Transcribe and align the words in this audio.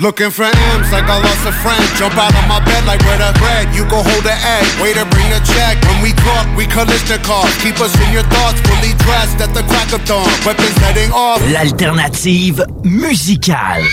Looking 0.00 0.30
for 0.30 0.42
M's 0.42 0.90
like 0.90 1.06
I 1.06 1.22
lost 1.22 1.46
a 1.46 1.52
friend. 1.62 1.78
Jump 1.94 2.18
out 2.18 2.34
of 2.34 2.42
my 2.50 2.58
bed 2.66 2.82
like 2.84 2.98
where 3.06 3.14
the 3.14 3.30
bread. 3.38 3.70
You 3.76 3.86
go 3.86 4.02
hold 4.02 4.24
the 4.26 4.34
egg. 4.34 4.66
Waiter, 4.82 5.06
bring 5.06 5.30
the 5.30 5.38
check. 5.46 5.78
When 5.86 6.02
we 6.02 6.10
talk, 6.18 6.50
we 6.58 6.66
Kalishnikov. 6.66 7.46
Keep 7.62 7.78
us 7.78 7.94
in 8.02 8.12
your 8.12 8.24
thoughts, 8.24 8.58
fully 8.66 8.90
dressed 9.06 9.38
at 9.38 9.54
the 9.54 9.62
crack 9.70 9.94
of 9.94 10.04
dawn. 10.04 10.26
Weapons 10.44 10.74
heading 10.82 11.12
off. 11.12 11.40
L'alternative 11.46 12.58
musicale. 12.82 13.86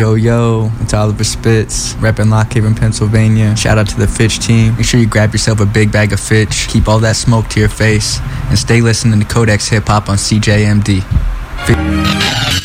Yo, 0.00 0.14
yo, 0.14 0.72
it's 0.80 0.92
Oliver 0.92 1.22
Spitz, 1.22 1.94
repping 2.02 2.30
Lock 2.30 2.52
Haven, 2.52 2.74
Pennsylvania. 2.74 3.54
Shout 3.54 3.78
out 3.78 3.86
to 3.90 3.96
the 3.96 4.08
Fitch 4.08 4.40
team. 4.40 4.74
Make 4.74 4.86
sure 4.86 4.98
you 4.98 5.06
grab 5.06 5.30
yourself 5.30 5.60
a 5.60 5.66
big 5.66 5.92
bag 5.92 6.12
of 6.12 6.18
Fitch, 6.18 6.66
keep 6.66 6.88
all 6.88 6.98
that 6.98 7.14
smoke 7.14 7.46
to 7.50 7.60
your 7.60 7.68
face, 7.68 8.18
and 8.48 8.58
stay 8.58 8.80
listening 8.80 9.20
to 9.20 9.26
Codex 9.26 9.68
Hip 9.68 9.86
Hop 9.86 10.08
on 10.08 10.16
CJMD. 10.16 12.57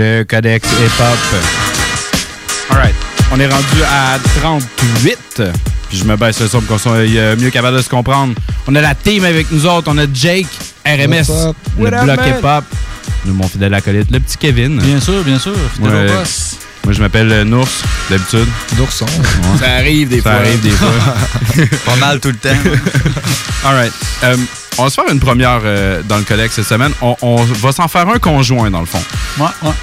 Le 0.00 0.24
Codex 0.24 0.66
Hip-Hop. 0.66 1.18
Alright. 2.70 2.94
On 3.32 3.38
est 3.38 3.46
rendu 3.46 3.82
à 3.84 4.18
38. 4.40 5.42
Puis 5.90 5.98
je 5.98 6.04
me 6.04 6.16
baisse 6.16 6.40
le 6.40 6.48
son 6.48 6.60
pour 6.62 6.68
qu'on 6.68 6.78
soit 6.78 6.92
euh, 7.00 7.36
mieux 7.36 7.50
capable 7.50 7.76
de 7.76 7.82
se 7.82 7.90
comprendre. 7.90 8.32
On 8.66 8.74
a 8.76 8.80
la 8.80 8.94
team 8.94 9.24
avec 9.24 9.50
nous 9.52 9.66
autres. 9.66 9.88
On 9.92 9.98
a 9.98 10.06
Jake, 10.10 10.46
RMS, 10.86 11.52
le 11.78 11.90
bloc 12.04 12.18
hip-hop. 12.26 12.64
Nous, 13.26 13.34
mon 13.34 13.46
fidèle 13.46 13.74
acolyte, 13.74 14.10
le 14.10 14.20
petit 14.20 14.38
Kevin. 14.38 14.78
Bien 14.78 15.00
sûr, 15.00 15.22
bien 15.22 15.38
sûr. 15.38 15.52
Fidèle 15.74 15.92
Ouais. 16.06 16.10
au 16.10 16.18
boss. 16.20 16.56
Moi, 16.84 16.94
je 16.94 17.00
m'appelle 17.00 17.30
euh, 17.30 17.44
Nours, 17.44 17.68
d'habitude. 18.08 18.46
D'ourson. 18.76 19.06
Ça 19.58 19.70
arrive 19.78 20.08
des 20.08 20.20
fois. 20.20 20.32
Ça 20.32 20.38
arrive 20.38 20.60
des 20.60 20.70
fois. 20.70 20.88
Pas 21.84 21.96
mal 21.96 22.20
tout 22.20 22.28
le 22.30 22.36
temps. 22.36 22.48
All 23.64 23.74
right. 23.74 23.92
Euh, 24.24 24.36
on 24.78 24.84
va 24.84 24.90
se 24.90 24.94
faire 24.94 25.12
une 25.12 25.20
première 25.20 25.60
euh, 25.62 26.02
dans 26.08 26.16
le 26.16 26.22
Codex 26.24 26.54
cette 26.54 26.64
semaine. 26.66 26.92
On, 27.02 27.14
on 27.20 27.36
va 27.44 27.72
s'en 27.72 27.86
faire 27.86 28.08
un 28.08 28.18
conjoint, 28.18 28.70
dans 28.70 28.80
le 28.80 28.86
fond. 28.86 29.02
Ouais, 29.38 29.46
ouais. 29.62 29.74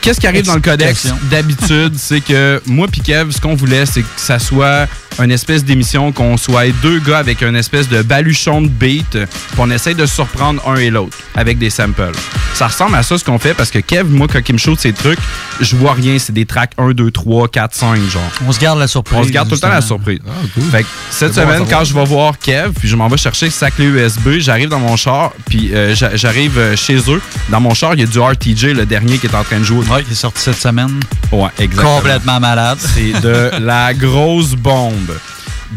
Qu'est-ce 0.00 0.20
qui 0.20 0.26
arrive 0.26 0.44
dans 0.46 0.54
le 0.54 0.60
codex? 0.60 1.06
D'habitude, 1.30 1.94
c'est 1.98 2.20
que 2.20 2.60
moi 2.66 2.86
puis 2.90 3.00
Kev, 3.00 3.30
ce 3.32 3.40
qu'on 3.40 3.54
voulait, 3.54 3.86
c'est 3.86 4.02
que 4.02 4.06
ça 4.16 4.38
soit 4.38 4.86
une 5.22 5.30
espèce 5.30 5.64
d'émission, 5.64 6.12
qu'on 6.12 6.36
soit 6.38 6.68
deux 6.82 6.98
gars 7.00 7.18
avec 7.18 7.42
une 7.42 7.56
espèce 7.56 7.88
de 7.88 8.00
baluchon 8.00 8.62
de 8.62 8.68
beat, 8.68 9.10
puis 9.10 9.26
on 9.58 9.70
essaye 9.70 9.94
de 9.94 10.06
surprendre 10.06 10.62
un 10.66 10.76
et 10.76 10.88
l'autre 10.88 11.18
avec 11.34 11.58
des 11.58 11.68
samples. 11.68 12.12
Ça 12.54 12.68
ressemble 12.68 12.94
à 12.96 13.02
ça 13.02 13.18
ce 13.18 13.24
qu'on 13.24 13.38
fait 13.38 13.52
parce 13.54 13.70
que 13.70 13.78
Kev, 13.78 14.04
moi, 14.08 14.26
quand 14.30 14.40
il 14.48 14.52
me 14.52 14.58
shoot 14.58 14.78
ces 14.78 14.92
trucs, 14.92 15.18
je 15.60 15.76
vois 15.76 15.92
rien, 15.94 16.18
c'est 16.18 16.32
des 16.32 16.46
tracks 16.46 16.72
1, 16.78 16.90
2, 16.92 17.10
3, 17.10 17.48
4, 17.48 17.74
5, 17.74 17.96
genre. 18.10 18.22
On 18.46 18.52
se 18.52 18.58
garde 18.58 18.78
la 18.78 18.86
surprise. 18.86 19.18
On 19.20 19.24
se 19.24 19.30
garde 19.30 19.48
tout 19.48 19.54
le 19.54 19.60
temps 19.60 19.68
la 19.68 19.80
surprise. 19.82 20.18
cool. 20.54 20.62
Fait 20.70 20.82
que 20.82 20.88
cette 21.10 21.34
bon 21.34 21.40
semaine, 21.42 21.66
quand 21.68 21.84
je 21.84 21.94
vais 21.94 22.04
voir 22.04 22.38
Kev, 22.38 22.70
puis 22.78 22.88
je 22.88 22.96
m'en 22.96 23.08
vais 23.08 23.16
chercher 23.18 23.50
sa 23.50 23.70
clé 23.70 23.84
USB, 23.86 24.38
j'arrive 24.38 24.68
dans 24.68 24.80
mon 24.80 24.96
char, 24.96 25.32
puis 25.48 25.70
euh, 25.74 25.94
j'a- 25.94 26.16
j'arrive 26.16 26.58
euh, 26.58 26.76
chez 26.76 26.96
eux. 27.08 27.20
Dans 27.50 27.60
mon 27.60 27.74
char, 27.74 27.94
il 27.94 28.00
y 28.00 28.02
a 28.04 28.06
du 28.06 28.18
RTJ, 28.18 28.66
le 28.74 28.86
dernier 28.86 29.18
qui 29.18 29.26
est 29.26 29.34
en 29.34 29.44
train 29.44 29.58
de 29.58 29.64
jouer. 29.64 29.84
Ouais, 29.90 30.04
qui 30.04 30.12
est 30.12 30.14
sorti 30.14 30.40
cette 30.42 30.54
semaine. 30.54 31.00
Ouais, 31.32 31.48
exactement. 31.58 31.96
Complètement 31.96 32.38
malade. 32.38 32.78
C'est 32.78 33.20
de 33.20 33.50
la 33.60 33.92
grosse 33.92 34.54
bombe. 34.54 35.18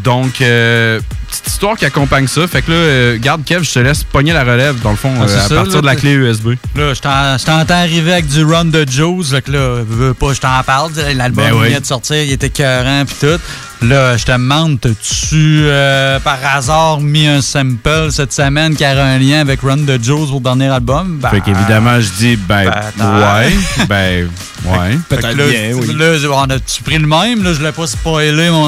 Donc, 0.04 0.40
euh, 0.42 1.00
petite 1.34 1.48
histoire 1.48 1.76
qui 1.76 1.86
accompagne 1.86 2.28
ça. 2.28 2.48
Fait 2.48 2.62
que 2.62 2.72
là, 2.72 2.78
euh, 2.78 3.18
garde 3.20 3.44
Kev, 3.44 3.64
je 3.64 3.72
te 3.74 3.80
laisse 3.80 4.04
pogner 4.04 4.34
la 4.34 4.44
relève, 4.44 4.80
dans 4.82 4.92
le 4.92 4.96
fond, 4.98 5.12
Ah, 5.20 5.24
euh, 5.24 5.26
à 5.26 5.48
ça, 5.48 5.56
partir 5.56 5.76
là, 5.76 5.82
de 5.82 5.86
la 5.86 5.96
clé 5.96 6.12
USB. 6.12 6.50
Là, 6.76 6.94
je 6.94 7.00
t'en- 7.02 7.38
je 7.38 7.46
t'entends 7.46 7.74
arriver 7.76 8.14
avec 8.14 8.28
du 8.28 8.44
run 8.44 8.66
de 8.66 8.86
Joe's. 8.90 9.32
Fait 9.32 9.42
que 9.42 9.52
là, 9.52 9.84
veux 9.88 10.14
pas, 10.14 10.34
je 10.34 10.40
t'en 10.42 10.62
parle. 10.66 10.92
L'album 11.16 11.44
Ben 11.46 11.54
oui. 11.56 11.70
vient 11.70 11.80
de 11.80 11.86
sortir, 11.86 12.18
il 12.24 12.32
était 12.32 12.48
écœurant 12.48 13.04
puis 13.06 13.16
tout. 13.20 13.40
Là, 13.86 14.16
je 14.16 14.24
te 14.24 14.32
demande, 14.32 14.80
t'as-tu 14.80 15.64
euh, 15.66 16.18
par 16.20 16.38
hasard 16.56 17.02
mis 17.02 17.28
un 17.28 17.42
sample 17.42 18.12
cette 18.12 18.32
semaine 18.32 18.78
qui 18.78 18.86
a 18.86 18.92
un 19.04 19.18
lien 19.20 19.42
avec 19.42 19.60
Run 19.62 19.78
de 19.78 20.00
Joe's 20.02 20.32
au 20.32 20.40
dernier 20.40 20.70
album? 20.70 21.18
Ben, 21.22 21.30
Fait 21.30 21.42
qu'évidemment, 21.42 22.00
je 22.00 22.08
dis, 22.18 22.36
ben, 22.38 22.64
Peut-être. 22.72 23.04
ouais, 23.04 23.86
ben, 23.90 24.30
ouais. 24.66 24.98
Fait 25.10 25.18
que 25.18 25.98
là, 25.98 26.18
là, 26.18 26.30
on 26.34 26.44
a-tu 26.50 26.82
pris 26.84 26.98
le 26.98 27.08
même? 27.08 27.44
Là, 27.44 27.52
je 27.52 27.58
voulais 27.58 27.72
pas 27.74 27.88
spoiler 27.88 28.50
mon. 28.52 28.68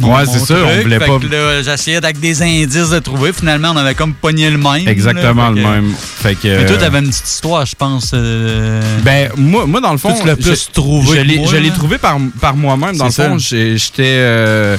mon- 0.00 0.14
Ouais, 0.16 0.22
c'est 0.24 0.38
ça, 0.38 0.54
on 0.64 0.80
voulait 0.82 0.98
Fait 0.98 1.06
pas- 1.06 1.18
que 1.18 1.26
là, 1.26 1.55
j'essayais 1.62 1.96
avec 1.96 2.18
des 2.20 2.42
indices 2.42 2.90
de 2.90 2.98
trouver. 2.98 3.32
Finalement, 3.32 3.72
on 3.74 3.76
avait 3.76 3.94
comme 3.94 4.14
pogné 4.14 4.50
le 4.50 4.58
même. 4.58 4.86
Exactement 4.86 5.50
là. 5.50 5.50
Le 5.50 5.56
que- 5.56 5.60
même. 5.68 5.94
Fait 5.96 6.34
que, 6.34 6.48
Mais 6.48 6.66
toi, 6.66 6.76
euh, 6.76 6.80
t'avais 6.80 6.98
une 7.00 7.08
petite 7.08 7.28
histoire, 7.28 7.66
je 7.66 7.74
pense. 7.74 8.10
euh, 8.14 8.80
Ben, 9.02 9.30
moi, 9.36 9.66
moi 9.66 9.80
dans 9.80 9.92
le 9.92 9.98
fond. 9.98 10.14
Plus 10.14 10.66
je- 10.66 10.72
trouvé 10.72 11.18
Je 11.50 11.56
l'ai 11.56 11.70
trouvé 11.70 11.98
par, 11.98 12.18
par 12.40 12.56
moi-même. 12.56 12.96
Dans 12.96 13.06
le 13.06 13.10
fond, 13.10 13.38
j'étais. 13.38 14.02
euh, 14.18 14.76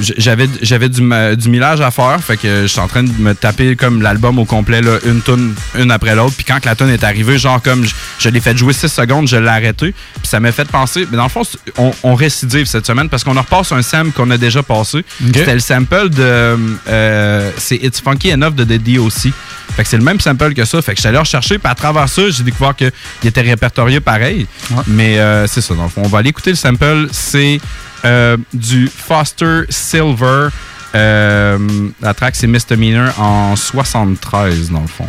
j'avais 0.00 0.48
j'avais 0.62 0.88
du, 0.88 1.00
du 1.00 1.48
millage 1.48 1.80
à 1.80 1.90
faire. 1.90 2.18
Fait 2.22 2.36
que 2.36 2.62
je 2.62 2.66
suis 2.66 2.80
en 2.80 2.88
train 2.88 3.02
de 3.02 3.10
me 3.18 3.34
taper 3.34 3.76
comme 3.76 4.02
l'album 4.02 4.38
au 4.38 4.44
complet, 4.44 4.80
là, 4.80 4.98
une 5.06 5.22
tune, 5.22 5.54
une 5.78 5.90
après 5.90 6.14
l'autre. 6.14 6.34
Puis 6.36 6.44
quand 6.44 6.60
que 6.60 6.66
la 6.66 6.74
tune 6.76 6.88
est 6.90 7.04
arrivée, 7.04 7.38
genre 7.38 7.60
comme 7.62 7.84
je, 7.84 7.94
je 8.18 8.28
l'ai 8.28 8.40
fait 8.40 8.56
jouer 8.56 8.72
6 8.72 8.88
secondes, 8.88 9.28
je 9.28 9.36
l'ai 9.36 9.48
arrêté. 9.48 9.92
Puis 10.14 10.26
ça 10.28 10.40
m'a 10.40 10.52
fait 10.52 10.68
penser. 10.68 11.06
Mais 11.10 11.16
dans 11.16 11.24
le 11.24 11.28
fond, 11.28 11.42
on, 11.76 11.92
on 12.02 12.14
récidive 12.14 12.66
cette 12.66 12.86
semaine 12.86 13.08
parce 13.08 13.24
qu'on 13.24 13.34
repasse 13.34 13.72
un 13.72 13.82
sample 13.82 14.12
qu'on 14.12 14.30
a 14.30 14.36
déjà 14.38 14.62
passé. 14.62 15.04
C'était 15.38 15.54
le 15.54 15.60
sample 15.60 16.10
de. 16.10 16.56
euh, 16.88 17.50
c'est 17.56 17.76
It's 17.76 18.00
Funky 18.00 18.30
Enough 18.32 18.54
de 18.54 18.64
The 18.64 18.82
DOC. 18.82 19.32
Fait 19.76 19.82
que 19.84 19.88
c'est 19.88 19.96
le 19.98 20.02
même 20.04 20.18
sample 20.20 20.54
que 20.54 20.64
ça. 20.64 20.80
Fait 20.82 20.92
que 20.92 20.96
je 20.96 21.02
suis 21.02 21.08
allé 21.08 21.18
rechercher. 21.18 21.58
Puis 21.58 21.70
à 21.70 21.74
travers 21.74 22.08
ça, 22.08 22.22
j'ai 22.30 22.42
découvert 22.42 22.74
qu'il 22.74 22.90
était 23.24 23.40
répertorié 23.42 24.00
pareil. 24.00 24.46
Mais 24.86 25.18
euh, 25.18 25.46
c'est 25.46 25.60
ça, 25.60 25.74
dans 25.74 25.84
le 25.84 25.88
fond. 25.88 26.02
On 26.04 26.08
va 26.08 26.18
aller 26.18 26.30
écouter 26.30 26.50
le 26.50 26.56
sample. 26.56 27.08
C'est 27.12 27.60
euh, 28.04 28.36
du 28.52 28.88
Foster 28.88 29.62
Silver. 29.68 30.48
Euh, 30.94 31.58
la 32.00 32.14
track, 32.14 32.34
c'est 32.36 32.46
Misdemeanor 32.46 33.12
en 33.20 33.54
73, 33.56 34.70
dans 34.70 34.80
le 34.80 34.86
fond. 34.86 35.06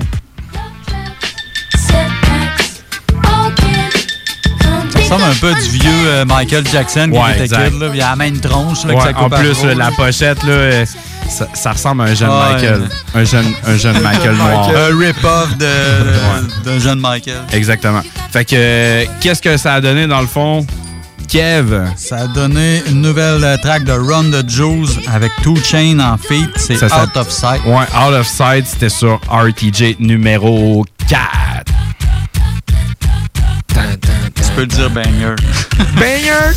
Ça 5.08 5.16
ressemble 5.16 5.32
un 5.32 5.36
peu 5.36 5.50
à 5.50 5.54
du 5.60 5.70
vieux 5.70 5.90
euh, 6.08 6.26
Michael 6.26 6.68
Jackson 6.72 7.10
qui 7.12 7.18
Ouais, 7.18 7.32
était 7.34 7.48
kid. 7.48 7.80
Là, 7.80 7.90
il 7.94 8.02
a 8.02 8.10
la 8.12 8.16
même 8.16 8.40
tronche. 8.40 8.84
Là, 8.86 8.94
que 8.94 8.98
Ouais, 9.00 9.04
ça 9.06 9.14
coupe 9.14 9.34
en 9.34 9.36
à 9.36 9.40
plus, 9.40 9.64
là, 9.64 9.74
la 9.74 9.92
pochette, 9.92 10.44
là, 10.44 10.86
ça, 11.28 11.48
ça 11.56 11.72
ressemble 11.72 12.02
à 12.02 12.06
un 12.06 12.14
jeune 12.14 12.30
Ouais. 12.30 12.54
Michael. 12.54 12.90
Un 13.16 13.24
jeune, 13.24 13.46
un 13.66 13.76
jeune 13.78 14.00
Michael 14.02 14.36
noir. 14.36 14.70
Un 14.70 14.98
rip-off 15.00 15.58
de- 15.58 16.64
d'un 16.64 16.78
jeune 16.80 17.00
Michael. 17.00 17.42
Exactement. 17.52 18.02
Fait 18.32 18.46
que, 18.46 19.06
qu'est-ce 19.20 19.42
que 19.42 19.58
ça 19.58 19.76
a 19.76 19.82
donné 19.82 20.06
dans 20.06 20.22
le 20.22 20.28
fond? 20.28 20.66
Kev. 21.29 21.72
Ça 21.95 22.17
a 22.17 22.28
donné 22.28 22.81
une 22.88 23.01
nouvelle 23.01 23.44
euh, 23.44 23.57
track 23.57 23.84
de 23.84 23.91
Run 23.91 24.31
the 24.31 24.50
Juice 24.50 24.97
avec 25.07 25.31
Two 25.44 25.56
Chain 25.63 26.00
en 26.00 26.17
feat. 26.17 26.50
C'est 26.57 26.78
ça- 26.78 27.03
Out 27.03 27.16
of 27.16 27.29
Sight. 27.29 27.62
Ouais, 27.66 27.85
Out 27.95 28.13
of 28.13 28.28
Sight, 28.28 28.66
c'était 28.67 28.90
sur 28.90 29.19
RTJ 29.29 29.97
numéro 30.00 30.85
4. 31.07 31.22
Tu 34.35 34.51
peux 34.56 34.62
le 34.62 34.67
dire 34.67 34.90
banger. 34.90 35.35
banger! 35.95 36.56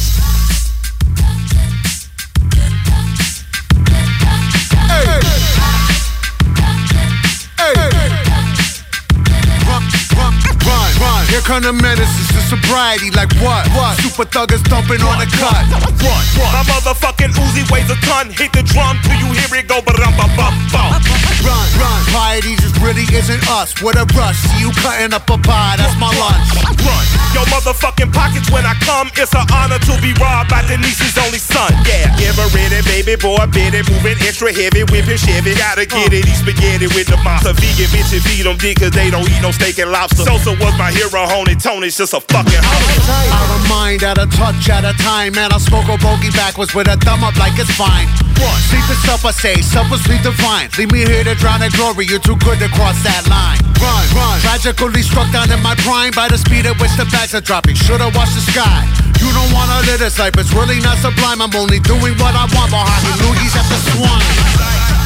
Run, 9.67 9.83
run, 10.17 10.35
run, 10.67 11.01
run. 11.01 11.27
Here 11.29 11.41
come 11.41 11.63
the 11.63 11.73
menaces 11.73 12.32
sobriety. 12.53 13.09
Like 13.17 13.33
what? 13.41 13.65
What? 13.73 13.97
Super 14.05 14.29
thuggers 14.29 14.63
dumping 14.69 15.01
on 15.01 15.17
the 15.17 15.29
cut. 15.41 15.65
Run, 16.05 16.23
run. 16.37 16.53
My 16.53 16.63
motherfucking 16.69 17.33
Uzi 17.33 17.65
weighs 17.73 17.89
a 17.89 17.97
ton. 18.05 18.29
Hit 18.29 18.53
the 18.53 18.63
drum 18.69 19.01
till 19.01 19.17
you 19.17 19.29
hear 19.33 19.49
it 19.57 19.67
go 19.69 19.81
ba 19.81 19.97
dum 19.97 20.13
ba 20.21 20.29
bum 20.37 20.53
bum. 20.69 20.93
Run, 21.41 21.67
run. 21.81 22.01
Piety 22.13 22.55
just 22.61 22.77
really 22.85 23.09
isn't 23.09 23.43
us. 23.49 23.81
What 23.81 23.97
a 23.97 24.05
rush, 24.13 24.37
see 24.37 24.61
you 24.61 24.71
cutting 24.85 25.17
up 25.17 25.29
a 25.33 25.39
pie. 25.41 25.81
That's 25.81 25.97
my 25.97 26.13
lunch. 26.21 26.45
Run. 26.85 27.05
Yo, 27.33 27.41
motherfucking 27.49 28.13
pockets 28.13 28.51
when 28.53 28.67
I 28.69 28.77
come. 28.85 29.09
It's 29.17 29.33
an 29.33 29.49
honor 29.49 29.81
to 29.89 29.95
be 30.05 30.13
robbed 30.21 30.53
by 30.53 30.61
Denise's 30.69 31.17
only 31.17 31.41
son. 31.41 31.73
Yeah, 31.89 32.29
ever 32.29 32.45
ready, 32.53 32.85
baby 32.85 33.17
boy, 33.17 33.41
bit 33.49 33.73
it, 33.73 33.89
moving 33.89 34.21
extra 34.21 34.53
heavy, 34.53 34.85
whipping 34.93 35.17
Chevy. 35.17 35.57
Gotta 35.57 35.87
get 35.87 36.13
it, 36.13 36.29
eat 36.29 36.37
spaghetti 36.37 36.93
with 36.93 37.09
the 37.09 37.17
monster. 37.25 37.57
Vegan 37.57 37.89
bitches 37.89 38.21
feed 38.21 38.45
them 38.45 38.61
dick 38.61 38.77
cause 38.79 38.93
they 38.93 39.09
don't 39.09 39.25
eat 39.25 39.41
no 39.41 39.51
steak 39.51 39.79
and 39.79 39.91
lobster. 39.91 40.29
Sosa 40.29 40.53
was 40.61 40.77
my 40.77 40.93
hero, 40.93 41.25
Honey 41.25 41.57
Tony's 41.57 41.97
just 41.97 42.13
a 42.13 42.21
fucking 42.43 42.65
hoe. 42.67 43.31
Out 43.31 43.51
of 43.55 43.63
mind, 43.69 44.03
out 44.05 44.19
of 44.19 44.31
touch, 44.35 44.69
at 44.69 44.85
a 44.85 44.95
time. 44.99 45.35
Man, 45.35 45.53
I 45.53 45.59
smoke 45.59 45.87
a 45.89 45.97
bogey 45.99 46.31
backwards 46.31 46.75
with 46.75 46.89
a 46.89 46.97
thumb 46.99 47.25
up 47.25 47.37
like 47.37 47.59
it's 47.59 47.71
fine. 47.71 48.07
Run. 48.39 48.59
Sleep 48.67 48.87
is 48.91 49.03
I 49.07 49.31
say, 49.31 49.57
supper 49.63 49.99
sleep 49.99 50.23
divine. 50.23 50.69
Leave 50.79 50.91
me 50.91 51.07
here 51.07 51.25
to 51.25 51.35
drown 51.35 51.63
in 51.63 51.71
glory, 51.73 52.07
you're 52.07 52.23
too 52.23 52.37
good 52.43 52.59
to 52.59 52.69
cross 52.75 52.99
that 53.07 53.23
line. 53.31 53.59
Run, 53.79 54.03
run. 54.15 54.41
Tragically 54.43 55.03
struck 55.03 55.31
down 55.31 55.51
in 55.51 55.63
my 55.63 55.75
prime 55.87 56.11
by 56.11 56.29
the 56.29 56.39
speed 56.39 56.67
at 56.67 56.79
which 56.81 56.95
the 56.99 57.07
bags 57.15 57.35
are 57.35 57.45
dropping. 57.45 57.77
Should've 57.77 58.15
watched 58.15 58.35
the 58.35 58.43
sky. 58.43 58.87
You 59.23 59.31
don't 59.31 59.53
wanna 59.55 59.87
live 59.87 60.01
this 60.01 60.19
life, 60.19 60.35
it's 60.39 60.53
really 60.53 60.81
not 60.81 60.99
sublime. 60.99 61.41
I'm 61.41 61.55
only 61.55 61.79
doing 61.79 62.15
what 62.19 62.35
I 62.35 62.51
want 62.51 62.73
while 62.75 62.87
hocking 62.87 63.19
loogies 63.23 63.55
at 63.55 63.67
the 63.71 63.79
swine. 63.95 65.02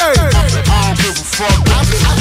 Hey. 0.00 0.14
I 0.16 0.94
don't 0.94 0.96
give 0.96 1.10
a 1.10 1.24
fuck. 1.24 2.19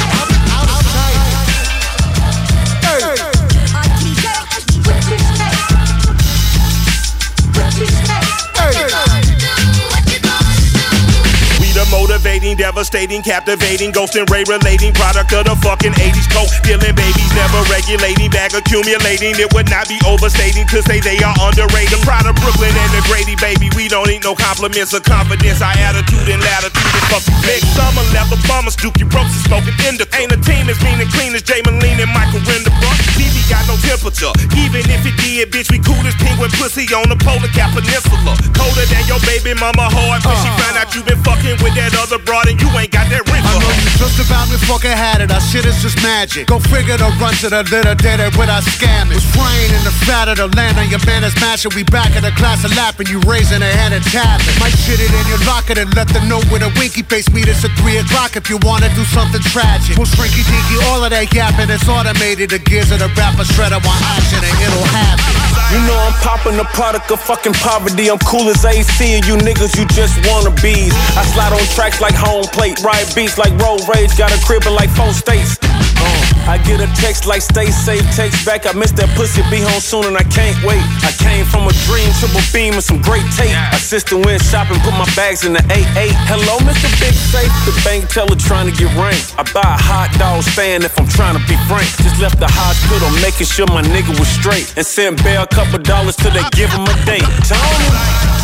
Hey. 12.20 12.40
devastating, 12.56 13.22
captivating, 13.22 13.92
ghosting, 13.92 14.28
ray 14.32 14.44
relating, 14.48 14.92
product 14.96 15.32
of 15.36 15.46
the 15.46 15.56
fucking 15.64 15.94
80s 15.96 16.28
coke. 16.32 16.52
Dealing 16.64 16.96
babies, 16.96 17.32
never 17.36 17.60
regulating, 17.72 18.32
bag 18.32 18.56
accumulating. 18.56 19.36
It 19.40 19.52
would 19.54 19.70
not 19.70 19.88
be 19.88 20.00
overstating 20.08 20.66
to 20.72 20.82
say 20.84 21.04
they 21.04 21.20
are 21.20 21.36
underrated. 21.44 22.00
Proud 22.08 22.26
of 22.26 22.40
Brooklyn 22.40 22.72
and 22.72 22.92
the 22.96 23.04
Grady, 23.12 23.36
baby. 23.36 23.68
We 23.76 23.92
don't 23.92 24.08
need 24.08 24.24
no 24.24 24.34
compliments 24.34 24.96
or 24.96 25.04
confidence. 25.04 25.60
Our 25.60 25.76
attitude 25.76 26.32
and 26.32 26.40
latitude 26.40 26.88
is 26.96 27.06
fucking 27.12 27.40
big. 27.44 27.62
Summer 27.76 28.04
leather 28.16 28.40
bummers, 28.48 28.80
Dookie 28.80 29.06
Brooks 29.06 29.36
is 29.36 29.44
smoking 29.46 29.76
indica. 29.84 30.16
Ain't 30.16 30.32
a 30.32 30.40
team 30.40 30.72
as 30.72 30.80
mean 30.82 31.04
and 31.04 31.12
clean 31.12 31.36
as 31.36 31.44
Jay 31.44 31.60
Moline 31.68 32.00
and 32.00 32.12
Michael 32.16 32.40
Renderbrook. 32.48 32.98
TV 33.20 33.36
got 33.52 33.68
no 33.70 33.76
temperature. 33.84 34.32
Even 34.56 34.88
if 34.88 35.04
it 35.04 35.16
did, 35.20 35.52
bitch, 35.52 35.68
we 35.70 35.84
cool 35.84 36.02
as 36.08 36.16
penguin 36.18 36.52
pussy 36.56 36.88
on 36.96 37.12
the 37.12 37.20
polar 37.20 37.52
cap 37.52 37.76
peninsula. 37.76 38.40
Colder 38.56 38.88
than 38.88 39.04
your 39.12 39.22
baby 39.28 39.52
mama 39.60 39.92
heart 39.92 40.24
when 40.24 40.38
she 40.40 40.50
uh. 40.50 40.60
found 40.64 40.76
out 40.80 40.90
you 40.96 41.04
been 41.04 41.20
fucking 41.22 41.60
with 41.62 41.76
that 41.76 41.94
other 42.00 42.09
broad 42.18 42.50
and 42.50 42.58
you 42.58 42.70
ain't 42.74 42.90
got 42.90 43.06
that 43.14 43.22
ring 43.30 43.44
I 43.46 43.54
know 43.60 43.70
you 43.70 43.90
just 44.02 44.18
about 44.24 44.50
me 44.50 44.58
fucking 44.66 44.90
had 44.90 45.22
it. 45.22 45.30
Our 45.30 45.42
shit 45.42 45.66
is 45.66 45.78
just 45.82 46.02
magic. 46.02 46.48
Go 46.48 46.58
figure 46.58 46.98
the 46.98 47.12
run 47.22 47.34
to 47.46 47.50
the 47.50 47.62
litter, 47.70 47.94
did 47.94 48.18
it 48.18 48.34
with 48.34 48.50
our 48.50 48.66
scamming. 48.66 49.20
Was 49.20 49.28
praying 49.36 49.74
in 49.76 49.84
the 49.86 49.94
fat 50.08 50.32
of 50.32 50.38
the 50.38 50.48
land 50.58 50.80
on 50.80 50.90
your 50.90 51.04
man 51.06 51.22
is 51.22 51.36
mashing. 51.38 51.72
We 51.76 51.84
back 51.84 52.16
in 52.18 52.24
the 52.24 52.34
class 52.34 52.66
of 52.66 52.74
lapping, 52.74 53.08
you 53.08 53.20
raising 53.30 53.62
a 53.62 53.70
hand 53.70 53.94
and 53.94 54.04
tapping. 54.10 54.56
Might 54.58 54.74
shit 54.74 54.98
it 54.98 55.12
in 55.14 55.26
your 55.30 55.42
locker 55.46 55.78
and 55.78 55.92
let 55.94 56.10
them 56.10 56.26
know 56.32 56.42
with 56.50 56.66
a 56.66 56.72
winky 56.80 57.04
face. 57.04 57.30
Meet 57.30 57.50
us 57.50 57.62
at 57.62 57.74
3 57.78 58.02
o'clock 58.02 58.34
if 58.40 58.50
you 58.50 58.58
wanna 58.66 58.90
do 58.96 59.04
something 59.14 59.42
tragic. 59.54 60.00
We'll 60.00 60.10
shrinky 60.10 60.42
dinky, 60.48 60.78
all 60.90 61.04
of 61.04 61.12
that 61.12 61.30
yapping. 61.30 61.70
It's 61.70 61.86
automated. 61.86 62.50
The 62.50 62.60
gears 62.60 62.90
of 62.90 63.00
the 63.04 63.10
rapper 63.14 63.44
shredder 63.44 63.84
want 63.84 64.02
action 64.16 64.42
and 64.42 64.56
it'll 64.64 64.90
happen. 64.90 65.34
You 65.70 65.80
know 65.86 65.98
I'm 66.02 66.18
popping 66.26 66.58
the 66.58 66.66
product 66.74 67.12
of 67.12 67.20
fucking 67.22 67.54
poverty. 67.62 68.10
I'm 68.10 68.18
cool 68.26 68.50
as 68.50 68.66
AC, 68.66 68.90
and 69.14 69.22
you 69.28 69.38
niggas, 69.38 69.78
you 69.78 69.86
just 69.94 70.18
wanna 70.26 70.50
bees. 70.66 70.94
I 71.14 71.22
slide 71.30 71.54
on 71.54 71.62
tracks 71.78 71.99
like 72.02 72.16
home 72.16 72.44
plate, 72.56 72.80
ride 72.84 73.08
beats 73.16 73.38
like 73.38 73.52
road 73.60 73.84
rage, 73.92 74.16
got 74.18 74.32
a 74.32 74.40
crib 74.46 74.64
in 74.66 74.74
like 74.74 74.90
four 74.92 75.12
states. 75.12 75.60
Uh, 76.00 76.56
I 76.56 76.58
get 76.64 76.80
a 76.80 76.88
text 76.96 77.28
like 77.28 77.42
stay 77.42 77.68
safe, 77.72 78.04
text 78.16 78.46
back. 78.46 78.66
I 78.66 78.72
miss 78.74 78.92
that 78.96 79.12
pussy, 79.20 79.44
be 79.52 79.60
home 79.60 79.84
soon, 79.84 80.06
and 80.08 80.16
I 80.16 80.24
can't 80.24 80.56
wait. 80.64 80.80
I 81.04 81.12
came 81.20 81.44
from 81.44 81.68
a 81.68 81.76
dream, 81.88 82.08
triple 82.20 82.44
beam, 82.56 82.80
and 82.80 82.84
some 82.84 83.02
great 83.04 83.26
tape. 83.36 83.52
Assistant 83.76 84.26
went 84.26 84.42
shopping, 84.42 84.80
put 84.80 84.96
my 84.96 85.08
bags 85.16 85.44
in 85.44 85.52
the 85.52 85.64
8-8. 85.68 86.16
Hello, 86.32 86.56
Mr. 86.64 86.88
Big 87.04 87.14
Safe, 87.14 87.52
the 87.68 87.76
bank 87.84 88.08
teller 88.08 88.40
trying 88.40 88.72
to 88.72 88.76
get 88.76 88.90
ranked. 88.96 89.36
I 89.36 89.44
buy 89.52 89.66
a 89.66 89.80
hot 89.80 90.16
dog 90.16 90.44
stand 90.44 90.84
if 90.88 90.96
I'm 91.00 91.08
trying 91.08 91.36
to 91.36 91.44
be 91.52 91.60
frank. 91.68 91.88
Just 92.00 92.22
left 92.24 92.40
the 92.40 92.48
hospital, 92.48 93.12
making 93.20 93.48
sure 93.48 93.68
my 93.68 93.84
nigga 93.84 94.16
was 94.16 94.30
straight. 94.32 94.72
And 94.80 94.86
sent 94.88 95.20
Bear 95.24 95.44
a 95.44 95.48
couple 95.48 95.80
dollars 95.80 96.16
till 96.16 96.32
they 96.32 96.44
give 96.56 96.72
him 96.72 96.88
a 96.88 96.96
date. 97.04 97.28
Tony. 97.44 98.39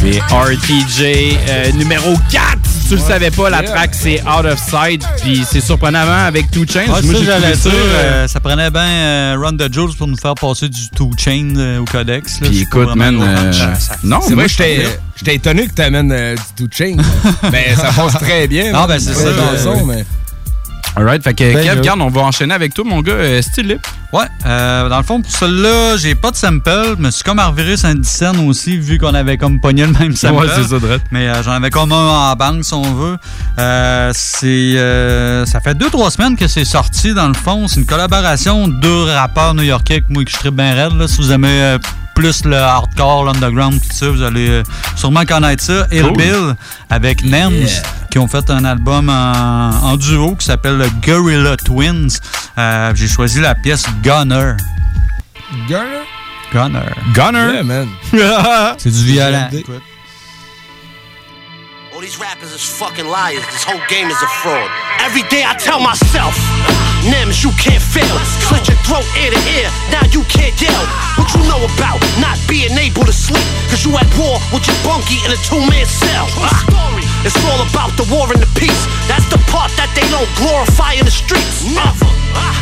C'est 0.00 0.18
RTJ 0.32 1.36
euh, 1.48 1.72
numéro 1.72 2.14
4. 2.30 2.44
Si 2.64 2.88
tu 2.88 2.94
le 2.94 3.00
savais 3.00 3.30
pas, 3.30 3.50
la 3.50 3.62
track 3.62 3.90
c'est 3.92 4.22
Out 4.22 4.46
of 4.46 4.58
Sight. 4.58 5.02
Puis 5.22 5.44
c'est 5.50 5.60
surprenamment 5.60 6.24
avec 6.26 6.50
Two 6.50 6.64
Chains. 6.66 6.90
Ouais, 6.90 7.02
Moi, 7.02 7.14
ça, 7.14 7.24
j'allais 7.24 7.54
ça. 7.56 7.68
euh, 7.68 7.72
euh, 7.74 8.28
ça 8.28 8.40
prenait 8.40 8.70
bien 8.70 8.80
euh, 8.86 9.36
Run 9.38 9.56
the 9.56 9.72
Jules 9.72 9.94
pour 9.98 10.06
nous 10.06 10.16
faire 10.16 10.34
passer 10.34 10.68
du 10.68 10.88
Two 10.90 11.10
Chain 11.18 11.54
euh, 11.56 11.80
au 11.80 11.84
codex. 11.84 12.40
là. 12.40 12.48
Puis 12.48 12.62
écoute, 12.62 12.94
man. 12.94 13.18
euh, 13.20 13.52
non, 14.04 14.20
C'est 14.26 14.34
moi, 14.34 14.46
j'étais 14.46 14.86
j'étais 15.16 15.34
étonné 15.34 15.66
que 15.66 15.74
tu 15.74 15.82
amènes 15.82 16.12
euh, 16.12 16.34
du 16.56 16.66
Two 16.66 16.68
Chain. 16.72 16.96
mais 17.52 17.74
ça 17.76 17.90
passe 17.94 18.14
très 18.14 18.46
bien. 18.46 18.72
Non, 18.72 18.86
ben, 18.86 18.98
c'est 18.98 19.12
ça, 19.14 19.26
euh, 19.28 19.74
mais... 19.86 20.04
Alright, 20.96 21.22
fait 21.22 21.34
que 21.34 21.44
Ben, 21.54 21.62
Kev, 21.62 21.76
là. 21.76 21.80
garde, 21.80 22.00
on 22.00 22.08
va 22.08 22.22
enchaîner 22.22 22.54
avec 22.54 22.74
toi, 22.74 22.84
mon 22.84 23.02
gars, 23.02 23.12
euh, 23.12 23.40
stylé. 23.40 23.78
Ouais, 24.12 24.24
euh, 24.46 24.88
dans 24.88 24.96
le 24.96 25.04
fond, 25.04 25.20
pour 25.20 25.30
celui-là, 25.30 25.96
j'ai 25.96 26.14
pas 26.14 26.30
de 26.30 26.36
sample, 26.36 26.96
mais 26.98 27.10
c'est 27.12 27.22
comme 27.24 27.38
à 27.38 27.46
revirer 27.48 27.74
Discern 27.94 28.48
aussi, 28.48 28.76
vu 28.78 28.98
qu'on 28.98 29.14
avait 29.14 29.36
comme 29.36 29.60
pogné 29.60 29.86
le 29.86 29.92
même 29.92 30.16
sample. 30.16 30.40
Ouais, 30.46 30.46
c'est 30.56 30.64
ça, 30.64 30.78
Dredd. 30.78 31.00
Mais 31.12 31.28
euh, 31.28 31.42
j'en 31.42 31.52
avais 31.52 31.70
comme 31.70 31.92
un 31.92 32.30
en 32.30 32.34
banque, 32.34 32.64
si 32.64 32.74
on 32.74 32.94
veut. 32.94 33.16
Euh, 33.58 34.10
c'est, 34.14 34.46
euh, 34.46 35.44
ça 35.46 35.60
fait 35.60 35.74
deux, 35.74 35.90
trois 35.90 36.10
semaines 36.10 36.36
que 36.36 36.48
c'est 36.48 36.64
sorti, 36.64 37.14
dans 37.14 37.28
le 37.28 37.34
fond. 37.34 37.68
C'est 37.68 37.78
une 37.80 37.86
collaboration 37.86 38.66
de 38.66 38.72
deux 38.80 39.04
rappeurs 39.04 39.54
new-yorkais 39.54 40.00
que 40.00 40.06
moi, 40.12 40.24
que 40.24 40.30
je 40.30 40.36
tripe 40.36 40.54
bien 40.56 40.74
raide. 40.74 40.94
Là. 40.98 41.06
Si 41.06 41.18
vous 41.18 41.30
aimez 41.30 41.48
euh, 41.62 41.78
plus 42.18 42.44
le 42.46 42.56
hardcore, 42.56 43.26
l'underground, 43.26 43.80
tout 43.80 43.94
ça, 43.94 44.10
vous 44.10 44.22
allez 44.22 44.48
euh, 44.48 44.62
sûrement 44.96 45.24
connaître 45.24 45.62
ça. 45.62 45.86
Cool. 45.88 46.16
Bill 46.16 46.56
avec 46.90 47.22
Nems, 47.22 47.68
qui 48.10 48.18
ont 48.18 48.26
fait 48.26 48.50
un 48.50 48.64
album 48.64 49.08
en, 49.08 49.70
en 49.70 49.96
duo 49.96 50.34
qui 50.34 50.44
s'appelle 50.44 50.78
le 50.78 50.88
Gorilla 51.06 51.56
Twins. 51.56 52.08
Euh, 52.58 52.92
j'ai 52.96 53.06
choisi 53.06 53.40
la 53.40 53.54
pièce 53.54 53.84
Gunner. 54.02 54.54
Gunner? 55.68 56.02
Gunner. 56.52 56.90
Gunner. 57.14 57.52
Yeah, 57.52 57.62
man. 57.62 57.88
C'est 58.78 58.90
du 58.90 59.04
violent. 59.04 59.48
Écoute. 59.52 59.80
All 61.98 62.06
these 62.06 62.22
rappers 62.22 62.54
is 62.54 62.62
fucking 62.62 63.10
liars. 63.10 63.42
This 63.50 63.66
whole 63.66 63.82
game 63.90 64.06
is 64.06 64.22
a 64.22 64.30
fraud. 64.38 64.70
Every 65.02 65.26
day 65.34 65.42
I 65.42 65.58
tell 65.58 65.82
myself, 65.82 66.30
Nems, 67.02 67.42
you 67.42 67.50
can't 67.58 67.82
fail. 67.82 68.06
Slit 68.46 68.70
your 68.70 68.78
throat 68.86 69.02
ear 69.18 69.34
to 69.34 69.40
ear. 69.58 69.66
Now 69.90 70.06
you 70.14 70.22
can't 70.30 70.54
yell. 70.62 70.84
What 71.18 71.26
you 71.34 71.42
know 71.50 71.58
about 71.58 71.98
not 72.22 72.38
being 72.46 72.70
able 72.78 73.02
to 73.02 73.10
sleep? 73.10 73.42
Cause 73.66 73.82
you 73.82 73.98
at 73.98 74.06
war 74.14 74.38
with 74.54 74.62
your 74.70 74.78
bunkie 74.86 75.18
in 75.26 75.34
a 75.34 75.38
two-man 75.42 75.90
cell. 75.90 76.30
Ah, 76.38 76.62
It's 77.26 77.34
all 77.50 77.66
about 77.66 77.90
the 77.98 78.06
war 78.14 78.30
and 78.30 78.38
the 78.38 78.50
peace. 78.54 78.86
That's 79.10 79.26
the 79.26 79.42
part 79.50 79.74
that 79.74 79.90
they 79.98 80.06
don't 80.14 80.30
glorify 80.38 80.94
in 80.94 81.02
the 81.02 81.10
streets. 81.10 81.66
Never. 81.66 82.06
Ah, 82.38 82.54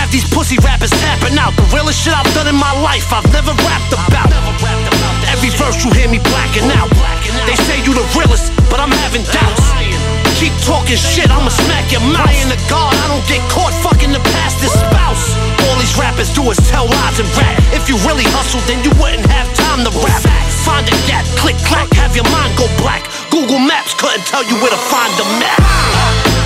Have 0.00 0.08
these 0.08 0.24
pussy 0.32 0.56
rappers 0.64 0.96
tapping 1.04 1.36
out. 1.36 1.52
The 1.60 1.68
realest 1.76 2.00
shit 2.00 2.16
I've 2.16 2.32
done 2.32 2.48
in 2.48 2.56
my 2.56 2.72
life, 2.80 3.12
I've 3.12 3.28
never 3.36 3.52
rapped 3.68 3.92
about. 3.92 4.32
Every 5.28 5.50
verse 5.54 5.84
you 5.84 5.92
hear 5.92 6.08
me 6.08 6.18
blacking 6.18 6.68
out. 6.72 6.88
They 7.46 7.56
say 7.68 7.78
you 7.84 7.92
the 7.92 8.06
realest, 8.16 8.52
but 8.72 8.80
I'm 8.80 8.92
having 9.04 9.22
doubts. 9.28 9.64
Keep 10.38 10.54
talking 10.62 10.94
shit, 10.94 11.28
I'ma 11.28 11.50
smack 11.50 11.90
your 11.90 12.00
mouth. 12.00 12.24
Praying 12.24 12.50
to 12.54 12.60
God, 12.70 12.94
I 12.94 13.06
don't 13.10 13.26
get 13.26 13.42
caught 13.50 13.74
fucking 13.82 14.14
the 14.14 14.22
pastor's 14.38 14.70
spouse. 14.70 15.34
All 15.66 15.76
these 15.82 15.98
rappers 15.98 16.30
do 16.30 16.46
is 16.50 16.58
tell 16.70 16.86
lies 16.86 17.18
and 17.18 17.28
rap. 17.34 17.58
If 17.74 17.90
you 17.90 17.98
really 18.06 18.22
hustle, 18.38 18.62
then 18.70 18.80
you 18.86 18.94
wouldn't 19.02 19.26
have 19.34 19.50
time 19.58 19.82
to 19.82 19.90
rap. 19.98 20.22
Find 20.62 20.86
a 20.86 20.94
gap, 21.10 21.26
click 21.42 21.58
clack, 21.66 21.90
have 21.98 22.14
your 22.14 22.28
mind 22.30 22.54
go 22.54 22.70
black. 22.78 23.10
Google 23.34 23.58
Maps 23.58 23.98
couldn't 23.98 24.24
tell 24.30 24.46
you 24.46 24.54
where 24.62 24.70
to 24.70 24.82
find 24.88 25.10
the 25.18 25.26
map. 25.42 25.58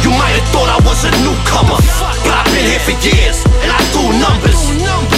You 0.01 0.11
might 0.17 0.35
have 0.41 0.49
thought 0.57 0.73
I 0.73 0.81
was 0.89 1.05
a 1.05 1.13
newcomer, 1.21 1.77
but 2.25 2.33
I've 2.33 2.49
been 2.49 2.65
here 2.65 2.81
for 2.81 2.97
years 3.05 3.45
and 3.61 3.71
I 3.71 3.81
do 3.93 4.09
numbers. 4.19 4.59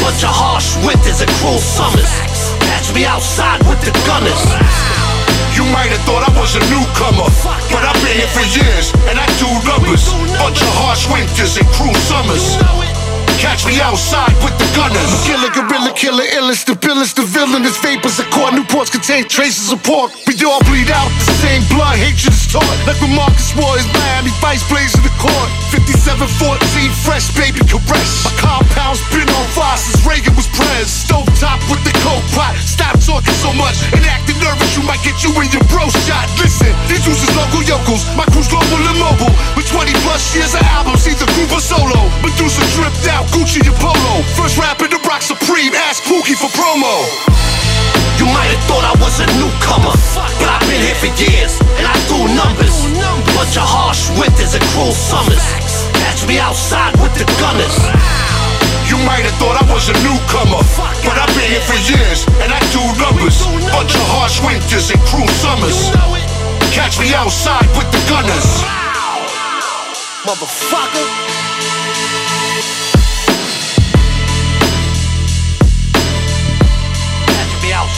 Bunch 0.03 0.27
of 0.27 0.35
harsh 0.35 0.75
winters 0.83 1.23
and 1.23 1.31
cruel 1.39 1.63
summers. 1.63 2.34
Catch 2.85 2.95
me 2.95 3.07
outside 3.07 3.61
with 3.67 3.81
the 3.81 3.93
gunners. 4.05 4.45
You 5.57 5.65
might 5.73 5.89
have 5.89 6.05
thought 6.05 6.21
I 6.21 6.33
was 6.37 6.53
a 6.53 6.61
newcomer, 6.69 7.25
but 7.73 7.81
I've 7.81 7.97
been 8.05 8.13
here 8.13 8.29
for 8.29 8.45
years 8.45 8.93
and 9.09 9.17
I 9.17 9.25
do 9.41 9.49
numbers. 9.65 10.13
Bunch 10.37 10.61
of 10.61 10.69
harsh 10.77 11.09
winters 11.09 11.57
and 11.57 11.67
cruel 11.73 11.95
summers. 11.95 12.61
Catch 13.45 13.69
me 13.69 13.77
outside 13.85 14.33
with 14.41 14.57
the 14.57 14.69
gunners. 14.73 15.13
Killer, 15.29 15.53
gorilla, 15.53 15.93
killer, 15.93 16.25
illest, 16.41 16.65
the 16.65 16.75
billest, 16.75 17.17
the 17.17 17.23
villain. 17.23 17.45
villainous 17.45 17.77
vapors 17.85 18.19
of 18.19 18.25
court. 18.33 18.57
Newports 18.57 18.91
contain 18.91 19.29
traces 19.29 19.69
of 19.71 19.79
pork. 19.85 20.11
We 20.25 20.33
all 20.49 20.65
bleed 20.65 20.89
out 20.89 21.13
the 21.21 21.37
same 21.45 21.61
blood. 21.69 22.01
Hatred 22.01 22.33
is 22.33 22.49
taught. 22.49 22.65
Like 22.89 22.97
when 23.05 23.13
Marcus 23.13 23.53
Warriors, 23.53 23.85
Miami 23.93 24.33
Vice 24.41 24.65
blazing 24.73 25.05
the 25.05 25.13
court. 25.21 25.49
5714, 25.77 26.25
fresh 27.05 27.29
baby 27.37 27.61
caress. 27.69 28.25
My 28.25 28.33
compound's 28.41 29.05
been 29.13 29.29
on 29.29 29.47
fire 29.53 29.77
since 29.77 30.01
Reagan 30.09 30.33
was 30.35 30.49
prez. 30.57 30.89
Stove 30.89 31.29
top 31.37 31.61
with 31.69 31.85
the 31.85 31.93
coke 32.01 32.25
pot. 32.33 32.57
Stop 32.65 32.97
talking 33.05 33.37
so 33.45 33.53
much 33.53 33.77
and 33.93 34.03
acting 34.09 34.41
nervous. 34.41 34.73
You 34.73 34.83
might 34.89 35.05
get 35.05 35.21
you 35.21 35.31
in 35.37 35.53
your 35.53 35.65
bro 35.69 35.85
shot. 36.09 36.27
Listen, 36.41 36.73
these 36.89 37.05
dudes 37.05 37.21
is 37.21 37.31
local 37.37 37.61
yokels. 37.63 38.09
My 38.17 38.25
crew's 38.33 38.49
global 38.49 38.81
and 38.81 38.99
mobile. 38.99 39.31
With 39.53 39.69
20 39.69 39.93
plus 40.01 40.33
years 40.33 40.57
of 40.57 40.65
albums, 40.75 41.05
either 41.05 41.29
group 41.37 41.53
or 41.53 41.61
solo. 41.61 42.01
Medusa 42.25 42.65
dripped 42.75 43.05
out, 43.13 43.29
Gucci 43.35 43.59
and 43.67 43.75
Polo. 43.83 44.23
First 44.39 44.57
rapper 44.63 44.87
to 44.87 44.99
rock 45.11 45.21
Supreme, 45.21 45.75
ask 45.75 46.07
Pookie 46.07 46.39
for 46.39 46.47
promo. 46.55 47.03
You 48.15 48.31
might 48.31 48.55
have 48.55 48.63
thought 48.71 48.87
I 48.87 48.95
was 49.03 49.19
a 49.19 49.27
newcomer, 49.35 49.91
but 50.39 50.47
I've 50.47 50.63
been 50.71 50.79
here 50.79 50.95
for 50.95 51.11
years 51.19 51.59
and 51.75 51.83
I 51.83 51.99
do 52.07 52.31
numbers. 52.31 52.87
Bunch 53.35 53.59
of 53.59 53.67
harsh 53.67 54.07
winters 54.15 54.55
and 54.55 54.63
cruel 54.71 54.95
summers. 54.95 55.43
Catch 55.99 56.23
me 56.31 56.39
outside 56.39 56.95
with 57.03 57.11
the 57.19 57.27
gunners. 57.43 57.75
You 58.87 59.03
might 59.03 59.27
have 59.27 59.35
thought 59.43 59.59
I 59.59 59.67
was 59.67 59.91
a 59.91 59.97
newcomer, 60.07 60.63
but 61.03 61.19
I've 61.19 61.35
been 61.35 61.51
here 61.51 61.67
for 61.67 61.79
years 61.91 62.23
and 62.39 62.55
I 62.55 62.63
do 62.71 62.83
numbers. 63.03 63.43
Bunch 63.75 63.99
of 63.99 64.07
harsh 64.15 64.39
winters 64.47 64.95
and 64.95 65.03
cruel 65.11 65.27
summers. 65.43 65.91
Catch 66.71 67.03
me 67.03 67.11
outside 67.19 67.67
with 67.75 67.91
the 67.91 67.99
gunners. 68.07 68.63
Motherfucker. 70.23 71.44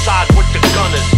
Catch 0.07 0.31
me 0.31 0.37
outside 0.37 0.37
with 0.37 0.53
the 0.53 0.61
gunners. 0.73 1.16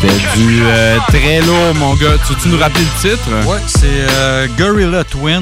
Du 0.00 0.60
euh, 0.62 0.96
très 1.08 1.40
lourd, 1.40 1.74
mon 1.74 1.94
gars. 1.94 2.12
Tu 2.24 2.32
veux-tu 2.32 2.48
nous 2.50 2.58
rappeler 2.58 2.84
le 2.84 3.10
titre? 3.10 3.28
Ouais, 3.48 3.58
c'est 3.66 3.86
euh, 4.16 4.46
Gorilla 4.56 5.02
Twins, 5.02 5.40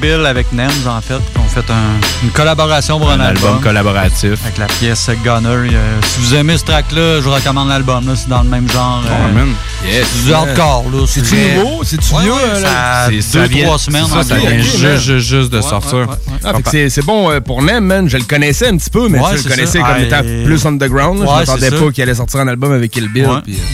Bill 0.00 0.24
avec 0.24 0.50
Nems, 0.52 0.70
en 0.86 1.00
fait, 1.02 1.18
qui 1.34 1.38
ont 1.38 1.46
fait 1.48 1.70
un- 1.70 2.00
une 2.24 2.30
collaboration 2.30 2.98
pour 2.98 3.10
un, 3.10 3.20
Un 3.20 3.26
album 3.26 3.60
collaboratif. 3.60 4.32
Avec 4.44 4.56
la 4.56 4.64
pièce 4.66 5.10
Gunner. 5.22 5.48
Euh, 5.74 6.00
si 6.06 6.20
vous 6.20 6.34
aimez 6.36 6.56
ce 6.56 6.64
track-là, 6.64 7.16
je 7.16 7.20
vous 7.20 7.32
recommande 7.34 7.68
l'album. 7.68 8.06
là. 8.06 8.14
C'est 8.16 8.30
dans 8.30 8.42
le 8.42 8.48
même 8.48 8.66
genre. 8.70 9.02
euh, 9.06 9.32
man. 9.34 9.48
Yes. 9.84 10.06
c'est 10.14 10.24
du 10.26 10.32
hardcore. 10.32 10.84
C'est-tu 11.06 11.26
très- 11.36 11.54
nouveau? 11.56 11.82
C'est-tu 11.84 12.14
vieux? 12.22 12.32
ouais, 12.32 12.38
euh, 12.44 12.62
ça 12.62 13.08
ça 13.20 13.38
deux, 13.40 13.48
vient- 13.48 13.64
trois 13.66 13.78
semaines. 13.78 14.04
c'est 14.06 14.14
ça, 14.14 14.22
ça 14.22 14.36
vient 14.36 14.58
juste, 14.58 14.78
juste, 15.00 15.18
juste 15.18 15.50
de 15.52 15.56
Ouais, 15.58 15.62
sortir. 15.62 15.98
ouais, 15.98 16.04
ouais, 16.04 16.10
ouais. 16.12 16.38
Ah, 16.44 16.54
fait 16.54 16.62
que 16.62 16.70
c'est- 16.70 16.88
c'est 16.88 17.04
bon 17.04 17.30
euh, 17.30 17.40
pour 17.40 17.60
Nem, 17.62 17.84
man. 17.84 18.08
Je 18.08 18.16
le 18.16 18.24
connaissais 18.24 18.68
un 18.68 18.76
petit 18.78 18.88
peu, 18.90 19.08
mais 19.08 19.18
Ouais, 19.18 19.24
tu 19.30 19.36
le 19.36 19.42
c'est 19.42 19.48
connaissais 19.50 19.78
ça. 19.80 19.84
comme 19.84 19.96
Ah, 19.98 20.00
étant 20.00 20.22
plus 20.46 20.64
underground. 20.64 21.18
je 21.18 21.24
m'attendais 21.24 21.60
c'est 21.66 21.70
pas 21.72 21.84
ça. 21.86 21.92
qu'il 21.92 22.02
allait 22.04 22.14
sortir 22.14 22.40
un 22.40 22.48
album 22.48 22.72
avec 22.72 22.90
Kill 22.90 23.10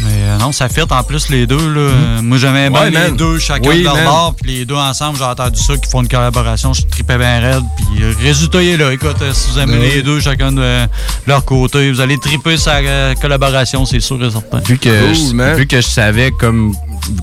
Euh, 0.08 0.10
Mais 0.10 0.30
euh, 0.30 0.38
non, 0.38 0.52
ça 0.52 0.68
fit 0.68 0.80
en 0.88 1.02
plus 1.02 1.28
les 1.28 1.46
deux. 1.46 1.56
Là. 1.72 1.80
Euh, 1.80 2.22
Moi, 2.22 2.38
j'aimais 2.38 2.70
bien 2.70 2.80
Ouais, 2.80 2.90
les 2.90 2.96
man. 2.98 3.16
deux, 3.16 3.38
chacun 3.38 3.68
Oui, 3.68 3.80
de 3.80 3.84
leur 3.84 3.96
bord. 4.04 4.34
Puis 4.40 4.58
les 4.58 4.64
deux 4.64 4.74
ensemble, 4.74 5.18
j'ai 5.18 5.24
entendu 5.24 5.60
ça, 5.60 5.76
qui 5.76 5.90
font 5.90 6.02
une 6.02 6.08
collaboration. 6.08 6.72
Je 6.72 6.82
tripais 6.82 7.18
bien 7.18 7.40
raide. 7.40 7.62
Puis 7.76 8.02
euh, 8.02 8.12
le 8.18 8.24
résultat 8.26 8.62
il 8.62 8.68
est 8.70 8.76
là. 8.76 8.92
Écoute, 8.92 9.16
euh, 9.22 9.32
si 9.32 9.50
vous 9.52 9.58
aimez 9.58 9.78
Ouais. 9.78 9.94
les 9.96 10.02
deux, 10.02 10.20
chacun 10.20 10.52
de 10.52 10.60
euh, 10.60 10.86
leur 11.26 11.44
côté, 11.44 11.90
vous 11.92 12.00
allez 12.00 12.18
triper 12.18 12.56
sa 12.56 12.76
euh, 12.76 13.14
collaboration, 13.14 13.84
c'est 13.84 14.00
sûr 14.00 14.22
et 14.24 14.30
certain. 14.30 14.60
Vu 14.66 14.78
que, 14.78 14.88
Cool, 14.88 15.14
je, 15.14 15.34
man. 15.34 15.56
vu 15.56 15.66
que 15.66 15.76
je 15.80 15.86
savais, 15.86 16.30
comme 16.30 16.74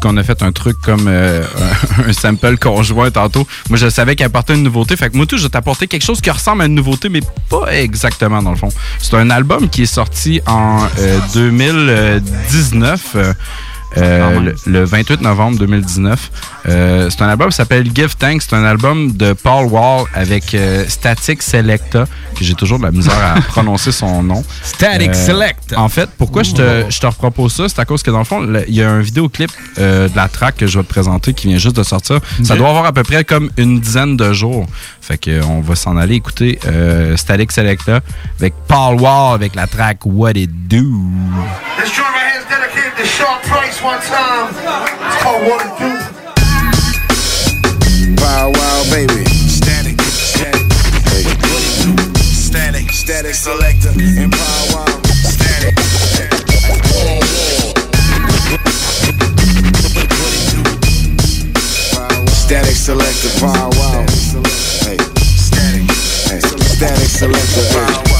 qu'on 0.02 0.18
a 0.18 0.24
fait 0.24 0.42
un 0.44 0.52
truc 0.52 0.78
comme 0.82 1.06
euh, 1.08 1.44
un 2.08 2.14
sample 2.14 2.58
conjoint 2.58 3.12
tantôt, 3.12 3.48
moi 3.70 3.78
je 3.78 3.90
savais 3.90 4.16
qu'il 4.16 4.26
apportait 4.26 4.56
une 4.56 4.64
nouveauté. 4.64 4.96
Fait 4.96 5.10
que 5.10 5.18
moi 5.18 5.26
tout, 5.26 5.38
je 5.38 5.44
vais 5.44 5.50
t'apporter 5.50 5.88
quelque 5.88 6.04
chose 6.04 6.22
qui 6.22 6.30
ressemble 6.30 6.62
à 6.64 6.66
une 6.66 6.76
nouveauté, 6.76 7.10
mais 7.10 7.22
pas 7.50 7.74
exactement 7.74 8.42
dans 8.42 8.52
le 8.52 8.58
fond. 8.58 8.70
C'est 9.00 9.16
un 9.16 9.30
album 9.30 9.70
qui 9.70 9.84
est 9.84 9.86
sorti 9.88 10.42
en 10.48 10.88
euh, 11.00 11.20
2019. 11.34 13.18
Euh, 13.98 14.40
le, 14.40 14.56
le 14.66 14.84
28 14.84 15.22
novembre 15.22 15.58
2019. 15.60 16.32
Euh, 16.68 17.10
c'est 17.10 17.22
un 17.22 17.30
album 17.30 17.50
qui 17.50 17.56
s'appelle 17.56 17.90
Give 17.94 18.16
Thanks. 18.18 18.44
C'est 18.48 18.56
un 18.56 18.64
album 18.66 19.12
de 19.12 19.34
Paul 19.34 19.68
Wall 19.68 20.06
avec 20.14 20.54
euh, 20.54 20.86
Static 20.88 21.42
Selecta, 21.42 22.06
que 22.36 22.44
j'ai 22.44 22.54
toujours 22.56 22.80
de 22.80 22.84
la 22.86 22.92
misère 22.92 23.18
à 23.18 23.40
prononcer 23.48 23.92
son 23.92 24.24
nom. 24.24 24.44
Static 24.64 25.10
Euh, 25.10 25.14
Selecta. 25.14 25.80
En 25.80 25.90
fait, 25.90 26.10
pourquoi 26.18 26.44
je 26.44 26.52
te, 26.54 26.86
je 26.90 27.00
te 27.00 27.06
repropose 27.06 27.54
ça, 27.54 27.70
c'est 27.70 27.80
à 27.80 27.86
cause 27.86 28.02
que 28.04 28.12
dans 28.12 28.20
le 28.20 28.24
fond, 28.26 28.46
il 28.68 28.74
y 28.76 28.82
a 28.82 28.90
un 28.90 29.02
vidéoclip 29.02 29.52
euh, 29.78 30.08
de 30.10 30.16
la 30.16 30.28
track 30.28 30.58
que 30.58 30.68
je 30.68 30.78
vais 30.80 30.84
te 30.84 30.90
présenter 30.90 31.34
qui 31.34 31.48
vient 31.48 31.58
juste 31.58 31.76
de 31.76 31.84
sortir. 31.84 32.20
Ça 32.44 32.56
doit 32.56 32.70
avoir 32.70 32.86
à 32.86 32.94
peu 32.94 33.04
près 33.04 33.24
comme 33.24 33.50
une 33.58 33.80
dizaine 33.80 34.18
de 34.18 34.34
jours. 34.34 34.66
Fait 35.02 35.18
que 35.18 35.30
euh, 35.30 35.42
on 35.48 35.62
va 35.62 35.76
s'en 35.76 35.98
aller 35.98 36.16
écouter 36.16 36.60
euh, 36.66 37.16
Static 37.16 37.52
Selecta 37.52 38.00
avec 38.40 38.54
Paul 38.68 39.00
Wall 39.00 39.36
avec 39.36 39.56
la 39.56 39.68
track 39.68 40.00
What 40.06 40.32
It 40.32 40.50
Do. 40.68 40.84
Dedicated 42.50 42.96
to 42.98 43.06
Sharp 43.06 43.42
Price 43.44 43.82
one 43.82 44.00
time. 44.02 44.50
It's 44.50 45.24
called 45.24 45.44
What 45.48 45.66
It 45.66 45.74
Do. 45.80 45.90
Wow, 48.22 48.52
wow, 48.54 48.84
baby. 48.92 49.26
Static, 49.26 50.00
static. 50.02 50.62
Hey. 51.10 51.24
What 51.26 51.64
it 51.64 51.76
do? 51.86 51.94
Static, 52.22 52.92
static 52.92 53.36
selector. 53.36 53.90
And 53.90 54.32
power 54.32 54.68
wow. 54.74 55.02
Static, 55.26 55.78
static. 55.80 56.46
Static 62.30 62.76
selector, 62.76 63.30
power 63.40 63.70
wow. 63.74 64.06
Hey. 64.86 64.98
Static, 64.98 65.82
hey. 66.30 66.40
static 66.40 67.10
selector. 67.10 67.64
Hey. 68.06 68.15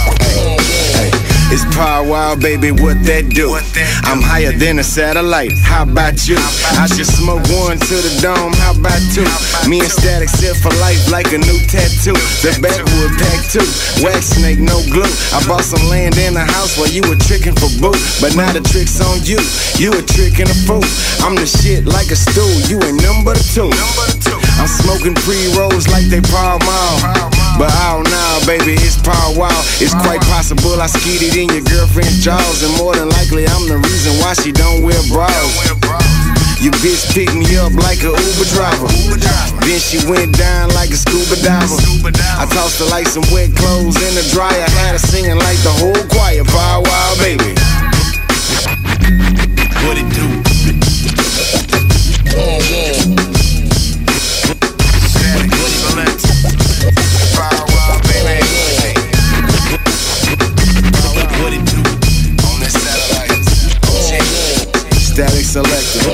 It's 1.54 1.64
power 1.76 2.06
wow, 2.06 2.36
baby, 2.36 2.72
what 2.72 2.98
that 3.06 3.30
do? 3.30 3.54
I'm 4.06 4.22
higher 4.22 4.52
than 4.52 4.80
a 4.80 4.86
satellite. 4.86 5.54
How 5.62 5.86
about 5.86 6.26
you? 6.26 6.38
I 6.78 6.90
should 6.90 7.06
smoke 7.06 7.46
one 7.62 7.78
to 7.78 7.96
the 8.02 8.14
dome. 8.22 8.54
How 8.62 8.74
about 8.74 8.98
two? 9.14 9.26
Me 9.70 9.80
and 9.82 9.90
Static 9.92 10.30
set 10.30 10.58
for 10.58 10.74
life 10.82 11.00
like 11.14 11.30
a 11.34 11.40
new 11.40 11.60
tattoo. 11.70 12.18
The 12.42 12.54
backwood 12.62 13.14
pack 13.22 13.42
too. 13.50 13.66
Wax 14.02 14.38
snake, 14.38 14.58
no 14.58 14.82
glue. 14.90 15.10
I 15.34 15.42
bought 15.46 15.66
some 15.66 15.86
land 15.90 16.18
in 16.18 16.34
the 16.34 16.46
house 16.46 16.78
while 16.78 16.90
you 16.90 17.06
were 17.06 17.20
tricking 17.30 17.56
for 17.56 17.70
boo. 17.78 17.94
But 18.22 18.34
now 18.34 18.50
the 18.50 18.62
trick's 18.66 18.98
on 19.02 19.22
you. 19.22 19.38
You 19.78 19.94
a 19.94 20.02
trick 20.02 20.42
and 20.42 20.50
a 20.50 20.58
fool. 20.66 20.86
I'm 21.22 21.38
the 21.38 21.46
shit 21.46 21.86
like 21.86 22.10
a 22.10 22.18
stool. 22.18 22.54
You 22.70 22.82
ain't 22.82 23.02
number 23.06 23.38
two. 23.54 23.70
I'm 24.66 24.74
smoking 24.82 25.14
pre-rolls 25.22 25.86
like 25.94 26.10
they 26.10 26.26
Paul 26.26 26.58
Mall. 26.66 26.98
But 27.62 27.70
I 27.70 27.94
don't 27.94 28.10
know, 28.10 28.34
baby, 28.50 28.74
it's 28.82 28.98
power 28.98 29.38
wow. 29.38 29.54
It's 29.78 29.94
quite 29.94 30.26
possible 30.26 30.82
I 30.82 30.90
skeeted 30.90 31.38
in 31.38 31.54
your 31.54 31.62
girlfriend's 31.70 32.26
jaws. 32.26 32.66
And 32.66 32.74
more 32.82 32.98
than 32.98 33.14
likely, 33.14 33.46
I'm 33.46 33.70
the 33.70 33.78
reason 33.78 34.18
why 34.26 34.34
she 34.34 34.50
don't 34.50 34.82
wear 34.82 34.98
bras. 35.14 35.30
Your 36.66 36.74
bitch 36.82 37.06
picked 37.14 37.38
me 37.38 37.46
up 37.62 37.78
like 37.78 38.02
a 38.02 38.10
Uber 38.10 38.50
driver. 38.58 38.90
Then 39.70 39.78
she 39.78 40.02
went 40.10 40.34
down 40.34 40.74
like 40.74 40.90
a 40.90 40.98
scuba 40.98 41.38
diver. 41.46 41.78
I 42.42 42.50
tossed 42.50 42.82
her 42.82 42.90
like 42.90 43.06
some 43.06 43.30
wet 43.30 43.54
clothes 43.54 44.02
in 44.02 44.18
the 44.18 44.26
dryer. 44.34 44.66
Had 44.82 44.98
her 44.98 45.04
singing 45.14 45.38
like 45.38 45.62
the 45.62 45.78
whole 45.78 46.02
choir. 46.10 46.42
Power 46.42 46.82
wow, 46.82 47.14
baby. 47.22 47.54
What 49.86 50.02
it 50.02 50.10
do? 50.10 50.26
Static, 52.34 53.35
Static 65.16 65.46
selector. 65.46 66.12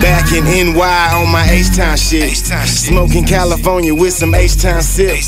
Back 0.00 0.30
in 0.30 0.44
NY 0.44 1.14
on 1.14 1.32
my 1.32 1.44
H-Town 1.50 1.96
shit. 1.96 2.30
Smoking 2.36 3.24
California 3.24 3.92
with 3.92 4.12
some 4.12 4.36
H-Town 4.36 4.82
sip. 4.82 5.18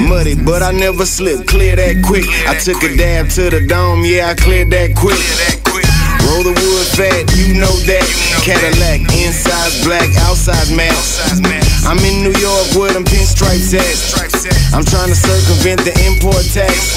Muddy, 0.00 0.34
but 0.42 0.62
I 0.62 0.72
never 0.72 1.04
slip. 1.04 1.46
Clear 1.46 1.76
that 1.76 2.02
quick. 2.02 2.24
I 2.48 2.54
took 2.54 2.82
a 2.82 2.96
dab 2.96 3.28
to 3.32 3.50
the 3.50 3.66
dome, 3.66 4.06
yeah, 4.06 4.30
I 4.30 4.34
cleared 4.36 4.70
that 4.70 4.96
quick. 4.96 5.20
Roll 6.30 6.42
the 6.42 6.54
wood 6.56 6.86
fat, 6.96 7.28
you 7.36 7.52
know 7.60 7.76
that. 7.84 8.08
Cadillac, 8.40 9.00
inside's 9.12 9.84
black, 9.84 10.08
outside's 10.24 10.72
matte. 10.74 11.71
I'm 11.84 11.98
in 12.06 12.22
New 12.22 12.36
York 12.38 12.66
where 12.78 12.92
them 12.92 13.04
pinstripes 13.04 13.74
at. 13.74 13.96
I'm 14.74 14.84
trying 14.84 15.10
to 15.10 15.18
circumvent 15.18 15.82
the 15.82 15.94
import 16.06 16.42
tax. 16.54 16.94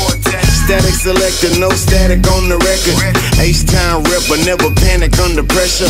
Static 0.65 0.93
selector, 0.93 1.51
no 1.59 1.69
static 1.71 2.21
on 2.37 2.49
the 2.49 2.57
record. 2.61 2.97
H-Town 3.41 4.03
rep, 4.09 4.23
but 4.29 4.45
never 4.45 4.69
panic 4.85 5.17
under 5.19 5.43
pressure. 5.43 5.89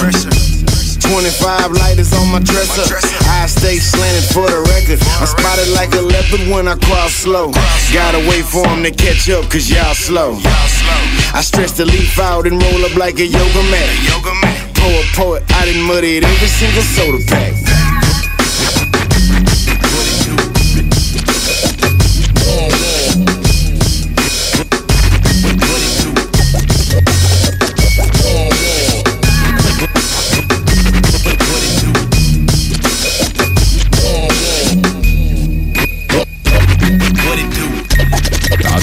25 1.06 1.72
lighters 1.72 2.14
on 2.14 2.32
my 2.32 2.40
dresser. 2.40 2.88
I 3.30 3.46
stay 3.46 3.78
slanted 3.78 4.26
for 4.34 4.48
the 4.50 4.64
record. 4.74 5.00
I'm 5.22 5.28
spotted 5.28 5.70
like 5.76 5.94
a 5.94 6.02
leopard 6.02 6.48
when 6.50 6.68
I 6.68 6.76
cross 6.76 7.14
slow. 7.14 7.52
Gotta 7.94 8.20
wait 8.28 8.46
for 8.46 8.66
'em 8.68 8.84
to 8.84 8.92
catch 8.92 9.30
up, 9.30 9.50
cause 9.50 9.70
y'all 9.70 9.94
slow. 9.94 10.40
I 11.34 11.42
stretch 11.42 11.74
the 11.74 11.86
leaf 11.86 12.18
out 12.20 12.48
and 12.48 12.62
roll 12.62 12.86
up 12.86 12.96
like 12.96 13.20
a 13.20 13.28
yoga 13.28 13.64
mat. 13.70 13.90
Poet, 14.74 15.08
poet, 15.14 15.44
I 15.54 15.66
done 15.66 15.82
muddied 15.82 16.24
every 16.24 16.48
single 16.48 16.84
soda 16.96 17.24
pack. 17.28 17.95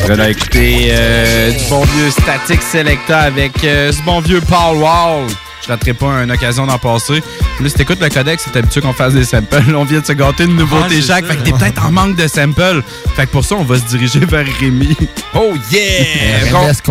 En 0.03 0.07
train 0.07 0.17
d'écouter 0.17 0.89
euh, 0.91 1.53
du 1.53 1.65
bon 1.71 1.85
vieux 1.85 2.11
Static 2.11 2.61
Selecta 2.61 3.21
avec 3.21 3.63
euh, 3.65 3.93
ce 3.93 4.03
bon 4.03 4.21
vieux 4.21 4.41
Paul 4.41 4.79
Wall. 4.79 5.29
Je 5.63 5.69
raterai 5.69 5.95
pas 5.95 6.07
une 6.25 6.33
occasion 6.33 6.67
d'en 6.67 6.79
passer. 6.79 7.23
Là, 7.61 7.69
si 7.69 7.75
t'écoutes 7.75 8.01
le 8.01 8.09
codex, 8.09 8.43
c'est 8.45 8.59
habitué 8.59 8.81
qu'on 8.81 8.93
fasse 8.93 9.15
des 9.15 9.25
samples. 9.25 9.63
On 9.77 9.85
vient 9.85 10.01
de 10.01 10.05
se 10.05 10.13
gâter 10.13 10.45
une 10.45 10.57
nouveauté 10.57 10.97
c'est 11.01 11.07
chaque. 11.07 11.25
Fait 11.27 11.37
que 11.37 11.43
t'es 11.43 11.53
peut-être 11.53 11.87
en 11.87 11.93
manque 11.93 12.17
de 12.17 12.27
samples. 12.27 12.83
Fait 13.15 13.27
que 13.27 13.31
pour 13.31 13.45
ça, 13.45 13.55
on 13.55 13.63
va 13.63 13.77
se 13.77 13.85
diriger 13.85 14.21
vers 14.21 14.47
Rémi. 14.59 14.97
Oh 15.35 15.53
yeah! 15.71 16.53
on, 16.53 16.67
Reste 16.67 16.83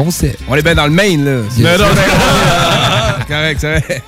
on 0.47 0.55
est 0.55 0.61
bien 0.61 0.75
dans 0.75 0.85
le 0.85 0.91
main, 0.91 1.17
là. 1.17 1.41
Yes. 1.55 1.59
Non, 1.59 1.85
non, 1.85 1.93
non. 1.93 2.01
C'est 3.19 3.27
correct, 3.33 3.57
c'est 3.59 3.79
vrai. 3.79 4.03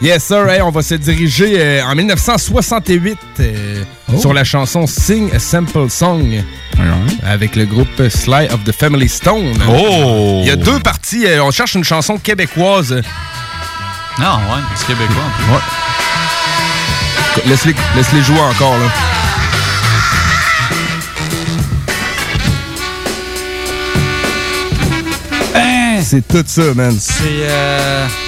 Yes, 0.00 0.24
sir. 0.24 0.48
Hey, 0.48 0.62
on 0.62 0.70
va 0.70 0.82
se 0.82 0.94
diriger 0.94 1.54
euh, 1.58 1.84
en 1.84 1.94
1968 1.94 3.18
euh, 3.40 3.84
Oh. 4.14 4.20
sur 4.20 4.32
la 4.32 4.44
chanson 4.44 4.86
Sing 4.86 5.32
a 5.34 5.38
Simple 5.38 5.90
Song 5.90 6.42
avec 7.22 7.56
le 7.56 7.64
groupe 7.64 8.08
Sly 8.08 8.46
of 8.52 8.64
the 8.64 8.72
Family 8.72 9.08
Stone. 9.08 9.54
Oh! 9.68 10.40
Il 10.42 10.48
y 10.48 10.50
a 10.50 10.56
deux 10.56 10.78
parties. 10.80 11.26
euh, 11.26 11.42
on 11.42 11.50
cherche 11.50 11.74
une 11.74 11.84
chanson 11.84 12.18
québécoise. 12.18 13.02
Non, 14.18 14.36
ouais, 14.36 14.62
c'est 14.76 14.86
québécois 14.86 15.22
en 15.24 15.58
plus. 15.58 17.48
Laisse-les 17.48 17.74
laisse-les 17.96 18.22
jouer 18.22 18.40
encore, 18.40 18.78
là. 18.78 18.86
c'est 26.04 26.26
tout 26.28 26.44
ça, 26.46 26.74
man. 26.74 26.94
C'est 27.00 27.22
euh, 27.24 28.06
c'est 28.08 28.23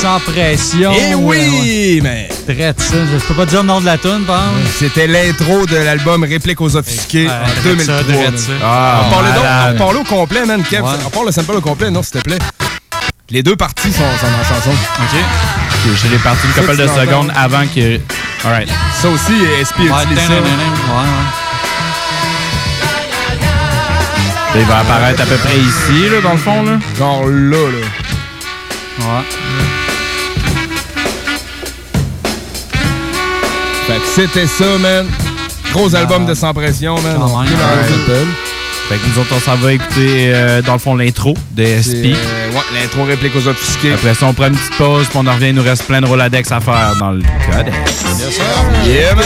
sans 0.00 0.18
pression. 0.20 0.92
Eh 0.98 1.14
oui, 1.14 2.00
mais. 2.02 2.28
Ça. 2.30 2.52
Je 2.52 3.24
peux 3.26 3.34
pas 3.34 3.46
dire 3.46 3.60
le 3.62 3.68
nom 3.68 3.80
de 3.80 3.86
la 3.86 3.98
tune, 3.98 4.24
par 4.26 4.36
exemple. 4.42 4.68
C'était 4.78 5.06
l'intro 5.06 5.64
de 5.66 5.76
l'album 5.76 6.24
Réplique 6.24 6.60
aux 6.60 6.76
offusqués 6.76 7.28
en 7.28 7.62
drette 7.62 7.82
ça, 7.82 8.02
2003. 8.02 8.02
drette 8.02 8.30
man. 8.32 8.38
ça. 8.38 8.52
Ah, 8.64 9.02
Oh, 9.06 9.10
parle 9.10 9.24
donc, 9.34 9.42
malade. 9.44 9.78
parle 9.78 9.96
au 9.96 10.04
complet, 10.04 10.44
man, 10.44 10.62
Kev. 10.62 10.82
Ouais. 10.82 10.90
On 11.06 11.10
parle 11.10 11.26
le 11.26 11.32
sample 11.32 11.52
au 11.52 11.60
complet, 11.60 11.90
non, 11.90 12.02
s'il 12.02 12.12
te 12.20 12.28
plaît. 12.28 12.38
Les 13.30 13.42
deux 13.42 13.56
parties 13.56 13.92
sont, 13.92 14.02
la 14.02 14.44
chanson. 14.44 14.70
Ok, 14.70 15.20
J'ai 16.02 16.08
les 16.08 16.18
parties 16.18 16.46
une 16.46 16.52
couple 16.62 16.76
de 16.76 16.86
secondes 16.86 17.32
avant 17.36 17.64
que. 17.66 17.98
Alright. 18.44 18.68
Ça 19.00 19.08
aussi, 19.08 19.32
SP 19.62 19.80
Ouais, 19.88 20.02
utilise 20.04 20.26
ça. 20.26 20.34
Il 24.54 24.64
va 24.66 24.78
apparaître 24.80 25.22
à 25.22 25.24
peu 25.26 25.36
près 25.36 25.56
ici, 25.58 26.08
là, 26.10 26.20
dans 26.22 26.32
le 26.32 26.38
fond. 26.38 26.62
Là. 26.64 26.78
Genre 26.98 27.24
là, 27.26 27.56
là. 27.70 27.86
Ouais. 28.98 29.24
Fait 33.86 33.98
que 33.98 34.06
c'était 34.14 34.46
ça, 34.46 34.78
man. 34.78 35.06
Gros 35.72 35.94
album 35.94 36.26
de 36.26 36.34
Sans 36.34 36.52
Pression, 36.54 36.94
man. 37.00 37.16
Quand 37.18 37.40
même. 37.42 37.52
Ouais. 37.52 38.26
Fait 38.88 38.96
que 38.96 39.06
nous 39.08 39.18
autres, 39.22 39.32
on 39.36 39.40
s'en 39.40 39.56
va 39.56 39.72
écouter, 39.72 40.32
euh, 40.34 40.60
dans 40.62 40.74
le 40.74 40.78
fond, 40.78 40.94
l'intro 40.96 41.34
de 41.52 41.64
SP. 41.64 42.12
euh, 42.12 42.50
ouais, 42.52 42.60
l'intro 42.80 43.04
Réplique 43.04 43.34
aux 43.36 43.46
offusqués. 43.48 43.92
Après 43.94 44.14
ça, 44.14 44.26
on 44.26 44.34
prend 44.34 44.48
une 44.48 44.56
petite 44.56 44.76
pause, 44.76 45.06
puis 45.08 45.18
on 45.22 45.26
en 45.26 45.32
revient. 45.34 45.48
Il 45.48 45.54
nous 45.54 45.62
reste 45.62 45.84
plein 45.84 46.00
de 46.00 46.06
Roladex 46.06 46.50
à 46.52 46.60
faire 46.60 46.94
dans 46.98 47.12
le 47.12 47.22
codex. 47.50 47.76
Yeah, 48.86 49.14
man. 49.14 49.24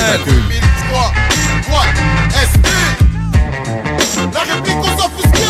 La 4.32 4.40
réplique 4.40 4.76
aux 4.76 5.04
offusqués 5.04 5.46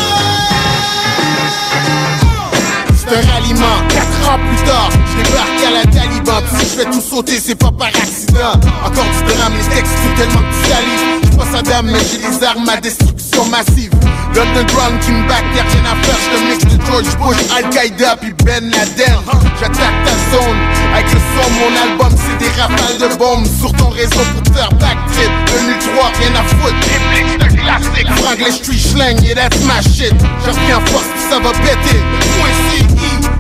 C'est 2.95 3.09
un 3.17 3.33
ralliement, 3.33 3.79
4 3.89 4.31
ans 4.31 4.39
plus 4.39 4.65
tard 4.65 4.91
débarque 5.37 5.85
à 5.85 5.87
Taliban 5.91 6.43
si 6.59 6.65
je 6.65 6.81
fais 6.81 6.85
tout 6.91 7.01
sauter, 7.01 7.41
c'est 7.45 7.55
pas 7.55 7.71
par 7.71 7.89
accident. 7.89 8.55
Encore 8.85 9.05
du 9.05 9.35
drame, 9.35 9.53
les 9.57 9.75
textes 9.75 9.93
sont 9.93 10.15
tellement 10.17 10.41
que 10.41 10.55
tu 10.55 10.71
salives. 10.71 11.21
Je 11.23 11.29
suis 11.29 11.37
pas 11.37 11.47
Saddam, 11.53 11.87
mais 11.87 11.99
j'ai 12.11 12.19
les 12.19 12.45
armes 12.45 12.69
à 12.69 12.77
destruction 12.81 13.45
massive. 13.47 13.91
L'underground 14.35 14.99
qui 15.01 15.13
me 15.13 15.27
back, 15.29 15.45
y'a 15.55 15.63
rien 15.63 15.93
à 15.93 15.97
faire 16.05 16.17
Je 16.21 16.37
te 16.37 16.45
mixe 16.45 16.77
de 16.77 16.85
George 16.87 17.17
Bush, 17.19 17.41
Al-Qaïda 17.57 18.17
puis 18.17 18.33
Ben 18.45 18.65
Laden. 18.71 19.17
J'attaque 19.61 19.97
ta 20.05 20.15
zone. 20.33 20.61
Avec 20.95 21.13
le 21.13 21.19
son, 21.19 21.51
mon 21.61 21.73
album 21.83 22.13
c'est 22.17 22.39
des 22.39 22.53
rafales 22.61 22.99
de 22.99 23.17
bombes. 23.17 23.47
Sur 23.61 23.73
ton 23.73 23.89
réseau 23.89 24.25
pour 24.35 24.43
te 24.43 24.53
faire 24.53 24.71
backtrip 24.73 25.33
2003, 25.47 26.13
rien 26.21 26.35
à 26.41 26.45
foutre. 26.45 26.75
Réplique 27.13 27.39
de 27.39 27.61
classique 27.61 28.23
Frank 28.23 28.39
les 28.39 28.53
street 28.53 28.79
slang, 28.79 29.23
yeah 29.23 29.35
that's 29.35 29.61
my 29.65 29.83
shit. 29.83 30.15
Je 30.45 30.51
reviens 30.51 30.81
force, 30.87 31.07
ça 31.31 31.39
va 31.39 31.51
péter 31.53 32.01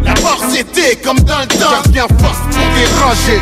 la 0.06 0.14
barre 0.14 0.38
c'était 0.50 0.96
comme 0.96 1.18
dans 1.20 1.40
le 1.40 1.46
temps. 1.46 1.82
Reviens 1.84 2.06
force 2.20 2.38
pour 2.50 2.66
déranger. 2.75 3.40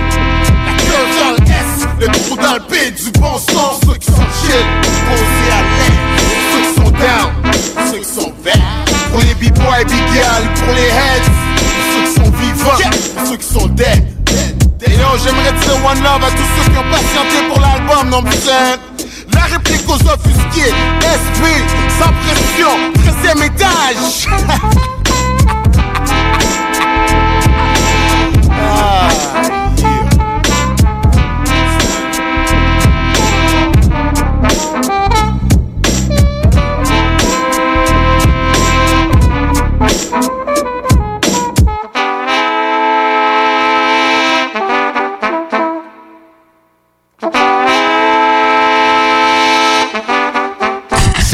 La 0.66 0.72
curve 0.82 1.12
dans 1.20 1.32
le 1.32 1.50
S, 1.50 1.86
le 2.00 2.06
trou 2.06 2.36
dans 2.36 2.54
le 2.54 2.60
P 2.60 2.90
Du 2.90 3.10
bon 3.18 3.38
son, 3.38 3.86
ceux 3.86 3.98
qui 3.98 4.06
sont 4.06 4.28
chill 4.40 4.66
Posés 5.06 5.50
à 5.52 5.62
l'air, 5.62 5.92
ceux 6.52 6.62
qui 6.62 6.74
sont 6.74 6.90
down 6.90 7.90
Ceux 7.90 7.98
qui 7.98 8.20
sont 8.20 8.32
verts. 8.42 8.84
Pour 9.10 9.20
les 9.20 9.34
b-boys, 9.34 9.84
big 9.84 10.12
girls, 10.12 10.48
pour 10.64 10.74
les 10.74 10.88
heads. 10.88 11.30
Pour 11.56 11.84
ceux 11.92 12.02
qui 12.04 12.14
sont 12.14 12.36
vivants, 12.38 12.90
pour 13.16 13.28
ceux 13.28 13.36
qui 13.36 13.46
sont 13.46 13.66
dead. 13.68 14.04
Et 14.86 14.90
yo, 14.90 15.06
j'aimerais 15.22 15.52
dire 15.52 15.84
one 15.84 16.02
love 16.02 16.24
à 16.24 16.30
tous 16.30 16.48
ceux 16.56 16.70
qui 16.70 16.78
ont 16.78 16.90
patienté 16.90 17.48
pour 17.48 17.60
l'album, 17.60 18.10
non 18.10 18.22
putain 18.22 18.76
La 19.32 19.42
réplique 19.42 19.88
aux 19.88 19.94
offusqués, 19.94 20.74
SP, 21.00 21.42
sans 21.98 22.12
pression, 22.22 22.92
13 23.22 23.46
étage 23.46 24.84
Ah, 28.76 29.08
yeah. 29.38 29.64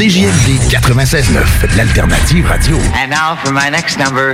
CJMD 0.01 0.57
96.9, 0.71 1.77
l'alternative 1.77 2.49
radio. 2.49 2.75
And 2.95 3.11
now 3.11 3.35
for 3.35 3.51
my 3.51 3.69
next 3.69 3.97
number, 3.97 4.33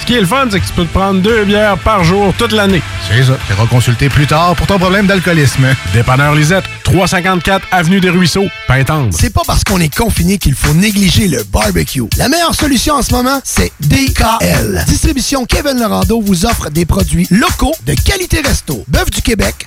Ce 0.00 0.06
qui 0.06 0.14
est 0.14 0.20
le 0.20 0.26
fun, 0.26 0.46
c'est 0.50 0.60
que 0.60 0.66
tu 0.66 0.72
peux 0.72 0.84
te 0.84 0.92
prendre 0.92 1.20
deux 1.20 1.44
bières 1.44 1.78
par 1.78 2.04
jour 2.04 2.32
toute 2.38 2.52
l'année. 2.52 2.82
C'est 3.08 3.24
ça. 3.24 3.36
Tu 3.46 3.52
iras 3.52 3.66
consulter 3.66 4.08
plus 4.08 4.26
tard 4.26 4.54
pour 4.54 4.66
ton 4.66 4.78
problème 4.78 5.06
d'alcoolisme. 5.06 5.66
Dépanneur 5.92 6.34
Lisette, 6.34 6.64
354 6.84 7.66
Avenue 7.72 8.00
des 8.00 8.10
Ruisseaux, 8.10 8.46
Pintendre. 8.68 9.08
C'est 9.12 9.32
pas 9.32 9.42
parce 9.46 9.64
qu'on 9.64 9.80
est 9.80 9.94
confiné 9.94 10.38
qu'il 10.38 10.54
faut 10.54 10.74
négliger 10.74 11.28
le 11.28 11.42
barbecue. 11.44 12.04
La 12.18 12.28
meilleure 12.28 12.54
solution 12.54 12.94
en 12.94 13.02
ce 13.02 13.12
moment, 13.12 13.40
c'est 13.44 13.72
DKL. 13.80 14.84
Distribution 14.86 15.44
Kevin 15.46 15.78
Lorando 15.80 16.20
vous 16.20 16.46
offre 16.46 16.70
des 16.70 16.84
produits 16.84 17.26
locaux 17.30 17.74
de 17.86 17.94
qualité 17.94 18.40
resto. 18.40 18.84
Bœuf 18.88 19.10
du 19.10 19.22
Québec, 19.22 19.66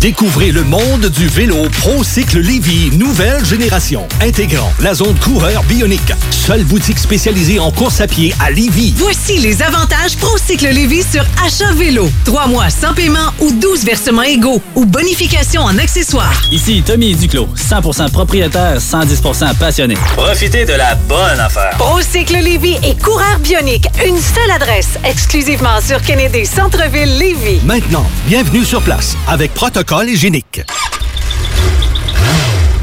Découvrez 0.00 0.52
le 0.52 0.62
monde 0.62 1.06
du 1.06 1.26
vélo 1.26 1.56
ProCycle 1.80 2.38
Lévy, 2.40 2.90
nouvelle 2.96 3.44
génération, 3.44 4.06
intégrant 4.20 4.70
la 4.80 4.94
zone 4.94 5.16
coureur 5.18 5.62
bionique. 5.64 6.12
Seule 6.30 6.64
boutique 6.64 6.98
spécialisée 6.98 7.58
en 7.58 7.70
course 7.72 8.00
à 8.00 8.06
pied 8.06 8.34
à 8.38 8.50
Lévy. 8.50 8.92
Voici 8.96 9.38
les 9.38 9.62
avantages 9.62 10.16
ProCycle 10.16 10.68
Lévis 10.68 11.02
sur 11.02 11.24
achat 11.44 11.72
vélo. 11.72 12.10
Trois 12.24 12.46
mois 12.46 12.68
sans 12.68 12.92
paiement 12.92 13.32
ou 13.40 13.50
12 13.52 13.84
versements 13.84 14.22
égaux 14.22 14.60
ou 14.74 14.84
bonification 14.84 15.62
en 15.62 15.76
accessoires. 15.78 16.40
Ici 16.52 16.82
Tommy 16.84 17.14
Duclos, 17.14 17.48
100% 17.56 18.10
propriétaire, 18.10 18.78
110% 18.78 19.54
passionné. 19.56 19.94
Profitez 20.14 20.66
de 20.66 20.74
la 20.74 20.94
bonne 20.94 21.40
affaire. 21.40 21.74
ProCycle 21.78 22.36
Lévis 22.36 22.76
et 22.84 22.94
Coureur 22.96 23.38
Bionique. 23.40 23.88
Une 24.06 24.20
seule 24.20 24.50
adresse, 24.54 24.98
exclusivement 25.04 25.80
sur 25.84 26.02
Kennedy 26.02 26.44
Centre-Ville 26.44 27.18
Lévis. 27.18 27.60
Maintenant, 27.64 28.06
bienvenue 28.26 28.64
sur 28.64 28.82
place 28.82 29.16
avec 29.26 29.54
protocole 29.54 29.85
hygiénique. 30.08 30.62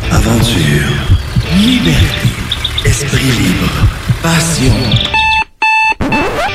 Aventure, 0.10 0.90
liberté, 1.58 2.30
esprit 2.86 3.32
libre, 3.32 3.70
passion. 4.22 4.74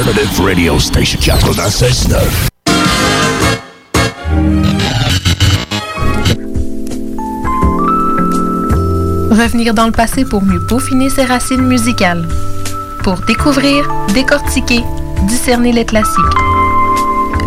Alternative 0.00 0.40
Radio 0.40 0.78
Station 0.78 1.20
96.9. 1.20 2.16
Revenir 9.30 9.74
dans 9.74 9.84
le 9.84 9.92
passé 9.92 10.24
pour 10.24 10.42
mieux 10.42 10.64
peaufiner 10.66 11.10
ses 11.10 11.24
racines 11.24 11.66
musicales. 11.66 12.26
Pour 13.04 13.16
découvrir, 13.26 13.86
décortiquer, 14.14 14.80
discerner 15.24 15.72
les 15.72 15.84
classiques. 15.84 16.16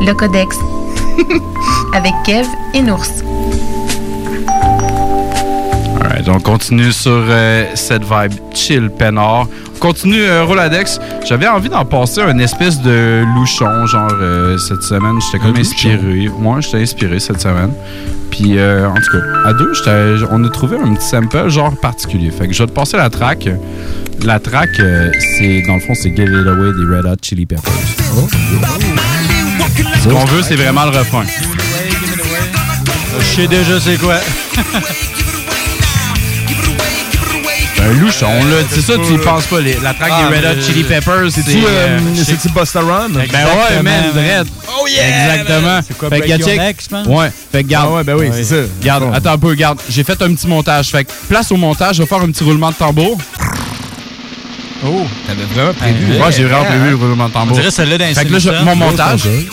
Le 0.01 0.13
Codex. 0.13 0.55
Avec 1.95 2.13
Kev 2.23 2.47
et 2.75 2.83
Nours. 2.83 3.23
Alright, 6.01 6.29
on 6.29 6.39
continue 6.39 6.91
sur 6.91 7.25
euh, 7.29 7.71
cette 7.73 8.03
vibe 8.03 8.33
chill 8.53 8.91
peinard. 8.91 9.47
On 9.83 9.87
continue 9.87 10.23
euh, 10.23 10.45
Roladex. 10.45 10.97
J'avais 11.25 11.45
envie 11.45 11.67
d'en 11.67 11.83
passer 11.83 12.21
un 12.21 12.37
espèce 12.39 12.79
de 12.79 13.25
louchon, 13.35 13.85
genre 13.85 14.13
euh, 14.13 14.57
cette 14.57 14.81
semaine. 14.81 15.19
J'étais 15.19 15.43
comme 15.43 15.57
inspiré. 15.57 16.29
Moi, 16.39 16.61
j'étais 16.61 16.77
inspiré 16.77 17.19
cette 17.19 17.41
semaine. 17.41 17.73
Puis, 18.31 18.57
euh, 18.57 18.87
en 18.87 18.93
tout 18.93 19.11
cas, 19.11 19.49
à 19.49 19.51
deux, 19.51 19.73
on 20.31 20.41
a 20.45 20.49
trouvé 20.49 20.77
un 20.77 20.93
petit 20.93 21.05
sample 21.05 21.49
genre 21.49 21.75
particulier. 21.75 22.31
Fait 22.31 22.47
que 22.47 22.53
je 22.53 22.63
vais 22.63 22.67
te 22.67 22.71
passer 22.71 22.95
la 22.95 23.09
track. 23.09 23.49
La 24.23 24.39
track, 24.39 24.69
euh, 24.79 25.11
c'est 25.37 25.63
dans 25.67 25.73
le 25.73 25.81
fond, 25.81 25.93
c'est 25.95 26.15
Give 26.15 26.29
It 26.29 26.47
Away 26.47 26.71
des 26.77 26.95
Red 26.95 27.05
Hot 27.05 27.17
Chili 27.21 27.45
Peppers. 27.45 27.73
Ce 30.01 30.07
qu'on 30.07 30.25
veut, 30.25 30.43
c'est 30.43 30.55
vraiment 30.55 30.85
le 30.85 30.97
refrain. 30.97 31.25
Je 33.19 33.25
sais 33.25 33.47
déjà 33.47 33.81
c'est 33.81 33.97
quoi. 33.97 34.15
Un 37.85 37.93
louchon, 37.99 38.27
là. 38.27 38.57
C'est 38.69 38.81
ça, 38.81 38.93
tu 38.95 39.13
y 39.13 39.17
penses 39.17 39.45
pas. 39.45 39.59
les- 39.59 39.77
la 39.83 39.93
track 39.93 40.11
Ah, 40.13 40.29
des 40.29 40.37
Red 40.37 40.45
Hot 40.57 40.61
Chili 40.61 40.83
Peppers, 40.83 41.31
c'est. 41.31 41.41
C'est-tu 41.41 41.57
euh, 41.65 41.67
euh, 41.67 41.99
c'est-tu 42.15 42.49
Busta 42.49 42.79
Rhymes? 42.79 43.13
Ben 43.13 43.23
ouais, 43.23 43.83
man, 43.83 44.03
Dredd. 44.13 44.47
Oh 44.79 44.87
yeah! 44.87 45.33
Exactement. 45.33 45.79
C'est 45.85 45.97
quoi, 45.97 46.09
Fait 46.09 46.21
que, 46.21 46.27
Break 46.27 46.39
Your 46.39 46.47
check- 46.49 46.59
Neck, 46.59 46.77
je 46.81 46.87
pense? 46.89 47.07
Ouais. 47.07 47.31
Fait 47.51 47.63
que 47.63 47.67
garde. 47.69 47.89
Ah 47.91 47.95
ouais, 47.95 48.03
ben 48.03 48.15
oui, 48.17 48.29
c'est 48.33 48.43
ça. 48.45 48.55
Garde, 48.81 49.03
attends 49.13 49.31
un 49.33 49.37
peu, 49.37 49.47
regarde. 49.49 49.79
J'ai 49.89 50.03
fait 50.03 50.21
un 50.21 50.33
petit 50.33 50.47
montage. 50.47 50.89
Fait 50.91 51.03
que 51.03 51.11
place 51.27 51.51
au 51.51 51.57
montage, 51.57 51.97
je 51.97 52.03
vais 52.03 52.07
faire 52.07 52.21
un 52.21 52.31
petit 52.31 52.43
roulement 52.43 52.69
de 52.69 52.75
tambour. 52.75 53.17
Oh, 54.85 55.05
t'avais 55.27 55.43
vraiment 55.53 55.73
prévu? 55.73 56.17
Moi, 56.17 56.31
j'ai 56.31 56.43
vraiment 56.45 56.65
prévu 56.65 56.89
le 56.91 56.95
roulement 56.95 57.27
de 57.27 57.33
tambour. 57.33 57.51
On 57.55 57.59
dirait 57.59 57.71
celle-là 57.71 57.97
les 57.97 58.13
Fait 58.13 58.25
que 58.25 58.33
là, 58.49 58.61
mon 58.63 58.75
montage. 58.75 59.21
Give 59.23 59.43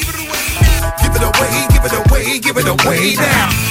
it 1.16 1.22
away, 1.22 1.48
give 1.70 1.80
it 1.84 1.92
away, 1.92 2.40
give 2.42 2.58
it 2.58 2.66
away 2.86 3.14
now. 3.16 3.69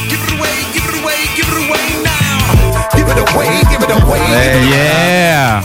Yeah! 4.69 5.61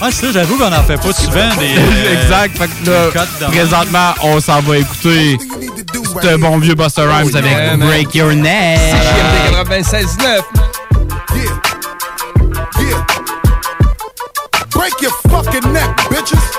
Ah, 0.00 0.08
c'est 0.12 0.26
ça, 0.26 0.32
j'avoue 0.32 0.56
qu'on 0.56 0.72
en 0.72 0.82
fait 0.84 0.96
pas 0.96 1.12
souvent 1.12 1.54
des. 1.58 1.74
euh, 1.78 2.22
exact. 2.22 2.56
Fait 2.56 2.68
que 2.68 2.90
là, 2.90 3.48
présentement, 3.48 4.14
on 4.22 4.40
s'en 4.40 4.60
va 4.60 4.78
écouter 4.78 5.38
ce 6.22 6.36
bon 6.36 6.58
vieux 6.58 6.74
Buster 6.74 7.02
Rhymes 7.02 7.34
avec 7.34 7.50
yeah. 7.50 7.76
Break 7.76 8.14
Your 8.14 8.32
Neck. 8.32 8.78
96.9. 9.52 10.42
Break 14.70 15.02
your 15.02 15.12
fucking 15.28 15.72
neck, 15.72 15.90
bitches. 16.10 16.57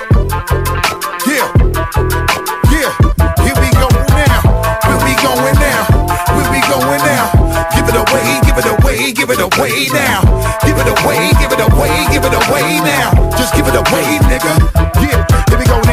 Give 9.20 9.32
it 9.32 9.40
away 9.42 9.88
now. 9.92 10.22
Give 10.64 10.78
it 10.78 10.88
away, 10.88 11.32
give 11.40 11.52
it 11.52 11.60
away, 11.60 12.08
give 12.10 12.24
it 12.24 12.34
away 12.34 12.80
now. 12.80 13.12
Just 13.38 13.54
give 13.54 13.68
it 13.68 13.76
away, 13.76 14.18
nigga. 14.30 14.56
Yeah. 15.04 15.39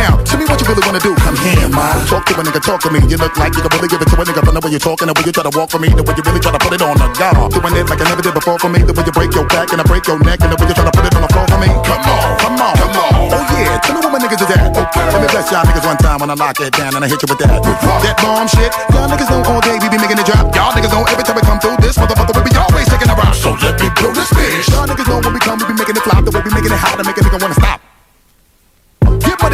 Here 0.07 0.15
we 0.15 0.23
now. 0.23 0.23
Tell 0.23 0.39
me 0.39 0.47
what 0.47 0.59
you 0.63 0.67
really 0.71 0.85
wanna 0.87 1.03
do. 1.03 1.13
Come 1.19 1.37
here, 1.43 1.69
ma. 1.69 1.83
Talk 2.07 2.25
to 2.27 2.35
a 2.39 2.43
nigga, 2.43 2.63
talk 2.63 2.81
to 2.87 2.91
me. 2.91 3.01
You 3.11 3.19
look 3.19 3.35
like 3.39 3.55
you 3.55 3.63
can 3.63 3.71
really 3.75 3.89
give 3.89 4.03
it 4.03 4.09
to 4.09 4.17
a 4.17 4.25
nigga 4.25 4.43
from 4.45 4.55
the 4.55 4.63
way 4.63 4.71
you're 4.71 4.83
talking, 4.83 5.07
the 5.07 5.15
way 5.15 5.25
you 5.27 5.33
try 5.33 5.43
to 5.43 5.53
walk 5.57 5.71
for 5.71 5.79
me, 5.79 5.89
the 5.91 6.03
way 6.03 6.15
you 6.15 6.23
really 6.23 6.41
try 6.41 6.53
to 6.53 6.61
put 6.63 6.73
it 6.73 6.83
on 6.83 6.95
the 6.95 7.09
guard. 7.19 7.51
Doing 7.51 7.75
it 7.75 7.87
like 7.91 8.01
I 8.01 8.07
never 8.07 8.23
did 8.23 8.35
before 8.35 8.59
for 8.59 8.71
me, 8.71 8.81
the 8.87 8.95
way 8.95 9.03
you 9.03 9.15
break 9.15 9.35
your 9.35 9.47
back 9.51 9.73
and 9.73 9.81
I 9.83 9.85
break 9.85 10.07
your 10.07 10.19
neck, 10.23 10.39
and 10.43 10.51
the 10.53 10.57
way 10.59 10.67
you 10.71 10.77
try 10.77 10.87
to 10.87 10.95
put 10.95 11.05
it 11.07 11.15
on 11.17 11.23
the 11.27 11.31
floor 11.35 11.47
for 11.51 11.59
me. 11.59 11.71
Come 11.83 12.03
on, 12.07 12.27
come 12.39 12.57
on, 12.63 12.75
come 12.79 12.95
on. 12.95 13.13
Oh 13.35 13.43
yeah, 13.59 13.79
tell 13.83 13.95
me 13.97 14.01
what 14.07 14.13
my 14.15 14.21
niggas 14.23 14.43
is 14.43 14.51
at. 14.55 14.71
Okay. 14.71 15.07
Let 15.11 15.21
me 15.23 15.29
bless 15.31 15.51
y'all 15.51 15.67
niggas 15.67 15.87
one 15.87 15.99
time 15.99 16.19
when 16.23 16.31
I 16.31 16.37
lock 16.39 16.61
it 16.61 16.73
down 16.77 16.95
and 16.95 17.03
I 17.03 17.09
hit 17.09 17.21
you 17.23 17.29
with 17.31 17.41
that. 17.43 17.59
That 18.05 18.17
bomb 18.23 18.47
shit. 18.47 18.71
Y'all 18.95 19.11
niggas 19.11 19.31
know 19.31 19.43
all 19.49 19.61
day 19.65 19.77
we 19.81 19.89
be 19.91 19.99
making 19.99 20.21
it 20.21 20.27
drop. 20.27 20.55
Y'all 20.55 20.73
niggas 20.77 20.93
know 20.93 21.03
every 21.09 21.25
time 21.25 21.37
we 21.37 21.43
come 21.43 21.59
through 21.59 21.79
this 21.83 21.99
motherfucker 21.99 22.37
we 22.37 22.47
be 22.47 22.55
always 22.55 22.87
taking 22.87 23.11
a 23.11 23.17
rock. 23.17 23.35
So 23.35 23.57
let 23.59 23.81
me 23.81 23.89
blow 23.99 24.13
this 24.13 24.31
bitch. 24.31 24.71
Y'all 24.71 24.87
niggas 24.87 25.09
know 25.09 25.19
when 25.25 25.33
we 25.35 25.41
come 25.41 25.59
we 25.59 25.67
be 25.67 25.75
making 25.75 25.97
it 25.99 26.05
flop. 26.05 26.23
The 26.25 26.31
way 26.31 26.43
we 26.45 26.51
making 26.55 26.73
it 26.73 26.81
hot 26.81 26.95
to 26.99 27.05
make 27.05 27.17
a 27.19 27.23
nigga 27.25 27.41
wanna 27.41 27.59
stop. 27.59 27.86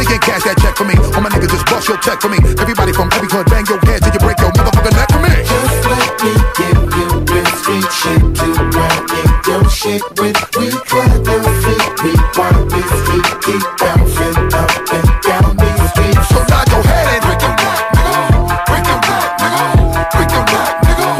Money 0.03 0.15
and 0.15 0.23
cash 0.23 0.43
that 0.43 0.59
check 0.59 0.75
for 0.75 0.83
me. 0.83 0.99
All 1.15 1.21
my 1.23 1.29
niggas 1.31 1.47
just 1.47 1.65
bust 1.65 1.87
your 1.87 1.95
check 2.03 2.19
for 2.19 2.27
me. 2.27 2.35
Everybody 2.59 2.91
from 2.91 3.07
every 3.15 3.29
hood 3.31 3.47
bang 3.47 3.63
your 3.71 3.79
head 3.87 4.03
till 4.03 4.11
you 4.11 4.19
break 4.19 4.35
your 4.35 4.51
motherfucking 4.51 4.95
neck 4.99 5.07
for 5.07 5.21
me. 5.23 5.31
Just 5.47 5.79
let 5.87 6.11
me 6.19 6.33
give 6.59 6.79
you 6.91 7.07
real 7.23 7.47
street 7.55 7.87
shit 7.87 8.19
to 8.19 8.47
ride 8.75 9.07
in 9.15 9.31
your 9.47 9.63
shit 9.71 10.03
with. 10.19 10.35
We 10.59 10.75
clap 10.91 11.23
your 11.23 11.39
feet, 11.63 11.87
we 12.03 12.11
want 12.35 12.67
this 12.67 12.91
heat 13.07 13.27
keep 13.47 13.63
bouncing 13.79 14.35
up 14.51 14.71
and 14.91 15.07
down 15.23 15.55
these 15.55 15.83
streets. 15.95 16.27
So 16.27 16.39
nod 16.51 16.67
your 16.67 16.83
head 16.83 17.07
and 17.07 17.21
break 17.23 17.39
your 17.39 17.55
neck, 17.63 17.79
nigga. 17.95 18.19
Break 18.67 18.83
your 18.91 18.99
neck, 19.07 19.27
nigga. 19.39 19.63
Break 20.11 20.29
your 20.35 20.45
neck, 20.51 20.73
nigga. 20.83 21.11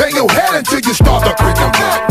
Bang 0.00 0.14
your 0.16 0.30
head 0.32 0.52
until 0.64 0.80
you 0.80 0.94
start 0.96 1.28
to 1.28 1.32
break 1.36 1.60
your 1.60 1.72
neck, 1.76 2.08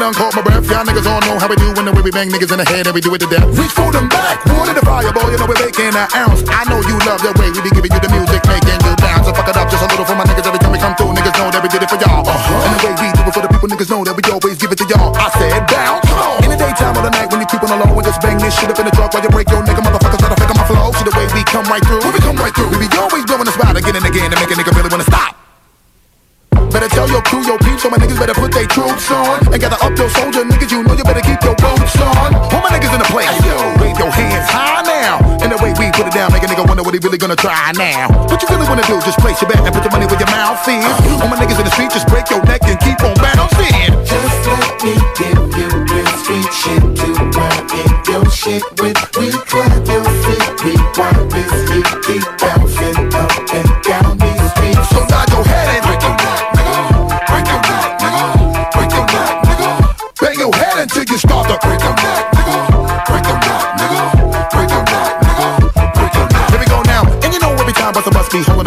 done 0.00 0.16
caught 0.16 0.32
my 0.32 0.40
breath, 0.40 0.64
y'all 0.64 0.80
niggas 0.80 1.04
all 1.04 1.20
know 1.28 1.36
how 1.36 1.44
we 1.44 1.60
do 1.60 1.68
when 1.76 1.84
the 1.84 1.92
way 1.92 2.00
we 2.00 2.08
bang 2.08 2.32
niggas 2.32 2.48
in 2.48 2.56
the 2.56 2.64
head 2.64 2.88
and 2.88 2.94
we 2.96 3.04
do 3.04 3.12
it 3.12 3.20
to 3.20 3.28
death. 3.28 3.44
Reach 3.52 3.76
for 3.76 3.92
them 3.92 4.08
back, 4.08 4.40
water 4.48 4.72
the 4.72 4.80
fire, 4.80 5.12
boy, 5.12 5.28
you 5.28 5.36
know 5.36 5.44
we're 5.44 5.60
making 5.60 5.92
an 5.92 6.08
ounce. 6.16 6.40
I 6.48 6.64
know 6.72 6.80
you 6.88 6.96
love 7.04 7.20
the 7.20 7.36
way 7.36 7.52
we 7.52 7.60
be 7.60 7.68
giving 7.68 7.92
you 7.92 8.00
the 8.00 8.08
music, 8.08 8.40
making 8.48 8.80
you 8.80 8.96
down. 8.96 9.20
So 9.28 9.36
fuck 9.36 9.52
it 9.52 9.60
up 9.60 9.68
just 9.68 9.84
a 9.84 9.88
little 9.92 10.08
for 10.08 10.16
my 10.16 10.24
niggas 10.24 10.48
every 10.48 10.56
time 10.56 10.72
we 10.72 10.80
come 10.80 10.96
through. 10.96 11.12
Niggas 11.12 11.36
know 11.36 11.52
that 11.52 11.60
we 11.60 11.68
did 11.68 11.84
it 11.84 11.90
for 11.92 12.00
y'all. 12.00 12.24
Uh-huh. 12.24 12.64
And 12.64 12.72
the 12.72 12.80
way 12.80 12.92
we 12.96 13.08
do 13.12 13.22
it 13.28 13.34
for 13.36 13.42
the 13.44 13.50
people, 13.52 13.68
niggas 13.68 13.90
know 13.92 14.00
that 14.08 14.16
we 14.16 14.22
always 14.32 14.56
give 14.56 14.72
it 14.72 14.78
to 14.80 14.86
y'all. 14.88 15.12
I 15.20 15.28
said 15.36 15.60
bounce. 15.68 16.08
In 16.40 16.48
the 16.48 16.56
daytime 16.56 16.96
or 16.96 17.04
the 17.04 17.12
night 17.12 17.28
when 17.28 17.44
you 17.44 17.48
creeping 17.52 17.68
along, 17.68 17.92
we 17.92 18.00
just 18.00 18.24
bang 18.24 18.40
this 18.40 18.56
shit 18.56 18.72
up 18.72 18.80
in 18.80 18.88
the 18.88 18.94
truck 18.96 19.12
while 19.12 19.20
you 19.20 19.28
break 19.28 19.52
your 19.52 19.60
nigga 19.60 19.84
motherfuckers 19.84 20.16
try 20.16 20.32
to 20.32 20.38
fake 20.40 20.48
on 20.48 20.56
my 20.56 20.64
flow. 20.64 20.88
See 20.96 21.04
the 21.04 21.12
way 21.12 21.28
we 21.36 21.44
come 21.44 21.68
right 21.68 21.84
through. 21.84 22.00
We 22.08 22.20
come 22.24 22.40
right 22.40 22.54
through, 22.56 22.72
we 22.72 22.88
be 22.88 22.88
always 22.96 23.28
blowing 23.28 23.44
the 23.44 23.52
spot 23.52 23.76
again 23.76 24.00
and 24.00 24.06
again 24.08 24.32
to 24.32 24.36
make 24.40 24.48
a 24.48 24.56
nigga 24.56 24.72
really 24.72 24.88
wanna 24.88 25.04
stop. 25.04 25.29
Better 26.70 26.88
tell 26.88 27.08
your 27.10 27.22
crew, 27.22 27.42
your 27.42 27.58
peeps, 27.58 27.82
so 27.82 27.90
my 27.90 27.98
niggas 27.98 28.18
better 28.18 28.34
put 28.34 28.54
their 28.54 28.66
troops 28.66 29.10
on. 29.10 29.42
And 29.52 29.58
gather 29.60 29.76
up 29.82 29.92
your 29.98 30.08
soldier 30.10 30.46
niggas, 30.46 30.70
you 30.70 30.82
know 30.86 30.94
you 30.94 31.04
better 31.04 31.20
keep 31.20 31.42
your 31.42 31.58
boots 31.58 31.98
on. 31.98 32.30
All 32.54 32.62
my 32.62 32.70
niggas 32.70 32.94
in 32.94 33.00
the 33.02 33.10
place, 33.10 33.34
yo, 33.42 33.58
wave 33.82 33.98
your 33.98 34.10
hands 34.10 34.48
high 34.48 34.82
now. 34.86 35.18
And 35.42 35.50
the 35.50 35.58
way 35.58 35.74
we 35.74 35.90
put 35.90 36.06
it 36.06 36.14
down, 36.14 36.30
make 36.32 36.42
a 36.42 36.46
nigga 36.46 36.62
wonder 36.66 36.82
what 36.82 36.94
he 36.94 37.00
really 37.02 37.18
gonna 37.18 37.34
try 37.34 37.72
now. 37.74 38.06
What 38.30 38.40
you 38.40 38.48
really 38.48 38.68
wanna 38.70 38.86
do? 38.86 39.02
Just 39.02 39.18
place 39.18 39.40
your 39.42 39.50
bet 39.50 39.60
and 39.66 39.74
put 39.74 39.82
your 39.82 39.90
money 39.90 40.06
where 40.06 40.20
your 40.20 40.30
mouth 40.30 40.62
is. 40.68 40.86
All 41.18 41.26
my 41.26 41.36
niggas 41.42 41.58
in 41.58 41.66
the 41.66 41.74
street, 41.74 41.90
just 41.90 42.06
break 42.06 42.30
your 42.30 42.42
neck 42.46 42.62
and 42.62 42.78
keep 42.78 43.02
on 43.02 43.18
bouncing. 43.18 43.90
Just 44.06 44.38
let 44.46 44.70
me 44.86 44.94
give 45.18 45.42
you 45.58 45.68
real 45.90 46.12
street 46.22 46.50
shit 46.54 46.82
to 46.86 47.08
ride 47.34 47.66
in 47.82 47.90
your 48.06 48.24
shit 48.30 48.62
with. 48.78 48.94
We 49.18 49.34
clap 49.34 49.74
your 49.90 50.06
feet, 50.22 50.46
we 50.62 50.72
want 50.94 51.34
this 51.34 51.50
heat, 51.66 51.88
keep 52.06 52.24
bouncing 52.38 52.98
up 53.10 53.32
and 53.58 53.68
down 53.82 54.10
these 54.22 54.44
streets. 54.54 54.86
So 54.94 55.02
nod 55.10 55.26
your 55.34 55.44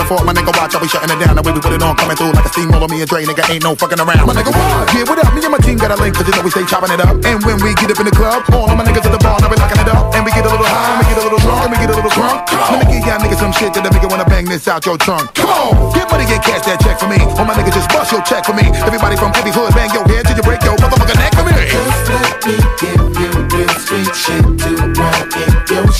fault, 0.05 0.25
my 0.25 0.33
nigga. 0.33 0.51
Watch, 0.53 0.75
I 0.75 0.79
be 0.79 0.87
shutting 0.87 1.11
it 1.11 1.19
down. 1.19 1.35
The 1.35 1.43
way 1.43 1.53
we 1.53 1.61
put 1.61 1.73
it 1.73 1.81
on, 1.81 1.95
coming 1.95 2.15
through 2.15 2.33
like 2.33 2.45
a 2.45 2.51
steamroller. 2.51 2.87
Me 2.87 3.01
and 3.01 3.09
Dre, 3.09 3.23
nigga, 3.23 3.43
ain't 3.49 3.63
no 3.63 3.75
fucking 3.75 3.99
around. 3.99 4.25
My 4.27 4.33
nigga, 4.35 4.51
what? 4.53 4.91
Yeah, 4.93 5.05
what 5.07 5.17
up? 5.19 5.33
Me 5.33 5.41
and 5.41 5.53
my 5.53 5.61
team 5.61 5.77
got 5.77 5.91
a 5.91 5.97
link, 5.97 6.15
cause 6.15 6.27
you 6.27 6.33
know 6.35 6.43
we 6.43 6.51
stay 6.51 6.65
chopping 6.65 6.91
it 6.93 7.01
up. 7.01 7.15
And 7.23 7.41
when 7.43 7.57
we 7.63 7.73
get 7.75 7.91
up 7.91 7.99
in 7.99 8.07
the 8.07 8.15
club, 8.15 8.45
all 8.53 8.69
of 8.69 8.75
my 8.77 8.85
niggas 8.85 9.05
at 9.05 9.13
the 9.13 9.21
bar, 9.21 9.39
now 9.41 9.49
we 9.49 9.57
locking 9.57 9.81
it 9.81 9.89
up. 9.89 10.13
And 10.13 10.23
we 10.23 10.31
get 10.31 10.45
a 10.45 10.51
little 10.51 10.67
high, 10.67 10.93
and 10.93 10.99
we 11.01 11.05
get 11.09 11.17
a 11.19 11.23
little 11.25 11.41
drunk, 11.41 11.61
and 11.65 11.71
we 11.73 11.77
get 11.81 11.89
a 11.89 11.95
little 11.97 12.13
drunk. 12.13 12.37
Let 12.53 12.77
me 12.79 12.85
give 12.93 13.03
y'all 13.03 13.19
niggas 13.19 13.41
some 13.41 13.53
shit 13.53 13.73
that 13.73 13.83
make 13.83 14.03
you 14.03 14.11
wanna 14.11 14.27
bang 14.27 14.45
this 14.45 14.67
out 14.67 14.85
your 14.85 14.97
trunk. 14.97 15.33
Come 15.33 15.49
on, 15.49 15.93
get 15.97 16.07
money, 16.11 16.25
get 16.29 16.43
cash 16.45 16.63
that 16.67 16.79
check 16.79 16.99
for 16.99 17.09
me. 17.09 17.19
All 17.39 17.45
my 17.45 17.57
niggas 17.57 17.73
just 17.73 17.89
bust 17.89 18.11
your 18.11 18.21
check 18.23 18.45
for 18.45 18.53
me. 18.53 18.69
Everybody 18.85 19.17
from 19.17 19.33
every 19.35 19.51
hood, 19.51 19.73
bang 19.73 19.91
your 19.91 20.05
head 20.05 20.25
till 20.27 20.37
you 20.37 20.45
break 20.45 20.61
your 20.63 20.77
motherfucking 20.77 21.19
neck 21.19 21.33
for 21.33 21.43
me. 21.43 21.53
Just 21.57 22.03
let 22.13 22.37
me 22.45 22.55
give 22.79 23.03
you 23.19 23.31
real 23.51 23.75
street 23.81 24.13
shit 24.15 24.43
to 24.43 24.71
want 24.73 24.73
in 24.73 24.83
your 24.83 24.92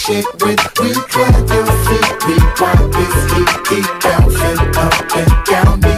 shit 0.06 0.26
with 0.42 0.60
we 0.82 0.92
clap 0.92 1.50
your 1.50 1.66
feet. 1.86 2.10
We 2.28 2.36
want 2.60 2.92
this 2.92 3.16
heat 3.32 3.52
keep 3.68 3.88
bouncing 4.04 4.60
up 4.76 5.16
and 5.16 5.46
down 5.46 5.93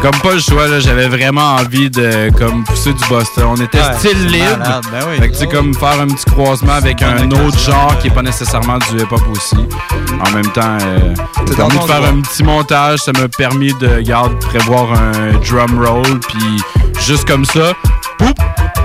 j'avais 0.00 0.10
comme 0.10 0.20
pas 0.20 0.34
le 0.34 0.40
choix, 0.40 0.66
là. 0.68 0.80
J'avais 0.80 1.08
vraiment 1.08 1.56
envie 1.56 1.90
de 1.90 2.30
comme 2.36 2.64
pousser 2.64 2.92
du 2.92 3.04
Boston. 3.08 3.44
On 3.48 3.56
était 3.56 3.78
Ouais, 3.78 3.94
style 3.98 4.26
libre. 4.26 4.58
malade, 4.58 4.84
ben 4.92 5.00
oui. 5.10 5.16
Fait 5.18 5.28
que 5.28 5.32
tu 5.34 5.40
sais, 5.40 5.46
comme 5.46 5.74
faire 5.74 6.00
un 6.00 6.06
petit 6.06 6.24
croisement 6.26 6.72
avec 6.74 7.02
un 7.02 7.30
autre 7.30 7.58
genre 7.58 7.96
qui 8.00 8.08
est 8.08 8.14
pas 8.14 8.22
nécessairement 8.22 8.78
du 8.78 9.02
hip-hop 9.02 9.22
aussi. 9.32 9.56
En 9.56 10.30
même 10.30 10.50
temps, 10.52 10.78
euh, 10.82 11.14
ça 11.46 11.54
permis 11.56 11.78
de 11.78 11.84
faire 11.84 12.00
droit. 12.00 12.08
un 12.08 12.20
petit 12.20 12.42
montage. 12.42 12.98
Ça 13.00 13.12
m'a 13.12 13.28
permis 13.28 13.72
de, 13.80 14.00
garde, 14.00 14.38
prévoir 14.40 14.92
un 14.92 15.32
drum 15.48 15.84
roll. 15.84 16.20
Puis 16.28 16.62
juste 17.06 17.26
comme 17.26 17.44
ça, 17.44 17.72
poup, 18.18 18.36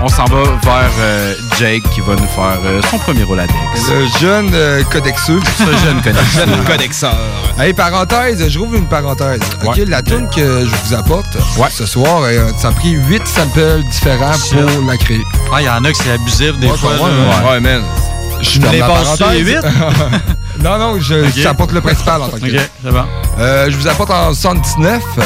on 0.02 0.08
s'en 0.08 0.24
va 0.26 0.42
vers 0.62 0.90
euh, 1.00 1.34
Jake 1.58 1.82
qui 1.94 2.00
va 2.00 2.14
nous 2.14 2.26
faire 2.28 2.58
euh, 2.64 2.80
son 2.90 2.98
premier 2.98 3.22
Roladex. 3.22 3.54
Le 3.90 4.06
jeune 4.20 4.50
euh, 4.54 4.82
codexeux. 4.84 5.40
Ce 5.58 5.64
jeune 5.84 6.00
codexeux. 6.02 6.40
Jeune 6.46 6.64
codexeur. 6.64 7.16
Hey, 7.58 7.72
parenthèse, 7.72 8.46
je 8.48 8.58
rouvre 8.58 8.74
une 8.76 8.86
parenthèse. 8.88 9.40
OK, 9.64 9.76
la 9.86 10.02
tune 10.02 10.28
que 10.34 10.66
je 10.66 10.74
vous 10.88 10.94
apporte 10.94 11.36
ce 11.70 11.86
soir, 11.86 12.22
euh, 12.24 12.50
ça 12.58 12.68
a 12.68 12.72
pris 12.72 12.90
8 12.90 13.26
samples 13.26 13.82
différents 13.90 14.32
pour 14.52 14.86
la 14.88 14.96
créer. 14.96 15.22
Ah, 15.52 15.60
il 15.62 15.64
y 15.64 15.68
en 15.68 15.84
a 15.84 15.90
que 15.92 15.96
c'est 15.96 16.12
abusif 16.12 16.58
des 16.58 16.68
Ouais, 16.68 16.76
fois. 16.76 16.90
ouais, 16.92 17.00
ouais. 17.00 17.50
Ouais, 17.50 17.60
man. 17.60 17.82
Je 18.42 18.60
ferme 18.60 18.72
l'ai 18.72 18.80
parenthèse. 18.80 19.38
8. 19.46 19.56
non, 20.62 20.78
non, 20.78 21.00
je 21.00 21.14
Ok. 21.26 21.32
j'apporte 21.36 21.72
le 21.72 21.80
principal 21.80 22.20
en 22.22 22.28
tant 22.28 22.36
que 22.38 22.44
Ok, 22.44 22.50
tel. 22.50 22.68
c'est 22.84 22.90
bon. 22.90 23.04
Euh, 23.38 23.70
je 23.70 23.76
vous 23.76 23.88
apporte 23.88 24.10
en 24.10 24.34
79, 24.34 25.02
euh, 25.18 25.22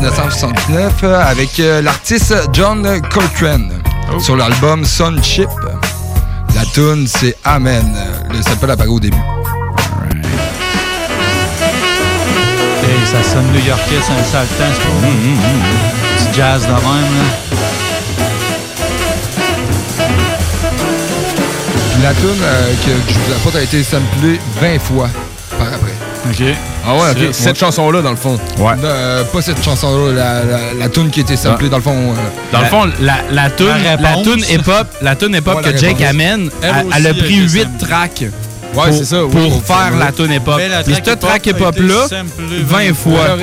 1979, 0.00 0.92
euh, 1.02 1.20
avec 1.20 1.60
euh, 1.60 1.82
l'artiste 1.82 2.34
John 2.52 3.00
Coltrane 3.12 3.70
Oh. 4.18 4.22
sur 4.22 4.36
l'album 4.36 4.84
Sun 4.84 5.22
Chip. 5.22 5.48
La 6.54 6.64
tune 6.74 7.06
c'est 7.06 7.36
Amen. 7.44 7.94
Le 8.30 8.42
sample 8.42 8.70
apparaît 8.70 8.88
au 8.88 8.98
début. 9.00 9.16
Hey, 12.82 13.06
ça 13.06 13.22
sonne 13.22 13.46
new-yorkais, 13.52 14.00
c'est 14.02 14.12
un 14.12 14.24
sale 14.24 14.46
temps, 14.46 14.64
c'est 14.72 14.82
pas 14.82 15.08
Mm, 15.08 16.30
Du 16.30 16.36
jazz 16.36 16.62
de 16.62 16.68
même, 16.68 16.82
là. 16.82 17.24
La 22.02 22.14
tune 22.14 22.28
euh, 22.42 22.72
que 22.84 23.12
je 23.12 23.18
vous 23.18 23.32
apporte 23.36 23.56
a 23.56 23.62
été 23.62 23.82
samplée 23.82 24.38
20 24.60 24.78
fois. 24.80 25.08
OK. 26.30 26.42
Ah 26.86 26.94
ouais, 26.94 27.00
ok. 27.12 27.18
Cette 27.32 27.46
ouais. 27.46 27.54
chanson-là, 27.54 28.02
dans 28.02 28.10
le 28.10 28.16
fond. 28.16 28.38
Ouais. 28.58 28.72
Euh, 28.84 29.24
pas 29.24 29.42
cette 29.42 29.62
chanson-là, 29.62 30.12
la, 30.12 30.44
la, 30.44 30.58
la 30.78 30.88
tune 30.88 31.10
qui 31.10 31.20
été 31.20 31.36
samplée 31.36 31.68
dans 31.68 31.76
le 31.78 31.82
fond. 31.82 31.92
euh, 31.94 32.14
Dans 32.52 32.58
le 32.58 32.64
la- 32.64 32.70
fond, 32.70 32.84
la, 33.00 33.14
la 33.30 33.50
tune, 33.50 33.66
La 33.68 33.94
hip-hop, 34.54 34.86
la 35.02 35.16
tune 35.16 35.34
hip-hop 35.34 35.56
Ouais, 35.56 35.62
la 35.62 35.72
que 35.72 35.78
Jake 35.78 36.00
amène, 36.02 36.50
Elle 36.62 36.70
elle, 36.80 36.86
elle 36.96 37.06
a 37.06 37.14
pris 37.14 37.34
été 37.34 37.48
8 37.52 37.62
samplée. 37.62 37.86
tracks. 37.88 38.20
Ouais, 38.74 38.84
pour, 38.84 38.92
c'est 38.92 39.04
ça, 39.04 39.24
oui, 39.24 39.30
Pour 39.32 39.60
pour 39.62 39.64
faire 39.76 39.96
la 39.98 40.12
tune 40.12 40.30
hip-hop. 40.32 40.60
Track 40.60 40.84
cette 41.04 41.20
track 41.20 41.46
hip-hop-là, 41.46 42.08
samplée 42.08 42.62
20 42.62 42.94
fois. 42.94 43.36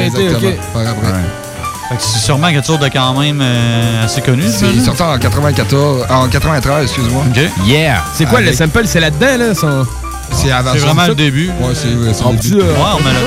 Fait 1.88 1.95
que 1.98 2.02
c'est 2.02 2.19
sûrement 2.26 2.48
quelque 2.52 2.65
chose 2.65 2.80
de 2.80 2.88
quand 2.88 3.13
même 3.19 3.39
euh, 3.43 4.06
assez 4.06 4.19
connu. 4.21 4.43
C'est 4.50 4.80
sorti 4.84 5.04
en 5.04 5.19
94, 5.19 6.06
en 6.10 6.28
93, 6.28 6.84
excuse-moi. 6.84 7.24
Yeah. 7.65 8.04
C'est 8.15 8.26
quoi 8.26 8.41
le 8.41 8.54
sample? 8.54 8.84
C'est 8.86 9.00
là-dedans, 9.00 9.38
là? 9.38 9.54
Son... 9.54 9.86
C'est 10.31 10.51
avant 10.51 10.71
C'est 10.73 10.79
ça. 10.79 10.85
vraiment 10.88 11.07
le 11.07 11.15
début. 11.15 11.47
Ouais, 11.59 11.73
c'est 11.73 11.88
ouais, 11.95 12.11
En 12.23 12.35
petit, 12.35 12.53
on 12.53 12.57
met 13.03 13.13
là. 13.13 13.19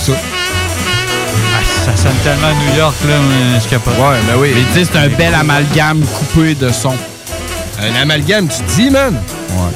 Ça. 0.00 0.12
Ah, 1.54 1.60
ça 1.84 1.96
sonne 2.02 2.16
tellement 2.22 2.48
New 2.66 2.76
York, 2.78 2.94
là, 3.08 3.14
mais 3.28 3.60
je 3.60 3.68
capote. 3.68 3.94
Ouais, 3.94 4.16
ben 4.28 4.38
oui. 4.38 4.52
Mais 4.54 4.62
tu 4.72 4.84
sais, 4.84 4.90
c'est 4.92 4.98
un 4.98 5.08
bel 5.08 5.34
amalgame 5.34 6.00
coupé 6.02 6.54
de 6.54 6.70
son. 6.70 6.94
Un 7.80 8.00
amalgame, 8.02 8.48
tu 8.48 8.62
te 8.62 8.70
dis, 8.76 8.90
man? 8.90 9.14
Ouais. 9.50 9.72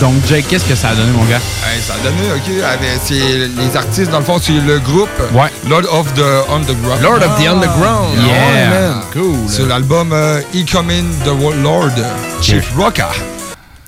Donc, 0.00 0.14
Jake, 0.28 0.46
qu'est-ce 0.48 0.64
que 0.64 0.74
ça 0.74 0.88
a 0.90 0.94
donné, 0.94 1.12
mon 1.12 1.24
gars? 1.24 1.36
Hey, 1.36 1.80
ça 1.80 1.94
a 1.94 1.98
donné, 2.04 2.18
OK, 2.34 2.64
avec- 2.64 3.00
c'est 3.04 3.14
les 3.14 3.76
artistes, 3.76 4.10
dans 4.10 4.18
le 4.18 4.24
fond, 4.24 4.38
c'est 4.42 4.52
le 4.52 4.78
groupe 4.80 5.08
Ouais. 5.32 5.50
Lord 5.68 5.82
of 5.92 6.12
the 6.14 6.50
Underground. 6.52 7.00
Lord 7.02 7.16
of 7.22 7.40
the 7.42 7.46
Underground. 7.46 8.08
Yeah. 8.16 8.26
Ouais, 8.26 8.68
man. 8.70 9.00
Cool. 9.12 9.48
Sur 9.48 9.66
l'album 9.66 10.10
euh, 10.12 10.40
E 10.54 10.64
Coming 10.70 11.04
the 11.24 11.62
Lord, 11.62 11.92
Chief 12.40 12.64
Rocker. 12.76 13.04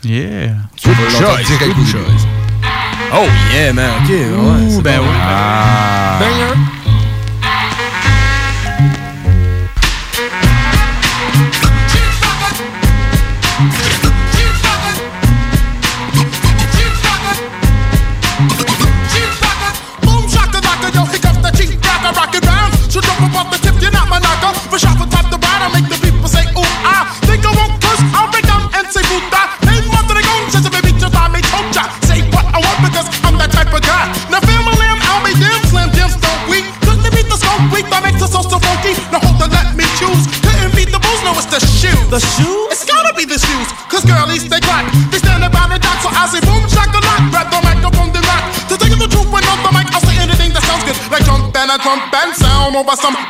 Yeah. 0.07 0.55
Tu 0.77 0.89
début. 0.89 1.85
choice. 1.85 2.27
Oh, 3.13 3.27
yeah, 3.53 3.73
man. 3.73 3.91
OK, 4.05 4.11
ouais. 4.11 4.83
ben 4.83 4.99
bon. 4.99 5.05
oui. 5.05 5.17
Ah. 5.21 6.19
Banger. 6.21 6.76
Over 52.87 52.95
some, 52.95 53.26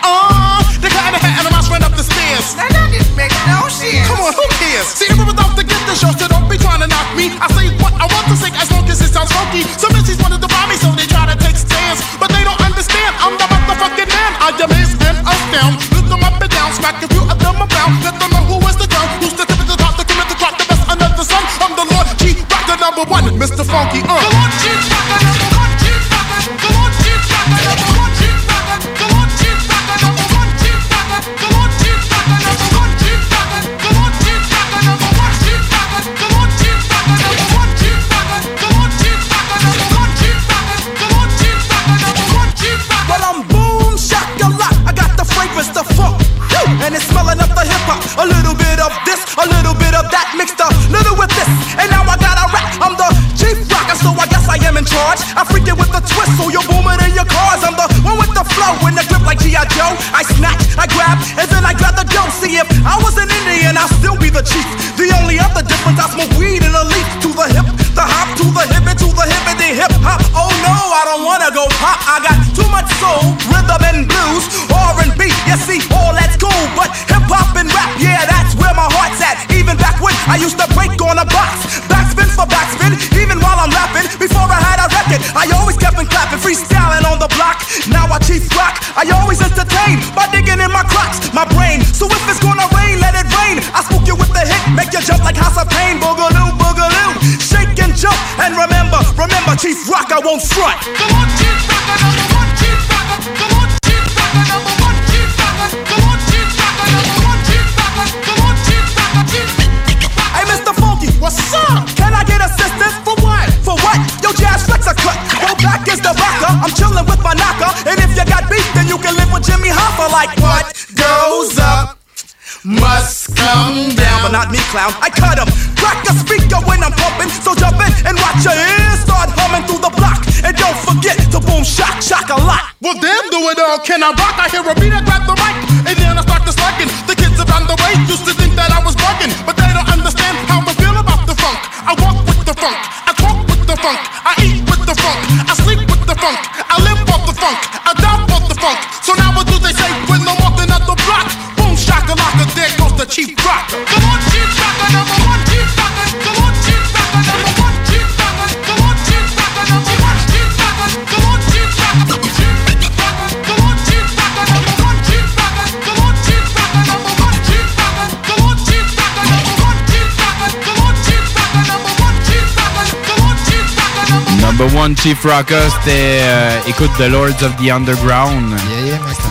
one 174.87 174.97
Chief 174.97 175.21
Rocker, 175.25 175.59
c'était 175.81 176.21
euh, 176.21 176.59
écoute 176.69 176.91
The 176.97 177.09
Lords 177.11 177.43
of 177.43 177.57
the 177.57 177.71
Underground. 177.71 178.55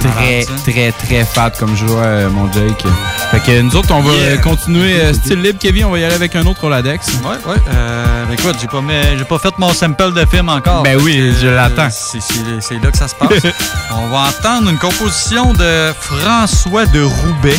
très, 0.01 0.45
très, 0.69 0.91
très 0.91 1.23
fat 1.23 1.51
comme 1.57 1.75
je 1.77 1.85
vois, 1.85 2.01
euh, 2.03 2.29
mon 2.29 2.51
Jake. 2.51 2.83
Fait 3.31 3.39
que 3.39 3.61
nous 3.61 3.73
autres, 3.75 3.93
on 3.93 4.01
va 4.01 4.11
Yeah. 4.15 4.31
euh, 4.33 4.37
continuer 4.37 4.99
euh, 5.01 5.13
style 5.13 5.41
libre, 5.41 5.57
Kevin. 5.59 5.85
On 5.85 5.91
va 5.91 5.99
y 5.99 6.03
aller 6.03 6.13
avec 6.15 6.35
un 6.35 6.45
autre 6.45 6.61
Roladex. 6.61 7.07
Ouais, 7.23 7.51
ouais. 7.51 7.57
Euh, 7.73 8.25
mais 8.27 8.33
écoute, 8.35 8.55
j'ai 8.59 8.67
pas, 8.67 8.81
pas 9.29 9.39
fait 9.39 9.57
mon 9.57 9.71
sample 9.73 10.13
de 10.13 10.25
film 10.25 10.49
encore. 10.49 10.83
Ben 10.83 10.97
oui, 11.01 11.33
je 11.41 11.47
l'attends. 11.47 11.89
C'est 11.89 12.83
là 12.83 12.91
que 12.91 12.97
ça 12.97 13.07
se 13.07 13.15
passe. 13.15 13.43
On 13.91 14.07
va 14.07 14.27
entendre 14.29 14.69
une 14.69 14.77
composition 14.77 15.53
de 15.53 15.93
François 15.99 16.85
de 16.85 17.01
Roubaix. 17.01 17.57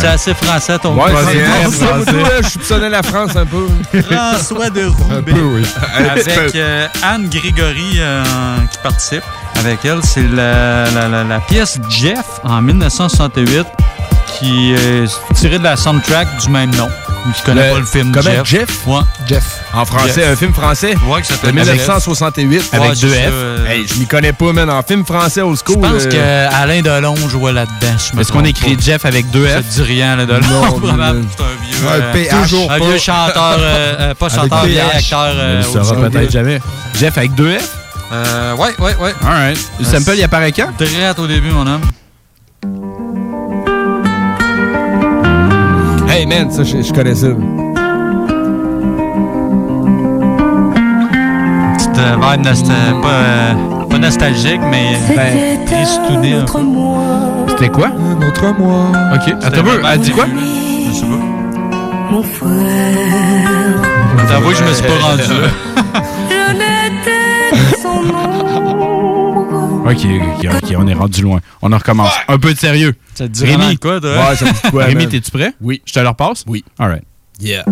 C'est 0.00 0.06
assez 0.08 0.34
français 0.34 0.78
ton 0.78 0.94
Ouais, 0.94 1.12
là, 1.12 1.20
je 2.42 2.48
soupçonnais 2.48 2.88
la 2.88 3.02
France 3.02 3.36
un 3.36 3.44
peu. 3.46 3.66
François 4.02 4.70
de 4.70 4.86
Roubaix. 4.86 5.16
Un 5.18 5.22
peu, 5.34 5.40
oui. 5.42 5.62
Avec 6.10 6.54
euh, 6.54 6.86
Anne 7.02 7.28
Grégory 7.28 7.96
euh, 7.98 8.24
qui 8.70 8.78
participe 8.78 9.22
avec 9.58 9.84
elle. 9.84 10.00
C'est 10.02 10.22
la, 10.32 10.84
la- 10.90 11.08
la- 11.08 11.24
la 11.24 11.40
pièce 11.40 11.78
Jeff 11.88 12.24
en 12.44 12.60
1968 12.62 13.66
qui 14.38 14.72
est 14.72 15.34
tirée 15.34 15.58
de 15.58 15.64
la 15.64 15.76
soundtrack 15.76 16.38
du 16.42 16.48
même 16.50 16.74
nom. 16.74 16.88
Je 17.36 17.42
connais 17.42 17.66
Le- 17.68 17.72
pas 17.74 17.78
le 17.80 17.86
film 17.86 18.14
Jeff? 18.22 18.44
Jeff? 18.44 18.86
Ouais. 18.86 19.00
Jeff. 19.26 19.55
En 19.76 19.84
français, 19.84 20.24
un 20.24 20.36
film 20.36 20.54
français? 20.54 20.94
Ouais, 21.06 21.20
qui 21.20 21.28
de 21.28 21.34
s'appelle 21.34 21.54
1968 21.54 22.46
Ouais, 22.72 22.78
avec 22.78 22.96
c'est 22.96 23.06
deux 23.06 23.12
ça, 23.12 23.20
F. 23.20 23.24
euh, 23.30 23.66
Hey, 23.68 23.86
je 23.86 23.94
m'y 24.00 24.06
connais 24.06 24.32
pas, 24.32 24.52
man. 24.52 24.70
En 24.70 24.82
film 24.82 25.04
français 25.04 25.42
Je 25.42 25.54
school. 25.56 25.80
pense 25.82 26.04
euh, 26.06 26.48
que 26.48 26.54
Alain 26.54 26.80
Delon 26.80 27.14
jouait 27.28 27.52
là-dedans. 27.52 27.94
je 28.14 28.18
Est-ce 28.20 28.32
qu'on 28.32 28.44
écrit 28.44 28.74
pas. 28.74 28.82
Jeff 28.82 29.04
avec 29.04 29.30
deux 29.30 29.46
Ça 29.46 29.60
F? 29.60 29.68
te 29.68 29.74
dit 29.74 29.82
rien, 29.82 30.12
Alain 30.14 30.24
Delon. 30.24 30.40
Non. 30.40 30.80
C'est 30.82 30.90
un 30.90 31.12
vieux. 31.12 31.86
Euh, 31.86 32.12
PH. 32.12 32.32
Un 32.32 32.78
pas. 32.78 32.78
vieux 32.86 32.98
chanteur, 32.98 33.56
euh, 33.58 33.94
euh, 34.00 34.14
pas 34.14 34.26
Avec 34.26 34.38
chanteur, 34.40 34.60
PH. 34.62 34.70
vieil 34.70 34.80
acteur. 34.80 35.32
Euh, 35.34 35.62
saura 35.62 35.92
audio. 35.98 36.10
peut-être 36.10 36.30
jamais. 36.32 36.60
Jeff 36.98 37.18
avec 37.18 37.34
deux 37.34 37.58
F? 37.58 37.68
Euh, 38.12 38.54
ouais, 38.56 38.70
ouais, 38.78 38.94
ouais. 38.98 39.14
Alright. 39.22 39.58
Le 39.78 39.84
sample, 39.84 40.12
il 40.16 40.22
apparaît 40.22 40.52
quand? 40.52 40.68
Direct 40.78 41.18
au 41.18 41.26
début, 41.26 41.50
mon 41.50 41.66
homme. 41.66 41.82
Hey, 46.08 46.24
man, 46.24 46.50
ça, 46.50 46.62
je, 46.64 46.80
je 46.82 46.92
connais 46.94 47.14
ça. 47.14 47.26
Petite 51.96 52.08
euh, 52.08 52.30
vibe 52.30 52.44
nostal- 52.44 53.00
pas, 53.00 53.08
euh, 53.08 53.84
pas 53.88 53.98
nostalgique, 53.98 54.60
mais 54.70 54.98
ben, 55.16 55.64
tristounée 55.64 56.34
un 56.34 56.44
peu. 56.44 56.58
C'était 57.48 57.70
quoi? 57.70 57.86
Un 57.88 58.26
autre 58.26 58.52
mois. 58.58 58.90
Ok. 59.14 59.34
Attends, 59.42 59.62
elle 59.92 60.00
dit 60.00 60.10
quoi? 60.10 60.26
Je 60.26 60.92
sais 60.94 61.06
pas. 61.06 61.16
Mon 62.10 62.22
frère. 62.22 63.80
T'avoues 64.28 64.50
que 64.50 64.56
je 64.56 64.64
me 64.64 64.72
suis 64.74 64.84
pas 64.84 64.98
rendu 65.00 65.22
là. 65.22 65.48
Ok, 69.88 70.04
ok, 70.04 70.48
ok, 70.64 70.74
on 70.78 70.88
est 70.88 70.94
rendu 70.94 71.22
loin. 71.22 71.38
On 71.62 71.72
en 71.72 71.78
recommence. 71.78 72.10
Un 72.26 72.38
peu 72.38 72.52
de 72.52 72.58
sérieux. 72.58 72.94
Ça 73.14 73.28
te 73.28 73.32
dit 73.32 73.44
de 73.44 73.78
quoi, 73.78 74.00
toi? 74.00 74.10
Ouais, 74.10 74.34
ça 74.36 74.44
me 74.44 74.50
dit 74.52 74.70
quoi, 74.70 74.84
Rémi, 74.84 75.06
t'es-tu 75.06 75.30
prêt? 75.30 75.54
Oui. 75.60 75.80
Je 75.86 75.92
te 75.92 76.00
le 76.00 76.08
repasse? 76.08 76.44
Oui. 76.48 76.64
Alright. 76.78 77.04
Yeah. 77.40 77.64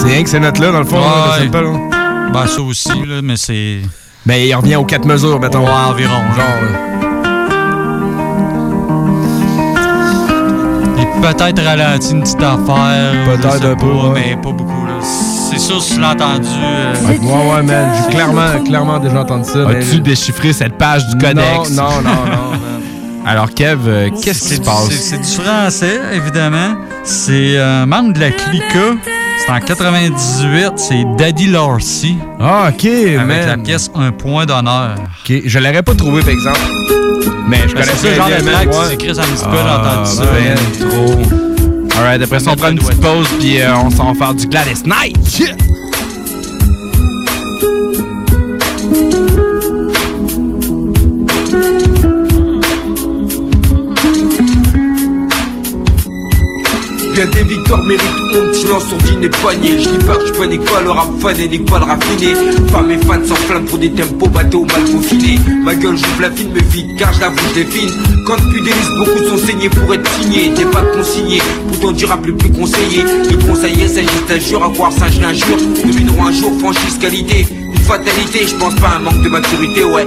C'est 0.00 0.06
rien 0.08 0.22
que 0.22 0.30
ces 0.30 0.40
notes-là, 0.40 0.72
dans 0.72 0.78
le 0.80 0.84
fond, 0.84 0.96
Ouais. 0.98 1.04
là, 1.04 1.38
sample, 1.44 1.66
hein. 1.66 2.30
Ben, 2.32 2.46
ça 2.46 2.60
aussi, 2.62 2.88
là, 3.06 3.20
mais 3.22 3.36
c'est. 3.36 3.78
Ben, 4.26 4.34
il 4.36 4.54
revient 4.54 4.76
aux 4.76 4.84
quatre 4.84 5.06
mesures, 5.06 5.40
mettons. 5.40 5.64
Ouais, 5.64 5.70
environ. 5.88 6.20
Genre, 6.36 6.62
là. 6.62 6.78
Il 10.98 11.20
peut-être 11.22 11.62
ralenti 11.62 12.12
une 12.12 12.22
petite 12.22 12.42
affaire. 12.42 13.12
Peut-être 13.26 13.62
je 13.62 13.66
un 13.68 13.74
peu, 13.76 13.86
pas, 13.86 14.08
ouais. 14.08 14.10
mais 14.14 14.36
pas 14.36 14.52
beaucoup. 14.52 14.86
là. 14.86 14.92
C'est 15.02 15.58
sûr, 15.58 15.82
si 15.82 15.94
tu 15.94 16.00
l'as 16.00 16.10
entendu. 16.12 16.48
euh, 16.48 16.94
Ouais, 17.22 17.54
ouais, 17.56 17.62
man. 17.62 17.88
J'ai 18.04 18.10
clairement, 18.14 18.64
clairement 18.64 18.98
déjà 18.98 19.20
entendu 19.20 19.48
ça. 19.48 19.64
mais- 19.66 19.76
As-tu 19.78 20.00
déchiffré 20.00 20.52
cette 20.52 20.76
page 20.76 21.06
du 21.08 21.14
codex? 21.18 21.70
Non, 21.70 21.84
non, 21.84 22.02
non, 22.02 22.10
non. 22.10 22.50
man. 22.50 22.60
Alors, 23.26 23.50
Kev, 23.52 23.80
euh, 23.86 24.10
qu'est-ce 24.22 24.48
qui 24.48 24.56
se 24.56 24.60
passe? 24.60 24.88
c'est- 24.90 25.16
C'est 25.16 25.18
du 25.18 25.42
français, 25.44 26.00
évidemment. 26.14 26.76
C'est 27.04 27.58
un 27.58 27.86
membre 27.86 28.12
de 28.14 28.20
la 28.20 28.30
Clica. 28.30 28.94
C'est 29.46 29.52
en 29.52 29.60
98. 29.60 30.72
C'est 30.76 31.04
Daddy 31.16 31.46
Lorcy. 31.46 32.16
Ah, 32.40 32.70
ok, 32.72 32.84
Avec 32.84 33.26
man. 33.26 33.46
la 33.46 33.56
pièce 33.58 33.90
Un 33.94 34.12
point 34.12 34.46
d'honneur. 34.46 34.94
Ok, 34.98 35.42
je 35.44 35.58
l'aurais 35.58 35.82
pas 35.82 35.94
trouvé, 35.94 36.20
par 36.22 36.30
exemple. 36.30 36.58
Mais 37.48 37.60
je 37.66 37.74
Ben, 37.74 37.80
connais 37.80 37.92
c'est 37.96 37.96
ça, 37.96 38.08
le 38.10 38.14
genre 38.16 38.28
man, 38.28 38.44
track, 38.44 38.68
ouais. 38.68 38.88
tu 38.88 38.94
écris 38.94 39.14
ça 39.14 39.22
un 39.22 39.24
petit 39.24 39.44
peu, 39.44 39.56
j'ai 39.56 39.70
entendu 39.70 40.10
ça. 40.10 40.22
ben 40.24 40.88
trop. 40.90 41.98
Alright, 41.98 42.22
après 42.22 42.38
ça, 42.40 42.50
on 42.52 42.56
prend 42.56 42.68
une 42.70 42.78
petite 42.78 43.00
pause, 43.00 43.26
puis 43.40 43.60
euh, 43.60 43.74
on 43.76 43.90
s'en 43.90 44.12
va 44.12 44.26
faire 44.26 44.34
du 44.34 44.46
Gladys 44.46 44.82
Knight. 44.84 45.18
Bien 45.18 45.54
des 57.68 57.74
victoires 57.74 57.84
méritent 57.84 58.34
honte, 58.34 58.54
silence 58.54 58.84
on 58.92 58.96
dit 59.04 59.16
n'est 59.16 59.28
poigné. 59.28 59.78
Je 59.78 60.06
pas, 60.06 60.16
je 60.26 60.32
panique 60.32 60.64
pas 60.64 60.80
le 60.82 60.90
rap 60.90 61.08
fan 61.20 61.38
et 61.38 61.48
nique 61.48 61.70
pas 61.70 61.78
le 61.78 61.84
raffiné 61.84 62.34
Femmes 62.70 62.90
et 62.90 62.98
fans 62.98 63.24
s'enflamment 63.24 63.66
pour 63.66 63.78
des 63.78 63.90
tempos 63.90 64.28
bateaux 64.28 64.64
mal 64.64 64.84
peaufinés 64.84 65.38
Ma 65.64 65.74
gueule 65.74 65.96
j'ouvre 65.96 66.22
la 66.22 66.30
fine 66.30 66.50
mais 66.54 66.62
vite 66.62 66.96
car 66.96 67.12
je 67.12 67.20
l'avoue 67.20 67.36
je 67.50 67.60
défine 67.60 67.90
Quand 68.26 68.36
depuis 68.36 68.62
des 68.62 68.70
listes 68.70 68.96
beaucoup 68.96 69.24
sont 69.28 69.46
saignés 69.46 69.68
pour 69.68 69.92
être 69.94 70.10
signés. 70.12 70.52
T'es 70.54 70.64
pas 70.64 70.82
consigné, 70.96 71.42
pourtant 71.68 71.92
du 71.92 72.04
rap 72.04 72.24
le 72.24 72.34
plus 72.36 72.50
conseillé. 72.50 73.02
Le 73.30 73.46
conseiller 73.46 73.88
s'agit 73.88 74.08
d'injure, 74.28 74.64
à 74.64 74.68
voir 74.68 74.92
ça 74.92 75.08
je 75.08 75.20
l'injure. 75.20 75.58
Un 76.20 76.32
jour 76.32 76.52
franchise 76.58 76.98
qualité 76.98 77.46
Une 77.50 77.76
fatalité, 77.78 78.46
je 78.46 78.54
pense 78.56 78.74
pas 78.76 78.88
à 78.88 78.96
un 78.96 78.98
manque 79.00 79.22
de 79.22 79.28
maturité 79.28 79.84
ouais 79.84 80.06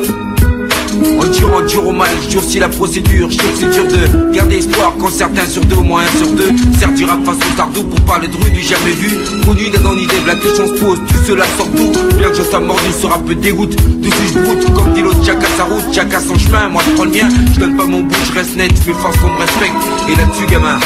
Endurant, 1.19 1.61
dur 1.61 1.87
au 1.87 1.91
mal, 1.91 2.09
je 2.23 2.29
durcis 2.29 2.59
la 2.59 2.69
procédure. 2.69 3.27
Que 3.29 3.35
c'est 3.59 3.71
dur 3.71 3.85
de 3.85 4.33
garder 4.33 4.57
espoir 4.57 4.93
quand 4.99 5.09
certains 5.09 5.45
sur 5.45 5.63
deux, 5.65 5.77
au 5.77 5.83
moins 5.83 6.01
un 6.01 6.17
sur 6.17 6.31
deux. 6.31 6.49
Certes, 6.79 6.95
du 6.95 7.05
rap 7.05 7.23
façon 7.25 7.39
tardou 7.55 7.83
pour 7.83 8.01
parler 8.01 8.27
de 8.27 8.35
rue 8.35 8.51
du 8.51 8.61
jamais 8.61 8.91
vu. 8.91 9.17
Conduit 9.45 9.71
dans 9.83 9.95
idée, 9.95 10.13
la 10.25 10.35
question 10.35 10.67
se 10.67 10.73
pose, 10.73 10.99
tout 11.07 11.23
cela 11.27 11.45
sort 11.57 11.67
d'où? 11.75 11.91
Bien 12.17 12.29
que 12.29 12.35
je 12.35 12.43
sois 12.43 12.59
mordu, 12.59 12.91
sera 13.01 13.19
peu 13.19 13.35
dégoûte. 13.35 13.75
Dessus 14.01 14.33
je 14.33 14.39
broute, 14.39 14.73
comme 14.73 14.93
dit 14.93 15.01
l'autre, 15.01 15.23
chacun 15.25 15.47
sa 15.57 15.63
route, 15.63 15.93
chacun 15.93 16.19
son 16.19 16.37
chemin. 16.37 16.69
Moi 16.69 16.81
je 16.85 16.91
prends 16.95 17.05
le 17.05 17.11
mien, 17.11 17.29
je 17.53 17.59
donne 17.59 17.75
pas 17.75 17.85
mon 17.85 18.01
bout, 18.01 18.15
je 18.27 18.33
reste 18.33 18.55
net, 18.55 18.71
je 18.75 18.81
fais 18.81 18.93
force 18.93 19.17
qu'on 19.17 19.29
me 19.29 19.39
respecte. 19.39 19.75
Et 20.09 20.15
là-dessus, 20.15 20.45
gamin, 20.49 20.79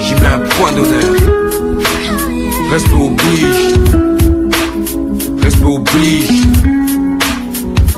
j'y 0.00 0.14
mets 0.14 0.26
un 0.26 0.38
point 0.56 0.72
d'honneur. 0.72 1.36
Reste 2.70 2.88
oblige. 2.92 3.74
Reste 5.42 5.62
oblige. 5.64 6.75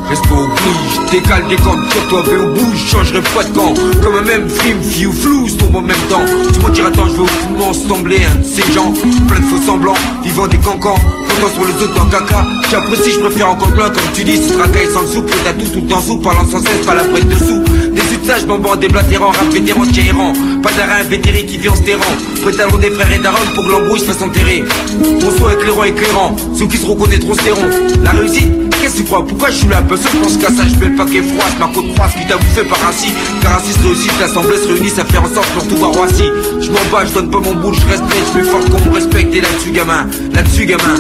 Reste 0.09 0.25
oblige, 0.33 1.11
décale 1.11 1.47
des 1.49 1.57
cordes 1.57 1.89
toi, 2.09 2.23
vais 2.23 2.37
au 2.37 2.55
bout, 2.55 2.73
je 2.75 2.91
changerai 2.91 3.21
pas 3.21 3.45
de 3.45 3.55
camp. 3.55 3.75
Comme 4.03 4.15
un 4.15 4.23
même 4.23 4.49
film, 4.49 4.83
fille 4.83 5.07
ou 5.07 5.13
flou, 5.13 5.47
tombe 5.59 5.77
en 5.77 5.83
même 5.83 5.97
temps. 6.09 6.25
Tu 6.53 6.61
me 6.61 6.71
diras 6.71 6.89
attends, 6.89 7.07
je 7.07 7.13
veux 7.13 7.23
aucunement 7.25 7.73
sembler 7.75 8.21
un 8.25 8.37
de 8.37 8.45
ces 8.45 8.73
gens. 8.73 8.93
Plein 9.27 9.41
de 9.41 9.45
faux 9.45 9.61
semblants, 9.67 9.95
vivant 10.25 10.47
des 10.47 10.57
cancans. 10.59 10.97
Comptant 11.29 11.55
sur 11.55 11.65
les 11.67 11.83
autres 11.83 11.95
dans 11.95 12.07
caca 12.07 12.47
J'apprécie, 12.71 13.11
je 13.13 13.21
préfère 13.21 13.51
encore 13.51 13.71
plein 13.73 13.91
comme 13.91 14.13
tu 14.15 14.25
dis 14.25 14.37
Ce 14.37 14.55
tracaille 14.55 14.89
sans 14.93 15.03
le 15.03 15.09
sou, 15.09 15.25
t'as 15.45 15.53
tout 15.53 15.69
tout 15.69 15.95
en 15.95 16.01
sous 16.01 16.17
Parlant 16.19 16.47
sans 16.47 16.61
cesse, 16.61 16.87
pas 16.87 16.95
la 16.95 17.05
prête 17.05 17.29
dessous. 17.29 17.63
Des 17.93 18.03
usages, 18.23 18.47
bonbons, 18.47 18.77
déblatérants, 18.77 19.33
rap 19.33 19.49
vétéran, 19.53 19.83
errant 20.09 20.33
Pas 20.63 20.73
d'arrêt 20.73 21.05
vétéré 21.05 21.45
qui 21.45 21.59
vit 21.59 21.69
en 21.69 21.75
stérant 21.75 22.01
Prétalon 22.43 22.79
des 22.79 22.91
frères 22.91 23.13
et 23.13 23.19
d'Aaron 23.19 23.45
pour 23.55 23.67
que 23.67 23.71
l'embrouille 23.71 24.01
se 24.01 24.07
fasse 24.07 24.23
enterrer. 24.23 24.65
Mon 24.99 25.31
soin 25.37 25.53
éclairant, 25.53 25.85
éclairant. 25.85 26.37
Ceux 26.55 26.67
qui 26.67 26.79
se 26.79 26.87
reconnaîtront 26.87 27.35
seront 27.35 27.69
La 28.03 28.11
réussite 28.13 28.68
Pourquoi 28.97 29.51
je 29.51 29.57
suis 29.57 29.69
là 29.69 29.83
Parce 29.89 30.01
que 30.01 30.09
je 30.11 30.17
pense 30.17 30.37
qu'à 30.39 30.49
ça, 30.49 30.63
je 30.67 30.75
mets 30.79 30.91
le 30.91 30.97
paquet 30.97 31.23
froid, 31.23 31.45
ma 31.61 31.67
côte 31.75 31.95
froide 31.95 32.11
qui 32.19 32.27
t'a 32.27 32.37
bouffé 32.37 32.63
par 32.65 32.79
ainsi 32.89 33.13
Car 33.43 33.59
ainsi 33.59 33.73
se 33.73 33.87
réussit, 33.87 34.13
l'assemblée 34.21 34.57
se 34.57 34.69
réunit, 34.69 34.89
ça 34.89 35.05
fait 35.05 35.19
en 35.19 35.33
sorte 35.33 35.49
pour 35.51 35.67
tout 35.69 35.77
voir 35.77 35.93
Roissy 35.93 36.25
Je 36.61 36.71
m'en 36.71 36.81
bats, 36.91 37.05
je 37.05 37.13
donne 37.13 37.31
pas 37.31 37.41
mon 37.41 37.55
boule, 37.55 37.75
je 37.75 37.87
reste 37.87 38.03
net, 38.05 38.25
je 38.35 38.39
fais 38.39 38.45
fort 38.45 38.65
qu'on 38.65 38.91
me 38.91 38.95
respecte. 38.95 39.35
Et 39.35 39.41
là-dessus 39.41 39.73
gamin, 39.73 40.07
là-dessus 40.33 40.67
gamin 40.67 40.97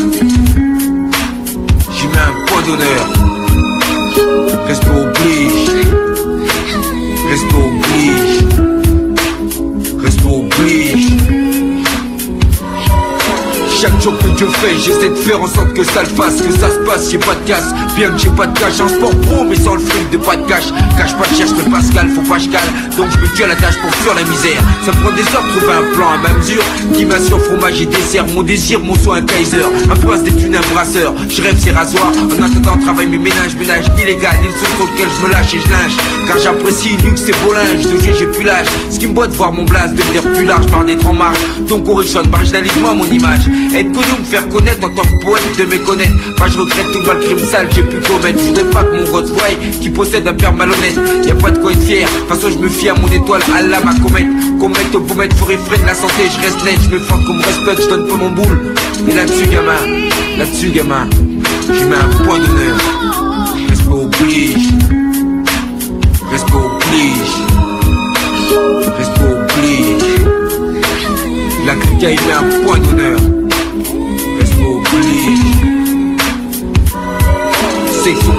J'y 1.92 2.06
mets 2.08 2.18
un 2.18 2.46
point 2.46 2.62
d'honneur. 2.62 3.06
Respect 4.66 4.88
oblige. 4.90 5.68
Respect 7.30 7.56
oblige 7.56 8.67
chaque 13.80 14.00
jour 14.02 14.16
que 14.18 14.28
Dieu 14.36 14.48
fait, 14.48 14.76
j'essaie 14.76 15.10
de 15.10 15.14
faire 15.14 15.40
en 15.40 15.46
sorte 15.46 15.72
que 15.72 15.84
ça 15.84 16.02
le 16.02 16.08
fasse, 16.08 16.42
que 16.42 16.52
ça 16.52 16.68
se 16.68 16.78
passe, 16.84 17.10
j'ai 17.10 17.18
pas 17.18 17.34
de 17.34 17.46
casse, 17.46 17.72
bien 17.96 18.10
que 18.10 18.18
j'ai 18.18 18.30
pas 18.30 18.46
de 18.46 18.58
cash, 18.58 18.80
un 18.80 18.88
sport 18.88 19.14
pro 19.22 19.44
mais 19.44 19.54
sans 19.54 19.74
le 19.74 19.80
fric 19.80 20.10
de 20.10 20.16
pas 20.16 20.34
de 20.34 20.44
cash, 20.46 20.64
cache 20.96 21.14
pas 21.14 21.26
de 21.30 21.36
cherche 21.36 21.50
mais 21.56 21.70
Pascal, 21.70 22.10
faut 22.10 22.22
pas 22.22 22.38
je 22.38 22.48
cale, 22.48 22.68
donc 22.96 23.06
je 23.12 23.18
me 23.18 23.36
tue 23.36 23.44
à 23.44 23.48
la 23.48 23.54
tâche 23.54 23.76
pour 23.80 23.94
fuir 23.96 24.14
la 24.14 24.22
misère, 24.22 24.60
ça 24.84 24.90
me 24.90 24.96
prend 25.00 25.14
des 25.14 25.22
heures 25.22 25.46
trouver 25.54 25.72
un 25.72 25.94
plan 25.94 26.08
à 26.10 26.16
ma 26.16 26.34
mesure, 26.38 26.62
qui 26.94 27.04
m'assure 27.04 27.40
fromage 27.40 27.80
et 27.80 27.86
dessert, 27.86 28.26
mon 28.34 28.42
désir, 28.42 28.80
mon 28.80 28.96
soin 28.96 29.18
un 29.18 29.22
Kaiser, 29.22 29.62
un 29.90 29.96
prince 29.96 30.22
des 30.24 30.32
thunes, 30.32 30.56
un 30.56 30.74
brasseur, 30.74 31.14
je 31.28 31.40
rêve 31.40 31.58
ces 31.62 31.70
rasoirs, 31.70 32.10
en 32.10 32.42
attendant 32.42 32.82
travail 32.82 33.06
mes 33.06 33.18
ménages, 33.18 33.54
ménage 33.56 33.84
illégal, 34.02 34.34
une 34.42 34.50
source 34.58 34.74
sur 34.76 34.86
lequel 34.86 35.08
je 35.20 35.26
me 35.26 35.32
lâche 35.32 35.54
et 35.54 35.60
je 35.60 35.70
lâche, 35.70 35.96
car 36.26 36.38
j'apprécie 36.38 36.96
luxe 37.04 37.28
et 37.28 37.34
beau 37.44 37.52
linge, 37.52 37.84
de 37.86 38.12
j'ai 38.18 38.26
plus 38.26 38.44
l'âge, 38.44 38.66
ce 38.90 38.98
qui 38.98 39.06
me 39.06 39.12
boit 39.12 39.28
de 39.28 39.34
voir 39.34 39.52
mon 39.52 39.64
blase 39.64 39.92
devenir 39.94 40.22
plus 40.22 40.44
large 40.44 40.66
par 40.66 40.84
d'être 40.84 41.06
en 41.06 41.14
marge, 41.14 41.38
donc 41.68 41.88
on 41.88 41.94
rechonne, 41.94 42.28
marginalise-moi 42.28 42.94
mon 42.94 43.06
image, 43.06 43.46
être 43.74 43.92
connu, 43.92 44.20
me 44.20 44.24
faire 44.24 44.48
connaître 44.48 44.80
tant 44.80 45.02
que 45.02 45.24
poète 45.24 45.58
de 45.58 45.64
méconnaître. 45.64 46.34
Pas 46.36 46.48
je 46.48 46.58
regrette 46.58 46.92
tout 46.92 47.02
mal 47.06 47.20
crime 47.20 47.38
sale, 47.38 47.68
j'ai 47.74 47.82
pu 47.82 47.96
commettre. 48.00 48.38
Je 48.38 48.44
voudrais 48.48 48.64
pas 48.64 48.84
que 48.84 48.96
mon 48.96 49.04
voie 49.04 49.22
qui 49.80 49.90
possède 49.90 50.26
un 50.26 50.34
père 50.34 50.52
malhonnête. 50.52 50.98
Y 51.24 51.30
a 51.30 51.34
pas 51.34 51.50
de 51.50 51.58
quoi 51.58 51.72
être 51.72 51.82
fier. 51.82 52.06
De 52.06 52.34
façon, 52.34 52.50
je 52.50 52.58
me 52.58 52.68
fie 52.68 52.88
à 52.88 52.94
mon 52.94 53.08
étoile, 53.08 53.42
Allah 53.56 53.80
ma 53.84 53.94
comète. 53.94 54.26
Comète 54.58 54.94
au 54.94 55.14
mettre 55.14 55.36
faut 55.36 55.46
de 55.46 55.86
la 55.86 55.94
santé, 55.94 56.24
je 56.34 56.40
reste 56.40 56.64
net, 56.64 56.78
je 56.82 56.94
me 56.94 56.98
fends 56.98 57.18
qu'on 57.24 57.34
me 57.34 57.42
respecte, 57.42 57.82
je 57.82 57.88
donne 57.88 58.06
pas 58.08 58.16
mon 58.16 58.30
boule. 58.30 58.74
Et 59.08 59.14
là-dessus, 59.14 59.46
gamin, 59.46 60.08
là-dessus, 60.36 60.70
gamin, 60.70 61.08
je 61.68 61.84
mets 61.84 61.96
un 61.96 62.24
point 62.24 62.38
d'honneur. 62.38 62.76
Respect 63.68 63.92
oblige. 63.92 64.68
Respect 66.32 66.54
oblige. 66.54 67.34
Respect 68.98 69.26
oblige. 69.30 70.08
La 71.66 71.74
crica, 71.74 72.10
il 72.10 72.20
met 72.26 72.32
un 72.32 72.64
point 72.64 72.78
d'honneur. 72.78 72.97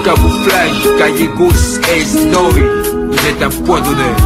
Camouflage, 0.04 0.98
Gallegos 0.98 1.80
et 1.94 2.04
Snorri 2.04 2.62
Ils 3.12 3.22
mettent 3.22 3.42
un 3.42 3.64
point 3.64 3.80
d'honneur 3.80 4.16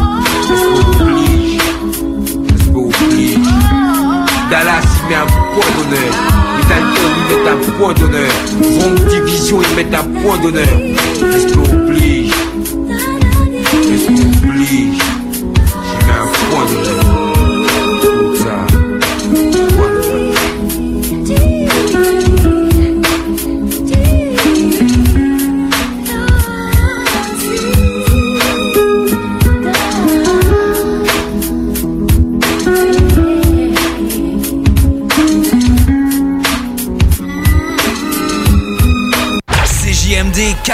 Dallas 4.50 4.82
il 5.02 5.08
met 5.08 5.16
un 5.16 5.26
point 5.26 5.70
d'honneur. 5.76 6.12
Les 6.56 6.64
Dalton 6.68 7.12
ils 7.16 7.36
mettent 7.36 7.48
un 7.48 7.72
point 7.78 7.92
d'honneur. 7.94 8.32
Wrong 8.78 9.08
Division 9.08 9.58
ils 9.62 9.76
mettent 9.76 9.94
un 9.94 10.04
point 10.20 10.38
d'honneur 10.38 11.83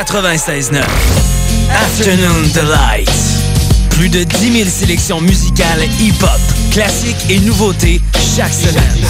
96.9. 0.05 0.80
Afternoon 1.70 2.48
Delight. 2.55 3.11
Plus 3.90 4.09
de 4.09 4.24
10 4.24 4.53
000 4.53 4.70
sélections 4.70 5.20
musicales 5.20 5.84
hip-hop, 6.01 6.40
classiques 6.72 7.28
et 7.28 7.38
nouveautés 7.40 8.01
chaque 8.34 8.55
semaine. 8.55 9.05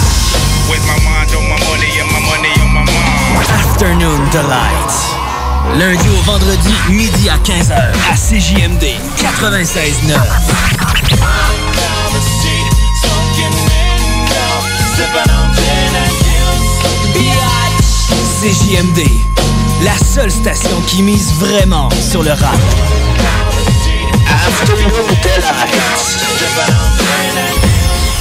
Afternoon 3.69 4.19
Delight. 4.33 4.91
Lundi 5.77 6.09
au 6.09 6.21
vendredi, 6.23 6.73
midi 6.89 7.29
à 7.29 7.37
15h 7.37 7.93
à 8.11 8.15
CJMD 8.15 8.83
96.9. 9.17 10.17
CJMD, 18.41 19.07
la 19.83 19.97
seule 19.97 20.31
station 20.31 20.81
qui 20.87 21.01
mise 21.01 21.31
vraiment 21.39 21.89
sur 21.91 22.23
le 22.23 22.31
rap. 22.31 22.59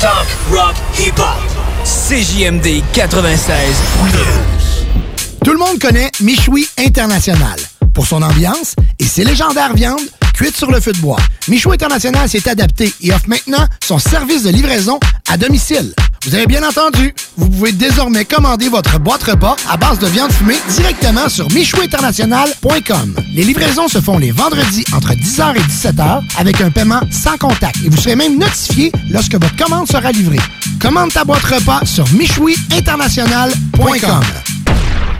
Talk, 0.00 0.26
rock, 0.50 0.74
hip-hop. 0.98 1.26
CJMD 1.84 2.82
96. 2.92 3.54
Tout 5.44 5.52
le 5.52 5.58
monde 5.58 5.78
connaît 5.78 6.10
Michoui 6.20 6.66
International 6.78 7.58
pour 7.94 8.06
son 8.06 8.22
ambiance 8.22 8.74
et 8.98 9.04
ses 9.04 9.24
légendaires 9.24 9.74
viandes 9.74 10.00
cuites 10.34 10.56
sur 10.56 10.70
le 10.70 10.80
feu 10.80 10.92
de 10.92 10.98
bois. 10.98 11.18
Michoui 11.48 11.74
International 11.74 12.28
s'est 12.28 12.48
adapté 12.48 12.92
et 13.02 13.12
offre 13.12 13.28
maintenant 13.28 13.66
son 13.84 13.98
service 13.98 14.44
de 14.44 14.50
livraison 14.50 14.98
à 15.28 15.36
domicile. 15.36 15.94
Vous 16.26 16.34
avez 16.34 16.46
bien 16.46 16.62
entendu, 16.62 17.14
vous 17.38 17.48
pouvez 17.48 17.72
désormais 17.72 18.26
commander 18.26 18.68
votre 18.68 18.98
boîte 18.98 19.22
repas 19.22 19.56
à 19.70 19.78
base 19.78 19.98
de 19.98 20.06
viande 20.06 20.30
fumée 20.30 20.58
directement 20.68 21.30
sur 21.30 21.50
michouinternational.com. 21.50 23.16
Les 23.34 23.42
livraisons 23.42 23.88
se 23.88 24.02
font 24.02 24.18
les 24.18 24.30
vendredis 24.30 24.84
entre 24.94 25.14
10h 25.14 25.56
et 25.56 25.60
17h 25.60 26.22
avec 26.36 26.60
un 26.60 26.70
paiement 26.70 27.00
sans 27.10 27.38
contact 27.38 27.76
et 27.86 27.88
vous 27.88 27.96
serez 27.96 28.16
même 28.16 28.38
notifié 28.38 28.92
lorsque 29.08 29.32
votre 29.32 29.56
commande 29.56 29.88
sera 29.88 30.12
livrée. 30.12 30.40
Commande 30.78 31.10
ta 31.10 31.24
boîte 31.24 31.44
repas 31.44 31.86
sur 31.86 32.04
michouiinternational.com. 32.12 34.20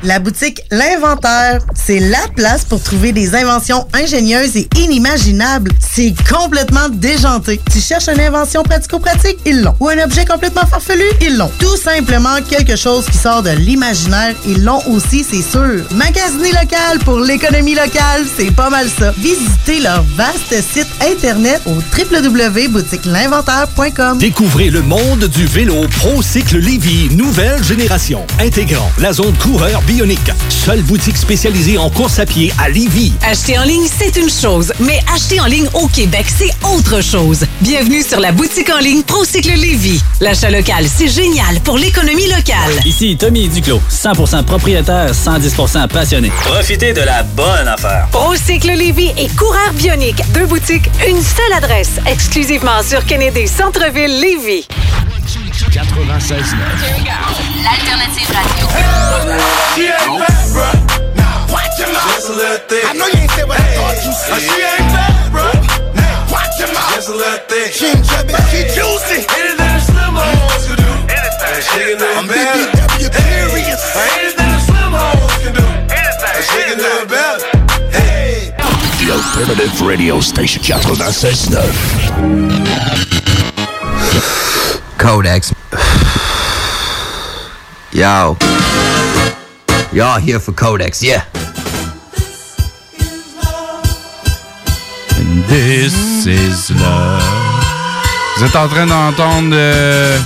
La 0.03 0.19
boutique 0.19 0.63
L'Inventaire, 0.71 1.61
c'est 1.75 2.01
la 2.01 2.27
place 2.35 2.65
pour 2.65 2.83
trouver 2.83 3.13
des 3.13 3.35
inventions 3.35 3.87
ingénieuses 3.93 4.57
et 4.57 4.67
inimaginables, 4.77 5.73
C'est 5.93 6.15
complètement 6.33 6.89
déjanté. 6.89 7.61
Tu 7.73 7.81
cherches 7.81 8.07
une 8.09 8.21
invention 8.21 8.63
pratico-pratique? 8.63 9.39
Ils 9.45 9.61
l'ont. 9.63 9.75
Ou 9.81 9.89
un 9.89 9.99
objet 9.99 10.25
complètement 10.25 10.65
farfelu? 10.65 11.03
Ils 11.21 11.37
l'ont. 11.37 11.51
Tout 11.59 11.77
simplement 11.77 12.41
quelque 12.49 12.77
chose 12.77 13.07
qui 13.11 13.19
sort 13.19 13.43
de 13.43 13.51
l'imaginaire? 13.51 14.37
Ils 14.47 14.63
l'ont 14.63 14.81
aussi, 14.87 15.27
c'est 15.29 15.43
sûr. 15.43 15.85
Magasiner 15.91 16.53
local 16.53 17.01
pour 17.05 17.19
l'économie 17.19 17.75
locale, 17.75 18.25
c'est 18.37 18.53
pas 18.53 18.71
mal 18.71 18.89
ça. 18.89 19.13
Visitez 19.19 19.81
leur 19.81 20.05
vaste 20.17 20.63
site 20.63 20.87
internet 21.01 21.61
au 21.67 21.75
www.boutiquelinventaire.com. 21.99 24.19
Découvrez 24.19 24.71
le 24.71 24.83
monde 24.83 25.25
du 25.25 25.47
vélo 25.47 25.89
ProCycle 25.99 26.59
Lévy, 26.59 27.09
nouvelle 27.17 27.65
génération, 27.65 28.25
intégrant 28.39 28.93
la 28.99 29.13
zone 29.13 29.37
coureur 29.39 29.83
bionique. 29.83 30.31
Seule 30.51 30.83
boutique 30.83 31.17
spécialisée 31.17 31.79
en 31.79 31.91
course 31.91 32.21
à 32.21 32.27
pied 32.27 32.53
à 32.63 32.69
Lévy. 32.69 33.13
Acheter 33.27 33.59
en 33.59 33.65
ligne, 33.65 33.89
c'est 33.89 34.15
une 34.17 34.31
chose, 34.31 34.73
mais 34.79 35.01
acheter 35.13 35.41
en 35.41 35.47
ligne 35.47 35.69
au 35.75 35.80
Québec, 35.89 36.27
c'est 36.29 36.53
autre 36.67 37.01
chose. 37.01 37.45
Bienvenue 37.61 38.03
sur 38.03 38.21
la 38.21 38.33
boutique 38.33 38.71
en 38.71 38.79
ligne 38.79 39.03
ProCycle 39.03 39.53
Lévy. 39.53 40.03
L'achat 40.21 40.51
local, 40.51 40.87
c'est 40.87 41.09
génial 41.09 41.61
pour 41.61 41.79
l'économie 41.79 42.27
locale. 42.29 42.81
Ici 42.85 43.17
Tommy 43.17 43.49
Duclos, 43.49 43.81
100% 43.91 44.45
propriétaire, 44.45 45.13
110% 45.13 45.89
passionné. 45.89 46.31
Profitez 46.45 46.93
de 46.93 47.01
la 47.03 47.23
bonne 47.23 47.69
affaire. 47.69 48.09
Procycle 48.11 48.73
Lévy 48.73 49.13
et 49.17 49.29
Coureur 49.29 49.73
Bionique. 49.75 50.23
Deux 50.33 50.47
boutiques, 50.47 50.91
une 51.09 51.23
seule 51.23 51.53
adresse. 51.57 51.93
Exclusivement 52.07 52.83
sur 52.83 53.05
Kennedy 53.05 53.47
Centre-Ville 53.49 54.21
Lévy. 54.21 54.67
96 55.73 56.55
L'alternative 57.63 58.29
radio. 58.33 58.67
I 62.73 62.93
know 62.95 63.07
you 63.07 63.19
ain't 63.19 63.31
said 63.33 63.49
what 63.49 63.59
I 63.59 63.63
thought 63.75 64.05
you 64.05 64.13
said. 64.13 64.41
She 64.41 64.63
ain't 64.63 64.93
bad, 64.93 65.33
bro. 65.33 65.60
Just 66.61 67.09
a 67.09 67.17
little 67.17 67.41
thick. 67.49 67.73
She 67.73 67.87
ain't 67.87 68.05
chubby, 68.05 68.35
she 68.53 68.69
juicy. 68.77 69.25
Anything 69.33 69.57
the 69.57 69.81
slim 69.81 70.13
hoes 70.13 70.69
can 70.69 70.77
do. 70.77 70.93
Anything. 71.09 71.57
She 71.65 71.81
can 71.89 71.97
do 71.97 72.05
I'm 72.05 72.29
BBW 72.29 73.09
curious. 73.09 73.81
Anything 73.97 74.53
the 74.53 74.61
slim 74.61 74.93
hoes 74.93 75.41
can 75.41 75.57
do. 75.57 75.65
Anything. 75.89 76.37
She 76.45 76.61
can 76.69 76.77
do 76.77 76.85
it 77.01 77.09
better. 77.09 77.49
Hey. 77.97 78.53
The 79.01 79.17
Alternative 79.17 79.73
Radio 79.81 80.21
Station 80.21 80.61
96.9. 80.63 82.61
Codex. 84.99 85.53
Yo. 87.93 88.37
Y'all 89.93 90.21
here 90.21 90.39
for 90.39 90.53
Codex, 90.53 91.03
yeah. 91.03 91.25
This 95.49 96.27
is 96.27 96.71
love. 96.75 97.23
Vous 98.37 98.45
êtes 98.45 98.57
en 98.57 98.69
train 98.69 98.87
d'entendre 98.87 99.51
euh, 99.53 100.19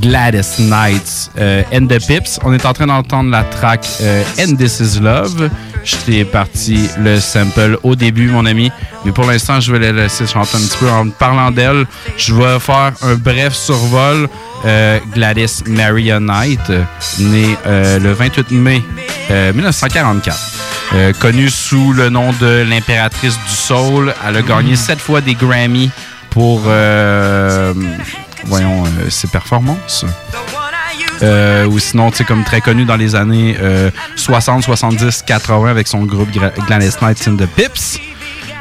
Gladys 0.00 0.58
Knights 0.58 1.30
euh, 1.38 1.62
and 1.72 1.86
the 1.86 1.98
Pips. 2.06 2.38
On 2.44 2.52
est 2.52 2.64
en 2.64 2.72
train 2.72 2.86
d'entendre 2.86 3.30
la 3.30 3.44
track 3.44 3.86
euh, 4.00 4.22
And 4.38 4.56
This 4.56 4.80
Is 4.80 5.00
Love. 5.00 5.50
Je 5.84 5.96
t'ai 5.96 6.24
parti 6.24 6.88
le 6.98 7.18
sample 7.18 7.78
au 7.82 7.96
début, 7.96 8.28
mon 8.28 8.46
ami. 8.46 8.70
Mais 9.04 9.12
pour 9.12 9.24
l'instant, 9.24 9.60
je 9.60 9.72
vais 9.72 9.78
la 9.80 9.92
laisser 10.04 10.26
chanter 10.26 10.56
un 10.56 10.60
petit 10.60 10.78
peu 10.78 10.88
en 10.88 11.08
parlant 11.08 11.50
d'elle. 11.50 11.86
Je 12.16 12.34
vais 12.34 12.60
faire 12.60 12.92
un 13.02 13.14
bref 13.14 13.54
survol. 13.54 14.28
Euh, 14.64 15.00
Gladys 15.12 15.62
Maria 15.66 16.20
Knight, 16.20 16.70
née 17.18 17.56
euh, 17.66 17.98
le 17.98 18.12
28 18.12 18.52
mai 18.52 18.80
euh, 19.30 19.52
1944. 19.52 20.38
Euh, 20.94 21.12
connue 21.14 21.50
sous 21.50 21.92
le 21.92 22.10
nom 22.10 22.32
de 22.40 22.64
l'impératrice 22.68 23.38
du 23.38 23.54
soul. 23.54 24.14
Elle 24.26 24.36
a 24.36 24.42
gagné 24.42 24.76
sept 24.76 25.00
fois 25.00 25.20
des 25.20 25.34
Grammy 25.34 25.90
pour 26.30 26.60
voyons 28.46 28.84
euh, 28.84 29.10
ses 29.10 29.28
performances. 29.28 30.04
Euh, 31.22 31.66
ou 31.66 31.78
sinon, 31.78 32.10
tu 32.10 32.18
sais, 32.18 32.24
comme 32.24 32.42
très 32.42 32.60
connue 32.60 32.84
dans 32.84 32.96
les 32.96 33.14
années 33.14 33.56
euh, 33.60 33.90
60, 34.16 34.64
70, 34.64 35.22
80 35.22 35.70
avec 35.70 35.86
son 35.86 36.04
groupe 36.04 36.30
Gladys 36.66 36.96
Knights 37.00 37.28
and 37.28 37.36
the 37.36 37.46
Pips. 37.46 37.98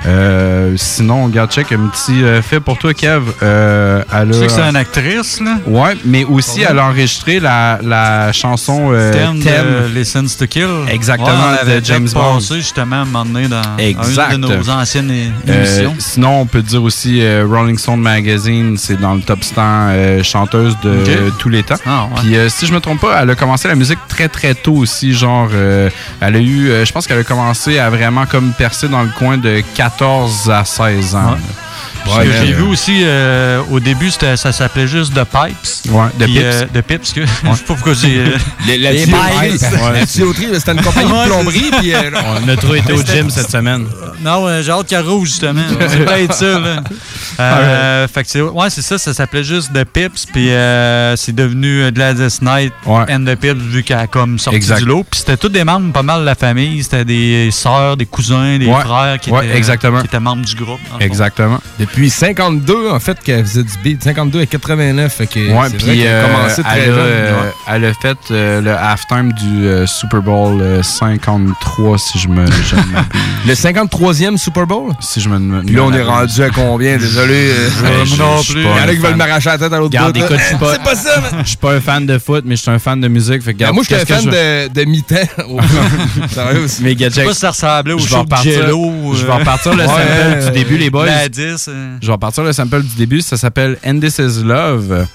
Euh, 0.07 0.73
sinon, 0.77 1.25
regarde, 1.25 1.51
check 1.51 1.71
un 1.71 1.87
petit 1.87 2.23
euh, 2.23 2.41
fait 2.41 2.59
pour 2.59 2.77
toi, 2.77 2.93
Kev. 2.93 3.21
Euh, 3.43 4.03
elle 4.11 4.29
Tu 4.31 4.33
sais 4.39 4.45
que 4.47 4.51
c'est 4.51 4.61
une 4.61 4.75
actrice, 4.75 5.39
là? 5.39 5.57
Ouais, 5.67 5.95
mais 6.05 6.23
aussi, 6.23 6.61
elle 6.67 6.79
a 6.79 6.85
enregistré 6.87 7.39
la, 7.39 7.79
la 7.83 8.31
chanson 8.31 8.89
euh, 8.91 9.11
Thème 9.11 9.39
de 9.39 9.93
License 9.97 10.37
to 10.37 10.47
Kill. 10.47 10.67
Exactement, 10.89 11.29
Ouais, 11.29 11.79
de 11.79 11.85
James 11.85 12.07
Bond. 12.13 12.35
passé, 12.35 12.55
justement, 12.55 12.95
à 12.97 12.99
un 12.99 13.05
moment 13.05 13.25
donné, 13.25 13.47
dans 13.47 13.61
Exact. 13.77 14.33
une 14.33 14.41
de 14.41 14.47
nos 14.55 14.69
anciennes 14.69 15.11
Euh, 15.47 15.65
émissions. 15.65 15.95
sinon, 15.99 16.41
on 16.41 16.45
peut 16.47 16.61
dire 16.63 16.81
aussi 16.83 17.21
Rolling 17.43 17.77
Stone 17.77 18.01
Magazine, 18.01 18.77
c'est 18.77 18.99
dans 18.99 19.13
le 19.13 19.21
top 19.21 19.43
100 19.43 19.53
euh, 19.57 20.23
chanteuse 20.23 20.75
de 20.83 21.31
tous 21.37 21.49
les 21.49 21.61
temps. 21.63 21.75
Ah, 21.85 22.05
ouais. 22.15 22.21
Puis 22.21 22.35
si 22.49 22.65
je 22.65 22.73
me 22.73 22.79
trompe 22.79 23.01
pas, 23.01 23.21
elle 23.21 23.29
a 23.29 23.35
commencé 23.35 23.67
la 23.67 23.75
musique 23.75 23.99
très 24.07 24.27
très 24.29 24.55
tôt 24.55 24.73
aussi, 24.77 25.13
genre 25.13 25.49
elle 26.21 26.35
a 26.35 26.39
eu, 26.39 26.71
je 26.85 26.91
pense 26.91 27.05
qu'elle 27.07 27.19
a 27.19 27.23
commencé 27.23 27.77
à 27.79 27.89
vraiment 27.89 28.25
comme 28.25 28.51
percer 28.53 28.87
dans 28.87 29.03
le 29.03 29.09
coin 29.17 29.37
de 29.37 29.61
14 29.97 30.49
à 30.49 30.65
16 30.65 31.15
ans. 31.15 31.37
Parce 32.05 32.25
que 32.25 32.31
j'ai 32.31 32.53
vu 32.53 32.63
aussi, 32.63 33.01
euh, 33.03 33.61
au 33.71 33.79
début, 33.79 34.11
ça 34.11 34.35
s'appait 34.37 34.87
juste 34.87 35.13
The 35.13 35.23
Pipes. 35.23 35.91
Ouais, 35.93 36.07
The 36.19 36.23
Puis, 36.23 36.33
Pips. 36.33 36.43
euh, 36.43 36.65
The 36.73 36.81
Pips, 36.81 37.13
que, 37.13 37.21
je 37.25 37.27
sais 37.27 37.41
pas 37.43 37.73
pourquoi 37.75 37.93
j'ai... 37.93 38.17
euh, 38.19 38.37
Les- 38.67 38.77
la 38.77 38.91
les 38.91 39.05
Pipes. 39.05 39.13
la 39.93 40.05
tuyauterie, 40.05 40.47
c'était 40.53 40.71
une 40.73 40.81
compagnie 40.81 41.09
de 41.09 41.13
Ouais, 41.15 41.25
plomberie. 41.25 41.71
Puis, 41.79 41.93
euh, 41.93 42.09
On 42.43 42.47
a 42.49 42.55
trop 42.55 42.75
été 42.75 42.93
au 42.93 43.01
gym 43.03 43.29
cette 43.29 43.49
semaine. 43.51 43.85
Non, 44.21 44.47
euh, 44.47 44.61
j'ai 44.61 44.71
hâte 44.71 44.87
qu'elle 44.87 45.05
rouge, 45.07 45.29
justement. 45.29 45.61
c'est 45.87 46.05
peut-être 46.05 46.33
ça, 46.33 46.59
là. 46.59 46.83
Euh, 47.39 48.07
fait 48.07 48.23
que 48.23 48.29
c'est, 48.29 48.41
ouais, 48.41 48.69
c'est 48.69 48.81
ça, 48.81 48.97
ça 48.97 49.13
s'appelait 49.13 49.43
juste 49.43 49.71
The 49.73 49.83
Pips, 49.83 50.25
puis 50.31 50.51
euh, 50.51 51.15
c'est 51.15 51.33
devenu 51.33 51.81
euh, 51.83 51.91
Gladys 51.91 52.37
Knight 52.41 52.73
and 52.85 53.25
The 53.25 53.35
Pips, 53.35 53.61
vu 53.61 53.83
qu'elle 53.83 53.97
a 53.99 54.07
comme 54.07 54.37
sorti 54.37 54.57
Exact. 54.57 54.79
du 54.79 54.85
lot. 54.85 55.05
Puis 55.09 55.19
c'était 55.21 55.37
tous 55.37 55.49
des 55.49 55.63
membres 55.63 55.91
pas 55.93 56.03
mal 56.03 56.21
de 56.21 56.25
la 56.25 56.35
famille. 56.35 56.83
C'était 56.83 57.05
des 57.05 57.49
sœurs, 57.51 57.97
des 57.97 58.05
cousins, 58.05 58.57
des 58.57 58.65
Ouais. 58.67 58.81
frères 58.81 59.19
qui, 59.19 59.31
Ouais, 59.31 59.45
étaient, 59.47 59.57
exactement. 59.57 59.99
qui 59.99 60.05
étaient 60.05 60.19
membres 60.19 60.45
du 60.45 60.55
groupe. 60.55 60.79
Exactement. 60.99 61.59
Depuis 61.91 62.09
52, 62.09 62.89
en 62.89 62.99
fait, 63.01 63.19
qu'elle 63.21 63.45
faisait 63.45 63.63
du 63.63 63.73
beat. 63.83 64.01
52 64.03 64.41
et 64.41 64.47
89. 64.47 65.13
Fait 65.13 65.27
que 65.27 65.39
Ouais, 65.39 65.69
puis 65.77 66.07
a 66.07 66.09
euh, 66.09 66.25
commencé 66.25 66.63
très 66.63 66.79
elle, 66.79 66.81
a, 66.91 66.95
jeune. 66.95 66.97
euh, 66.99 67.41
Ouais. 67.41 67.51
elle 67.67 67.85
a 67.85 67.93
fait 67.93 68.17
euh, 68.31 68.61
le 68.61 68.71
halftime 68.71 69.33
du 69.33 69.65
euh, 69.67 69.85
Super 69.85 70.21
Bowl 70.21 70.61
euh, 70.61 70.81
53, 70.83 71.97
si 71.97 72.17
je 72.19 72.27
me. 72.29 72.45
je. 72.45 72.75
Le 73.47 73.53
53e 73.55 74.37
Super 74.37 74.65
Bowl? 74.67 74.93
Si 75.01 75.19
je 75.19 75.27
me. 75.27 75.63
Puis 75.63 75.75
là, 75.75 75.83
on 75.83 75.91
est 75.91 76.03
rendu 76.03 76.41
à 76.43 76.49
combien? 76.49 76.95
Désolé. 76.97 77.49
euh, 77.51 78.05
je- 78.05 78.15
non 78.15 78.37
je 78.37 78.43
suis 78.43 78.53
plus. 78.53 78.63
pas 78.63 78.69
Il 78.69 78.75
y 78.75 78.79
en 78.79 78.83
un 78.83 78.87
a 78.87 78.91
qui 78.93 78.97
veulent 78.97 79.15
m'arracher 79.15 79.49
la 79.49 79.57
tête 79.57 79.73
à 79.73 79.77
l'autre 79.79 79.97
je 79.97 80.43
suis 80.45 80.55
pas. 80.57 80.71
C'est 80.73 80.83
pas 80.83 80.95
ça. 80.95 81.21
Je 81.43 81.47
suis 81.47 81.57
pas 81.57 81.73
un 81.73 81.81
fan 81.81 82.05
de 82.05 82.17
foot, 82.19 82.43
mais 82.47 82.55
je 82.55 82.61
suis 82.61 82.71
un 82.71 82.79
fan 82.79 83.01
de 83.01 83.07
musique. 83.07 83.41
Fait 83.41 83.51
Ben, 83.53 83.67
regarde, 83.67 83.75
moi, 83.75 83.83
j'étais 83.83 83.95
un 84.01 84.05
qu'est-ce 84.05 84.25
que 84.25 84.31
fan 84.31 84.33
je- 84.65 84.69
de, 84.69 84.73
de 84.85 84.89
mi-temps. 84.89 85.15
Sérieux 86.29 86.63
aussi. 86.65 86.83
Mais 86.83 86.95
Gadget, 86.95 87.13
Je 87.15 87.19
sais 87.21 87.25
pas 87.25 87.33
si 87.33 87.39
ça 87.39 87.49
ressemblait 87.49 87.93
au 87.93 87.97
je 87.99 88.03
vais 88.03 88.09
show 88.09 88.15
de 88.15 88.21
repartir- 88.21 88.53
Jello, 88.53 89.15
Je 89.15 89.25
vais 89.25 89.33
repartir 89.33 89.73
le 89.75 89.85
sample 89.85 90.45
du 90.45 90.51
début, 90.51 90.77
les 90.77 90.89
boys. 90.89 91.05
Gladys, 91.05 91.65
euh. 91.67 91.80
Je 92.01 92.07
vais 92.07 92.13
repartir 92.13 92.43
le 92.43 92.53
sample 92.53 92.81
du 92.81 92.95
début. 92.95 93.21
Ça 93.21 93.37
s'appelle 93.37 93.77
And 93.85 93.99
This 93.99 94.19
Is 94.19 94.43
Love. 94.43 95.05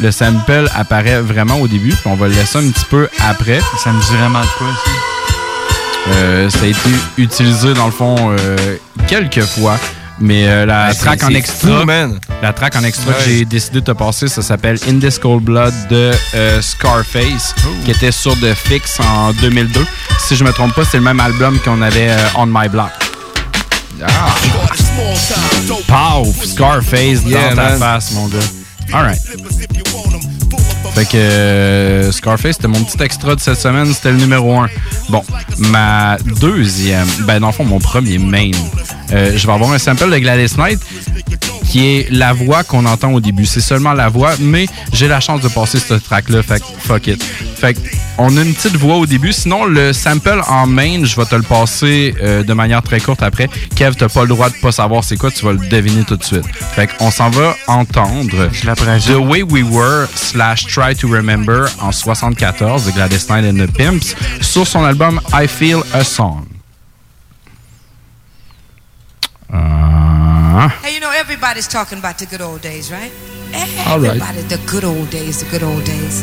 Le 0.00 0.10
sample 0.10 0.68
apparaît 0.74 1.20
vraiment 1.20 1.56
au 1.60 1.68
début, 1.68 1.90
puis 1.90 2.06
on 2.06 2.14
va 2.14 2.28
le 2.28 2.34
laisser 2.34 2.58
un 2.58 2.70
petit 2.70 2.86
peu 2.88 3.08
après. 3.20 3.60
Ça 3.78 3.92
me 3.92 4.00
dit 4.00 4.16
vraiment 4.16 4.40
de 4.40 4.46
quoi, 4.58 4.68
ça? 4.84 4.90
Euh, 6.08 6.50
ça 6.50 6.64
a 6.64 6.66
été 6.66 6.90
utilisé 7.16 7.74
dans 7.74 7.86
le 7.86 7.92
fond 7.92 8.16
euh, 8.30 8.76
quelques 9.06 9.42
fois. 9.42 9.78
Mais 10.20 10.46
euh, 10.46 10.66
la 10.66 10.94
track 10.94 11.24
en 11.24 11.30
extra, 11.30 11.80
fou, 11.80 11.84
man. 11.84 12.18
la 12.42 12.52
track 12.52 12.76
en 12.76 12.84
extra 12.84 13.12
que 13.12 13.24
j'ai 13.24 13.44
décidé 13.44 13.80
de 13.80 13.86
te 13.86 13.90
passer, 13.92 14.28
ça 14.28 14.40
s'appelle 14.42 14.78
In 14.88 15.00
This 15.00 15.18
Cold 15.18 15.42
Blood 15.42 15.74
de 15.90 16.12
euh, 16.34 16.62
Scarface, 16.62 17.54
qui 17.84 17.90
était 17.90 18.12
sur 18.12 18.38
The 18.38 18.54
Fix 18.54 19.00
en 19.00 19.32
2002. 19.32 19.84
Si 20.20 20.36
je 20.36 20.44
me 20.44 20.52
trompe 20.52 20.74
pas, 20.74 20.84
c'est 20.84 20.98
le 20.98 21.02
même 21.02 21.18
album 21.20 21.58
qu'on 21.64 21.82
avait 21.82 22.10
euh, 22.10 22.16
On 22.36 22.46
My 22.46 22.68
Block. 22.68 22.90
Ah. 24.04 24.81
Pow! 25.86 26.24
Scarface 26.44 27.22
Yeah, 27.26 27.50
dans 27.50 27.56
ta 27.56 27.62
man. 27.70 27.78
face, 27.78 28.12
mon 28.12 28.28
gars. 28.28 28.38
Alright. 28.92 29.20
Fait 30.94 31.04
que 31.06 31.16
euh, 31.16 32.12
Scarface, 32.12 32.56
c'était 32.56 32.68
mon 32.68 32.82
petit 32.84 33.02
extra 33.02 33.34
de 33.34 33.40
cette 33.40 33.58
semaine, 33.58 33.86
c'était 33.92 34.10
le 34.10 34.18
numéro 34.18 34.54
1. 34.58 34.68
Bon, 35.08 35.22
ma 35.58 36.18
deuxième, 36.40 37.06
ben 37.26 37.40
dans 37.40 37.46
le 37.48 37.52
fond, 37.52 37.64
mon 37.64 37.78
premier 37.78 38.18
main, 38.18 38.50
euh, 39.12 39.32
je 39.34 39.46
vais 39.46 39.52
avoir 39.52 39.72
un 39.72 39.78
sample 39.78 40.10
de 40.10 40.18
Gladys 40.18 40.54
Knight 40.58 40.80
qui 41.64 41.86
est 41.86 42.10
la 42.10 42.32
voix 42.32 42.64
qu'on 42.64 42.84
entend 42.86 43.12
au 43.12 43.20
début. 43.20 43.46
C'est 43.46 43.60
seulement 43.60 43.92
la 43.92 44.08
voix, 44.08 44.32
mais 44.40 44.66
j'ai 44.92 45.08
la 45.08 45.20
chance 45.20 45.40
de 45.40 45.48
passer 45.48 45.78
ce 45.78 45.94
track-là, 45.94 46.42
fait 46.42 46.62
fuck 46.80 47.06
it. 47.06 47.22
Fait 47.22 47.76
on 48.18 48.36
a 48.36 48.42
une 48.42 48.54
petite 48.54 48.76
voix 48.76 48.96
au 48.96 49.06
début, 49.06 49.32
sinon 49.32 49.64
le 49.64 49.92
sample 49.92 50.42
en 50.46 50.66
main, 50.66 51.04
je 51.04 51.16
vais 51.16 51.24
te 51.24 51.34
le 51.34 51.42
passer 51.42 52.14
euh, 52.22 52.42
de 52.42 52.52
manière 52.52 52.82
très 52.82 53.00
courte 53.00 53.22
après. 53.22 53.48
Kev, 53.74 53.94
t'as 53.96 54.08
pas 54.08 54.22
le 54.22 54.28
droit 54.28 54.50
de 54.50 54.54
pas 54.56 54.72
savoir 54.72 55.02
c'est 55.02 55.16
quoi, 55.16 55.30
tu 55.30 55.44
vas 55.44 55.52
le 55.52 55.68
deviner 55.68 56.04
tout 56.04 56.16
de 56.16 56.24
suite. 56.24 56.44
Fait 56.74 56.86
qu'on 56.86 57.10
s'en 57.10 57.30
va 57.30 57.56
entendre 57.66 58.48
The 58.50 59.16
Way 59.16 59.42
We 59.42 59.64
Were 59.64 60.06
slash 60.14 60.66
Try 60.66 60.94
to 60.96 61.08
Remember 61.08 61.68
en 61.80 61.90
74 61.90 62.86
de 62.86 62.90
Gladys 62.90 63.26
Knight 63.28 63.44
and 63.44 63.64
the 63.64 63.72
Pimps 63.72 64.14
sur 64.40 64.66
son 64.66 64.84
album 64.84 65.20
I 65.32 65.46
Feel 65.48 65.80
a 65.94 66.04
Song. 66.04 66.44
Ah. 70.54 70.68
Hey, 70.82 70.92
you 70.94 71.00
know, 71.00 71.10
everybody's 71.10 71.66
talking 71.66 71.98
about 71.98 72.18
the 72.18 72.26
good 72.26 72.42
old 72.42 72.60
days, 72.60 72.90
right? 72.90 73.10
All 73.86 73.98
right. 73.98 74.16
Everybody, 74.20 74.42
the 74.48 74.58
good 74.70 74.84
old 74.84 75.08
days, 75.10 75.38
the 75.42 75.46
good 75.50 75.62
old 75.62 75.82
days. 75.84 76.22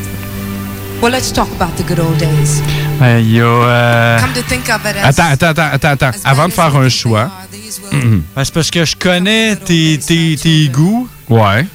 Well, 1.01 1.11
let's 1.11 1.31
talk 1.31 1.47
about 1.55 1.75
the 1.77 1.83
good 1.83 1.99
old 1.99 2.17
days. 2.19 2.61
Ben, 2.99 3.19
Il 3.19 3.31
y 3.31 3.39
a. 3.39 3.43
euh, 3.45 4.19
Come 4.19 4.33
to 4.33 4.41
think 4.43 4.69
of 4.69 4.81
it 4.85 4.97
as... 4.97 5.17
Attends, 5.19 5.31
attends, 5.31 5.49
attends, 5.49 5.73
attends, 5.73 6.07
attends. 6.09 6.25
Avant 6.25 6.47
de 6.47 6.53
faire 6.53 6.75
un 6.75 6.89
choix. 6.89 7.31
Mhm. 7.91 8.23
Ben, 8.35 8.43
c'est 8.43 8.53
parce 8.53 8.69
que 8.69 8.85
je 8.85 8.95
connais 8.95 9.55
tes, 9.55 9.97
tes, 9.97 10.35
tes 10.35 10.67
goûts. 10.69 11.07
Ouais. 11.29 11.65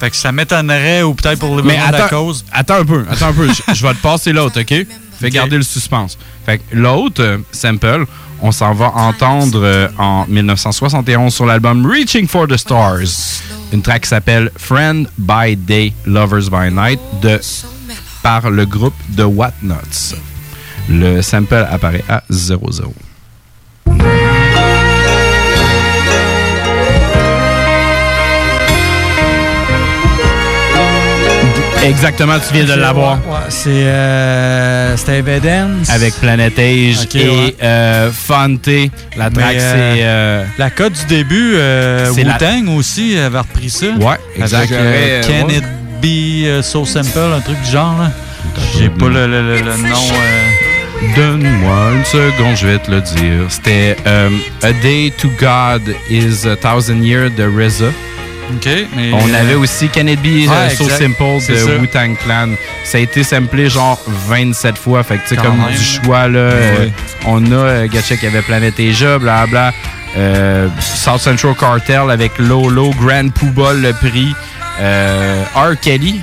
Fait 0.00 0.10
que 0.10 0.16
ça 0.16 0.32
m'étonnerait, 0.32 1.02
ou 1.02 1.14
peut-être 1.14 1.38
pour 1.38 1.54
le 1.54 1.62
Mais 1.62 1.76
moment 1.76 1.92
de 1.92 1.96
la 1.98 2.08
cause. 2.08 2.44
attends 2.52 2.80
un 2.80 2.84
peu, 2.84 3.04
attends 3.10 3.28
un 3.28 3.32
peu. 3.34 3.48
je, 3.68 3.74
je 3.74 3.86
vais 3.86 3.92
te 3.94 4.00
passer 4.02 4.32
l'autre, 4.32 4.60
OK? 4.60 4.86
Fais 5.20 5.30
garder 5.30 5.56
le 5.58 5.62
suspense. 5.62 6.16
Fait 6.46 6.58
que 6.58 6.62
l'autre, 6.74 7.22
euh, 7.22 7.38
Sample, 7.52 8.06
on 8.42 8.52
s'en 8.52 8.72
va 8.74 8.92
entendre 8.94 9.60
euh, 9.62 9.88
en 9.98 10.26
1971 10.26 11.32
sur 11.32 11.46
l'album 11.46 11.86
Reaching 11.86 12.26
for 12.26 12.46
the 12.46 12.56
Stars. 12.56 13.42
Une 13.72 13.82
track 13.82 14.06
s'appelle 14.06 14.50
Friend 14.56 15.08
by 15.18 15.56
Day, 15.56 15.92
Lovers 16.06 16.50
by 16.50 16.72
Night 16.72 17.00
de, 17.22 17.38
par 18.22 18.50
le 18.50 18.66
groupe 18.66 18.94
The 19.16 19.24
Whatnots. 19.24 20.16
Le 20.88 21.22
sample 21.22 21.66
apparaît 21.70 22.04
à 22.08 22.22
00. 22.30 22.92
Exactement, 31.82 32.34
tu 32.46 32.52
viens 32.54 32.64
de 32.64 32.78
l'avoir. 32.78 33.14
Ouais, 33.26 33.38
c'est 33.48 33.68
euh, 33.70 34.96
Evidence. 35.08 35.88
Avec 35.90 36.14
Planet 36.20 36.58
Age 36.58 36.98
Ok, 37.04 37.14
et 37.16 37.28
ouais. 37.28 37.56
euh, 37.62 38.10
Fante. 38.12 38.68
La 39.16 39.30
track, 39.30 39.56
euh, 39.56 39.94
c'est. 39.94 40.02
euh, 40.04 40.44
La 40.58 40.70
cote 40.70 40.92
du 40.92 41.04
début, 41.06 41.52
euh, 41.56 42.04
la- 42.04 42.12
Wu-Tang 42.12 42.68
aussi 42.76 43.16
avait 43.18 43.38
repris 43.38 43.70
ça. 43.70 43.86
Ouais, 43.98 44.16
exact. 44.36 44.70
Avec 44.72 44.72
euh, 44.72 45.22
Can 45.22 45.46
ouais. 45.48 45.54
It 45.56 45.64
Be 46.60 46.62
So 46.62 46.84
Simple, 46.84 47.18
un 47.36 47.40
truc 47.40 47.60
du 47.62 47.70
genre. 47.70 47.96
J'ai 48.78 48.88
pas 48.90 49.08
le, 49.08 49.26
le- 49.26 49.42
le- 49.42 49.58
le 49.60 49.76
nom. 49.76 49.96
euh, 49.96 51.16
Donne-moi 51.16 51.92
une 51.96 52.04
seconde, 52.04 52.56
je 52.56 52.66
vais 52.66 52.78
te 52.78 52.90
le 52.90 53.00
dire. 53.00 53.46
C'était 53.48 53.96
A 54.62 54.72
Day 54.82 55.12
to 55.16 55.28
God 55.40 55.82
is 56.10 56.46
a 56.46 56.56
Thousand 56.56 57.02
Years 57.02 57.30
de 57.36 57.44
RZA. 57.44 57.86
Mais, 58.96 59.12
On 59.12 59.28
euh, 59.28 59.40
avait 59.40 59.54
aussi 59.54 59.88
Can 59.88 60.06
It 60.06 60.20
Be 60.20 60.48
Ouais, 60.48 60.74
So. 60.76 60.88
Simple 60.88 61.40
de 61.48 61.78
Wu-Tang 61.78 62.16
Clan. 62.16 62.48
Ça 62.84 62.98
a 62.98 63.00
été 63.00 63.22
samplé 63.22 63.68
genre 63.68 64.00
27 64.06 64.76
fois. 64.76 65.02
Fait 65.02 65.16
que 65.16 65.22
tu 65.22 65.28
sais, 65.28 65.36
comme 65.36 65.58
même. 65.58 65.70
du 65.70 65.82
choix, 65.82 66.28
là, 66.28 66.38
euh, 66.38 66.88
on 67.26 67.44
a 67.52 67.54
euh, 67.54 67.88
Gatchek 67.88 68.20
qui 68.20 68.26
avait 68.26 68.42
Planet 68.42 68.74
Asia, 68.78 69.18
blabla. 69.18 69.72
Euh, 70.16 70.68
South 70.80 71.20
Central 71.20 71.54
Cartel 71.54 72.10
avec 72.10 72.36
Lolo, 72.38 72.90
Grand 73.00 73.30
Poobah 73.30 73.74
le 73.74 73.92
prix. 73.92 74.34
R. 75.54 75.78
Kelly 75.80 76.20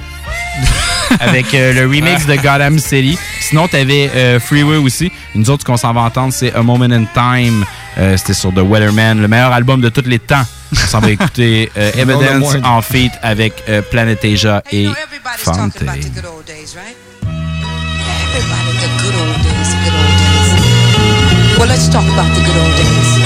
avec 1.19 1.51
le 1.53 1.83
remix 1.83 2.25
de 2.25 2.35
Gotham 2.35 2.79
City. 2.79 3.17
Sinon, 3.39 3.67
t'avais 3.67 4.39
Freeway 4.39 4.77
aussi. 4.77 5.11
Nous 5.35 5.49
autres, 5.49 5.63
qu'on 5.63 5.77
s'en 5.77 5.93
va 5.93 6.01
entendre, 6.01 6.33
c'est 6.33 6.53
A 6.53 6.63
Moment 6.63 6.85
in 6.85 7.05
Time. 7.13 7.63
C'était 8.17 8.33
sur 8.33 8.51
The 8.51 8.59
Weatherman, 8.59 9.21
le 9.21 9.27
meilleur 9.27 9.53
album 9.53 9.79
de 9.79 9.89
tous 9.89 10.07
les 10.07 10.19
temps. 10.19 10.43
On 10.71 10.75
s'en 10.87 10.99
va 10.99 11.11
écouter 11.11 11.71
euh, 11.77 11.91
Evidence 11.95 12.55
en 12.63 12.81
feat 12.81 13.11
avec 13.21 13.63
euh, 13.69 13.81
Planet 13.81 14.23
Asia 14.23 14.63
et 14.71 14.87
Fante. 15.37 15.75
Everybody, 18.37 18.77
the 18.81 18.87
good 19.01 19.15
old 19.15 19.41
days, 19.41 19.69
the 19.71 19.77
good 19.83 19.93
old 19.95 20.15
days. 20.19 20.49
Well, 21.57 21.67
let's 21.67 21.87
talk 21.89 22.03
about 22.03 22.29
the 22.35 22.41
good 22.41 22.57
old 22.57 22.75
days. 22.75 23.17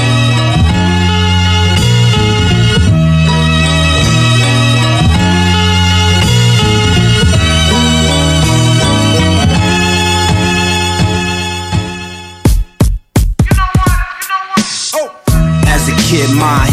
As 15.68 15.88
a 15.90 15.96
kid, 16.08 16.30
Ma 16.36 16.71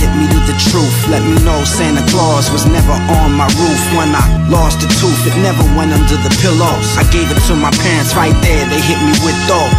truth. 0.58 1.08
Let 1.08 1.22
me 1.22 1.38
know 1.46 1.62
Santa 1.64 2.02
Claus 2.10 2.50
was 2.50 2.66
never 2.66 2.92
on 3.22 3.32
my 3.32 3.46
roof. 3.54 3.80
When 3.94 4.10
I 4.10 4.26
lost 4.50 4.82
a 4.82 4.88
tooth, 4.98 5.22
it 5.24 5.36
never 5.40 5.62
went 5.78 5.94
under 5.94 6.18
the 6.18 6.32
pillows. 6.42 6.98
I 6.98 7.06
gave 7.14 7.30
it 7.30 7.38
to 7.46 7.54
my 7.54 7.70
parents 7.86 8.18
right 8.18 8.34
there, 8.42 8.66
they 8.66 8.82
hit 8.82 8.98
me 9.00 9.14
with 9.22 9.38
dope. 9.46 9.72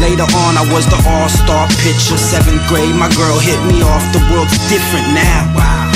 Later 0.00 0.26
on, 0.42 0.58
I 0.58 0.66
was 0.72 0.88
the 0.88 0.98
all-star 1.06 1.68
pitcher. 1.84 2.18
Seventh 2.18 2.64
grade, 2.66 2.96
my 2.96 3.06
girl 3.14 3.38
hit 3.38 3.60
me 3.70 3.84
off. 3.86 4.02
The 4.10 4.18
world's 4.32 4.56
different 4.66 5.06
now. 5.14 5.46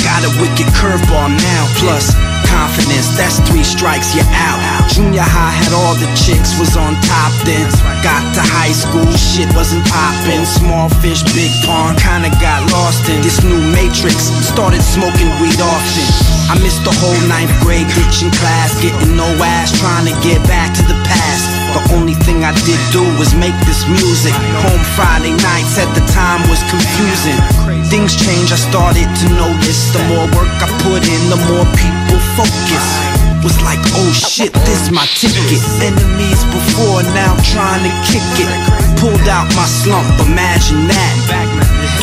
Got 0.06 0.22
a 0.22 0.30
wicked 0.38 0.68
curveball 0.78 1.34
now. 1.34 1.62
Plus, 1.82 2.14
confidence, 2.56 3.12
that's 3.20 3.36
three 3.44 3.62
strikes, 3.62 4.16
you're 4.16 4.32
out. 4.32 4.58
Junior 4.88 5.20
high 5.20 5.52
had 5.52 5.76
all 5.76 5.92
the 6.00 6.08
chicks, 6.16 6.56
was 6.56 6.72
on 6.72 6.96
top 7.04 7.32
then. 7.44 7.68
Got 8.00 8.24
to 8.32 8.40
high 8.40 8.72
school, 8.72 9.04
shit 9.12 9.48
wasn't 9.52 9.84
poppin'. 9.92 10.48
Small 10.48 10.88
fish, 11.04 11.20
big 11.36 11.52
pond, 11.68 12.00
kinda 12.00 12.32
got 12.40 12.64
lost 12.72 13.04
in 13.12 13.20
this 13.20 13.44
new 13.44 13.60
matrix. 13.76 14.32
Started 14.40 14.80
smoking 14.80 15.28
weed 15.36 15.60
often. 15.60 16.08
I 16.48 16.54
missed 16.64 16.80
the 16.88 16.94
whole 16.96 17.20
ninth 17.28 17.52
grade 17.60 17.88
ditching 17.92 18.32
class, 18.40 18.72
getting 18.80 19.16
no 19.16 19.28
ass, 19.42 19.76
trying 19.76 20.06
to 20.08 20.14
get 20.24 20.40
back 20.48 20.72
to 20.78 20.82
the 20.88 20.96
past. 21.04 21.44
The 21.76 21.82
only 21.98 22.16
thing 22.24 22.40
I 22.40 22.56
did 22.64 22.80
do 22.88 23.04
was 23.20 23.34
make 23.34 23.56
this 23.68 23.84
music. 23.84 24.32
Home 24.64 24.84
Friday 24.96 25.34
nights 25.36 25.76
at 25.76 25.90
the 25.92 26.04
time 26.08 26.40
was 26.48 26.62
confusing. 26.72 27.75
Things 27.86 28.18
change, 28.18 28.50
I 28.50 28.58
started 28.58 29.06
to 29.06 29.26
notice. 29.38 29.94
The 29.94 30.02
more 30.10 30.26
work 30.34 30.50
I 30.58 30.68
put 30.82 31.06
in, 31.06 31.22
the 31.30 31.38
more 31.48 31.66
people 31.78 32.18
focus. 32.34 32.86
Was 33.46 33.62
like, 33.62 33.78
oh 33.94 34.10
shit, 34.10 34.52
this 34.66 34.90
my 34.90 35.06
ticket. 35.14 35.62
Enemies 35.78 36.42
before, 36.50 37.06
now 37.14 37.38
trying 37.46 37.86
to 37.86 37.92
kick 38.02 38.26
it. 38.42 38.50
Pulled 38.98 39.28
out 39.30 39.46
my 39.54 39.66
slump, 39.70 40.08
imagine 40.26 40.90
that. 40.90 41.14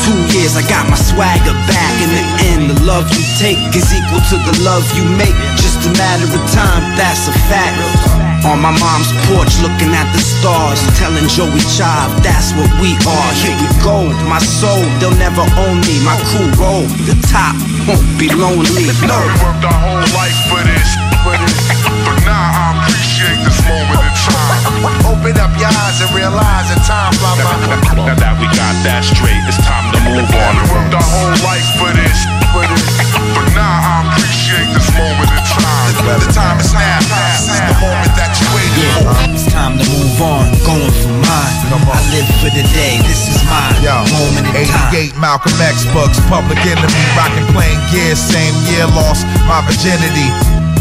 Two 0.08 0.20
years, 0.32 0.56
I 0.56 0.64
got 0.72 0.88
my 0.90 0.96
swagger 0.96 1.56
back. 1.68 1.94
In 2.00 2.10
the 2.16 2.26
end, 2.52 2.64
the 2.72 2.80
love 2.88 3.12
you 3.12 3.24
take 3.36 3.60
is 3.76 3.92
equal 3.92 4.24
to 4.32 4.38
the 4.40 4.56
love 4.64 4.88
you 4.96 5.04
make. 5.20 5.36
Just 5.60 5.84
a 5.84 5.92
matter 6.00 6.32
of 6.32 6.44
time, 6.56 6.96
that's 6.96 7.28
a 7.28 7.36
fact. 7.52 8.33
On 8.44 8.60
my 8.60 8.76
mom's 8.76 9.08
porch, 9.24 9.56
looking 9.64 9.96
at 9.96 10.04
the 10.12 10.20
stars, 10.20 10.84
telling 11.00 11.32
Joey 11.32 11.64
Child, 11.80 12.12
that's 12.20 12.52
what 12.52 12.68
we 12.84 12.91
are. 13.08 13.32
Here 13.39 13.56
we 13.56 13.72
go, 13.80 14.04
my 14.28 14.44
soul, 14.44 14.84
they'll 15.00 15.16
never 15.16 15.48
own 15.56 15.80
me. 15.88 16.04
My 16.04 16.20
crew 16.28 16.52
roll, 16.60 16.84
the 17.08 17.16
top 17.32 17.56
won't 17.88 18.04
be 18.20 18.28
lonely. 18.36 18.91
No. 19.08 19.16
Worked 19.39 19.64
our 19.64 19.80
whole 19.80 20.04
life 20.12 20.36
for 20.52 20.60
this, 20.60 20.89
for 21.24 21.39
this. 21.39 21.56
But 22.04 22.20
now 22.28 22.36
I 22.36 22.84
appreciate 22.84 23.39
this 23.48 23.64
moment 23.64 24.04
in 24.04 24.12
time. 24.12 24.91
Open 25.08 25.39
up 25.39 25.56
your 25.56 25.72
eyes 25.72 26.04
and 26.04 26.12
realize 26.12 26.68
that 26.68 26.84
time 26.84 27.16
fly 27.16 27.39
by. 27.39 27.48
Now 27.96 28.20
that 28.20 28.36
we 28.44 28.48
got 28.52 28.76
that 28.84 29.08
straight, 29.08 29.39
it's 29.48 29.56
time 29.64 29.88
to 29.96 30.00
move 30.04 30.28
on. 30.28 30.52
We 30.60 30.64
worked 30.68 30.91
our 30.91 31.08
whole 31.16 31.32
life 31.48 31.70
for 31.80 31.96
this, 31.96 32.20
for 32.52 32.68
this. 32.68 32.91
But 33.39 33.48
now 33.56 33.72
I 33.72 34.04
appreciate 34.12 34.68
this 34.76 34.91
moment 35.00 35.32
in 35.32 35.44
time. 35.48 35.73
The 36.04 36.20
time 36.36 36.60
is 36.60 36.76
now. 36.76 36.99
This 36.99 37.47
is 37.47 37.64
the 37.64 37.76
moment 37.80 38.12
that 38.20 38.36
you 38.36 38.43
waited 38.51 38.91
for. 38.99 39.08
It's 39.32 39.47
time 39.47 39.80
to 39.80 39.86
move 39.88 40.20
on, 40.20 40.51
going 40.68 40.91
for 40.99 41.16
mine. 41.16 41.56
I 41.72 41.99
live 42.12 42.28
for 42.43 42.51
the 42.51 42.68
day, 42.76 42.99
this 43.08 43.32
is 43.32 43.39
mine. 43.47 43.72
Yo, 43.80 44.04
moment 44.12 44.51
in 44.51 44.68
time. 44.68 45.16
88 45.16 45.16
Malcolm 45.16 45.56
X 45.64 45.88
books, 45.95 46.20
Public 46.28 46.60
Enemy, 46.60 47.04
rocking 47.16 47.47
plain 47.56 47.80
gear, 47.88 48.20
same 48.20 48.51
year, 48.68 48.84
lost 48.91 49.24
my 49.47 49.64
virginity. 49.64 50.28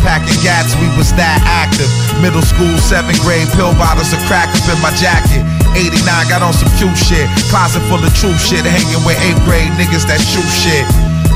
Packing 0.02 0.34
gats, 0.42 0.74
we 0.82 0.90
was 0.98 1.14
that 1.14 1.38
active. 1.46 1.86
Middle 2.18 2.42
school, 2.42 2.74
seventh 2.82 3.22
grade, 3.22 3.46
pill 3.54 3.70
bottles 3.78 4.10
of 4.10 4.18
crack 4.26 4.50
up 4.50 4.66
in 4.66 4.78
my 4.82 4.90
jacket. 4.98 5.46
89, 5.78 6.02
got 6.26 6.42
on 6.42 6.50
some 6.50 6.68
cute 6.82 6.98
shit. 6.98 7.30
Closet 7.46 7.86
full 7.86 8.02
of 8.02 8.10
true 8.18 8.34
shit, 8.42 8.66
hanging 8.66 9.06
with 9.06 9.14
eighth 9.22 9.38
grade 9.46 9.70
niggas 9.78 10.02
that 10.10 10.18
shoot 10.18 10.50
shit. 10.50 10.82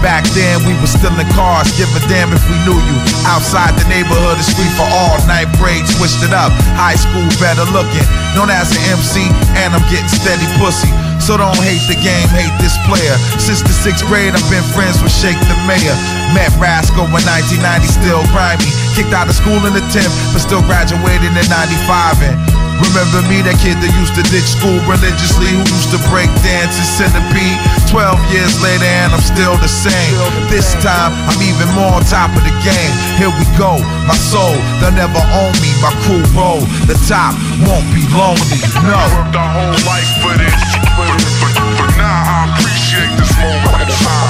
Back 0.07 0.23
then, 0.39 0.63
we 0.63 0.71
were 0.79 0.87
still 0.87 1.11
in 1.19 1.27
cars, 1.35 1.67
give 1.75 1.91
a 1.99 2.03
damn 2.07 2.31
if 2.31 2.39
we 2.47 2.55
knew 2.63 2.79
you. 2.79 2.97
Outside 3.27 3.75
the 3.75 3.83
neighborhood 3.91 4.39
is 4.39 4.47
free 4.55 4.71
for 4.79 4.87
all. 4.87 5.19
Ninth 5.27 5.51
grade, 5.59 5.83
switched 5.83 6.23
it 6.23 6.31
up. 6.31 6.55
High 6.79 6.95
school, 6.95 7.27
better 7.43 7.67
looking. 7.75 8.07
Known 8.39 8.55
as 8.55 8.71
an 8.71 8.87
MC, 8.95 9.27
and 9.59 9.75
I'm 9.75 9.83
getting 9.91 10.07
steady 10.07 10.47
pussy. 10.63 10.95
So 11.19 11.35
don't 11.35 11.59
hate 11.59 11.83
the 11.91 11.99
game, 11.99 12.31
hate 12.31 12.55
this 12.63 12.79
player. 12.87 13.19
Since 13.43 13.67
the 13.67 13.75
sixth 13.75 14.07
grade, 14.07 14.31
I've 14.31 14.47
been 14.47 14.63
friends 14.79 15.03
with 15.03 15.11
Shake 15.11 15.43
the 15.51 15.59
Mayor. 15.67 15.99
Met 16.31 16.55
Rascal 16.63 17.11
in 17.11 17.27
1990, 17.27 17.91
still 17.91 18.23
grimy. 18.31 18.71
Kicked 18.95 19.11
out 19.11 19.27
of 19.27 19.35
school 19.35 19.59
in 19.67 19.75
the 19.75 19.83
10th, 19.91 20.15
but 20.31 20.39
still 20.39 20.63
graduated 20.71 21.35
in 21.35 21.47
95. 21.51 22.23
And 22.23 22.66
remember 22.83 23.21
me, 23.29 23.41
that 23.45 23.57
kid 23.63 23.79
that 23.81 23.93
used 23.97 24.15
to 24.17 24.25
ditch 24.29 24.47
school 24.47 24.77
religiously, 24.85 25.49
who 25.49 25.65
used 25.65 25.93
to 25.93 26.01
break 26.13 26.29
dance 26.45 26.77
in 26.77 26.87
Centipede. 26.87 27.59
12 27.89 28.19
years 28.33 28.59
later, 28.61 28.87
and 28.87 29.13
I'm 29.13 29.23
still 29.25 29.57
the 29.61 29.71
same. 29.71 30.15
This 30.53 30.77
time, 30.85 31.13
I'm 31.29 31.41
even 31.41 31.69
more 31.77 31.97
on 31.97 32.05
top 32.05 32.33
of 32.35 32.43
the 32.45 32.55
game. 32.65 32.93
Here 33.17 33.33
we 33.33 33.45
go, 33.57 33.81
my 34.05 34.17
soul, 34.17 34.57
they'll 34.83 34.95
never 34.95 35.23
own 35.37 35.55
me. 35.63 35.71
My 35.81 35.93
crew 36.05 36.23
roll, 36.37 36.61
the 36.91 36.97
top 37.09 37.37
won't 37.65 37.87
be 37.95 38.03
lonely. 38.13 38.61
No. 38.85 38.99
Worked 39.15 39.37
our 39.37 39.51
whole 39.55 39.79
life 39.87 40.11
for 40.21 40.35
this, 40.37 40.53
this. 40.53 41.25
But, 41.41 41.53
but 41.81 41.91
now 41.97 42.05
I 42.05 42.53
appreciate 42.53 43.13
this 43.17 43.33
moment 43.41 43.85
in 43.85 43.97
time. 44.05 44.26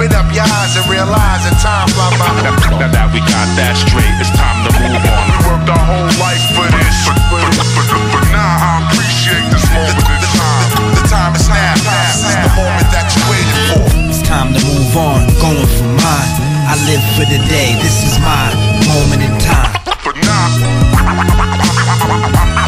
Open 0.00 0.16
up 0.16 0.32
your 0.32 0.48
eyes 0.48 0.72
and 0.80 0.88
realize 0.88 1.44
that 1.44 1.60
time 1.60 1.84
fly 1.92 2.08
by. 2.16 2.32
Now 2.80 2.88
that 2.88 3.12
we 3.12 3.20
got 3.20 3.44
that 3.60 3.76
straight, 3.76 4.16
it's 4.16 4.32
time 4.32 4.64
to 4.64 4.72
move 4.80 4.96
on. 4.96 5.24
We 5.28 5.36
worked 5.44 5.68
our 5.68 5.76
whole 5.76 6.08
life 6.16 6.40
for 6.56 6.64
this, 6.72 6.96
but, 7.04 7.20
but, 7.28 7.44
but, 7.52 7.68
but, 7.76 8.00
but 8.08 8.24
now 8.32 8.48
I 8.48 8.80
appreciate 8.88 9.44
this 9.52 9.60
moment 9.68 10.00
in 10.00 10.24
time. 10.32 10.96
The 10.96 11.04
time 11.04 11.36
is 11.36 11.44
now. 11.52 11.76
This 11.84 12.16
is 12.16 12.32
the 12.32 12.48
moment 12.56 12.88
that 12.96 13.12
you 13.12 13.20
waited 13.28 13.60
for. 13.76 13.84
It's 14.08 14.24
time 14.24 14.56
to 14.56 14.60
move 14.72 14.96
on, 14.96 15.28
going 15.36 15.68
for 15.68 15.92
mine. 16.00 16.32
I 16.64 16.80
live 16.88 17.04
for 17.20 17.28
the 17.28 17.36
day, 17.52 17.76
this 17.84 18.00
is 18.00 18.16
my 18.24 18.56
moment 18.88 19.20
in 19.20 19.36
time. 19.36 19.84
But 19.84 20.16
now, 20.16 20.48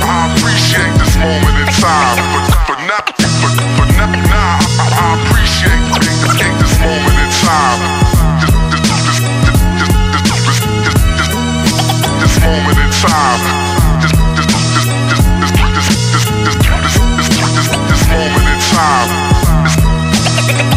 I 0.05 0.37
appreciate 0.37 0.93
this 1.01 1.17
moment 1.17 1.57
in 1.65 1.69
time. 1.81 2.13
But, 2.29 2.77
but 2.77 2.79
now, 2.85 3.01
but, 3.09 3.53
but 3.57 3.89
now, 3.97 4.21
now 4.21 4.61
I, 4.61 4.85
I 4.85 5.17
appreciate 5.17 5.81
this 5.97 6.52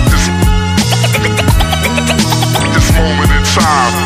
this, 0.09 0.27
this 2.73 2.91
moment 2.93 3.31
in 3.31 3.43
time. 3.43 4.04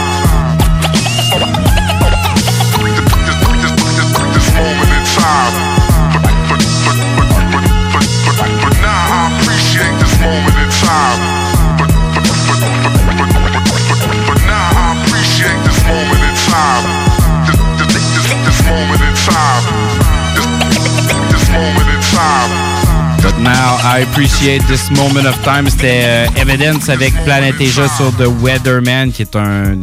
I 23.83 24.01
appreciate 24.03 24.61
this 24.67 24.89
moment 24.91 25.25
of 25.25 25.41
time. 25.43 25.69
C'était 25.69 26.01
euh, 26.03 26.25
Evidence 26.35 26.89
avec 26.89 27.13
Planet 27.23 27.55
Asia 27.59 27.87
sur 27.95 28.11
The 28.17 28.27
Weatherman, 28.41 29.11
qui 29.11 29.21
est 29.23 29.35
un, 29.35 29.73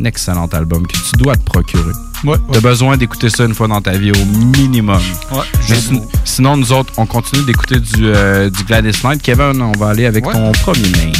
un 0.00 0.04
excellent 0.04 0.46
album 0.46 0.86
que 0.86 0.94
tu 0.94 1.16
dois 1.18 1.36
te 1.36 1.44
procurer. 1.44 1.92
Ouais, 2.24 2.36
T'as 2.52 2.60
besoin 2.60 2.96
d'écouter 2.96 3.28
ça 3.30 3.44
une 3.44 3.54
fois 3.54 3.68
dans 3.68 3.80
ta 3.80 3.92
vie 3.92 4.10
au 4.10 4.24
minimum. 4.24 5.00
Ouais, 5.30 5.38
Mais 5.68 5.76
sinon, 6.24 6.56
nous 6.56 6.72
autres, 6.72 6.92
on 6.96 7.06
continue 7.06 7.44
d'écouter 7.44 7.78
du, 7.78 8.06
euh, 8.06 8.50
du 8.50 8.64
Gladys 8.64 8.98
Knight. 9.04 9.22
Kevin, 9.22 9.60
on 9.62 9.72
va 9.78 9.90
aller 9.90 10.06
avec 10.06 10.26
Ouais. 10.26 10.32
ton 10.32 10.50
premier 10.52 10.88
main. 10.90 11.12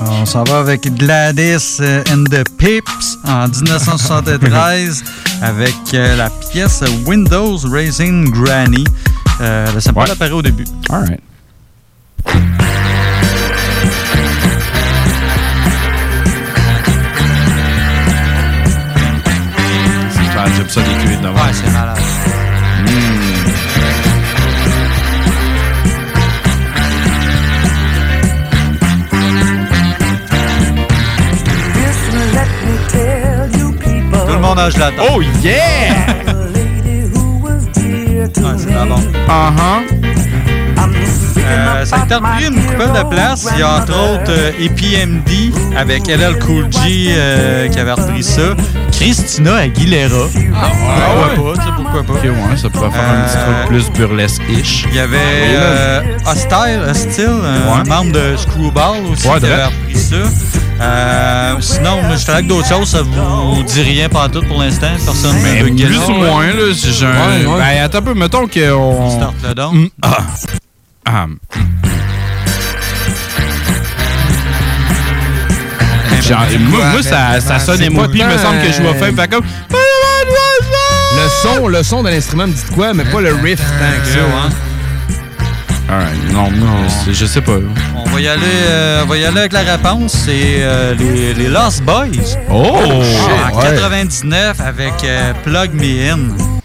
On 0.00 0.26
s'en 0.26 0.42
va 0.44 0.58
avec 0.60 0.92
Gladys 0.96 1.76
euh, 1.80 2.02
and 2.10 2.24
the 2.24 2.42
Pips 2.58 3.18
en 3.28 3.46
1973 3.48 5.04
avec 5.42 5.74
euh, 5.94 6.16
la 6.16 6.30
pièce 6.30 6.82
Windows 7.06 7.58
Raising 7.70 8.30
Granny. 8.30 8.84
Euh, 9.40 9.72
le 9.72 9.80
sample 9.80 10.10
apparaît 10.10 10.32
au 10.32 10.42
début. 10.42 10.64
All 10.88 11.04
right 11.04 11.20
j'aime 20.56 20.68
ça 20.68 20.80
les 20.80 21.16
de 21.16 21.28
Ouais, 21.28 21.52
c'est 21.52 21.70
malade. 21.72 21.98
Tout 34.26 34.32
le 34.32 34.40
monde 34.40 34.58
a 34.58 34.70
je. 34.70 34.94
Oh 35.10 35.22
yeah! 35.42 36.06
Ah, 38.42 38.54
c'est. 38.56 38.96
Uh-huh. 39.28 40.19
Euh, 41.42 41.84
ça 41.84 41.96
a 41.96 42.04
été 42.04 42.14
repris 42.14 42.46
une 42.46 42.62
couple 42.66 42.92
de 42.98 43.08
place. 43.10 43.46
Il 43.54 43.58
y 43.60 43.62
a 43.62 43.76
entre 43.76 43.92
autres 43.92 44.30
euh, 44.30 44.52
EPMD 44.60 45.52
avec 45.76 46.06
LL 46.08 46.38
Cool 46.38 46.66
G 46.70 47.08
euh, 47.10 47.68
qui 47.68 47.78
avait 47.78 47.92
repris 47.92 48.22
ça. 48.22 48.42
Christina 48.92 49.56
Aguilera. 49.56 50.26
pourquoi 50.32 51.54
pas, 51.54 51.60
tu 51.60 51.66
sais, 51.66 51.72
pourquoi 51.76 52.02
pas. 52.02 52.12
Ok, 52.12 52.22
ouais, 52.24 52.56
ça 52.56 52.68
pourrait 52.68 52.90
faire 52.90 53.00
un 53.00 53.22
petit 53.24 53.36
truc 53.36 53.66
plus 53.68 53.98
burlesque-ish. 53.98 54.84
Il 54.90 54.96
y 54.96 54.98
avait 55.00 55.16
euh, 55.20 56.00
Hostile, 56.26 56.80
Hostile, 56.88 57.28
un 57.44 57.78
Ouais. 57.78 57.88
membre 57.88 58.12
de 58.12 58.36
Screwball 58.36 59.06
aussi 59.12 59.26
Ouais, 59.28 59.38
qui 59.40 59.46
avait 59.46 59.64
repris 59.64 59.96
ça. 59.96 60.16
Euh, 60.82 61.54
sinon, 61.60 62.02
moi, 62.02 62.16
j'étais 62.16 62.32
avec 62.32 62.46
d'autres 62.46 62.68
choses, 62.68 62.88
ça 62.88 63.02
vous 63.02 63.62
dit 63.62 63.82
rien 63.82 64.08
pas 64.08 64.28
tout 64.28 64.42
pour 64.42 64.60
l'instant. 64.62 64.88
Personne 65.04 65.36
ne 65.36 65.86
plus 65.86 65.96
ou 66.08 66.12
moins, 66.12 66.46
là, 66.46 66.74
si 66.74 66.92
j'ai 66.92 67.06
un... 67.06 67.10
Ouais, 67.10 67.46
ouais. 67.46 67.58
Ben, 67.58 67.84
attends 67.84 67.98
un 67.98 68.02
peu, 68.02 68.14
mettons 68.14 68.46
qu'on... 68.48 69.10
Start 69.10 69.34
le 69.46 69.54
don. 69.54 69.72
Mm, 69.72 69.88
Ah. 70.02 70.16
Ah. 71.04 71.26
Genre, 76.22 76.38
moi, 76.60 76.84
moi, 76.92 77.02
ça, 77.02 77.40
ça 77.40 77.58
sonne 77.58 77.78
C'est 77.78 77.86
et 77.86 77.88
moi, 77.90 78.04
pas 78.04 78.10
puis 78.10 78.20
il 78.20 78.26
me 78.26 78.38
semble 78.38 78.60
que 78.60 78.70
je 78.72 78.82
vais 78.82 78.94
faire, 78.94 79.14
fait 79.14 79.28
comme... 79.30 79.44
Le 79.72 81.28
son, 81.42 81.68
le 81.68 81.82
son 81.82 82.02
de 82.02 82.10
l'instrument 82.10 82.46
me 82.46 82.52
dit 82.52 82.62
de 82.68 82.74
quoi, 82.74 82.94
mais 82.94 83.04
pas 83.04 83.20
le 83.20 83.34
riff 83.34 83.58
tant 83.58 84.02
que 84.04 84.08
ça. 84.08 84.18
hein. 84.20 84.50
Alright, 85.88 86.32
non, 86.32 86.50
non, 86.52 86.86
je 87.10 87.26
sais 87.26 87.40
pas. 87.40 87.56
On 87.96 88.04
va 88.10 88.20
y 88.20 88.28
aller, 88.28 88.42
euh, 88.68 89.02
on 89.02 89.06
va 89.06 89.16
y 89.18 89.24
aller 89.24 89.40
avec 89.40 89.52
la 89.52 89.60
réponse. 89.62 90.12
C'est 90.24 90.58
euh, 90.60 90.94
les, 90.94 91.34
les 91.34 91.48
Lost 91.48 91.82
Boys. 91.82 92.06
Oh! 92.48 92.76
En 93.52 93.56
Ouais. 93.58 93.64
99 93.74 94.60
avec 94.60 94.92
euh, 95.04 95.32
Plug 95.42 95.72
Me 95.74 96.12
In. 96.12 96.59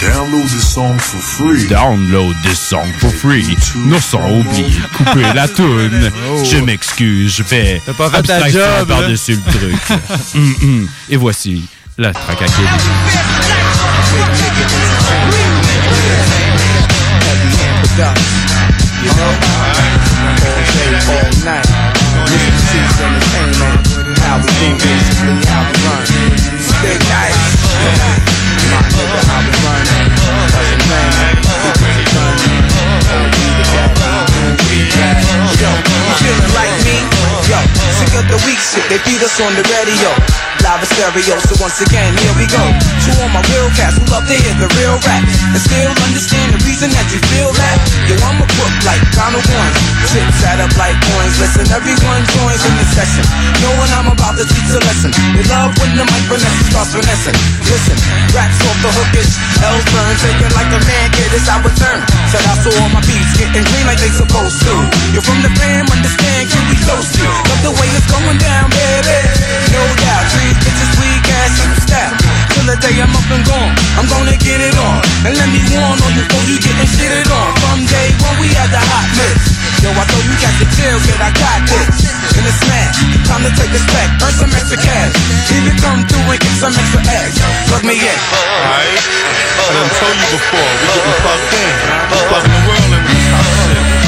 Download 0.00 0.44
this 0.50 0.74
song 0.74 0.98
for 0.98 1.18
free. 1.18 1.66
Download 1.68 2.34
this 2.42 2.58
song 2.58 2.86
for 2.98 3.10
free. 3.10 3.56
Nous 3.76 4.00
sommes 4.00 4.40
oubliés 4.40 4.80
couper 4.96 5.32
la 5.34 5.48
toune. 5.48 6.10
Je 6.44 6.58
m'excuse, 6.58 7.36
je 7.36 7.42
fais 7.42 7.80
T'as 7.84 7.94
pas 7.94 8.10
fait 8.10 8.22
ta 8.22 8.48
job, 8.48 8.88
par-dessus 8.88 9.36
le 9.36 9.52
truc. 9.52 9.80
Hum, 10.34 10.54
hum. 10.62 10.88
Et 11.08 11.16
voici 11.16 11.64
la 11.96 12.12
traque 12.12 12.42
à 12.42 12.46
i'm 28.68 28.82
feeling 36.22 36.54
like 36.54 36.65
Yo, 37.46 37.58
sick 37.94 38.10
of 38.18 38.26
the 38.26 38.38
weak 38.42 38.58
shit. 38.58 38.82
They 38.90 38.98
beat 39.06 39.22
us 39.22 39.38
on 39.38 39.54
the 39.54 39.62
radio. 39.70 40.10
Live 40.66 40.82
and 40.82 40.90
stereo, 40.90 41.38
so 41.46 41.54
once 41.62 41.78
again, 41.78 42.10
here 42.18 42.34
we 42.34 42.42
go. 42.50 42.58
To 42.58 43.10
all 43.22 43.30
my 43.30 43.38
real 43.54 43.70
cats 43.78 43.94
who 43.94 44.04
love 44.10 44.26
to 44.26 44.34
hear 44.34 44.50
the 44.58 44.66
real 44.74 44.98
rap 45.06 45.22
and 45.22 45.62
still 45.62 45.94
understand 46.02 46.58
the 46.58 46.60
reason 46.66 46.90
that 46.90 47.06
you 47.14 47.22
feel 47.30 47.54
that. 47.54 47.78
Yo, 48.10 48.18
I'm 48.26 48.42
a 48.42 48.46
crook 48.50 48.74
like 48.82 48.98
Donald 49.14 49.46
One. 49.46 49.72
Chips 50.10 50.42
add 50.42 50.58
up 50.58 50.74
like 50.74 50.98
coins. 51.06 51.38
Listen, 51.38 51.70
everyone 51.70 52.26
joins 52.34 52.62
in 52.66 52.74
the 52.82 52.86
session. 52.98 53.22
Knowing 53.62 53.90
I'm 53.94 54.10
about 54.10 54.34
to 54.42 54.44
teach 54.48 54.70
a 54.74 54.82
lesson. 54.82 55.14
They 55.38 55.46
love 55.46 55.70
when 55.78 55.94
the 55.94 56.02
mic 56.02 56.26
finesse 56.26 56.66
starts 56.66 56.98
finessing. 56.98 57.36
Listen, 57.62 57.96
raps 58.34 58.58
off 58.66 58.78
the 58.82 58.90
hookish. 58.90 59.38
L's 59.62 59.86
burn, 59.94 60.14
taking 60.18 60.50
like 60.50 60.70
a 60.74 60.82
man, 60.82 61.06
kid, 61.14 61.30
it's 61.30 61.46
our 61.46 61.62
turn. 61.78 62.02
Out 62.36 62.60
to 62.62 62.70
all 62.82 62.90
my 62.92 63.00
beats, 63.08 63.32
getting 63.38 63.64
green 63.64 63.86
like 63.88 63.96
they 63.96 64.12
supposed 64.12 64.60
to. 64.66 64.74
You're 65.14 65.24
from 65.24 65.40
the 65.40 65.48
fam, 65.56 65.88
understand, 65.88 66.50
can 66.52 66.62
we 66.68 66.76
close 66.84 67.08
to? 67.16 67.35
Love 67.44 67.62
the 67.62 67.72
way 67.76 67.88
it's 67.92 68.08
going 68.08 68.38
down, 68.40 68.66
baby. 68.72 69.18
No 69.72 69.82
doubt, 70.00 70.24
trees, 70.32 70.56
bitches, 70.64 70.92
weak 70.96 71.26
ass, 71.28 71.52
you 71.60 71.70
style. 71.84 72.14
Till 72.56 72.66
the 72.72 72.76
day 72.80 72.96
I'm 72.96 73.12
up 73.12 73.28
and 73.28 73.44
gone, 73.44 73.72
I'm 74.00 74.08
gonna 74.08 74.36
get 74.40 74.64
it 74.64 74.76
on. 74.80 74.98
And 75.28 75.36
let 75.36 75.48
me 75.52 75.60
warn 75.76 76.00
all 76.00 76.12
you 76.16 76.24
folks, 76.32 76.48
you 76.48 76.56
getting 76.56 76.88
shitted 76.88 77.28
on. 77.28 77.50
From 77.60 77.84
day 77.84 78.08
one, 78.24 78.40
we 78.40 78.48
had 78.56 78.72
the 78.72 78.80
hot 78.80 79.08
mix. 79.20 79.52
Yo, 79.84 79.92
I 79.92 80.04
told 80.08 80.24
you 80.24 80.36
got 80.40 80.54
the 80.56 80.66
chill, 80.72 80.96
kid, 81.04 81.20
I 81.20 81.30
got 81.36 81.60
this. 81.68 82.08
In 82.36 82.42
the 82.44 82.54
smash, 82.64 82.96
time 83.28 83.44
to 83.44 83.52
take 83.52 83.72
a 83.76 83.80
spec, 83.84 84.08
earn 84.24 84.34
some 84.40 84.52
extra 84.56 84.80
cash. 84.80 85.12
Even 85.52 85.76
come 85.78 86.00
through 86.08 86.32
and 86.32 86.40
get 86.40 86.54
some 86.56 86.72
extra 86.72 87.00
ass. 87.04 87.36
Plug 87.68 87.84
me 87.84 88.00
in. 88.00 88.18
Alright? 88.32 89.00
I 89.56 89.64
done 89.76 89.90
told 90.00 90.16
you 90.16 90.28
before, 90.40 90.70
we 90.80 90.86
getting 90.96 91.16
plugged 91.20 91.52
in. 91.52 91.72
Plugging 92.08 92.54
the 92.56 92.62
world 92.64 92.92
in 92.96 93.02
this 93.04 93.20
shit. 93.20 94.05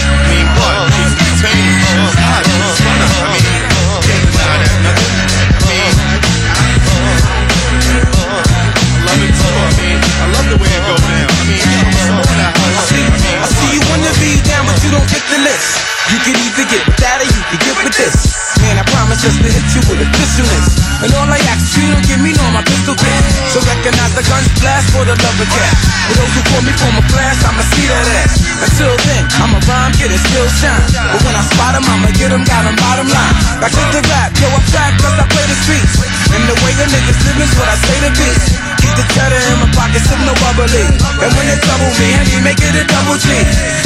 you 14.88 14.96
don't 14.96 15.10
get 15.12 15.20
the 15.28 15.36
list. 15.44 15.84
You 16.08 16.16
can 16.24 16.32
either 16.32 16.64
get 16.64 16.80
that 17.04 17.20
or 17.20 17.28
you 17.28 17.42
can 17.52 17.60
get 17.60 17.76
with 17.76 17.92
this. 17.92 18.16
Man, 18.64 18.80
I 18.80 18.84
promise 18.88 19.20
just 19.20 19.36
to 19.36 19.48
hit 19.52 19.68
you 19.76 19.84
with 19.84 20.00
a 20.00 20.08
officialness. 20.08 20.80
And 21.04 21.12
all 21.12 21.28
I 21.28 21.36
ask 21.52 21.60
is 21.60 21.76
you 21.76 21.92
don't 21.92 22.06
give 22.08 22.16
me 22.24 22.32
no 22.32 22.40
my 22.56 22.64
pistol 22.64 22.96
grip. 22.96 23.24
So 23.52 23.60
recognize 23.68 24.16
the 24.16 24.24
guns 24.24 24.48
blast 24.56 24.88
for 24.96 25.04
the 25.04 25.12
love 25.12 25.36
of 25.44 25.48
cat. 25.52 25.76
For 26.08 26.14
those 26.16 26.32
who 26.32 26.40
call 26.48 26.62
me 26.64 26.72
for 26.72 26.88
my 26.96 27.04
class, 27.12 27.36
I'ma 27.44 27.60
see 27.68 27.84
that 27.84 28.08
ass. 28.24 28.32
Until 28.64 28.96
then, 29.04 29.28
I'ma 29.36 29.60
rhyme, 29.68 29.92
get 30.00 30.08
it, 30.08 30.24
still 30.24 30.48
shine. 30.56 30.88
But 30.96 31.20
when 31.20 31.36
I 31.36 31.44
spot 31.44 31.76
him, 31.76 31.84
I'ma 31.84 32.08
get 32.16 32.32
him, 32.32 32.48
got 32.48 32.64
him 32.64 32.76
bottom 32.80 33.12
line. 33.12 33.34
Back 33.60 33.76
to 33.76 33.84
the 33.92 34.00
rap, 34.08 34.32
yo, 34.40 34.48
I'm 34.48 34.64
cause 35.04 35.16
I 35.20 35.24
play 35.28 35.44
the 35.52 35.56
streets. 35.68 36.00
And 36.32 36.48
the 36.48 36.56
way 36.64 36.72
the 36.80 36.88
niggas 36.88 37.20
live 37.28 37.44
is 37.44 37.52
what 37.60 37.68
I 37.68 37.76
say 37.76 37.98
to 38.08 38.10
beats. 38.16 38.67
Keep 38.88 39.04
the 39.04 39.08
cheddar 39.12 39.36
in 39.52 39.60
my 39.60 39.68
pocket, 39.76 40.00
sip 40.00 40.16
no 40.24 40.32
bubbly. 40.40 40.80
And 41.20 41.30
when 41.36 41.44
they 41.44 41.60
trouble 41.60 41.92
me, 42.00 42.08
Henry 42.08 42.40
make 42.40 42.56
it 42.56 42.72
a 42.72 42.88
double 42.88 43.20
G. 43.20 43.28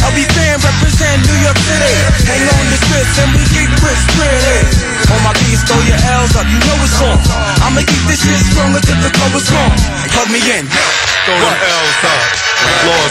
I'll 0.06 0.14
be 0.14 0.22
fan, 0.30 0.62
represent 0.62 1.26
New 1.26 1.42
York 1.42 1.58
City. 1.58 1.90
Hang 2.30 2.46
on 2.46 2.64
the 2.70 2.78
strips 2.78 3.18
and 3.18 3.34
we 3.34 3.42
get 3.50 3.66
rich, 3.82 4.02
pretty. 4.14 4.62
On 5.10 5.18
my 5.26 5.34
beats, 5.42 5.66
throw 5.66 5.82
your 5.90 5.98
L's 5.98 6.38
up, 6.38 6.46
you 6.46 6.58
know 6.62 6.78
it's 6.86 7.02
on. 7.02 7.18
I'ma 7.66 7.82
keep 7.82 8.04
this 8.06 8.22
shit 8.22 8.46
stronger 8.46 8.78
till 8.78 9.00
the 9.02 9.10
cover 9.10 9.42
strong. 9.42 9.74
Plug 10.14 10.30
me 10.30 10.38
in. 10.54 10.70
Throw 10.70 11.34
them 11.34 11.50
L's 11.50 11.98
up. 12.06 12.51
Boy. 12.82 13.08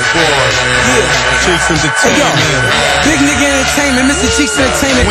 Yeah. 0.92 1.32
Cheeks 1.42 1.74
Hey 2.06 2.14
yo, 2.22 2.30
big 3.02 3.18
nigga 3.18 3.50
entertainment, 3.50 4.14
Mr. 4.14 4.30
Cheeks 4.38 4.54
entertainment. 4.62 5.10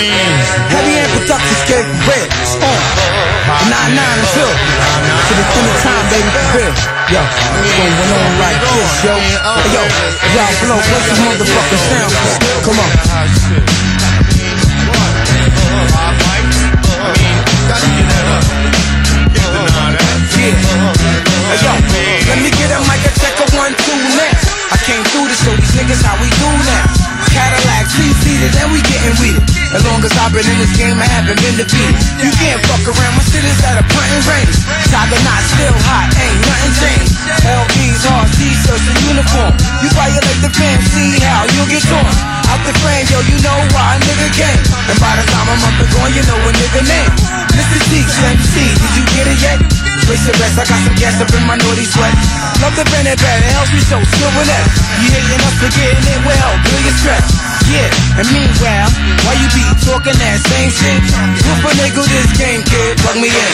Heavy 0.71 0.95
hand 0.95 1.11
production, 1.11 1.55
scared 1.67 1.91
red, 2.07 2.31
on. 2.63 2.79
Nine 3.67 3.99
nine 3.99 4.19
until 4.23 4.47
to 4.47 5.33
the 5.35 5.43
end 5.43 5.67
of 5.67 5.77
time, 5.83 6.07
baby, 6.07 6.31
for 6.31 6.55
real. 6.55 6.71
Yo, 7.11 7.19
what's 7.19 7.75
going 7.75 8.15
on 8.15 8.31
like 8.39 8.63
this, 8.63 9.03
yo? 9.03 9.19
Hey 9.19 9.75
yo, 9.75 9.83
y'all 10.39 10.55
blow, 10.63 10.79
what's 10.79 11.03
this 11.11 11.19
motherfucking 11.19 11.83
sound? 11.91 12.15
Come 12.63 12.79
on. 12.79 12.91
Yeah. 13.51 13.91
Hey 20.41 21.59
yo, 21.59 21.75
let 22.31 22.39
me 22.39 22.51
get 22.55 22.71
a 22.71 22.79
mic 22.87 23.03
and 23.03 23.17
check 23.19 23.35
a 23.35 23.47
one, 23.59 23.75
two 23.83 23.90
came 24.87 25.05
through 25.13 25.29
to 25.29 25.37
show 25.37 25.55
these 25.57 25.75
niggas 25.77 26.01
how 26.01 26.17
we 26.23 26.29
do 26.41 26.49
now. 26.65 26.85
Cadillac, 27.29 27.85
three-seated, 27.93 28.53
and 28.61 28.73
we 28.73 28.81
getting 28.89 29.13
it. 29.13 29.37
As 29.77 29.85
long 29.85 30.01
as 30.03 30.13
I've 30.17 30.33
been 30.33 30.47
in 30.47 30.59
this 30.59 30.73
game, 30.75 30.97
I 30.97 31.07
haven't 31.07 31.37
been 31.43 31.57
defeated. 31.61 31.95
You 32.19 32.33
can't 32.41 32.61
fuck 32.65 32.85
around, 32.89 33.15
my 33.15 33.25
shit 33.29 33.45
is 33.45 33.61
at 33.67 33.77
a 33.77 33.85
printing 33.93 34.25
range. 34.25 34.57
Tiger 34.89 35.21
not 35.27 35.43
still 35.47 35.77
hot, 35.85 36.09
ain't 36.17 36.41
nothing 36.43 36.75
changed. 36.81 37.13
LB's 37.45 38.03
hard 38.09 38.29
t-shirts 38.35 38.87
and 38.89 38.99
uniform. 39.05 39.53
You 39.85 39.89
violate 39.93 40.41
the 40.41 40.51
fam, 40.51 40.81
see 40.91 41.21
how 41.21 41.45
you'll 41.53 41.69
get 41.69 41.85
torn. 41.85 42.40
Out 42.51 42.59
the 42.67 42.75
frame, 42.83 43.07
yo, 43.07 43.23
you 43.31 43.39
know 43.47 43.55
why 43.71 43.95
a 43.95 43.99
nigga 44.03 44.27
came. 44.35 44.59
And 44.91 44.99
by 44.99 45.15
the 45.15 45.23
time 45.31 45.47
I'm 45.47 45.63
up 45.63 45.77
and 45.79 45.91
going, 45.95 46.13
you 46.19 46.23
know 46.27 46.35
a 46.35 46.51
nigga 46.51 46.83
name. 46.83 47.13
Mr. 47.55 47.79
Cheeks, 47.87 48.19
MC, 48.19 48.75
did 48.75 48.93
you 48.99 49.05
get 49.15 49.31
it 49.31 49.39
yet? 49.39 49.59
Place 50.11 50.27
the 50.27 50.35
rest, 50.43 50.59
I 50.59 50.67
got 50.67 50.83
some 50.83 50.99
gas 50.99 51.23
up 51.23 51.31
in 51.31 51.47
my 51.47 51.55
naughty 51.55 51.87
sweat. 51.87 52.11
Love 52.59 52.75
the 52.75 52.83
Bennett 52.91 53.23
bad, 53.23 53.47
it 53.47 53.55
helps 53.55 53.71
me 53.71 53.79
so, 53.87 54.03
show 54.03 54.27
silver 54.27 54.43
net. 54.51 54.67
You 54.99 55.15
hating 55.15 55.43
us 55.47 55.55
for 55.63 55.71
getting 55.79 56.03
it 56.11 56.21
well, 56.27 56.51
feel 56.67 56.83
your 56.83 56.97
stress. 56.99 57.60
Yeah, 57.71 57.87
and 58.19 58.27
meanwhile, 58.35 58.91
why 59.23 59.39
you 59.39 59.47
be 59.55 59.63
talking 59.87 60.19
that 60.19 60.43
same 60.43 60.75
shit? 60.75 60.99
Whoop 61.47 61.63
a 61.63 61.73
nigga 61.79 62.03
this 62.03 62.27
game, 62.35 62.67
kid, 62.67 62.99
plug 62.99 63.15
me 63.23 63.31
in. 63.31 63.51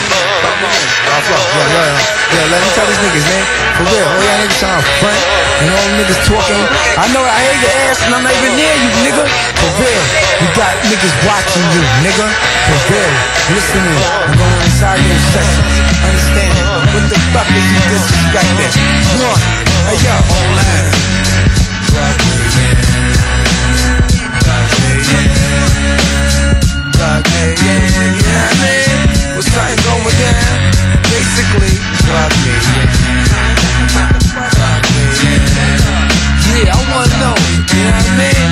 Yeah, 1.68 1.92
yeah, 2.32 2.48
let 2.48 2.64
me 2.64 2.68
tell 2.72 2.88
these 2.88 2.96
niggas, 2.96 3.28
man. 3.28 3.44
For 3.76 3.84
real, 3.92 4.08
all 4.08 4.24
y'all 4.24 4.40
niggas 4.40 4.56
trying 4.56 4.80
to 4.80 4.88
front 5.04 5.20
and 5.60 5.68
all 5.68 5.84
them 5.84 6.00
niggas 6.00 6.16
talking. 6.24 6.64
I 6.96 7.12
know 7.12 7.20
I 7.28 7.44
hear 7.44 7.60
your 7.60 7.76
ass 7.92 8.00
and 8.08 8.16
I'm 8.16 8.24
not 8.24 8.32
even 8.32 8.56
near 8.56 8.72
you, 8.72 8.88
nigga. 9.04 9.20
For 9.60 9.84
real, 9.84 10.04
you 10.40 10.48
got 10.56 10.72
niggas 10.88 11.12
watching 11.28 11.66
you, 11.76 11.84
nigga. 12.00 12.24
For 12.72 12.78
real, 12.88 13.12
listening 13.52 14.00
and 14.00 14.32
going 14.32 14.64
inside 14.64 14.96
your 15.04 15.20
sessions. 15.28 15.76
Understand 16.08 16.56
it. 16.56 16.64
What 16.96 17.04
the 17.12 17.20
fuck 17.36 17.52
is 17.52 17.68
you 17.68 17.84
disrespecting? 17.92 18.72
Come 19.12 19.28
on, 19.28 19.36
hey 19.92 20.00
yo, 20.00 20.16
online. 20.40 21.04
Mean? 27.16 29.00
What's? 29.36 29.48
Basically, 31.08 31.80
me 32.04 32.28
me. 32.36 32.84
Yeah, 36.56 36.72
I 36.72 36.80
wanna 36.92 37.16
know, 37.16 37.36
you 37.72 37.84
know 37.84 37.96
what 37.96 38.04
I 38.04 38.20
mean? 38.20 38.48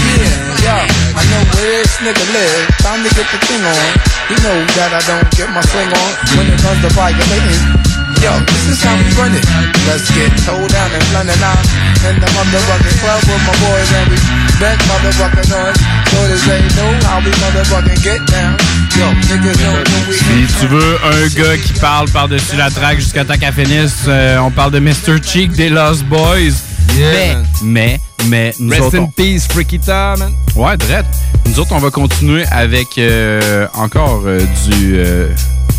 Yeah, 0.00 0.64
yo, 0.64 0.76
I 1.12 1.22
know 1.28 1.42
where 1.52 1.84
this 1.84 1.96
nigga 2.00 2.24
live. 2.32 2.68
Time 2.80 3.04
to 3.04 3.10
get 3.12 3.26
the 3.32 3.38
thing 3.44 3.64
on. 3.64 3.88
You 4.30 4.36
know 4.40 4.64
that 4.76 4.92
I 4.96 5.00
don't 5.04 5.28
get 5.36 5.48
my 5.52 5.60
swing 5.60 5.92
on 5.92 6.10
when 6.36 6.46
it 6.52 6.60
comes 6.60 6.80
to 6.82 6.88
violating. 6.96 7.85
Yo, 8.22 8.32
this 8.46 8.66
is 8.68 8.82
how 8.82 8.96
we 8.96 9.06
run 9.20 9.34
it. 9.34 9.44
Let's 9.86 10.10
get 10.10 10.32
towed 10.44 10.68
down 10.70 10.90
and 10.90 11.06
London 11.12 11.38
out 11.42 11.62
in 12.08 12.18
the 12.18 12.26
motherfucking 12.34 12.96
club 13.00 13.20
with 13.28 13.42
my 13.46 13.54
boys 13.62 13.90
and 13.92 14.08
we 14.10 14.16
bet 14.58 14.78
motherfucking 14.88 15.50
on. 15.54 15.74
So 16.10 16.18
they 16.48 16.60
know 16.76 16.90
how 17.06 17.18
we 17.20 17.30
motherfucking 17.42 18.02
get 18.02 18.20
down. 18.26 18.56
Yo, 18.98 19.06
niggas 19.28 19.58
know 19.62 19.74
when 19.74 20.08
we 20.08 20.16
Si 20.16 20.60
tu 20.60 20.66
veux 20.68 20.98
un 21.04 21.28
gars 21.36 21.56
qui 21.58 21.72
parle 21.74 22.08
par-dessus 22.10 22.56
la 22.56 22.70
track 22.70 22.98
jusqu'à 22.98 23.24
temps 23.24 23.36
qu'elle 23.38 23.52
finisse, 23.52 24.04
euh, 24.08 24.38
on 24.38 24.50
parle 24.50 24.72
de 24.72 24.80
Mr. 24.80 25.22
Cheek 25.22 25.52
des 25.52 25.68
Lost 25.68 26.04
Boys. 26.04 26.54
mais, 26.96 27.36
mais, 27.62 28.00
mais, 28.28 28.54
nous 28.58 28.70
Rest 28.70 28.82
autres, 28.82 28.96
in 28.96 29.00
on- 29.02 29.06
peace, 29.08 29.46
Freakita, 29.48 30.14
man. 30.18 30.32
Ouais, 30.56 30.76
drette. 30.78 31.06
Nous 31.44 31.60
autres, 31.60 31.72
on 31.72 31.78
va 31.78 31.90
continuer 31.90 32.44
avec 32.50 32.96
euh, 32.98 33.68
encore 33.74 34.22
euh, 34.26 34.40
du 34.68 34.94
euh, 34.96 35.28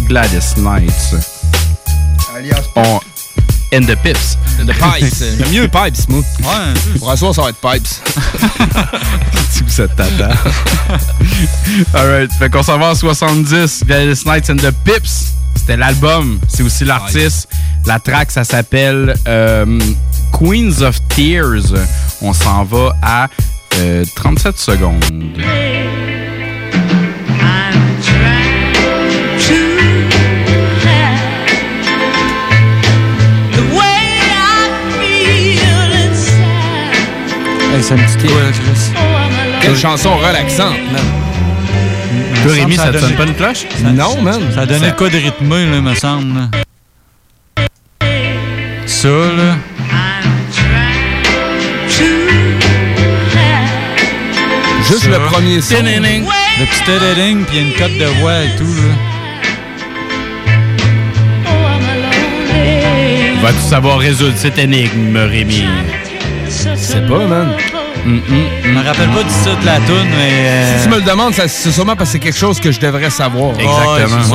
Gladys 0.07 0.53
Knight. 0.57 0.93
Alias 2.37 2.69
On... 2.75 2.99
And 3.73 3.81
the 3.81 3.97
Pips. 4.01 4.37
The 4.65 4.73
Pipes. 4.73 5.23
J'aime 5.37 5.51
mieux 5.51 5.67
Pipes, 5.67 6.07
moi. 6.07 6.19
Ouais. 6.39 6.99
Pour 6.99 7.11
un 7.11 7.15
soir, 7.17 7.35
ça 7.35 7.41
va 7.41 7.49
être 7.49 7.59
Pipes. 7.59 7.87
Si 9.49 9.63
vous 9.63 9.81
êtes 9.81 9.95
tata. 9.95 10.29
Alright. 11.93 12.31
Fait 12.33 12.49
qu'on 12.49 12.61
s'en 12.61 12.77
va 12.77 12.91
en 12.91 12.95
70. 12.95 13.85
Gladys 13.85 14.23
Knight 14.25 14.49
and 14.49 14.57
the 14.57 14.71
Pips. 14.85 15.33
C'était 15.55 15.77
l'album. 15.77 16.39
C'est 16.47 16.63
aussi 16.63 16.85
l'artiste. 16.85 17.49
La 17.85 17.97
track, 17.99 18.29
ça 18.29 18.43
s'appelle 18.43 19.15
euh, 19.27 19.79
Queens 20.31 20.81
of 20.81 20.99
Tears. 21.09 21.73
On 22.21 22.33
s'en 22.33 22.65
va 22.65 22.95
à 23.01 23.27
euh, 23.77 24.05
37 24.15 24.57
secondes. 24.57 25.03
Hey, 25.39 25.87
ça 37.81 37.95
me 37.95 38.01
dit 38.05 38.27
quoi, 38.27 38.41
Chris? 38.51 38.91
Quelle 39.61 39.77
chanson 39.77 40.15
relaxante, 40.17 40.75
man. 40.91 41.01
Toi, 42.43 42.53
Rémi, 42.53 42.75
Ça 42.75 42.83
ça 42.83 42.87
te 42.89 42.93
donne- 42.93 43.01
sonne 43.01 43.15
pas 43.15 43.23
une 43.25 43.33
cloche? 43.35 43.65
Non, 43.93 44.21
man. 44.21 44.41
Ça 44.53 44.65
donnait 44.65 44.93
quoi 44.97 45.09
de 45.09 45.17
rythmé, 45.17 45.65
là, 45.65 45.81
me 45.81 45.93
semble. 45.95 46.49
Ça, 48.85 49.07
là. 49.09 49.55
Juste 54.87 55.03
Ça. 55.03 55.09
le 55.09 55.19
premier 55.25 55.61
son. 55.61 55.75
Le 55.83 56.65
petit 56.65 56.83
tadading, 56.85 57.43
puis 57.45 57.57
il 57.57 57.61
y 57.61 57.65
a 57.65 57.67
une 57.67 57.73
cote 57.73 57.97
de 57.99 58.05
voix 58.21 58.43
et 58.43 58.49
tout, 58.57 58.63
là. 58.63 58.93
Vas-tu 63.41 63.59
savoir 63.59 63.99
résoudre 63.99 64.33
cette 64.37 64.57
énigme, 64.57 65.15
Rémi? 65.17 65.65
Je 66.47 66.75
sais 66.75 67.01
pas, 67.01 67.25
man. 67.27 67.53
Je 68.07 68.69
me 68.69 68.83
rappelle 68.85 69.09
pas 69.09 69.23
du 69.23 69.29
titre 69.29 69.59
de 69.59 69.65
la 69.65 69.75
toune, 69.77 70.07
mais. 70.17 70.31
euh, 70.47 70.77
Si 70.77 70.83
tu 70.83 70.89
me 70.89 70.95
le 70.99 71.01
demandes, 71.03 71.33
c'est 71.33 71.71
sûrement 71.71 71.95
parce 71.95 72.09
que 72.09 72.13
c'est 72.13 72.19
quelque 72.19 72.37
chose 72.37 72.59
que 72.59 72.71
je 72.71 72.79
devrais 72.79 73.09
savoir. 73.09 73.51
Exactement. 73.59 73.85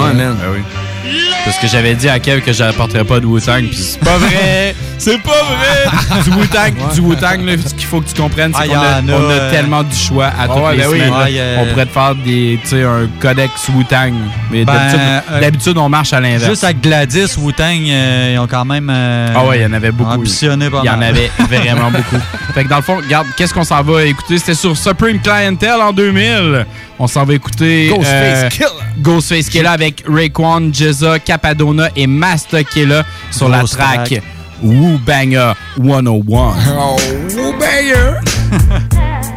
Ouais, 0.03 0.09
Ouais, 0.09 0.15
man. 0.15 0.37
Ben 0.41 0.49
oui. 0.55 1.13
Parce 1.45 1.59
que 1.59 1.67
j'avais 1.67 1.95
dit 1.95 2.09
à 2.09 2.19
Kev 2.21 2.41
que 2.43 2.53
j'apporterais 2.53 3.05
pas 3.05 3.19
de 3.19 3.27
Wu-Tang, 3.27 3.65
puis 3.69 3.77
c'est 3.77 3.99
pas 4.01 4.17
vrai! 4.19 4.75
c'est 5.05 5.19
pas 5.23 5.31
vrai! 5.31 6.23
du 6.25 6.31
Wu-Tang, 6.31 6.95
du 6.95 7.01
Wu-Tang, 7.01 7.45
là, 7.45 7.53
ce 7.65 7.75
qu'il 7.75 7.87
faut 7.87 8.01
que 8.01 8.09
tu 8.09 8.21
comprennes, 8.21 8.53
c'est 8.55 8.63
Ah, 8.63 8.67
qu'on 8.67 8.73
y 8.73 8.77
a, 8.77 8.81
en 8.81 9.09
a, 9.09 9.13
on 9.23 9.29
a 9.31 9.33
euh, 9.33 9.51
tellement 9.51 9.83
du 9.83 9.97
choix 9.97 10.27
à 10.27 10.47
toutes 10.47 10.57
ouais, 10.63 10.73
les 10.77 10.83
ben 10.83 10.89
semaines. 10.91 11.13
Ouais, 11.13 11.41
a- 11.41 11.61
On 11.63 11.67
pourrait 11.67 11.87
te 11.87 11.93
faire 11.93 12.15
des, 12.15 12.59
un 12.85 13.09
codex 13.21 13.69
Wu-Tang. 13.75 14.13
Mais 14.51 14.65
Ben, 14.65 14.73
d'habitude, 14.75 15.01
euh, 15.31 15.41
d'habitude, 15.41 15.79
on 15.79 15.89
marche 15.89 16.13
à 16.13 16.21
l'inverse. 16.21 16.49
Juste 16.49 16.65
avec 16.65 16.81
Gladys, 16.81 17.35
Wu-Tang, 17.39 17.81
euh, 17.89 18.31
ils 18.35 18.39
ont 18.39 18.47
quand 18.47 18.65
même. 18.65 18.89
euh, 18.91 19.33
Ah 19.35 19.45
ouais, 19.45 19.59
il 19.59 19.63
y 19.63 19.67
en 19.67 19.73
avait 19.73 19.93
beaucoup. 19.93 20.11
Ambitionné 20.13 20.71
pas 20.71 20.81
Il 20.85 20.87
y 20.87 20.91
en 20.91 21.01
avait 21.03 21.31
vraiment 21.51 21.91
beaucoup. 21.91 22.23
Fait 22.55 22.65
que 22.65 22.69
dans 22.69 22.77
le 22.77 22.83
fond, 22.83 22.97
regarde, 22.97 23.27
qu'est-ce 23.37 23.53
qu'on 23.55 23.65
s'en 23.65 23.83
va 23.83 24.05
écouter? 24.05 24.39
C'était 24.39 24.55
sur 24.55 24.77
Supreme 24.77 25.19
Clientele 25.21 25.81
en 25.81 25.93
2000. 25.93 26.67
On 26.99 27.07
s'en 27.07 27.25
va 27.25 27.35
écouter 27.35 27.89
Ghostface 27.89 28.45
euh, 28.45 28.49
Killa. 28.51 28.69
Ghostface 28.99 29.49
Killa 29.49 29.73
avec 29.73 30.05
Raekwon, 30.09 30.71
Jizza, 30.73 31.19
Capadona 31.19 31.89
et 31.97 32.07
Master 32.07 32.65
Killa 32.65 33.03
sur 33.31 33.49
la 33.49 33.65
track. 33.65 34.23
Woo 34.63 34.97
Banger 35.05 35.55
101. 35.77 36.57
Oh, 36.69 36.97
oh 37.37 37.59
banger! 37.59 38.21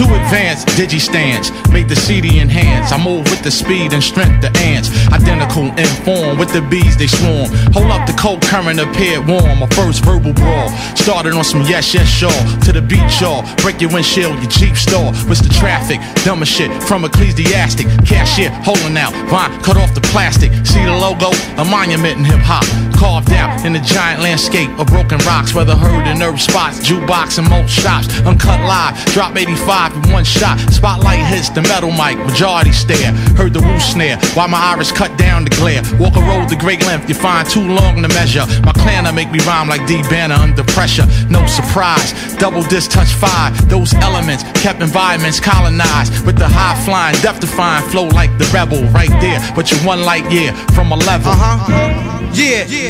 Too 0.00 0.06
advanced, 0.14 0.66
digi 0.80 0.98
stance, 0.98 1.52
made 1.68 1.86
the 1.86 1.94
CD 1.94 2.40
enhance. 2.40 2.90
I 2.90 2.96
move 2.96 3.24
with 3.28 3.42
the 3.42 3.50
speed 3.50 3.92
and 3.92 4.02
strength 4.02 4.40
the 4.40 4.48
ants. 4.60 4.88
Identical 5.12 5.64
in 5.76 5.92
form 6.08 6.38
with 6.38 6.50
the 6.54 6.62
bees 6.62 6.96
they 6.96 7.06
swarm. 7.06 7.50
Hold 7.76 7.92
up 7.92 8.06
the 8.06 8.16
cold 8.18 8.40
current 8.40 8.80
appeared 8.80 9.28
warm. 9.28 9.58
My 9.58 9.66
first 9.76 10.02
verbal 10.02 10.32
brawl 10.32 10.70
started 10.96 11.34
on 11.34 11.44
some 11.44 11.60
yes, 11.68 11.92
yes, 11.92 12.08
sure. 12.08 12.40
To 12.64 12.72
the 12.72 12.80
beat, 12.80 13.20
y'all. 13.20 13.44
Break 13.56 13.82
your 13.82 13.92
windshield, 13.92 14.40
your 14.40 14.50
Jeep 14.50 14.74
store. 14.74 15.12
What's 15.28 15.42
the 15.42 15.52
traffic? 15.60 16.00
Dumber 16.24 16.46
shit 16.46 16.72
from 16.84 17.04
ecclesiastic. 17.04 17.86
Cashier 18.06 18.48
holding 18.64 18.96
out. 18.96 19.12
Vine 19.28 19.52
cut 19.60 19.76
off 19.76 19.94
the 19.94 20.00
plastic. 20.00 20.50
See 20.64 20.82
the 20.82 20.96
logo? 20.96 21.28
A 21.60 21.64
monument 21.66 22.16
in 22.16 22.24
hip 22.24 22.40
hop. 22.40 22.64
Carved 23.00 23.32
out 23.32 23.64
in 23.64 23.74
a 23.76 23.80
giant 23.80 24.20
landscape 24.20 24.68
of 24.78 24.86
broken 24.88 25.16
rocks. 25.24 25.54
Whether 25.54 25.74
heard 25.74 26.06
in 26.06 26.18
nerve 26.18 26.38
spots, 26.38 26.80
jukebox, 26.80 27.38
and 27.38 27.48
most 27.48 27.70
shops. 27.72 28.08
Uncut 28.26 28.60
live. 28.60 28.94
Drop 29.06 29.34
85 29.34 29.96
in 29.96 30.12
one 30.12 30.24
shot. 30.24 30.58
Spotlight 30.70 31.24
hits 31.24 31.48
the 31.48 31.62
metal 31.62 31.90
mic. 31.92 32.18
Majority 32.18 32.72
stare. 32.72 33.12
Heard 33.40 33.54
the 33.54 33.60
roof 33.60 33.80
snare. 33.80 34.18
While 34.34 34.48
my 34.48 34.58
iris 34.58 34.92
cut 34.92 35.16
down 35.16 35.44
the 35.44 35.50
glare. 35.56 35.80
Walk 35.98 36.16
a 36.16 36.20
road 36.20 36.50
the 36.50 36.56
great 36.56 36.84
length. 36.84 37.08
You 37.08 37.14
find 37.14 37.48
too 37.48 37.66
long 37.66 38.02
to 38.02 38.08
measure. 38.08 38.44
My 38.68 38.72
clanner 38.72 39.14
make 39.14 39.32
me 39.32 39.38
rhyme 39.46 39.70
like 39.70 39.86
D 39.86 40.02
Banner 40.10 40.34
under 40.34 40.62
pressure. 40.62 41.06
No 41.30 41.46
surprise. 41.46 42.12
Double 42.36 42.62
disc 42.64 42.90
touch 42.90 43.08
five. 43.08 43.56
Those 43.70 43.94
elements 43.94 44.44
kept 44.60 44.82
environments 44.82 45.40
colonized 45.40 46.26
with 46.26 46.36
the 46.36 46.48
high 46.48 46.76
flying, 46.84 47.16
death 47.22 47.40
defying 47.40 47.82
flow 47.88 48.08
like 48.08 48.36
the 48.36 48.44
rebel 48.52 48.84
right 48.92 49.14
there. 49.22 49.40
But 49.56 49.70
you're 49.70 49.80
one 49.86 50.02
light 50.02 50.30
year 50.30 50.52
from 50.76 50.92
a 50.92 50.96
level. 50.96 51.32
Uh 51.32 51.36
huh. 51.40 52.20
Yeah. 52.32 52.64
Yeah. 52.68 52.89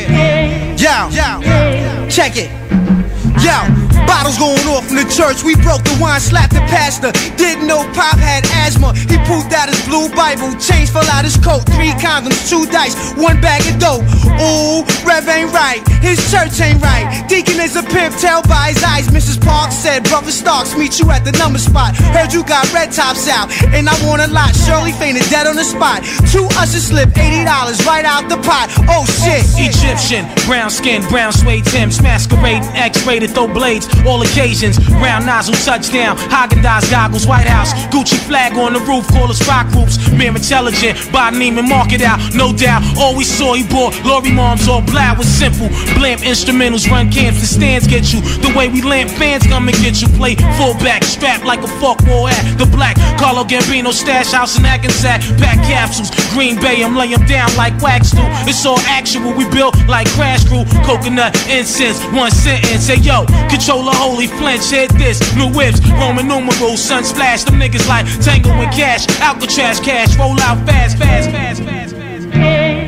Yo. 0.77 2.09
Check 2.09 2.37
it. 2.37 3.00
Yo. 3.43 3.91
Bottles 4.07 4.37
going 4.37 4.67
off 4.67 4.89
in 4.89 4.95
the 4.97 5.07
church. 5.07 5.43
We 5.43 5.55
broke 5.55 5.83
the 5.83 5.95
wine, 6.01 6.19
slapped 6.19 6.53
the 6.53 6.63
pastor. 6.67 7.11
Didn't 7.37 7.67
know 7.67 7.83
Pop 7.93 8.17
had 8.17 8.45
asthma. 8.65 8.93
He 8.93 9.17
pooped 9.29 9.53
out 9.53 9.69
his 9.69 9.81
blue 9.87 10.09
Bible. 10.13 10.51
Change 10.59 10.89
fell 10.89 11.07
out 11.09 11.25
his 11.25 11.37
coat. 11.37 11.65
Three 11.77 11.93
condoms, 12.01 12.49
two 12.49 12.65
dice, 12.67 13.13
one 13.15 13.39
bag 13.41 13.61
of 13.71 13.79
dope. 13.79 14.03
Ooh, 14.41 14.83
Rev 15.05 15.27
ain't 15.29 15.51
right. 15.53 15.81
His 16.01 16.19
church 16.31 16.59
ain't 16.61 16.81
right. 16.81 17.23
Deacon 17.27 17.59
is 17.59 17.75
a 17.75 17.83
pimp, 17.83 18.15
tell 18.17 18.41
by 18.43 18.73
his 18.73 18.83
eyes. 18.83 19.07
Mrs. 19.09 19.39
Park 19.39 19.71
said, 19.71 20.03
Brother 20.03 20.31
Starks, 20.31 20.75
meet 20.75 20.99
you 20.99 21.09
at 21.11 21.23
the 21.23 21.31
number 21.33 21.59
spot. 21.59 21.95
Heard 22.11 22.33
you 22.33 22.43
got 22.43 22.67
red 22.73 22.91
tops 22.91 23.27
out, 23.27 23.51
and 23.73 23.87
I 23.87 23.95
want 24.05 24.21
a 24.21 24.27
lot. 24.27 24.55
Shirley 24.55 24.91
fainted 24.93 25.23
dead 25.29 25.47
on 25.47 25.55
the 25.55 25.63
spot. 25.63 26.03
Two 26.31 26.47
ushers 26.57 26.87
slipped 26.87 27.13
$80 27.13 27.45
right 27.85 28.05
out 28.05 28.27
the 28.29 28.37
pot. 28.37 28.69
Oh 28.89 29.05
shit. 29.23 29.45
Egyptian, 29.55 30.25
brown 30.47 30.69
skin, 30.69 31.01
brown 31.07 31.31
suede 31.31 31.65
Timbs, 31.65 32.01
masquerading, 32.01 32.67
X-rated, 32.75 33.30
throw 33.31 33.47
blades, 33.47 33.87
all 34.05 34.21
occasions. 34.21 34.77
Round 35.01 35.25
nozzle, 35.25 35.55
touchdown, 35.55 36.17
Haagen-Dazs 36.17 36.91
goggles, 36.91 37.25
White 37.25 37.47
House, 37.47 37.73
Gucci 37.93 38.17
flag 38.27 38.57
on 38.57 38.73
the 38.73 38.79
roof, 38.81 39.07
call 39.07 39.29
us 39.29 39.41
rock 39.47 39.67
groups. 39.71 39.97
Mere 40.11 40.35
intelligent, 40.35 41.11
by 41.11 41.31
Neiman, 41.31 41.67
mark 41.67 41.93
it 41.93 42.01
out, 42.01 42.19
no 42.33 42.53
doubt. 42.53 42.83
All 42.97 43.15
we 43.15 43.23
saw, 43.23 43.53
he 43.53 43.63
bought 43.67 43.93
Lori 44.05 44.31
moms 44.31 44.67
all 44.67 44.81
black 44.81 45.17
was 45.17 45.27
simple. 45.27 45.69
Blamp 45.95 46.21
instrumentals, 46.21 46.89
run 46.89 47.11
camps, 47.11 47.41
the 47.41 47.47
stands 47.47 47.87
get 47.87 48.13
you. 48.13 48.21
The 48.41 48.53
way 48.57 48.67
we 48.69 48.81
lamp 48.81 49.09
fans 49.11 49.43
come 49.47 49.67
and 49.67 49.77
get 49.77 50.01
you. 50.01 50.07
Play 50.19 50.35
fullback, 50.57 51.03
strapped 51.03 51.45
like 51.45 51.61
a 51.63 51.67
fuck 51.79 52.01
war 52.07 52.29
at 52.29 52.57
the 52.57 52.65
black. 52.65 52.95
Carlo 53.17 53.43
Gambino 53.43 53.91
stash 53.91 54.31
house 54.31 54.57
in 54.57 54.63
Hackensack, 54.63 55.21
pack 55.37 55.57
capsules. 55.65 56.11
Green 56.33 56.59
Bay, 56.59 56.83
I'm 56.83 56.95
laying 56.95 57.25
down 57.25 57.55
like 57.55 57.79
wax 57.81 58.11
do. 58.11 58.21
It's 58.47 58.65
all 58.65 58.79
actual, 58.81 59.33
we 59.33 59.49
built 59.49 59.75
like 59.87 60.07
Crash 60.09 60.47
Crew. 60.47 60.65
Coconut 60.85 61.35
incense, 61.49 62.03
one 62.13 62.31
sentence. 62.31 62.87
Say 62.87 62.97
yo, 62.97 63.20
control 63.49 63.85
the 63.85 63.91
holy 63.93 64.27
flinch, 64.27 64.69
hit 64.69 64.91
this. 64.93 65.19
New 65.35 65.51
whips, 65.51 65.79
Roman 65.91 66.27
numerals, 66.27 66.81
sun 66.81 67.03
splash. 67.03 67.43
Them 67.43 67.59
niggas 67.59 67.87
like 67.87 68.05
Tango 68.21 68.49
and 68.49 68.71
Cash, 68.73 69.07
Alcatraz 69.19 69.79
cash, 69.79 70.17
roll 70.17 70.39
out 70.41 70.65
fast, 70.65 70.97
fast, 70.97 71.29
fast, 71.29 71.63
fast, 71.63 71.95
fast. 71.95 72.80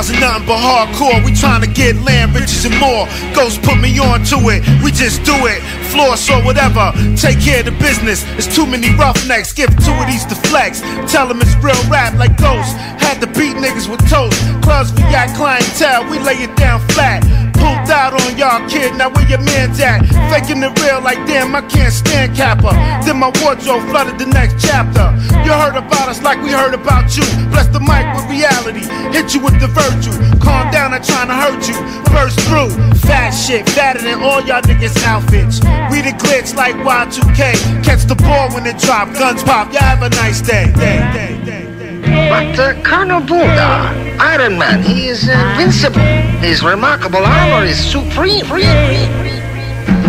1000 0.00 0.18
nothing 0.18 0.46
but 0.46 0.56
hardcore. 0.56 1.22
We 1.22 1.34
trying 1.34 1.60
to 1.60 1.68
get 1.68 1.94
land, 1.96 2.34
riches, 2.34 2.64
and 2.64 2.72
more. 2.80 3.04
Ghost 3.34 3.60
put 3.60 3.76
me 3.76 3.92
on 4.00 4.24
to 4.32 4.36
it. 4.48 4.64
We 4.82 4.92
just 4.92 5.22
do 5.24 5.36
it. 5.44 5.60
Floor 5.92 6.16
or 6.16 6.40
whatever. 6.40 6.88
Take 7.20 7.40
care 7.40 7.60
of 7.60 7.66
the 7.66 7.76
business. 7.76 8.24
It's 8.40 8.48
too 8.48 8.64
many 8.64 8.94
roughnecks. 8.96 9.52
Give 9.52 9.68
two 9.84 9.92
of 9.92 10.06
these 10.06 10.24
to 10.32 10.34
flex. 10.48 10.80
Tell 11.12 11.28
them 11.28 11.42
it's 11.42 11.54
real 11.60 11.76
rap 11.92 12.16
like 12.16 12.32
ghosts. 12.40 12.72
Had 12.96 13.20
to 13.20 13.26
beat 13.26 13.60
niggas 13.60 13.90
with 13.90 14.00
toast. 14.08 14.40
Clubs 14.64 14.90
we 14.94 15.02
got 15.12 15.28
clientele. 15.36 16.08
We 16.08 16.18
lay 16.18 16.40
it 16.48 16.56
down 16.56 16.80
flat. 16.96 17.20
Pulled 17.60 17.90
out 17.92 18.16
on 18.16 18.38
y'all, 18.40 18.64
kid. 18.68 18.96
Now 18.96 19.10
where 19.10 19.28
your 19.28 19.42
man's 19.44 19.78
at? 19.80 20.00
Faking 20.32 20.60
the 20.60 20.72
real 20.80 21.00
like 21.00 21.20
damn, 21.28 21.54
I 21.54 21.62
can't 21.62 21.92
stand 21.92 22.34
Kappa. 22.34 22.72
Then 23.04 23.18
my 23.18 23.30
wardrobe 23.42 23.84
flooded 23.92 24.18
the 24.18 24.26
next 24.26 24.64
chapter. 24.64 25.12
You 25.44 25.52
heard 25.52 25.76
about 25.76 26.08
us 26.08 26.22
like 26.22 26.40
we 26.42 26.50
heard 26.50 26.74
about 26.74 27.16
you. 27.16 27.24
Bless 27.52 27.68
the 27.68 27.80
mic 27.80 28.04
with 28.16 28.26
reality. 28.32 28.84
Hit 29.12 29.34
you 29.34 29.40
with 29.40 29.60
the 29.60 29.68
virtue. 29.68 30.16
Calm 30.40 30.70
down, 30.72 30.94
I'm 30.94 31.02
trying 31.02 31.28
to 31.28 31.36
hurt 31.36 31.62
you. 31.68 31.76
Burst 32.12 32.40
through. 32.48 32.72
Fat 33.06 33.30
shit, 33.30 33.68
fatter 33.70 34.00
than 34.00 34.22
all 34.22 34.40
y'all 34.40 34.62
niggas' 34.62 34.96
outfits. 35.04 35.60
We 35.90 36.00
the 36.00 36.16
glitch 36.16 36.54
like 36.54 36.74
Y2K. 36.76 37.84
Catch 37.84 38.04
the 38.04 38.16
ball 38.16 38.50
when 38.54 38.66
it 38.66 38.78
drop. 38.78 39.12
Guns 39.14 39.42
pop. 39.42 39.72
Y'all 39.72 39.82
have 39.82 40.02
a 40.02 40.10
nice 40.10 40.40
day. 40.40 40.72
day, 40.72 40.98
day, 41.12 41.44
day. 41.44 41.69
But 42.10 42.58
uh, 42.58 42.82
Colonel 42.82 43.20
Buddha, 43.20 44.16
Iron 44.18 44.58
Man, 44.58 44.82
he 44.82 45.08
is 45.08 45.28
invincible. 45.28 46.00
His 46.40 46.62
remarkable 46.62 47.24
armor 47.24 47.64
is 47.64 47.78
supreme. 47.78 48.46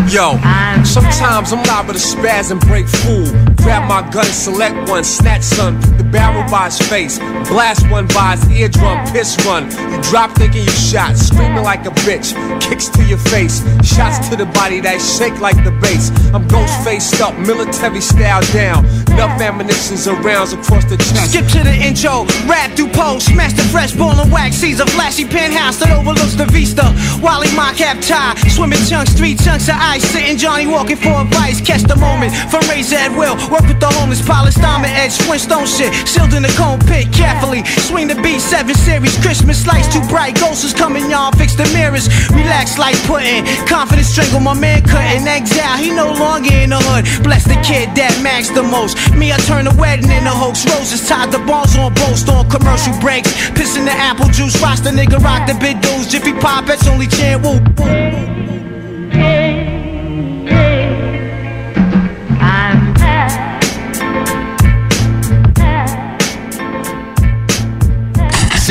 Yo, 0.09 0.37
sometimes 0.83 1.53
I'm 1.53 1.63
liable 1.63 1.93
to 1.93 1.99
spaz 1.99 2.51
and 2.51 2.59
break 2.61 2.87
fool. 2.87 3.50
Grab 3.61 3.87
my 3.87 4.01
gun, 4.09 4.25
select 4.25 4.89
one, 4.89 5.03
snatch 5.03 5.43
son, 5.43 5.79
put 5.81 5.97
the 5.97 6.03
barrel 6.03 6.49
by 6.49 6.65
his 6.65 6.79
face, 6.89 7.19
blast 7.47 7.89
one 7.89 8.07
by 8.07 8.35
his 8.35 8.49
eardrum, 8.49 8.99
piss 9.13 9.37
run. 9.45 9.69
You 9.91 10.01
drop 10.01 10.31
thinking 10.31 10.63
you 10.63 10.71
shot, 10.71 11.15
screaming 11.17 11.63
like 11.63 11.85
a 11.85 11.91
bitch, 12.03 12.33
kicks 12.59 12.89
to 12.89 13.03
your 13.03 13.17
face, 13.17 13.61
shots 13.83 14.27
to 14.29 14.35
the 14.35 14.45
body 14.47 14.81
that 14.81 14.99
shake 14.99 15.39
like 15.39 15.55
the 15.63 15.71
bass. 15.79 16.11
I'm 16.33 16.47
ghost 16.47 16.73
faced 16.83 17.21
up, 17.21 17.37
military 17.37 18.01
style 18.01 18.41
down, 18.51 18.85
enough 19.13 19.39
ammunitions 19.39 20.07
and 20.07 20.23
rounds 20.25 20.53
across 20.53 20.85
the 20.85 20.97
chest. 20.97 21.31
Skip 21.31 21.47
to 21.53 21.63
the 21.63 21.75
intro, 21.75 22.25
rap 22.49 22.71
through 22.75 22.89
pose, 22.89 23.25
smash 23.25 23.53
the 23.53 23.63
fresh 23.63 23.93
ball 23.93 24.19
and 24.19 24.31
wax, 24.31 24.55
sees 24.55 24.79
a 24.79 24.85
flashy 24.87 25.25
penthouse 25.25 25.77
that 25.77 25.91
overlooks 25.91 26.33
the 26.33 26.45
vista. 26.45 26.83
Wally 27.21 27.53
my 27.55 27.73
cap 27.73 28.01
tie, 28.01 28.35
swimming 28.49 28.83
chunks, 28.89 29.13
three 29.13 29.35
chunks 29.35 29.69
of 29.69 29.75
ice, 29.77 30.03
sitting 30.03 30.37
Johnny 30.37 30.65
walking 30.65 30.97
for 30.97 31.13
advice. 31.21 31.61
Catch 31.61 31.83
the 31.83 31.95
moment, 31.95 32.33
fundraiser 32.49 32.97
at 32.97 33.11
will, 33.15 33.37
work 33.51 33.67
with 33.67 33.79
the 33.83 33.91
homeless, 33.99 34.23
polish 34.23 34.55
diamond 34.55 34.95
edge, 34.95 35.19
Flintstone 35.27 35.67
shit, 35.67 35.91
sealed 36.07 36.33
in 36.33 36.41
the 36.41 36.53
cone 36.55 36.79
pit, 36.87 37.11
carefully. 37.11 37.67
Swing 37.83 38.07
the 38.07 38.15
B7 38.15 38.73
series, 38.73 39.19
Christmas 39.19 39.67
lights 39.67 39.91
too 39.91 40.01
bright, 40.07 40.39
ghosts 40.39 40.63
is 40.63 40.73
coming, 40.73 41.11
y'all 41.11 41.31
fix 41.35 41.53
the 41.53 41.67
mirrors. 41.75 42.07
Relax 42.31 42.79
like 42.79 42.95
pudding, 43.03 43.43
confidence 43.67 44.07
strangle 44.07 44.39
my 44.39 44.53
man 44.53 44.81
cutting 44.83 45.27
exile. 45.27 45.77
He 45.77 45.91
no 45.91 46.13
longer 46.13 46.53
in 46.53 46.69
the 46.71 46.79
hood. 46.79 47.03
Bless 47.23 47.43
the 47.43 47.59
kid 47.59 47.91
that 47.99 48.15
max 48.23 48.49
the 48.49 48.63
most. 48.63 48.95
Me, 49.13 49.33
I 49.33 49.37
turn 49.43 49.65
the 49.65 49.75
wedding 49.75 50.09
into 50.09 50.31
hoax. 50.31 50.63
Roses 50.71 51.07
tied 51.07 51.31
the 51.31 51.39
balls 51.39 51.75
on 51.77 51.93
boast 51.93 52.29
on 52.29 52.49
commercial 52.49 52.97
breaks. 53.01 53.31
Pissing 53.51 53.85
the 53.85 53.91
apple 53.91 54.31
juice, 54.31 54.55
watch 54.61 54.79
the 54.79 54.91
nigga 54.91 55.19
rock 55.19 55.47
the 55.47 55.55
big 55.59 55.81
dudes. 55.81 56.07
Jiffy 56.07 56.33
pop, 56.33 56.65
that's 56.65 56.87
only 56.87 57.07
chant 57.07 57.43
woo. 57.43 57.59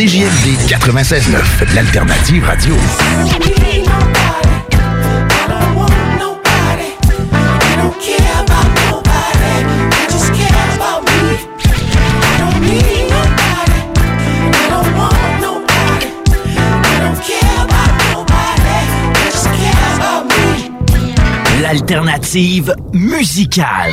CJMD 0.00 0.66
96.9, 0.66 1.74
l'alternative 1.74 2.46
radio. 2.46 2.74
L'alternative 21.60 22.74
musicale. 22.92 23.92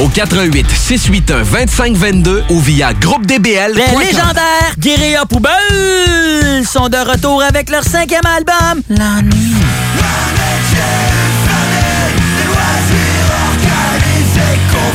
au 0.00 0.08
88 0.08 0.66
681 0.70 1.44
2522 1.44 2.44
ou 2.50 2.60
via 2.60 2.92
groupedbl. 2.94 3.74
Les 3.74 4.04
légendaires 4.04 4.74
Guérilla 4.78 5.24
Poubelle 5.26 6.64
sont 6.64 6.88
de 6.88 6.96
retour 6.96 7.42
avec 7.42 7.70
leur 7.70 7.84
cinquième 7.84 8.26
album, 8.26 8.82
La 8.88 9.20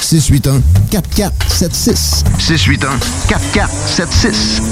681-4476. 0.00 2.24
681-4476. 2.38 4.62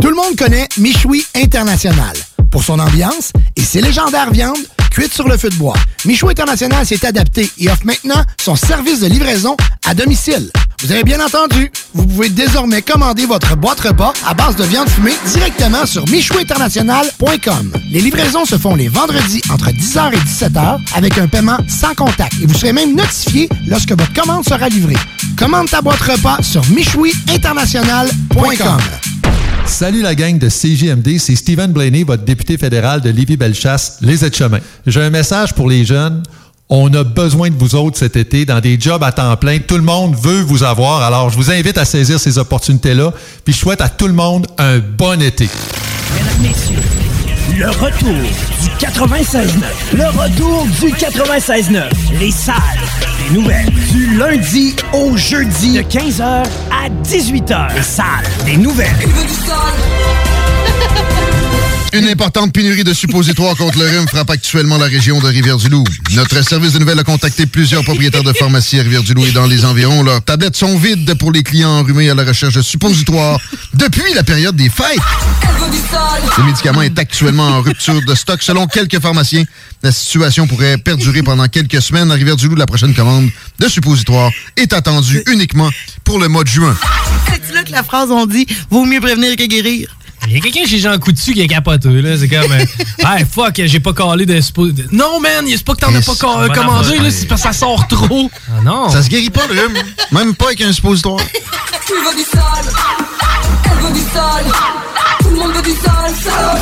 Tout 0.00 0.08
le 0.08 0.14
monde 0.14 0.36
connaît 0.36 0.68
Michoui 0.78 1.24
International 1.34 2.16
pour 2.50 2.62
son 2.62 2.78
ambiance 2.78 3.32
et 3.56 3.62
ses 3.62 3.80
légendaires 3.80 4.30
viandes 4.30 4.56
cuites 4.90 5.12
sur 5.12 5.28
le 5.28 5.36
feu 5.36 5.50
de 5.50 5.56
bois. 5.56 5.74
Michoui 6.04 6.30
International 6.30 6.86
s'est 6.86 7.04
adapté 7.04 7.50
et 7.58 7.68
offre 7.68 7.84
maintenant 7.84 8.22
son 8.40 8.56
service 8.56 9.00
de 9.00 9.08
livraison 9.08 9.56
à 9.86 9.94
domicile. 9.94 10.50
Vous 10.80 10.92
avez 10.92 11.02
bien 11.02 11.18
entendu, 11.18 11.72
vous 11.92 12.06
pouvez 12.06 12.28
désormais 12.28 12.82
commander 12.82 13.26
votre 13.26 13.56
boîte 13.56 13.80
repas 13.80 14.12
à 14.24 14.32
base 14.32 14.54
de 14.54 14.62
viande 14.62 14.88
fumée 14.88 15.16
directement 15.26 15.84
sur 15.86 16.08
michouinternational.com. 16.08 17.72
Les 17.90 18.00
livraisons 18.00 18.44
se 18.44 18.56
font 18.56 18.76
les 18.76 18.86
vendredis 18.86 19.40
entre 19.50 19.70
10h 19.70 20.12
et 20.12 20.18
17h 20.18 20.78
avec 20.94 21.18
un 21.18 21.26
paiement 21.26 21.56
sans 21.66 21.96
contact 21.96 22.34
et 22.40 22.46
vous 22.46 22.54
serez 22.54 22.72
même 22.72 22.94
notifié 22.94 23.48
lorsque 23.66 23.90
votre 23.90 24.12
commande 24.12 24.44
sera 24.44 24.68
livrée. 24.68 24.94
Commande 25.36 25.68
ta 25.68 25.82
boîte 25.82 26.00
repas 26.00 26.40
sur 26.42 26.64
michouiinternational.com. 26.70 28.78
Salut 29.66 30.02
la 30.02 30.14
gang 30.14 30.38
de 30.38 30.48
CJMD, 30.48 31.18
c'est 31.18 31.34
Stephen 31.34 31.72
Blaney, 31.72 32.04
votre 32.04 32.24
député 32.24 32.56
fédéral 32.56 33.00
de 33.00 33.10
Lévis-Bellechasse, 33.10 33.98
les 34.00 34.24
aides-chemins. 34.24 34.60
J'ai 34.86 35.02
un 35.02 35.10
message 35.10 35.54
pour 35.54 35.68
les 35.68 35.84
jeunes. 35.84 36.22
On 36.70 36.92
a 36.92 37.02
besoin 37.02 37.48
de 37.48 37.54
vous 37.54 37.74
autres 37.74 37.96
cet 37.96 38.16
été 38.16 38.44
dans 38.44 38.60
des 38.60 38.78
jobs 38.78 39.02
à 39.02 39.10
temps 39.10 39.34
plein. 39.36 39.58
Tout 39.58 39.76
le 39.76 39.82
monde 39.82 40.14
veut 40.14 40.42
vous 40.42 40.62
avoir. 40.62 41.02
Alors, 41.02 41.30
je 41.30 41.36
vous 41.36 41.50
invite 41.50 41.78
à 41.78 41.86
saisir 41.86 42.20
ces 42.20 42.36
opportunités-là. 42.36 43.12
Puis, 43.42 43.54
je 43.54 43.58
souhaite 43.58 43.80
à 43.80 43.88
tout 43.88 44.06
le 44.06 44.12
monde 44.12 44.46
un 44.58 44.78
bon 44.78 45.22
été. 45.22 45.48
Mesdames, 46.14 46.34
Messieurs, 46.42 46.76
le 47.56 47.70
retour 47.70 48.12
du 48.12 48.86
96.9. 48.86 49.48
Le 49.94 50.06
retour 50.08 50.66
du 50.78 50.92
96.9. 50.92 51.84
Les 52.20 52.30
salles 52.30 52.54
des 53.18 53.34
nouvelles. 53.34 53.70
Du 53.90 54.18
lundi 54.18 54.76
au 54.92 55.16
jeudi. 55.16 55.78
De 55.78 55.80
15h 55.80 56.22
à 56.22 56.90
18h. 57.02 57.74
Les 57.76 57.82
salles 57.82 58.04
des 58.44 58.58
nouvelles. 58.58 58.94
Une 61.94 62.06
importante 62.06 62.52
pénurie 62.52 62.84
de 62.84 62.92
suppositoires 62.92 63.56
contre 63.56 63.78
le 63.78 63.86
rhume 63.86 64.06
frappe 64.06 64.28
actuellement 64.30 64.76
la 64.76 64.86
région 64.86 65.18
de 65.20 65.26
Rivière-du-Loup. 65.26 65.84
Notre 66.14 66.42
service 66.42 66.74
de 66.74 66.80
nouvelles 66.80 66.98
a 66.98 67.04
contacté 67.04 67.46
plusieurs 67.46 67.82
propriétaires 67.82 68.22
de 68.22 68.32
pharmacies 68.34 68.78
à 68.78 68.82
Rivière-du-Loup 68.82 69.24
et 69.24 69.32
dans 69.32 69.46
les 69.46 69.64
environs. 69.64 70.02
Leurs 70.02 70.22
tablettes 70.22 70.56
sont 70.56 70.76
vides 70.76 71.14
pour 71.14 71.32
les 71.32 71.42
clients 71.42 71.70
enrhumés 71.70 72.10
à 72.10 72.14
la 72.14 72.24
recherche 72.24 72.54
de 72.54 72.62
suppositoires 72.62 73.40
depuis 73.72 74.12
la 74.14 74.22
période 74.22 74.54
des 74.54 74.68
fêtes. 74.68 74.98
Le 76.36 76.44
médicament 76.44 76.82
est 76.82 76.98
actuellement 76.98 77.48
en 77.48 77.62
rupture 77.62 78.02
de 78.02 78.14
stock. 78.14 78.42
Selon 78.42 78.66
quelques 78.66 79.00
pharmaciens, 79.00 79.44
la 79.82 79.90
situation 79.90 80.46
pourrait 80.46 80.76
perdurer 80.76 81.22
pendant 81.22 81.48
quelques 81.48 81.80
semaines. 81.80 82.10
À 82.10 82.14
Rivière-du-Loup, 82.14 82.54
la 82.56 82.66
prochaine 82.66 82.94
commande 82.94 83.30
de 83.58 83.68
suppositoires 83.68 84.30
est 84.56 84.74
attendue 84.74 85.22
uniquement 85.26 85.70
pour 86.04 86.18
le 86.18 86.28
mois 86.28 86.44
de 86.44 86.48
juin. 86.48 86.76
C'est 87.48 87.54
là 87.54 87.62
que 87.62 87.72
la 87.72 87.82
phrase 87.82 88.10
on 88.10 88.26
dit 88.26 88.46
vaut 88.70 88.84
mieux 88.84 89.00
prévenir 89.00 89.36
que 89.36 89.46
guérir. 89.46 89.88
Il 90.26 90.34
y 90.34 90.36
a 90.36 90.40
quelqu'un 90.40 90.66
chez 90.66 90.78
Jean 90.78 90.98
Coutu 90.98 91.32
qui 91.32 91.40
est 91.40 91.46
capoteux, 91.46 92.00
là. 92.00 92.16
C'est 92.18 92.28
comme, 92.28 92.52
euh, 92.52 92.64
hey, 93.16 93.24
fuck, 93.30 93.60
j'ai 93.64 93.80
pas 93.80 93.92
calé 93.92 94.26
de, 94.26 94.40
Non, 94.92 95.20
man, 95.20 95.44
c'est 95.48 95.64
pas 95.64 95.74
que 95.74 95.80
t'en 95.80 95.94
as 95.94 96.02
pas 96.02 96.14
ca- 96.14 96.26
Bonne 96.46 96.52
commandé, 96.52 96.98
là, 96.98 97.10
c'est 97.10 97.26
parce 97.26 97.42
que 97.42 97.48
ça 97.48 97.52
sort 97.54 97.86
trop. 97.88 98.30
Ah 98.50 98.60
non. 98.62 98.88
Ça 98.90 99.02
se 99.02 99.08
guérit 99.08 99.30
pas, 99.30 99.46
le 99.46 99.58
rhume. 99.60 99.78
Même 100.12 100.34
pas 100.34 100.46
avec 100.46 100.60
un 100.60 100.72
suppositoire. 100.72 101.18
Tu 101.86 101.92
veux 101.94 102.16
du 102.16 102.22
sol, 102.22 102.40
elle 103.64 103.78
veut 103.86 103.92
du 103.94 104.00
sol, 104.00 104.52
tout 105.20 105.30
le 105.30 105.36
monde 105.36 105.52
veut 105.54 105.62
du 105.62 105.70
sol, 105.70 106.12
sol, 106.22 106.58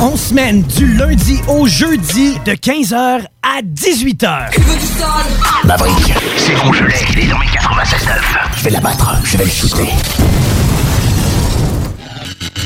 On 0.00 0.16
semaine 0.16 0.62
du 0.62 0.94
lundi 0.94 1.40
au 1.48 1.66
jeudi 1.66 2.34
de 2.44 2.52
15h 2.52 3.22
à 3.42 3.62
18h. 3.62 4.50
Maverick, 5.64 6.14
c'est 6.36 6.54
Rougelet, 6.54 6.94
il 7.12 7.18
est 7.18 7.26
dans 7.28 7.38
mes 7.38 7.46
96.9. 7.46 8.20
Je 8.58 8.62
vais 8.64 8.70
l'abattre, 8.70 9.16
je 9.24 9.36
vais 9.36 9.44
le 9.44 9.50
shooter. 9.50 9.88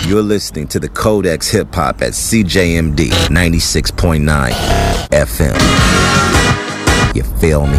You're 0.06 0.22
listening 0.22 0.68
to 0.68 0.78
the 0.78 0.88
Codex 0.88 1.48
Hip 1.50 1.74
Hop 1.74 2.02
at 2.02 2.12
CJMD 2.12 3.08
96.9 3.30 4.50
FM. 5.10 5.56
You 7.16 7.22
feel 7.40 7.66
me? 7.66 7.78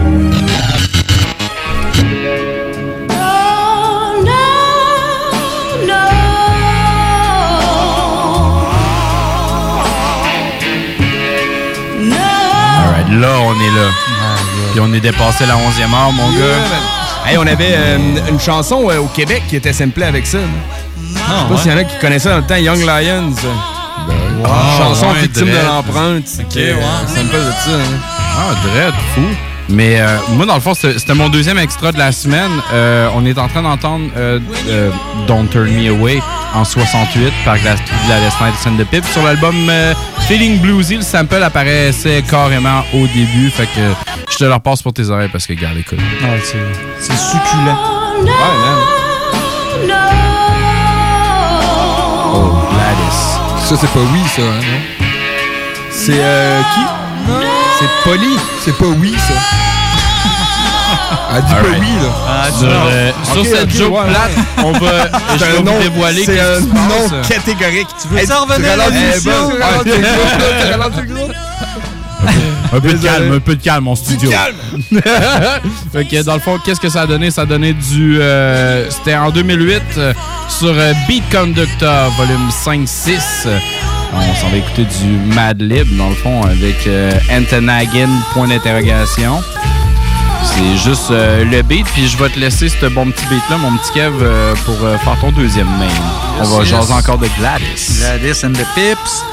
Alright, 11.75 13.09
là, 13.09 13.39
on 13.41 13.53
est 13.59 13.75
là. 13.75 13.89
Puis 14.71 14.79
on 14.81 14.93
est 14.93 14.99
dépassé 14.99 15.45
la 15.45 15.55
11e 15.55 15.93
heure, 15.93 16.11
mon 16.11 16.31
Yeah, 16.31 16.39
gars. 16.39 17.27
Hey, 17.27 17.37
on 17.37 17.47
avait 17.47 17.73
euh, 17.75 17.97
une 18.29 18.39
chanson 18.39 18.89
euh, 18.89 18.99
au 18.99 19.07
Québec 19.07 19.43
qui 19.49 19.55
était 19.55 19.73
samplée 19.73 20.03
avec 20.05 20.27
ça. 20.27 20.39
Là. 21.15 21.21
Je 21.27 21.33
sais 21.33 21.47
pas 21.47 21.53
ouais. 21.53 21.57
s'il 21.61 21.71
y 21.71 21.73
en 21.73 21.77
a 21.77 21.83
qui 21.83 21.97
connaissaient 21.99 22.29
dans 22.29 22.37
le 22.37 22.43
temps 22.43 22.55
Young 22.55 22.79
Lions. 22.81 23.33
wow. 24.39 24.47
chanson 24.77 25.07
Ouais, 25.07 25.21
victime 25.21 25.47
de 25.47 25.65
l'empreinte. 25.65 26.25
Ok, 26.39 26.47
Qui, 26.49 26.59
euh, 26.63 26.75
ouais. 26.75 26.81
sample 27.07 27.35
de 27.35 27.51
ça. 27.51 27.71
hein. 27.71 27.97
Ah, 28.37 28.53
dread, 28.67 28.93
fou. 29.13 29.21
Mais 29.67 29.99
euh, 29.99 30.17
moi, 30.33 30.45
dans 30.45 30.53
le 30.53 30.61
fond, 30.61 30.75
c'était 30.75 31.15
mon 31.15 31.27
deuxième 31.29 31.57
extra 31.57 31.91
de 31.91 31.97
la 31.97 32.11
semaine. 32.11 32.51
Euh, 32.71 33.09
on 33.15 33.25
est 33.25 33.35
en 33.39 33.47
train 33.47 33.63
d'entendre 33.63 34.05
euh, 34.15 34.39
euh, 34.69 34.91
Don't 35.27 35.47
Turn 35.49 35.71
Me 35.71 35.89
Away 35.89 36.21
en 36.53 36.63
68 36.63 37.33
par 37.43 37.57
Glass 37.57 37.79
Gladys 38.05 38.35
Knight 38.39 38.53
et 38.53 38.63
Send 38.63 38.77
the 38.77 38.85
Pip. 38.87 39.03
Sur 39.05 39.23
l'album 39.23 39.55
euh, 39.67 39.95
Feeling 40.27 40.59
Bluesy, 40.59 40.97
le 40.97 41.01
sample 41.01 41.41
apparaissait 41.41 42.21
carrément 42.29 42.83
au 42.93 43.07
début. 43.07 43.49
Fait 43.49 43.65
que 43.65 43.81
je 44.31 44.37
te 44.37 44.43
le 44.43 44.53
repasse 44.53 44.83
pour 44.83 44.93
tes 44.93 45.09
oreilles 45.09 45.29
parce 45.31 45.47
que, 45.47 45.53
regarde, 45.53 45.77
écoute. 45.77 45.97
c'est 46.99 47.17
succulent. 47.17 47.77
Ouais, 48.21 48.29
man. 48.29 49.04
Ça, 53.67 53.75
c'est 53.81 53.89
pas 53.89 53.99
oui, 54.13 54.21
ça, 54.35 54.41
hein, 54.43 54.59
non? 54.61 54.79
C'est 55.91 56.19
euh, 56.19 56.61
qui? 56.73 56.81
C'est 57.79 57.89
Polly. 58.09 58.37
C'est 58.63 58.77
pas 58.77 58.85
oui, 58.85 59.15
ça. 59.17 59.33
Elle 61.35 61.41
dit 61.43 61.53
pas 61.53 61.59
Alright. 61.59 61.79
oui, 61.81 61.87
là. 62.01 62.09
Ah, 62.27 62.47
sur, 62.51 62.67
euh, 62.69 63.11
sur 63.23 63.41
Ok, 63.41 63.47
cette 63.47 63.63
ok, 63.63 63.69
joke 63.75 63.93
ouais. 63.93 64.07
plate, 64.07 64.31
on 64.63 64.71
va, 64.73 64.79
je 65.33 65.37
C'est 65.39 65.45
vais 65.45 65.51
un 65.51 65.53
vous 65.57 65.63
nom- 65.63 65.79
dévoiler 65.79 66.23
C'est 66.25 66.35
qu'est-ce 66.35 66.57
un 66.57 66.61
qui 66.61 66.67
se 66.67 66.73
passe. 66.73 67.11
nom 67.11 67.21
catégorique. 67.27 67.87
Tu 68.01 68.07
veux 68.07 68.25
ça 68.25 68.39
revenir 68.39 68.71
à 68.71 68.75
la 68.77 68.89
mission? 68.91 69.51
Un 72.73 72.79
peu 72.79 72.93
de 72.93 72.97
calme, 72.97 73.31
un 73.33 73.39
peu 73.39 73.55
de 73.55 73.61
calme, 73.63 73.83
mon 73.85 73.95
studio. 73.95 74.29
calme! 74.29 74.55
fait 75.93 76.05
que 76.05 76.23
dans 76.23 76.33
le 76.35 76.39
fond, 76.39 76.57
qu'est-ce 76.65 76.79
que 76.79 76.89
ça 76.89 77.01
a 77.01 77.07
donné? 77.07 77.31
Ça 77.31 77.41
a 77.41 77.45
donné 77.45 77.73
du. 77.73 78.17
euh, 78.21 78.89
C'était 78.89 79.15
en 79.15 79.29
2008 79.31 79.81
euh, 79.97 80.13
sur 80.49 80.69
euh, 80.69 80.93
Beat 81.07 81.23
Conductor, 81.31 82.11
volume 82.17 82.49
5-6. 82.49 83.47
On 84.13 84.35
s'en 84.41 84.49
va 84.49 84.57
écouter 84.57 84.85
du 85.01 85.33
Mad 85.35 85.61
Lib, 85.61 85.97
dans 85.97 86.09
le 86.09 86.15
fond, 86.15 86.43
avec 86.43 86.87
euh, 86.87 87.11
Antonagin, 87.31 88.09
point 88.33 88.47
d'interrogation. 88.47 89.41
C'est 90.43 90.77
juste 90.89 91.11
euh, 91.11 91.43
le 91.43 91.61
beat, 91.63 91.85
puis 91.87 92.07
je 92.07 92.15
vais 92.17 92.29
te 92.29 92.39
laisser 92.39 92.69
ce 92.69 92.85
bon 92.85 93.09
petit 93.11 93.25
beat-là, 93.25 93.57
mon 93.57 93.75
petit 93.77 93.91
Kev, 93.93 94.13
euh, 94.21 94.53
pour 94.63 94.75
euh, 94.83 94.97
faire 94.99 95.17
ton 95.19 95.31
deuxième 95.31 95.67
main. 95.67 95.87
On 96.39 96.43
va 96.43 96.59
Yes. 96.63 96.69
jaser 96.69 96.93
encore 96.93 97.17
de 97.17 97.27
Gladys. 97.39 97.99
Gladys 97.99 98.45
and 98.45 98.53
the 98.53 98.65
Pips. 98.75 99.23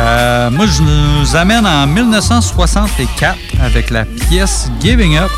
Euh, 0.00 0.50
moi, 0.50 0.66
je 0.66 0.82
nous 0.82 1.36
amène 1.36 1.66
en 1.66 1.86
1964 1.86 3.36
avec 3.62 3.90
la 3.90 4.04
pièce 4.04 4.70
Giving 4.80 5.18
Up. 5.18 5.30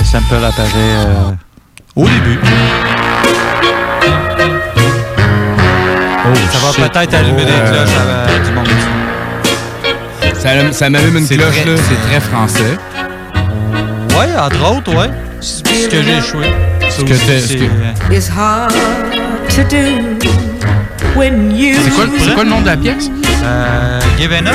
Le 0.00 0.04
sample 0.04 0.34
apparaît 0.44 0.68
euh, 0.76 1.30
au 1.94 2.08
début. 2.08 2.38
ça 6.50 6.58
va 6.58 6.72
shit. 6.72 6.92
peut-être 6.92 7.14
allumer 7.14 7.44
des 7.44 7.52
Oh. 7.52 7.70
cloches 7.70 7.96
à- 7.98 8.38
du 8.44 8.50
monde. 8.52 8.68
Ça, 10.34 10.50
ça 10.72 10.90
m'allume 10.90 11.16
une 11.18 11.26
C'est 11.26 11.36
cloche, 11.36 11.60
très- 11.62 11.70
là. 11.70 11.76
C'est 11.88 12.00
très 12.08 12.20
français. 12.20 12.76
Ouais, 14.18 14.28
entre 14.38 14.62
autres, 14.76 14.94
ouais. 14.94 15.10
C'est 15.40 15.84
ce 15.84 15.88
que 15.88 16.02
j'ai 16.02 16.16
échoué. 16.18 16.46
Ce 16.90 17.02
que 17.02 17.14
C'est 17.14 17.58
quoi, 21.94 22.04
c'est 22.18 22.34
quoi 22.34 22.44
le 22.44 22.50
nom 22.50 22.60
de 22.60 22.66
la 22.66 22.76
pièce? 22.76 23.10
Euh, 23.44 24.00
Giving 24.18 24.46
Up. 24.46 24.54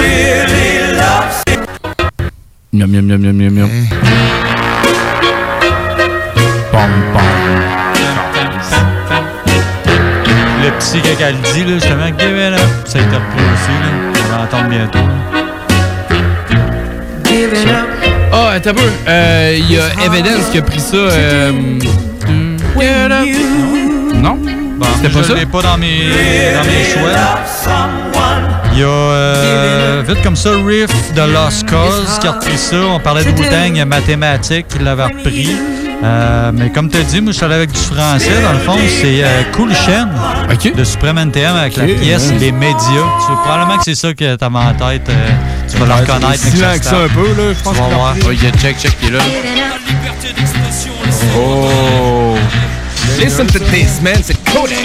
Miam, 2.72 2.90
miam, 2.90 3.06
miam, 3.06 3.22
miam, 3.22 3.36
miam, 3.38 3.54
miam. 3.54 3.70
Pom, 6.72 6.90
pom. 7.14 7.22
Le 10.64 10.72
petit 10.80 11.02
quand 11.02 11.26
elle 11.28 11.36
dit, 11.54 11.64
là, 11.66 11.74
justement, 11.74 12.08
Giving 12.18 12.54
Up. 12.54 12.60
Ça 12.86 13.00
a 13.00 13.02
été 13.02 13.16
repris 13.16 13.44
aussi, 13.54 13.74
là. 13.82 13.90
On 14.26 14.32
va 14.32 14.38
l'entendre 14.40 14.70
bientôt. 14.70 15.00
giving 17.26 17.70
up 17.70 17.88
Ah, 18.32 18.50
attends 18.56 18.72
un 18.72 18.74
peu. 18.74 18.82
Euh, 19.08 19.56
Il 19.58 19.72
y 19.72 19.78
a 19.80 19.84
Evidence 20.06 20.50
qui 20.52 20.58
a 20.58 20.62
pris 20.62 20.80
ça. 20.80 20.96
euh, 20.98 21.52
when 22.76 23.12
you 23.26 24.14
Non? 24.16 24.38
Bon, 24.78 24.88
C'était 24.98 25.10
pas 25.14 25.20
je 25.22 25.28
ça? 25.28 25.34
l'ai 25.36 25.46
pas 25.46 25.62
dans 25.62 25.78
mes, 25.78 26.00
dans 26.56 26.64
mes 26.64 26.84
choix. 26.84 27.12
Il 28.74 28.80
y 28.80 28.84
a, 28.84 28.88
euh, 28.88 30.04
vite 30.08 30.22
comme 30.24 30.36
ça, 30.36 30.50
Riff 30.66 31.14
de 31.14 31.22
Lost 31.22 31.70
Cause 31.70 32.18
qui 32.20 32.28
a 32.28 32.32
repris 32.32 32.58
ça. 32.58 32.78
On 32.78 33.00
parlait 33.00 33.24
de 33.24 33.30
il 33.76 33.82
a 33.82 33.86
Mathématiques 33.86 34.68
qui 34.68 34.80
l'avait 34.80 35.04
repris. 35.04 35.50
Euh, 36.04 36.52
mais 36.54 36.70
comme 36.70 36.90
tu 36.90 36.98
as 36.98 37.04
dit, 37.04 37.22
moi 37.22 37.32
je 37.32 37.38
suis 37.38 37.46
allé 37.46 37.56
avec 37.56 37.72
du 37.72 37.80
français. 37.80 38.42
Dans 38.44 38.52
le 38.52 38.60
fond, 38.60 38.76
c'est 39.02 39.24
euh, 39.24 39.44
Cool 39.54 39.74
Chain 39.74 40.10
de 40.76 40.84
Supreme 40.84 41.18
NTM 41.18 41.56
avec 41.56 41.78
la 41.78 41.86
pièce 41.86 42.30
ouais. 42.30 42.40
Les 42.40 42.52
Médias. 42.52 42.76
Tu- 43.26 43.34
probablement 43.44 43.78
que 43.78 43.84
c'est 43.86 43.96
ça 43.96 44.14
que 44.14 44.36
tu 44.36 44.44
en 44.44 44.74
tête. 44.74 45.08
euh, 45.10 45.30
tu 45.72 45.78
vas 45.78 45.86
le 45.86 45.94
reconnaître. 45.94 46.44
Lent 46.60 46.78
que 46.80 46.86
ça 46.86 46.98
un 46.98 47.08
peu, 47.08 47.28
là, 47.28 47.54
je 47.58 47.64
pense 47.64 47.74
Tu 47.76 47.80
vas 47.82 47.88
voir. 47.90 48.16
repris. 48.16 48.28
Oh, 48.28 48.32
il 48.34 48.44
y 48.44 48.48
a 48.48 48.52
Check 48.52 48.80
Check 48.80 49.00
qui 49.00 49.08
est 49.08 49.12
là. 49.12 49.20
Oh! 51.38 52.36
Listen 53.20 53.48
to 53.48 53.60
this, 53.60 54.02
man, 54.02 54.16
c'est. 54.22 54.36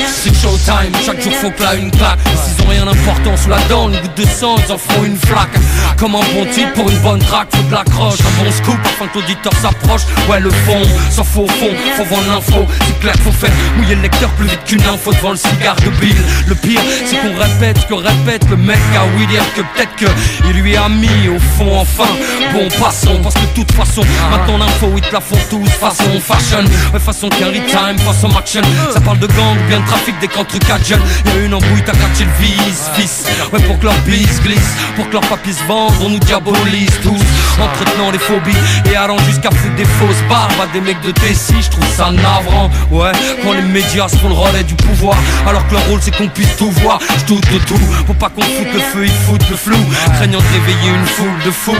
C'est 0.06 0.34
showtime, 0.34 0.92
chaque 1.04 1.20
jour 1.22 1.32
faut 1.34 1.50
que 1.50 1.62
là 1.62 1.74
une 1.74 1.90
claque. 1.90 2.18
S'ils 2.44 2.64
ont 2.64 2.68
rien 2.68 2.84
d'important 2.84 3.36
sous 3.36 3.48
la 3.50 3.60
dent, 3.68 3.88
une 3.88 4.00
goutte 4.00 4.16
de 4.16 4.24
sang, 4.24 4.56
ils 4.66 4.72
en 4.72 4.78
feront 4.78 5.04
une 5.04 5.16
flaque. 5.16 5.54
Comme 5.98 6.14
un 6.14 6.20
bon 6.34 6.46
titre 6.52 6.72
pour 6.74 6.88
une 6.88 6.98
bonne 6.98 7.18
track, 7.18 7.48
faut 7.54 7.62
de 7.62 7.72
l'accroche 7.72 8.18
Un 8.20 8.44
bon 8.44 8.50
scoop 8.50 8.78
afin 8.84 9.06
que 9.08 9.18
l'auditeur 9.18 9.52
s'approche. 9.60 10.02
Ouais 10.28 10.40
le 10.40 10.50
fond, 10.50 10.82
s'en 11.10 11.24
faut 11.24 11.42
au 11.42 11.48
fond, 11.48 11.70
faut 11.96 12.04
vendre 12.04 12.28
l'info. 12.28 12.66
C'est 12.86 13.00
clair 13.00 13.14
faut 13.22 13.32
faire 13.32 13.50
mouiller 13.76 13.94
le 13.94 14.02
lecteur 14.02 14.30
plus 14.30 14.46
vite 14.46 14.64
qu'une 14.64 14.82
info 14.82 15.12
devant 15.12 15.32
le 15.32 15.36
cigare 15.36 15.76
de 15.76 15.90
Bill. 16.00 16.16
Le 16.46 16.54
pire, 16.54 16.80
c'est 17.04 17.16
qu'on 17.16 17.38
répète 17.38 17.86
que 17.86 17.94
répète 17.94 18.48
le 18.48 18.56
mec 18.56 18.78
à 18.94 19.26
dire 19.26 19.44
que 19.54 19.60
peut-être 19.60 19.96
que 19.96 20.06
il 20.48 20.60
lui 20.60 20.76
a 20.76 20.88
mis 20.88 21.28
au 21.28 21.38
fond. 21.38 21.78
Enfin 21.78 22.08
Bon 22.52 22.68
passons, 22.80 23.20
parce 23.22 23.34
que 23.34 23.40
de 23.40 23.54
toute 23.54 23.72
façon 23.72 24.02
Maintenant 24.30 24.58
l'info 24.58 24.90
ils 24.96 25.02
te 25.02 25.12
la 25.12 25.20
font 25.20 25.38
tous 25.50 25.68
façon 25.68 26.20
fashion. 26.20 26.64
Ouais 26.92 27.00
façon 27.00 27.28
carry 27.28 27.60
time, 27.66 27.98
façon 27.98 28.28
action. 28.36 28.62
Ça 28.92 29.00
parle 29.00 29.18
de 29.18 29.26
gang, 29.26 29.57
bien 29.68 29.80
de 29.80 29.86
trafic 29.86 30.14
des 30.20 30.28
à 30.28 30.78
jeunes 30.82 31.00
Y'a 31.26 31.44
une 31.44 31.54
embrouille, 31.54 31.82
t'as 31.84 31.92
gâché 31.92 32.24
le 32.24 32.44
vice, 32.44 32.90
fils. 32.94 33.24
Ouais 33.52 33.60
pour 33.60 33.78
que 33.78 33.84
leur 33.84 33.98
bise 34.06 34.40
glisse, 34.42 34.74
pour 34.96 35.08
que 35.08 35.14
leur 35.14 35.22
papier 35.22 35.52
se 35.52 35.64
vende 35.64 35.92
On 36.02 36.10
nous 36.10 36.18
diabolise 36.20 36.90
tous, 37.02 37.24
entretenant 37.60 38.10
les 38.10 38.18
phobies 38.18 38.56
Et 38.90 38.96
allant 38.96 39.18
jusqu'à 39.26 39.50
foutre 39.50 39.74
des 39.76 39.84
fausses 39.84 40.22
barbes 40.28 40.52
à 40.62 40.66
des 40.72 40.80
mecs 40.80 41.00
de 41.02 41.10
Tessie 41.10 41.54
Je 41.60 41.70
trouve 41.70 41.88
ça 41.96 42.10
navrant, 42.10 42.70
ouais 42.90 43.12
Quand 43.42 43.52
les 43.52 43.62
médias 43.62 44.08
se 44.08 44.16
font 44.16 44.28
le 44.28 44.34
relais 44.34 44.64
du 44.64 44.74
pouvoir 44.74 45.16
Alors 45.46 45.66
que 45.68 45.74
leur 45.74 45.86
rôle 45.88 46.00
c'est 46.02 46.16
qu'on 46.16 46.28
puisse 46.28 46.56
tout 46.56 46.70
voir. 46.70 46.98
Je 47.18 47.24
doute 47.24 47.52
de 47.52 47.58
tout, 47.58 47.78
faut 48.06 48.14
pas 48.14 48.28
qu'on 48.28 48.42
foute 48.42 48.72
le 48.72 48.80
feu, 48.80 49.04
ils 49.04 49.10
foutent 49.10 49.48
le 49.50 49.56
flou. 49.56 49.78
Craignant 50.14 50.38
de 50.38 50.44
réveiller 50.44 50.90
une 50.90 51.06
foule 51.06 51.38
de 51.44 51.50
fous. 51.50 51.76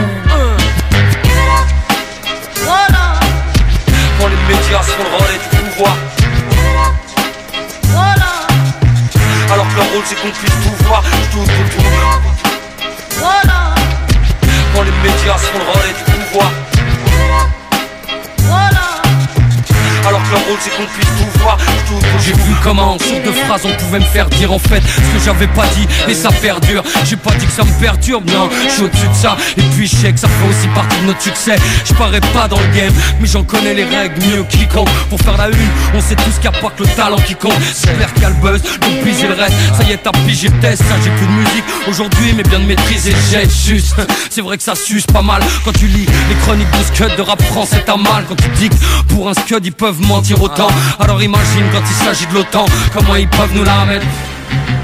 Quand 4.19 4.27
les 4.27 4.53
médias 4.53 4.83
se 4.83 4.91
font 4.91 5.03
le 5.03 5.15
relais 5.15 5.39
du 5.39 5.57
pouvoir 5.57 5.95
Alors 9.51 9.67
que 9.67 9.75
leur 9.77 9.91
rôle 9.93 10.03
c'est 10.05 10.15
qu'on 10.15 10.29
puisse 10.29 10.53
tout 10.63 10.85
voir 10.85 11.01
de 11.01 11.09
tout 11.31 11.43
Quand 14.75 14.81
les 14.83 14.91
médias 14.91 15.37
se 15.37 15.45
font 15.45 15.57
le 15.57 15.65
relais 15.65 15.93
du 15.93 16.03
pouvoir 16.03 16.51
Alors 20.07 20.21
que 20.23 20.31
leur 20.31 20.45
rôle 20.47 20.57
c'est 20.59 20.71
qu'on 20.71 20.85
puisse 20.85 21.09
tout 21.17 21.39
voir. 21.39 21.57
Tout. 21.87 21.99
J'ai 22.25 22.33
vu 22.33 22.53
comment 22.63 22.95
en 22.95 22.99
sorte 22.99 23.23
de 23.23 23.31
phrases 23.31 23.61
on 23.65 23.75
pouvait 23.75 23.99
me 23.99 24.05
faire 24.05 24.29
dire 24.29 24.51
en 24.51 24.59
fait 24.59 24.81
Ce 24.81 25.17
que 25.17 25.23
j'avais 25.25 25.47
pas 25.47 25.65
dit. 25.75 25.87
Et 26.07 26.13
ça 26.13 26.29
perdure. 26.31 26.83
J'ai 27.05 27.15
pas 27.15 27.31
dit 27.31 27.45
que 27.45 27.51
ça 27.51 27.63
me 27.63 27.71
perturbe 27.79 28.29
non. 28.29 28.49
Je 28.65 28.69
suis 28.69 28.83
au-dessus 28.83 29.07
de 29.07 29.13
ça. 29.13 29.37
Et 29.57 29.61
puis 29.61 29.87
je 29.87 29.95
sais 29.95 30.11
que 30.13 30.19
ça 30.19 30.27
fait 30.27 30.49
aussi 30.49 30.67
partie 30.69 30.99
de 31.01 31.07
notre 31.07 31.21
succès. 31.21 31.55
Je 31.85 31.93
parais 31.93 32.21
pas 32.33 32.47
dans 32.47 32.59
le 32.59 32.67
game 32.75 32.93
Mais 33.19 33.27
j'en 33.27 33.43
connais 33.43 33.73
les 33.73 33.83
règles 33.83 34.21
mieux 34.25 34.43
que 34.43 34.51
quiconque 34.57 34.89
Pour 35.09 35.19
faire 35.19 35.37
la 35.37 35.47
une 35.47 35.69
on 35.95 36.01
sait 36.01 36.15
tous 36.15 36.39
qu'il 36.39 36.49
n'y 36.49 36.57
a 36.57 36.61
pas 36.61 36.69
que 36.69 36.83
le 36.83 36.89
talent 36.89 37.17
qui 37.17 37.35
compte 37.35 37.53
C'est 37.73 37.95
clair 37.95 38.13
qu'il 38.13 38.25
a 38.25 38.29
le 38.29 38.35
buzz 38.35 38.61
Donc 38.61 39.03
piger 39.03 39.27
le 39.27 39.33
reste. 39.33 39.55
Ça 39.77 39.83
y 39.83 39.91
est 39.91 39.97
t'as 39.97 40.11
pigé 40.11 40.49
test 40.61 40.83
Ça 40.83 40.95
j'ai 41.03 41.09
plus 41.11 41.25
de 41.25 41.31
musique. 41.31 41.63
Aujourd'hui 41.87 42.33
Mais 42.35 42.43
bien 42.43 42.59
de 42.59 42.65
maîtriser 42.65 43.13
jet 43.31 43.49
juste. 43.49 43.95
C'est 44.29 44.41
vrai 44.41 44.57
que 44.57 44.63
ça 44.63 44.75
suce 44.75 45.05
pas 45.05 45.21
mal. 45.21 45.41
Quand 45.65 45.71
tu 45.73 45.87
lis 45.87 46.05
les 46.29 46.35
chroniques 46.43 46.71
de 46.71 46.95
scud 46.95 47.15
de 47.15 47.21
rap 47.21 47.41
français 47.43 47.83
t'as 47.85 47.97
mal. 47.97 48.25
Quand 48.27 48.35
tu 48.35 48.69
que 48.69 48.75
pour 49.13 49.29
un 49.29 49.33
scud 49.33 49.65
ils 49.65 49.71
peuvent 49.71 49.88
mentir 49.97 50.41
autant. 50.41 50.67
Alors 50.99 51.21
imagine 51.21 51.65
quand 51.71 51.81
il 51.81 52.05
s'agit 52.05 52.27
de 52.27 52.33
l'OTAN 52.33 52.65
Comment 52.93 53.15
ils 53.15 53.27
peuvent 53.27 53.53
nous 53.55 53.63
la 53.63 53.85
mettre 53.85 54.05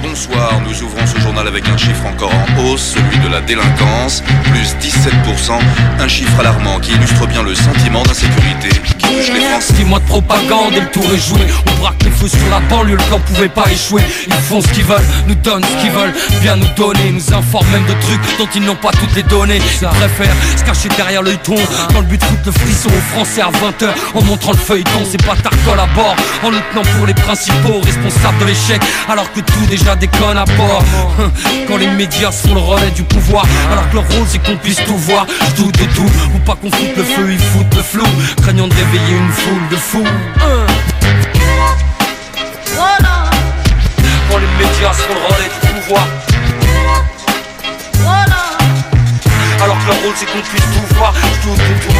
Bonsoir, 0.07 0.61
nous 0.61 0.83
ouvrons 0.83 1.05
ce 1.07 1.19
journal 1.19 1.47
avec 1.47 1.67
un 1.67 1.75
chiffre 1.77 2.05
encore 2.05 2.31
en 2.31 2.63
hausse, 2.63 2.93
celui 2.95 3.17
de 3.23 3.27
la 3.27 3.41
délinquance, 3.41 4.21
plus 4.43 4.75
17%, 4.79 5.59
un 5.99 6.07
chiffre 6.07 6.39
alarmant 6.39 6.79
qui 6.79 6.91
illustre 6.91 7.25
bien 7.25 7.41
le 7.41 7.55
sentiment 7.55 8.03
d'insécurité 8.03 8.69
qui 8.69 8.93
touche 8.93 9.31
les 9.33 9.41
Français. 9.41 9.73
Six 9.73 9.85
mois 9.85 9.99
de 9.99 10.05
propagande 10.05 10.73
et 10.75 10.81
le 10.81 10.91
tour 10.91 11.05
est 11.05 11.27
joué. 11.27 11.41
On 11.67 11.81
braque 11.81 12.03
les 12.03 12.11
feux 12.11 12.27
sur 12.27 12.49
la 12.51 12.59
banlieue, 12.59 12.97
le 12.97 13.03
plan 13.03 13.19
pouvait 13.19 13.49
pas 13.49 13.65
échouer. 13.71 14.03
Ils 14.27 14.33
font 14.33 14.61
ce 14.61 14.67
qu'ils 14.67 14.83
veulent, 14.83 15.03
nous 15.27 15.35
donnent 15.35 15.65
ce 15.65 15.81
qu'ils 15.81 15.91
veulent. 15.91 16.13
Bien 16.41 16.55
nous 16.55 16.67
donner, 16.77 17.11
nous 17.11 17.33
informent 17.33 17.71
même 17.71 17.85
de 17.85 17.99
trucs 17.99 18.37
dont 18.37 18.47
ils 18.53 18.61
n'ont 18.61 18.75
pas 18.75 18.91
toutes 18.91 19.15
les 19.15 19.23
données. 19.23 19.57
Ils 19.57 19.87
préfèrent 19.87 20.35
se 20.55 20.63
cacher 20.63 20.89
derrière 20.95 21.23
le 21.23 21.35
ton. 21.37 21.55
Dans 21.93 22.01
le 22.01 22.05
but 22.05 22.21
de 22.21 22.25
foutre 22.25 22.45
le 22.45 22.51
frisson 22.51 22.89
aux 22.89 23.15
Français 23.15 23.41
à 23.41 23.49
20h 23.49 23.89
En 24.13 24.21
montrant 24.21 24.51
le 24.51 24.57
feuilleton, 24.57 25.01
c'est 25.09 25.25
pas 25.25 25.35
tard 25.35 25.53
à 25.73 25.87
bord 25.95 26.15
En 26.43 26.51
nous 26.51 26.59
tenant 26.71 26.83
pour 26.95 27.07
les 27.07 27.13
principaux 27.15 27.81
responsables 27.83 28.37
de 28.39 28.45
l'échec. 28.45 28.81
Alors 29.09 29.31
que 29.33 29.39
tout 29.39 29.65
déjà 29.67 29.94
déconne 29.95 30.37
à 30.37 30.45
bord. 30.45 30.83
Quand 31.67 31.77
les 31.77 31.87
médias 31.87 32.31
sont 32.31 32.53
le 32.53 32.59
relais 32.59 32.91
du 32.91 33.03
pouvoir 33.03 33.45
Alors 33.71 33.89
que 33.89 33.95
leur 33.95 34.07
rôle 34.09 34.27
c'est 34.27 34.43
qu'on 34.43 34.57
puisse 34.57 34.83
tout 34.83 34.97
voir. 34.97 35.25
Je 35.49 35.63
doute 35.63 35.77
de 35.77 35.85
tout, 35.93 36.11
ou 36.35 36.39
pas 36.39 36.55
qu'on 36.55 36.71
foute 36.71 36.95
le 36.97 37.03
feu, 37.03 37.31
ils 37.31 37.39
foutent 37.39 37.75
le 37.75 37.83
flou. 37.83 38.05
Craignant 38.41 38.67
de 38.67 38.73
réveiller 38.73 39.17
une 39.17 39.31
foule 39.31 39.67
de 39.71 39.75
fous. 39.75 40.07
Quand 44.29 44.37
les 44.37 44.65
médias 44.65 44.93
sont 44.93 45.13
le 45.13 45.33
relais 45.33 45.49
du 45.49 45.81
pouvoir. 45.81 46.07
Alors 49.63 49.77
que 49.79 49.87
leur 49.87 49.95
rôle 50.03 50.13
c'est 50.15 50.25
qu'on 50.25 50.41
puisse 50.41 50.61
tout 50.61 50.95
voir. 50.95 51.13
Je 51.15 51.47
doute 51.47 51.57
de 51.57 51.63
tout 51.83 51.93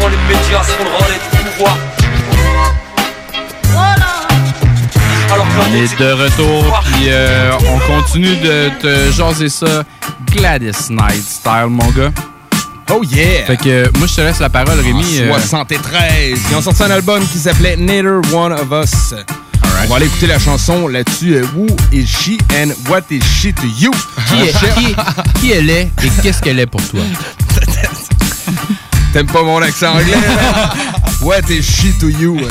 Quand 0.00 0.08
les 0.08 0.34
médias 0.34 0.62
sont 0.62 0.84
le 0.84 1.04
relais 1.04 1.20
du 1.20 1.36
pouvoir. 1.44 1.76
Leur 3.98 4.09
On 5.32 5.74
est 5.76 5.96
de 5.98 6.10
retour, 6.12 6.80
puis 6.92 7.04
euh, 7.08 7.52
on 7.68 7.78
continue 8.02 8.34
de 8.36 8.70
te 8.80 9.12
jaser 9.12 9.48
ça 9.48 9.84
Gladys 10.32 10.88
Knight 10.90 11.22
style, 11.22 11.66
mon 11.68 11.86
gars. 11.90 12.10
Oh 12.92 13.02
yeah! 13.04 13.44
Fait 13.46 13.56
que 13.56 13.68
euh, 13.68 13.86
moi, 13.98 14.08
je 14.08 14.16
te 14.16 14.20
laisse 14.22 14.40
la 14.40 14.48
parole, 14.48 14.80
Rémi. 14.80 15.18
euh, 15.20 15.32
En 15.32 15.38
73. 15.38 16.36
Ils 16.50 16.56
ont 16.56 16.60
sorti 16.62 16.82
un 16.82 16.90
album 16.90 17.24
qui 17.28 17.38
s'appelait 17.38 17.76
Neither 17.76 18.20
One 18.34 18.52
of 18.52 18.66
Us. 18.72 19.14
On 19.84 19.86
va 19.86 19.96
aller 19.96 20.06
écouter 20.06 20.26
la 20.26 20.38
chanson 20.40 20.88
là-dessus. 20.88 21.34
euh, 21.36 21.44
Who 21.54 21.66
is 21.92 22.06
she 22.06 22.32
and 22.52 22.70
what 22.90 23.02
is 23.10 23.20
she 23.22 23.54
to 23.54 23.66
you? 23.78 23.92
qui, 24.28 24.48
est- 24.48 24.74
qui, 24.74 24.94
qui 25.40 25.52
elle 25.52 25.70
est 25.70 25.90
et 26.02 26.10
qu'est-ce 26.22 26.42
qu'elle 26.42 26.58
est 26.58 26.66
pour 26.66 26.82
toi? 26.88 27.00
T'aimes 29.12 29.26
pas 29.26 29.42
mon 29.42 29.60
accent 29.62 29.92
anglais? 29.94 30.14
là? 31.20 31.26
What 31.26 31.50
is 31.50 31.62
she 31.64 31.92
to 32.00 32.08
you? 32.08 32.36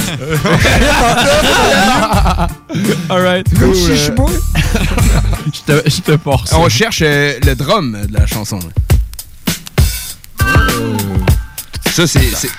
Alright. 3.10 3.48
Cool, 3.60 3.74
Je 5.54 5.62
te, 5.66 5.90
je 5.90 6.02
te 6.02 6.18
force. 6.18 6.54
On 6.54 6.70
cherche 6.70 7.02
euh, 7.04 7.34
le 7.46 7.56
drum 7.56 7.98
de 8.08 8.14
la 8.18 8.26
chanson. 8.28 8.60
Ça, 11.92 12.06
c'est. 12.08 12.20
c'est- 12.36 12.50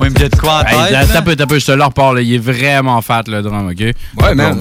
Oui, 0.00 0.08
de 0.10 0.28
quoi 0.36 0.60
en 0.62 0.66
Hey, 0.66 0.66
tête, 0.66 0.76
t'as- 0.76 0.90
là? 1.02 1.06
t'as 1.12 1.22
peu, 1.22 1.36
t'as 1.36 1.46
peu, 1.46 1.58
je 1.58 1.66
te 1.66 1.72
le 1.72 1.84
repars, 1.84 2.14
là. 2.14 2.22
Il 2.22 2.32
est 2.34 2.38
vraiment 2.38 3.02
fat, 3.02 3.22
le 3.26 3.42
drum, 3.42 3.68
OK? 3.68 3.80
Ouais, 3.80 4.34
man. 4.34 4.56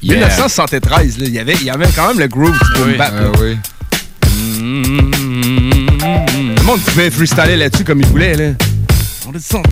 Yeah. 0.00 0.18
1973, 0.28 1.18
là, 1.18 1.26
il 1.26 1.32
y 1.34 1.38
avait- 1.40 1.54
il 1.54 1.64
y 1.64 1.70
avait 1.70 1.88
quand 1.94 2.06
même 2.06 2.20
le 2.20 2.28
groove 2.28 2.56
qui 2.56 2.70
pouvait 2.74 2.84
Oui. 2.84 2.92
me 2.92 2.98
battre. 2.98 3.14
Ah 3.16 3.22
là. 3.22 3.56
Le 6.56 6.62
monde 6.62 6.80
pouvait 6.82 7.10
freestyler 7.10 7.56
là-dessus 7.56 7.82
comme 7.82 7.98
il 8.00 8.06
voulait. 8.06 8.34
Là. 8.36 8.50
On 9.38 9.38
a 9.38 9.38
du 9.38 9.44
son. 9.44 9.62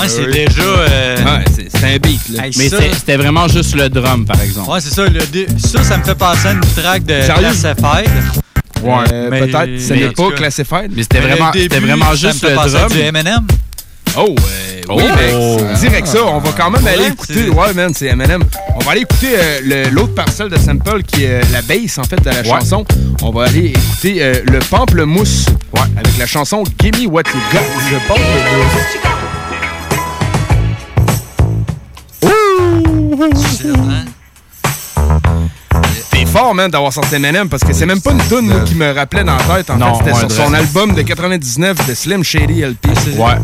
Ouais, 0.00 0.08
c'est 0.08 0.26
déjà. 0.30 0.62
euh, 0.62 1.16
Ouais, 1.24 1.44
c'est 1.54 1.68
c'est 1.70 1.84
un 1.94 1.98
beat. 1.98 2.28
Là. 2.30 2.46
Hey, 2.46 2.52
Mais 2.56 2.68
ça- 2.68 2.76
c'était 2.94 3.16
vraiment 3.16 3.48
juste 3.48 3.74
le 3.74 3.88
drum, 3.88 4.24
par 4.24 4.40
exemple. 4.40 4.70
Ouais, 4.70 4.80
c'est 4.80 4.94
ça. 4.94 5.06
le 5.06 5.20
dé- 5.26 5.46
Ça, 5.58 5.82
ça 5.82 5.96
me 5.98 6.04
fait 6.04 6.14
penser 6.14 6.48
à 6.48 6.52
une 6.52 6.60
track 6.60 7.04
de? 7.04 7.20
Classified. 7.26 8.10
Ouais, 8.82 9.28
Mais- 9.30 9.40
peut-être. 9.40 9.80
Ce 9.80 9.92
n'est 9.92 10.10
pas 10.10 10.30
classified. 10.32 10.92
Mais 10.96 11.02
c'était 11.02 11.20
Mais 11.20 11.26
le 11.26 11.32
vraiment, 11.34 11.50
début, 11.50 11.62
c'était 11.64 11.80
vraiment 11.80 12.04
ça 12.06 12.10
me 12.12 12.16
juste 12.16 12.40
fait 12.46 12.50
le 12.50 12.70
drum. 12.70 12.92
du 12.92 12.98
Eminem. 13.00 13.46
Oh, 14.16 14.34
euh, 14.38 14.80
oui, 14.88 15.04
Oh. 15.32 15.58
direct 15.80 16.06
ça. 16.08 16.24
On 16.26 16.38
va 16.38 16.50
quand 16.56 16.70
même 16.70 16.86
aller 16.86 17.06
écouter. 17.08 17.48
Ouais, 17.48 17.72
man, 17.74 17.92
c'est 17.94 18.06
Eminem. 18.06 18.42
On 18.74 18.78
va 18.80 18.92
aller 18.92 19.02
écouter 19.02 19.34
euh, 19.36 19.90
l'autre 19.92 20.14
parcelle 20.14 20.48
de 20.48 20.58
sample 20.58 21.02
qui 21.04 21.24
est 21.24 21.40
euh, 21.40 21.42
la 21.52 21.62
bass, 21.62 21.98
en 21.98 22.04
fait, 22.04 22.16
de 22.20 22.28
la 22.30 22.40
Ouais. 22.40 22.44
chanson. 22.60 22.84
On 23.22 23.30
va 23.30 23.44
aller 23.44 23.66
écouter 23.66 24.16
euh, 24.22 24.34
le 24.50 24.58
pamplemousse. 24.58 25.46
Ouais. 25.72 25.80
Avec 25.96 26.18
la 26.18 26.26
chanson 26.26 26.64
Gimme 26.80 27.06
What 27.12 27.22
You 27.32 27.40
Got. 27.52 27.60
Le 27.92 27.98
pamplemousse. 28.08 28.96
T'es 36.10 36.26
fort, 36.26 36.54
man, 36.54 36.70
d'avoir 36.70 36.92
sorti 36.92 37.14
Eminem 37.14 37.48
parce 37.48 37.62
que 37.62 37.72
c'est 37.72 37.86
même 37.86 38.00
pas 38.00 38.12
une 38.12 38.22
tune 38.28 38.52
qui 38.64 38.74
me 38.74 38.92
rappelait 38.92 39.24
dans 39.24 39.36
la 39.36 39.42
tête. 39.56 39.70
En 39.70 39.76
Non, 39.76 39.94
fait, 39.94 40.04
c'était 40.12 40.12
ouais, 40.24 40.30
sur 40.34 40.44
son 40.46 40.54
album 40.54 40.94
de 40.94 41.02
99 41.02 41.86
de 41.88 41.94
Slim 41.94 42.24
Shady 42.24 42.62
LP. 42.62 42.86
Ouais. 43.16 43.34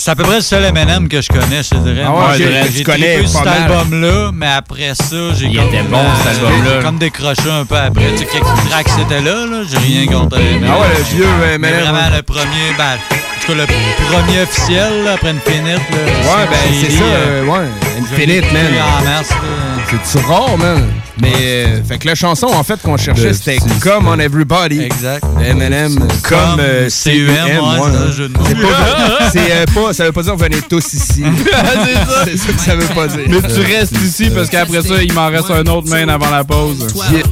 C'est 0.00 0.12
à 0.12 0.14
peu 0.14 0.22
près 0.22 0.36
le 0.36 0.40
seul 0.42 0.64
Eminem 0.64 1.08
que 1.08 1.20
je 1.20 1.26
connais, 1.28 1.60
je 1.60 1.70
te 1.70 1.74
dirais. 1.74 2.04
Ah 2.06 2.12
ouais, 2.12 2.38
Moi, 2.38 2.66
je 2.72 2.82
connais 2.84 3.26
cet 3.26 3.44
album-là, 3.44 4.30
mais 4.32 4.46
après 4.46 4.94
ça, 4.94 5.34
j'ai 5.36 5.46
Il 5.46 5.56
comme, 5.58 5.66
était 5.66 5.82
bon, 5.82 5.98
cet 6.22 6.26
euh, 6.26 6.46
album-là. 6.46 6.70
j'ai 6.76 6.84
comme 6.84 6.98
décroché 6.98 7.50
un 7.50 7.64
peu 7.64 7.74
après. 7.76 8.12
Tu 8.12 8.18
sais, 8.18 8.26
quelques 8.26 8.44
tracks 8.70 8.88
c'était 8.96 9.20
là, 9.20 9.44
là. 9.44 9.62
J'ai 9.68 9.78
rien 9.78 10.06
contre 10.06 10.38
Eminem. 10.38 10.70
Ah 10.72 10.80
ouais, 10.82 10.86
le 10.96 11.02
vieux 11.16 11.26
Mais 11.40 11.54
Eminem. 11.54 11.80
vraiment, 11.82 12.16
le 12.16 12.22
premier, 12.22 12.68
ben, 12.78 12.94
en 12.94 13.27
tout 13.38 13.52
cas, 13.52 13.54
le 13.54 13.66
premier 13.66 14.42
officiel, 14.42 15.04
là, 15.04 15.12
après 15.14 15.30
Infinite, 15.30 15.66
là. 15.66 15.98
Ouais, 15.98 16.46
ben 16.50 16.74
c'est 16.80 16.90
ça, 16.90 17.04
euh, 17.04 17.44
ouais. 17.44 17.66
Infinite, 17.98 18.52
man. 18.52 18.66
En 18.66 19.04
masse, 19.04 19.30
là. 19.30 19.98
C'est 20.04 20.20
rare, 20.20 20.58
man. 20.58 20.84
Mais, 21.20 21.32
euh, 21.36 21.82
fait 21.82 21.98
que 21.98 22.06
la 22.06 22.14
chanson, 22.14 22.46
en 22.46 22.62
fait, 22.62 22.80
qu'on 22.82 22.96
cherchait, 22.96 23.32
c'était 23.32 23.58
Come 23.80 24.06
on 24.06 24.18
Everybody. 24.18 24.82
Exact. 24.82 25.24
Eminem, 25.44 25.98
comme 26.22 26.60
euh, 26.60 26.88
C-U-M, 26.88 27.58
ouais, 27.58 27.80
ouais. 27.80 28.28
c'est 28.46 28.54
pas, 28.54 29.30
c'est, 29.32 29.52
euh, 29.52 29.64
pas, 29.74 29.92
ça 29.92 30.04
veut 30.04 30.12
pas 30.12 30.22
dire 30.22 30.36
venez 30.36 30.60
tous 30.68 30.92
ici. 30.92 31.24
c'est 32.24 32.36
ça. 32.36 32.52
Que 32.52 32.60
ça 32.60 32.76
veut 32.76 32.94
pas 32.94 33.08
dire. 33.08 33.20
Mais 33.28 33.42
tu 33.42 33.60
restes 33.60 33.96
ici 34.02 34.30
parce 34.30 34.48
qu'après 34.48 34.82
ça, 34.82 35.02
il 35.02 35.12
m'en 35.12 35.28
reste 35.28 35.50
un 35.50 35.66
autre 35.66 35.88
main 35.88 36.08
avant 36.08 36.30
la 36.30 36.44
pause. 36.44 36.86
Yeah. 37.10 37.22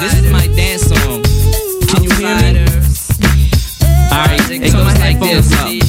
This 0.00 0.12
is 0.14 0.30
my 0.30 0.46
dance 0.48 0.82
song. 0.82 1.22
Can 1.88 2.02
you 2.02 2.10
hear 2.10 2.52
me? 2.52 2.63
Alright, 4.14 4.48
it 4.48 4.72
goes 4.72 4.98
like 5.00 5.18
this. 5.18 5.83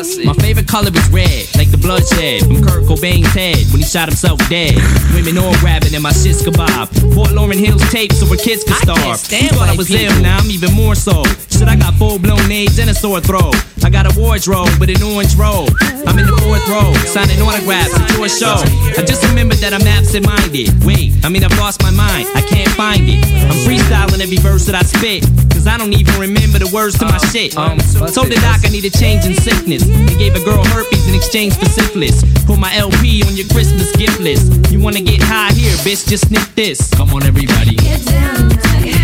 My 0.00 0.32
favorite 0.40 0.66
color 0.66 0.88
is 0.88 1.10
red, 1.10 1.44
like 1.60 1.70
the 1.70 1.76
bloodshed 1.76 2.40
from 2.48 2.64
Kurt 2.64 2.88
Cobain's 2.88 3.28
head 3.36 3.60
when 3.68 3.84
he 3.84 3.86
shot 3.86 4.08
himself 4.08 4.40
dead. 4.48 4.72
Women 5.12 5.36
all 5.36 5.52
grabbing 5.60 5.92
and 5.92 6.02
my 6.02 6.12
shit's 6.12 6.40
kebab. 6.40 6.88
Fort 7.12 7.32
Lauren 7.32 7.58
Hills 7.58 7.84
tape 7.92 8.10
so 8.14 8.24
where 8.24 8.40
kids 8.40 8.64
can 8.64 8.80
starve. 8.80 9.20
You 9.28 9.52
thought 9.52 9.68
I 9.68 9.76
was 9.76 9.90
ill, 9.92 10.08
now 10.22 10.38
I'm 10.38 10.50
even 10.50 10.72
more 10.72 10.94
so. 10.94 11.22
Shit, 11.52 11.68
I 11.68 11.76
got 11.76 11.92
full 12.00 12.18
blown 12.18 12.50
AIDS 12.50 12.78
and 12.78 12.88
a 12.88 12.94
sore 12.94 13.20
throat. 13.20 13.52
I 13.84 13.90
got 13.90 14.08
a 14.08 14.12
wardrobe 14.18 14.72
with 14.80 14.88
an 14.88 15.02
orange 15.04 15.36
robe. 15.36 15.68
I'm 16.08 16.16
in 16.16 16.24
the 16.24 16.36
fourth 16.40 16.64
row, 16.72 16.88
signing 17.04 17.36
autographs 17.44 17.92
at 17.92 18.16
your 18.16 18.28
show. 18.32 18.56
I 18.96 19.04
just 19.04 19.20
remembered 19.28 19.60
that 19.60 19.76
I'm 19.76 19.84
absent 19.84 20.24
minded. 20.24 20.72
Wait, 20.80 21.12
I 21.24 21.28
mean, 21.28 21.44
I've 21.44 21.56
lost 21.60 21.82
my 21.82 21.92
mind, 21.92 22.24
I 22.32 22.40
can't 22.40 22.72
find 22.72 23.04
it. 23.04 23.20
I'm 23.20 23.58
freestyling 23.68 24.24
every 24.24 24.40
verse 24.40 24.64
that 24.64 24.74
I 24.74 24.80
spit, 24.80 25.28
cause 25.52 25.66
I 25.66 25.76
don't 25.76 25.92
even 25.92 26.16
remember 26.16 26.58
the 26.58 26.72
words 26.72 26.96
to 27.00 27.04
my 27.04 27.18
shit. 27.28 27.52
Um, 27.56 27.76
told 28.16 28.32
the 28.32 28.40
doc 28.40 28.64
I 28.64 28.72
need 28.72 28.84
a 28.84 28.90
change 28.90 29.26
in 29.26 29.34
sickness. 29.34 29.89
They 30.06 30.16
gave 30.16 30.34
a 30.34 30.44
girl 30.44 30.64
herpes 30.64 31.08
in 31.08 31.14
exchange 31.14 31.56
for 31.56 31.66
syphilis. 31.66 32.22
Put 32.46 32.58
my 32.58 32.74
LP 32.74 33.22
on 33.24 33.36
your 33.36 33.46
Christmas 33.48 33.94
gift 33.96 34.20
list. 34.20 34.70
You 34.72 34.80
wanna 34.80 35.00
get 35.00 35.22
high 35.22 35.52
here, 35.52 35.74
bitch, 35.84 36.08
just 36.08 36.28
sniff 36.28 36.54
this. 36.54 36.90
Come 36.90 37.10
on, 37.14 37.22
everybody. 37.24 37.76
Come 37.76 38.54
on, 38.84 38.99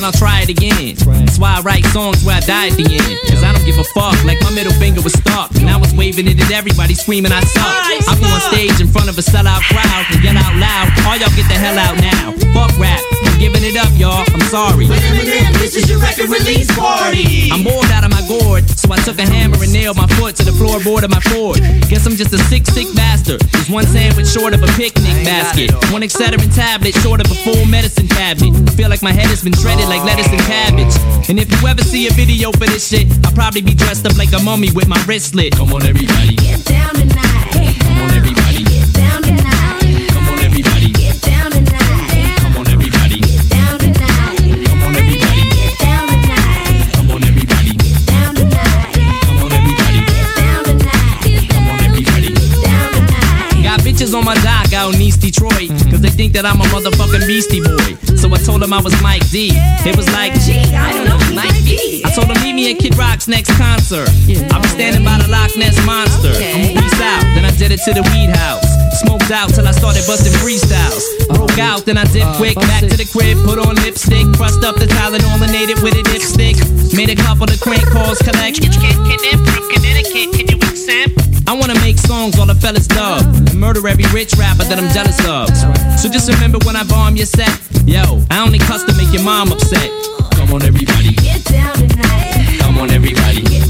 and 0.00 0.08
I'll 0.08 0.16
try 0.16 0.40
it 0.40 0.48
again. 0.48 0.96
That's 0.96 1.36
why 1.36 1.58
I 1.58 1.60
write 1.60 1.84
songs 1.92 2.24
where 2.24 2.32
I 2.32 2.40
die 2.40 2.72
at 2.72 2.76
the 2.80 2.88
end. 2.88 3.20
Cause 3.28 3.44
I 3.44 3.52
don't 3.52 3.64
give 3.68 3.76
a 3.76 3.84
fuck, 3.92 4.16
like 4.24 4.40
my 4.40 4.48
middle 4.48 4.72
finger 4.80 5.04
was 5.04 5.12
stuck. 5.12 5.52
And 5.60 5.68
I 5.68 5.76
was 5.76 5.92
waving 5.92 6.24
it 6.24 6.40
at 6.40 6.50
everybody, 6.50 6.96
screaming 6.96 7.32
I 7.36 7.44
suck. 7.44 7.68
I 8.08 8.16
go 8.16 8.24
on 8.32 8.40
stage 8.48 8.80
in 8.80 8.88
front 8.88 9.12
of 9.12 9.20
a 9.20 9.24
sellout 9.24 9.60
crowd 9.68 10.08
and 10.08 10.24
yell 10.24 10.40
out 10.40 10.56
loud, 10.56 10.88
all 11.04 11.20
y'all 11.20 11.28
get 11.36 11.44
the 11.52 11.58
hell 11.60 11.76
out 11.76 12.00
now. 12.00 12.32
Fuck 12.56 12.72
rap, 12.80 13.04
I'm 13.28 13.36
giving 13.36 13.60
it 13.60 13.76
up, 13.76 13.92
y'all, 14.00 14.24
I'm 14.32 14.40
sorry. 14.48 14.88
This 15.60 15.76
is 15.76 15.84
your 15.84 16.00
record 16.00 16.32
release 16.32 16.72
party. 16.72 17.52
I'm 17.52 17.60
bored 17.60 17.92
out 17.92 18.00
of 18.00 18.10
my 18.10 18.24
gourd, 18.24 18.64
so 18.72 18.88
I 18.88 18.96
took 19.04 19.20
a 19.20 19.28
hammer 19.28 19.60
and 19.60 19.68
nailed 19.68 20.00
my 20.00 20.08
foot 20.16 20.32
to 20.40 20.48
the 20.48 20.56
floorboard 20.56 21.04
of 21.04 21.12
my 21.12 21.20
Ford. 21.28 21.60
Guess 21.92 22.08
I'm 22.08 22.16
just 22.16 22.32
a 22.32 22.40
sick, 22.48 22.64
sick 22.64 22.88
bastard. 22.96 23.44
Just 23.52 23.68
one 23.68 23.84
sandwich 23.84 24.32
short 24.32 24.56
of 24.56 24.64
a 24.64 24.70
picnic 24.80 25.12
basket. 25.28 25.76
One 25.92 26.00
Excedrin 26.00 26.48
tablet 26.56 26.96
short 27.04 27.20
of 27.20 27.30
a 27.30 27.36
full 27.44 27.68
medicine 27.68 28.08
cabinet. 28.08 28.56
Feel 28.80 28.88
like 28.88 29.02
my 29.02 29.12
head 29.12 29.28
has 29.28 29.44
been 29.44 29.52
shredded 29.52 29.89
like 29.90 30.04
lettuce 30.04 30.30
and 30.30 30.40
cabbage. 30.42 30.94
And 31.28 31.38
if 31.38 31.50
you 31.50 31.66
ever 31.66 31.82
see 31.82 32.06
a 32.06 32.12
video 32.12 32.52
for 32.52 32.66
this 32.70 32.86
shit, 32.88 33.10
I'll 33.26 33.32
probably 33.32 33.60
be 33.60 33.74
dressed 33.74 34.06
up 34.06 34.16
like 34.16 34.32
a 34.32 34.38
mummy 34.38 34.70
with 34.70 34.86
my 34.86 34.98
wristlet. 35.04 35.50
Come 35.56 35.74
on, 35.74 35.82
everybody. 35.84 36.36
Get 36.36 36.64
down 36.64 36.94
tonight. 36.94 37.74
Come 37.82 37.98
on, 37.98 38.10
everybody. 38.14 38.62
Get 38.62 38.86
down 38.94 39.20
tonight. 39.22 40.08
Come 40.14 40.28
on, 40.30 40.38
everybody. 40.46 40.92
Get 40.94 41.20
down 41.20 41.50
tonight. 41.50 42.38
Come 42.38 42.56
on, 42.56 42.68
everybody. 42.70 43.18
Get 43.18 43.42
down 43.50 43.78
tonight. 43.82 44.62
Come 44.70 44.82
on, 44.86 44.94
everybody. 44.94 45.42
Get 45.58 45.74
down 45.82 46.06
tonight. 46.06 46.94
Come 46.94 47.10
on, 47.10 47.22
everybody. 47.26 47.74
Get 47.74 48.06
down 48.06 48.34
tonight. 48.38 48.94
Come 49.26 49.42
on, 49.42 49.50
everybody. 49.50 50.00
Get 50.06 50.30
down 50.38 50.64
tonight. 50.70 51.50
Come 51.50 51.66
on, 51.66 51.82
everybody. 51.82 52.30
Get 52.30 52.62
down 52.62 52.92
tonight. 52.94 53.62
Got 53.66 53.80
bitches 53.82 54.14
on 54.14 54.24
my 54.24 54.38
dock 54.46 54.72
out 54.72 54.94
in 54.94 55.02
East 55.02 55.20
Detroit 55.20 55.74
cause 56.00 56.08
they 56.10 56.16
think 56.16 56.32
that 56.32 56.44
I'm 56.48 56.60
a 56.60 56.68
motherfucking 56.72 57.26
beastie 57.28 57.60
boy. 57.60 57.96
So 58.16 58.32
I 58.32 58.38
told 58.40 58.62
them 58.62 58.72
I 58.72 58.80
was 58.80 58.96
Mike 59.02 59.28
D. 59.30 59.52
It 59.84 59.96
was 59.96 60.08
like, 60.12 60.32
gee, 60.40 60.64
I 60.72 60.92
don't 60.96 61.08
know, 61.08 61.20
Mike 61.36 61.56
D. 61.64 62.02
I 62.04 62.10
told 62.16 62.28
them 62.28 62.40
meet 62.42 62.54
me 62.54 62.72
at 62.72 62.80
Kid 62.80 62.96
Rock's 62.96 63.28
next 63.28 63.52
concert. 63.56 64.08
I'll 64.52 64.62
be 64.62 64.68
standing 64.68 65.04
by 65.04 65.20
the 65.20 65.28
Loch 65.28 65.52
Ness 65.56 65.76
Monster. 65.84 66.32
I'ma 66.32 66.80
peace 66.80 67.00
out, 67.00 67.24
then 67.36 67.44
I 67.44 67.52
did 67.56 67.72
it 67.72 67.80
to 67.84 67.92
the 67.92 68.04
weed 68.12 68.32
house. 68.32 68.64
Smoked 69.04 69.30
out 69.30 69.52
till 69.52 69.66
I 69.68 69.72
started 69.72 70.04
busting 70.08 70.32
freestyles. 70.40 71.04
Broke 71.32 71.58
oh. 71.58 71.68
out, 71.68 71.84
then 71.84 71.96
I 71.96 72.04
did 72.10 72.24
uh, 72.24 72.36
quick. 72.36 72.56
Back 72.56 72.88
to 72.88 72.96
the 72.96 73.08
crib, 73.08 73.36
put 73.44 73.58
on 73.58 73.76
lipstick. 73.84 74.26
Crushed 74.36 74.64
up 74.64 74.76
the 74.76 74.86
Tylenol 74.86 75.40
and 75.40 75.52
ate 75.52 75.70
it 75.70 75.80
with 75.82 75.94
a 75.94 76.04
dipstick. 76.08 76.56
Made 76.96 77.10
a 77.10 77.16
couple 77.16 77.44
of 77.44 77.60
crank 77.60 77.86
calls, 77.92 78.18
collect. 78.18 78.60
Can 78.60 78.72
you 78.72 80.56
accept? 80.68 81.29
I 81.46 81.52
wanna 81.58 81.74
make 81.80 81.98
songs 81.98 82.38
all 82.38 82.46
the 82.46 82.54
fellas 82.54 82.90
love 82.92 83.24
and 83.24 83.58
murder 83.58 83.86
every 83.86 84.04
rich 84.12 84.34
rapper 84.34 84.64
that 84.64 84.78
I'm 84.78 84.90
jealous 84.92 85.18
of. 85.26 85.48
So 85.98 86.08
just 86.08 86.28
remember 86.28 86.58
when 86.64 86.76
I 86.76 86.84
bomb 86.84 87.16
your 87.16 87.26
set, 87.26 87.52
yo, 87.86 88.22
I 88.30 88.40
only 88.44 88.58
cuss 88.58 88.84
to 88.84 88.94
make 88.96 89.12
your 89.12 89.22
mom 89.22 89.52
upset. 89.52 89.90
Come 90.32 90.52
on, 90.54 90.62
everybody. 90.62 91.12
Get 91.12 91.44
down 91.44 91.74
tonight. 91.74 92.58
Come 92.60 92.78
on, 92.78 92.90
everybody. 92.90 93.69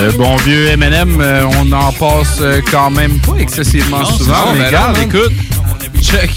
Euh, 0.00 0.12
bon 0.12 0.36
vieux 0.36 0.68
Eminem, 0.68 1.20
euh, 1.20 1.44
on 1.60 1.70
en 1.72 1.92
passe 1.92 2.38
euh, 2.40 2.62
quand 2.70 2.90
même 2.90 3.18
pas 3.20 3.34
excessivement 3.38 3.98
Non, 4.00 4.04
souvent, 4.06 4.32
ça, 4.46 4.52
mais 4.56 4.66
regarde, 4.68 4.96
écoute, 4.98 5.32
check. 6.00 6.30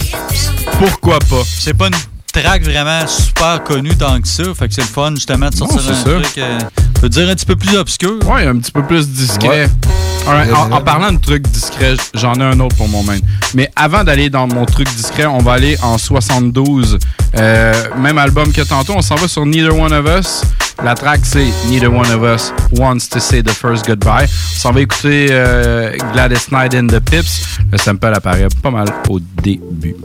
Pourquoi 0.80 1.19
pas? 1.19 1.44
C'est 1.45 1.73
pas 1.73 1.88
une 1.88 1.94
track 2.34 2.64
vraiment 2.64 3.07
super 3.07 3.64
connu 3.64 3.95
tant 3.95 4.19
que 4.19 4.27
ça. 4.27 4.44
Fait 4.53 4.68
que 4.68 4.73
c'est 4.73 4.81
le 4.81 4.88
fun, 4.88 5.11
justement, 5.15 5.49
de 5.49 5.56
sortir 5.56 5.81
Non, 5.81 5.90
un 5.91 5.95
ça. 5.95 6.03
truc, 6.03 6.38
euh, 6.40 6.60
je 7.03 7.07
dire 7.09 7.30
un 7.30 7.35
petit 7.35 7.45
peu 7.45 7.55
plus 7.57 7.75
obscur. 7.75 8.17
Ouais, 8.30 8.47
un 8.47 8.57
petit 8.57 8.71
peu 8.71 8.81
plus 8.81 9.09
discret. 9.09 9.47
Ouais. 9.49 9.67
Alright, 10.25 10.53
En, 10.53 10.71
en 10.71 10.81
parlant 10.81 11.11
de 11.11 11.19
trucs 11.19 11.45
discrets, 11.49 11.97
j'en 12.13 12.35
ai 12.35 12.43
un 12.43 12.57
autre 12.61 12.77
pour 12.77 12.88
mon 12.88 13.03
main. 13.03 13.17
Mais 13.53 13.69
avant 13.75 14.05
d'aller 14.05 14.30
dans 14.30 14.47
mon 14.47 14.65
truc 14.65 14.88
discret, 14.95 15.25
on 15.25 15.39
va 15.39 15.53
aller 15.53 15.77
en 15.84 15.97
72. 15.97 16.97
Euh, 17.35 17.73
même 17.97 18.17
album 18.17 18.53
que 18.53 18.61
tantôt, 18.61 18.93
on 18.95 19.01
s'en 19.01 19.15
va 19.15 19.27
sur 19.27 19.45
Neither 19.45 19.77
One 19.77 19.91
of 19.91 20.05
Us. 20.17 20.43
La 20.81 20.95
track, 20.95 21.19
c'est 21.23 21.47
Neither 21.67 21.93
One 21.93 22.09
of 22.09 22.23
Us 22.23 22.53
Wants 22.80 23.09
to 23.11 23.19
Say 23.19 23.43
the 23.43 23.51
First 23.51 23.85
Goodbye. 23.85 24.25
On 24.25 24.59
s'en 24.59 24.71
va 24.71 24.80
écouter 24.80 25.27
euh, 25.31 25.91
Gladys 26.13 26.47
Knight 26.51 26.73
and 26.73 26.88
the 26.88 26.99
Pips. 27.01 27.57
Le 27.69 27.77
sample 27.77 28.13
apparaît 28.13 28.47
pas 28.61 28.71
mal 28.71 28.88
au 29.09 29.19
début. 29.19 29.95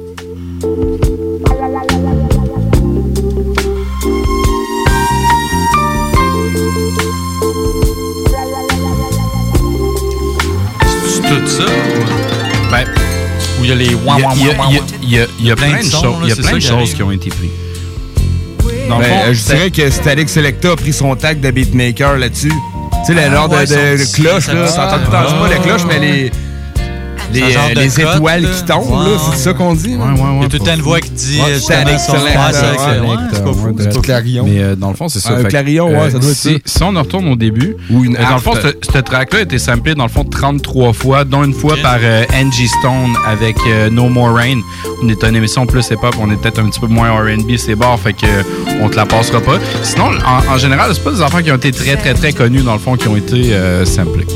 Ça? 11.49 11.65
ou- 11.65 12.71
Ben, 12.71 12.85
où 13.61 13.65
il 13.65 13.69
y 13.71 13.73
a 13.73 13.75
les 13.75 13.89
a- 13.93 13.97
wah, 13.97 14.17
wah, 14.17 14.33
il 14.37 14.47
y 14.47 14.51
a- 14.51 14.55
wah, 14.59 14.67
il 14.71 14.75
y 14.75 14.79
a- 14.79 14.81
wah. 14.81 14.87
il 15.03 15.11
y 15.11 15.19
a- 15.21 15.27
il 15.41 15.47
y 15.47 15.51
a 15.51 15.57
plein 15.57 15.79
de 15.79 15.83
sons, 15.83 16.03
choses- 16.03 16.21
là, 16.23 16.29
y 16.29 16.33
a 16.33 16.37
plein 16.37 16.53
de 16.53 16.59
qui 16.59 16.67
choses 16.67 16.95
qui 16.95 17.03
ont 17.03 17.11
été 17.13 17.31
prises. 17.31 17.51
Dans 18.89 18.99
le 18.99 19.05
Ben, 19.05 19.11
fond, 19.11 19.33
je 19.33 19.39
c'est- 19.39 19.55
dirais 19.55 19.71
que 19.71 19.91
Static 19.91 20.29
Selecta 20.29 20.73
a 20.73 20.77
pris 20.77 20.93
son 20.93 21.15
tag 21.15 21.41
de 21.41 21.51
beatmaker 21.51 22.17
là-dessus. 22.17 22.49
Tu 23.07 23.07
sais, 23.07 23.15
le 23.15 23.21
Ah, 23.31 23.35
genre 23.35 23.49
de, 23.49 23.55
ouais, 23.57 23.63
de, 23.63 23.67
son 23.67 23.75
de 23.75 23.97
petit- 23.97 24.23
cloche, 24.23 24.45
ça 24.47 24.55
là. 24.55 24.67
T'entends 24.67 24.91
tout 24.99 24.99
le 25.05 25.07
temps, 25.11 25.25
c'est 25.29 25.39
pas 25.39 25.55
les 25.55 25.61
cloches, 25.61 25.85
mais 25.87 25.99
les, 25.99 26.33
les, 27.33 27.57
un 27.57 27.71
euh, 27.71 27.75
les 27.75 28.01
étoiles 28.01 28.43
là. 28.43 28.49
qui 28.49 28.65
tombent, 28.65 28.91
là. 28.91 29.19
C'est 29.33 29.39
ça 29.39 29.53
qu'on 29.53 29.75
dit. 29.75 29.97
Ouais, 29.97 30.07
Il 30.15 30.43
y 30.43 30.45
a 30.45 30.49
tout 30.49 30.59
le 30.59 30.65
temps 30.65 30.75
une 30.75 30.83
voix 30.83 31.01
qui 31.01 31.11
dit 31.11 31.41
euh, 31.41 31.59
c'est 31.59 31.75
ouais, 31.75 31.93
excellent. 31.93 32.19
C'est 33.33 33.45
pas 33.45 33.53
fou. 33.53 33.77
C'est 33.79 33.95
pas 33.95 34.01
Clarillon. 34.01 34.45
Mais 34.45 34.63
euh, 34.63 34.77
dans 34.77 34.91
le 34.91 34.97
fond, 34.97 35.09
c'est 35.09 35.21
ça. 35.21 35.35
Un 35.35 35.45
Clarillon, 35.45 35.91
ouais, 35.91 36.11
ça 36.11 36.19
doit 36.19 36.31
être 36.31 36.37
si, 36.37 36.55
ça. 36.55 36.59
si 36.65 36.83
on 36.83 36.97
en 36.97 37.03
retourne 37.03 37.29
au 37.29 37.37
début, 37.37 37.77
Ou 37.91 38.05
une 38.05 38.15
dans 38.15 38.35
le 38.35 38.41
fond, 38.41 38.55
ce, 38.55 38.99
track-là 38.99 39.41
a 39.41 39.43
été 39.43 39.59
samplé 39.59 39.95
dans 39.95 40.05
le 40.05 40.11
fond 40.11 40.25
33 40.25 40.93
fois, 40.93 41.25
dont 41.25 41.45
une 41.45 41.55
fois 41.55 41.77
par 41.83 41.99
Angie 42.35 42.69
Stone 42.69 43.15
avec 43.27 43.57
No 43.91 44.09
More 44.09 44.35
Rain. 44.35 44.61
On 45.03 45.09
est 45.09 45.23
une 45.23 45.37
émission 45.37 45.67
plus 45.67 45.89
hip-hop, 45.91 46.17
on 46.21 46.31
est 46.31 46.37
peut-être 46.37 46.59
un 46.59 46.69
petit 46.69 46.81
peu 46.81 46.87
moins 46.87 47.11
R&B, 47.11 47.57
c'est 47.57 47.77
bord, 47.77 47.99
fait 48.01 48.13
que 48.15 48.27
euh, 48.27 48.43
on 48.83 48.89
te 48.89 48.97
la 48.97 49.07
passera 49.07 49.41
pas. 49.41 49.59
Sinon, 49.83 50.11
en, 50.27 50.55
en 50.55 50.59
général, 50.59 50.91
c'est 50.95 51.05
pas 51.05 51.13
des 51.13 51.23
enfants 51.23 51.43
qui 51.43 51.53
ont 51.53 51.57
été 51.57 51.71
très, 51.71 51.97
très, 51.97 52.15
très 52.15 52.33
connus 52.33 52.63
dans 52.63 52.73
le 52.73 52.79
fond, 52.79 52.97
qui 52.97 53.09
ont 53.09 53.17
été 53.17 53.55
euh, 53.55 53.85
samplés. 53.85 54.27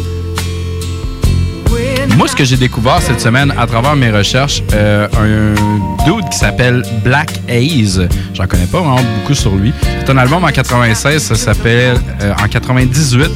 Moi, 2.23 2.29
ce 2.29 2.37
que 2.37 2.45
j'ai 2.45 2.57
découvert 2.57 3.03
cette 3.03 3.21
semaine 3.21 3.53
à 3.59 3.67
travers 3.67 3.97
mes 3.97 4.13
recherches, 4.13 4.63
euh, 4.75 5.09
un 5.19 6.05
dude 6.05 6.29
qui 6.29 6.39
s'appelle 6.39 6.85
Black 7.03 7.33
Haze. 7.49 8.09
J'en 8.33 8.47
connais 8.47 8.67
pas 8.67 8.79
vraiment 8.79 9.03
beaucoup 9.19 9.35
sur 9.35 9.57
lui. 9.57 9.75
C'est 9.83 10.09
un 10.09 10.17
album 10.19 10.45
en 10.45 10.53
96, 10.53 11.21
ça 11.21 11.35
s'appelle 11.35 12.01
euh, 12.21 12.33
en 12.41 12.47
98, 12.47 13.29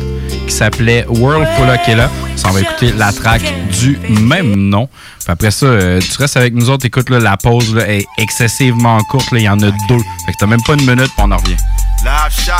qui 0.46 0.54
s'appelait 0.54 1.04
World 1.08 1.48
Killa. 1.84 2.08
Ça, 2.36 2.48
on 2.48 2.52
va 2.52 2.60
écouter 2.60 2.92
la 2.92 3.10
track 3.10 3.42
du 3.72 3.98
même 4.08 4.54
nom. 4.54 4.86
Puis 4.86 5.32
après 5.32 5.50
ça, 5.50 5.66
euh, 5.66 5.98
tu 5.98 6.16
restes 6.18 6.36
avec 6.36 6.54
nous 6.54 6.70
autres. 6.70 6.86
Écoute, 6.86 7.10
là, 7.10 7.18
la 7.18 7.36
pause 7.36 7.76
est 7.88 8.06
excessivement 8.18 9.02
courte. 9.10 9.26
Il 9.32 9.40
y 9.40 9.48
en 9.48 9.58
a 9.58 9.70
deux. 9.88 9.98
Fait 10.26 10.32
que 10.32 10.38
t'as 10.38 10.46
même 10.46 10.62
pas 10.62 10.74
une 10.74 10.86
minute, 10.86 11.10
puis 11.10 11.24
on 11.24 11.32
en 11.32 11.38
revient. 11.38 11.56
Live 12.04 12.30
shot. 12.30 12.52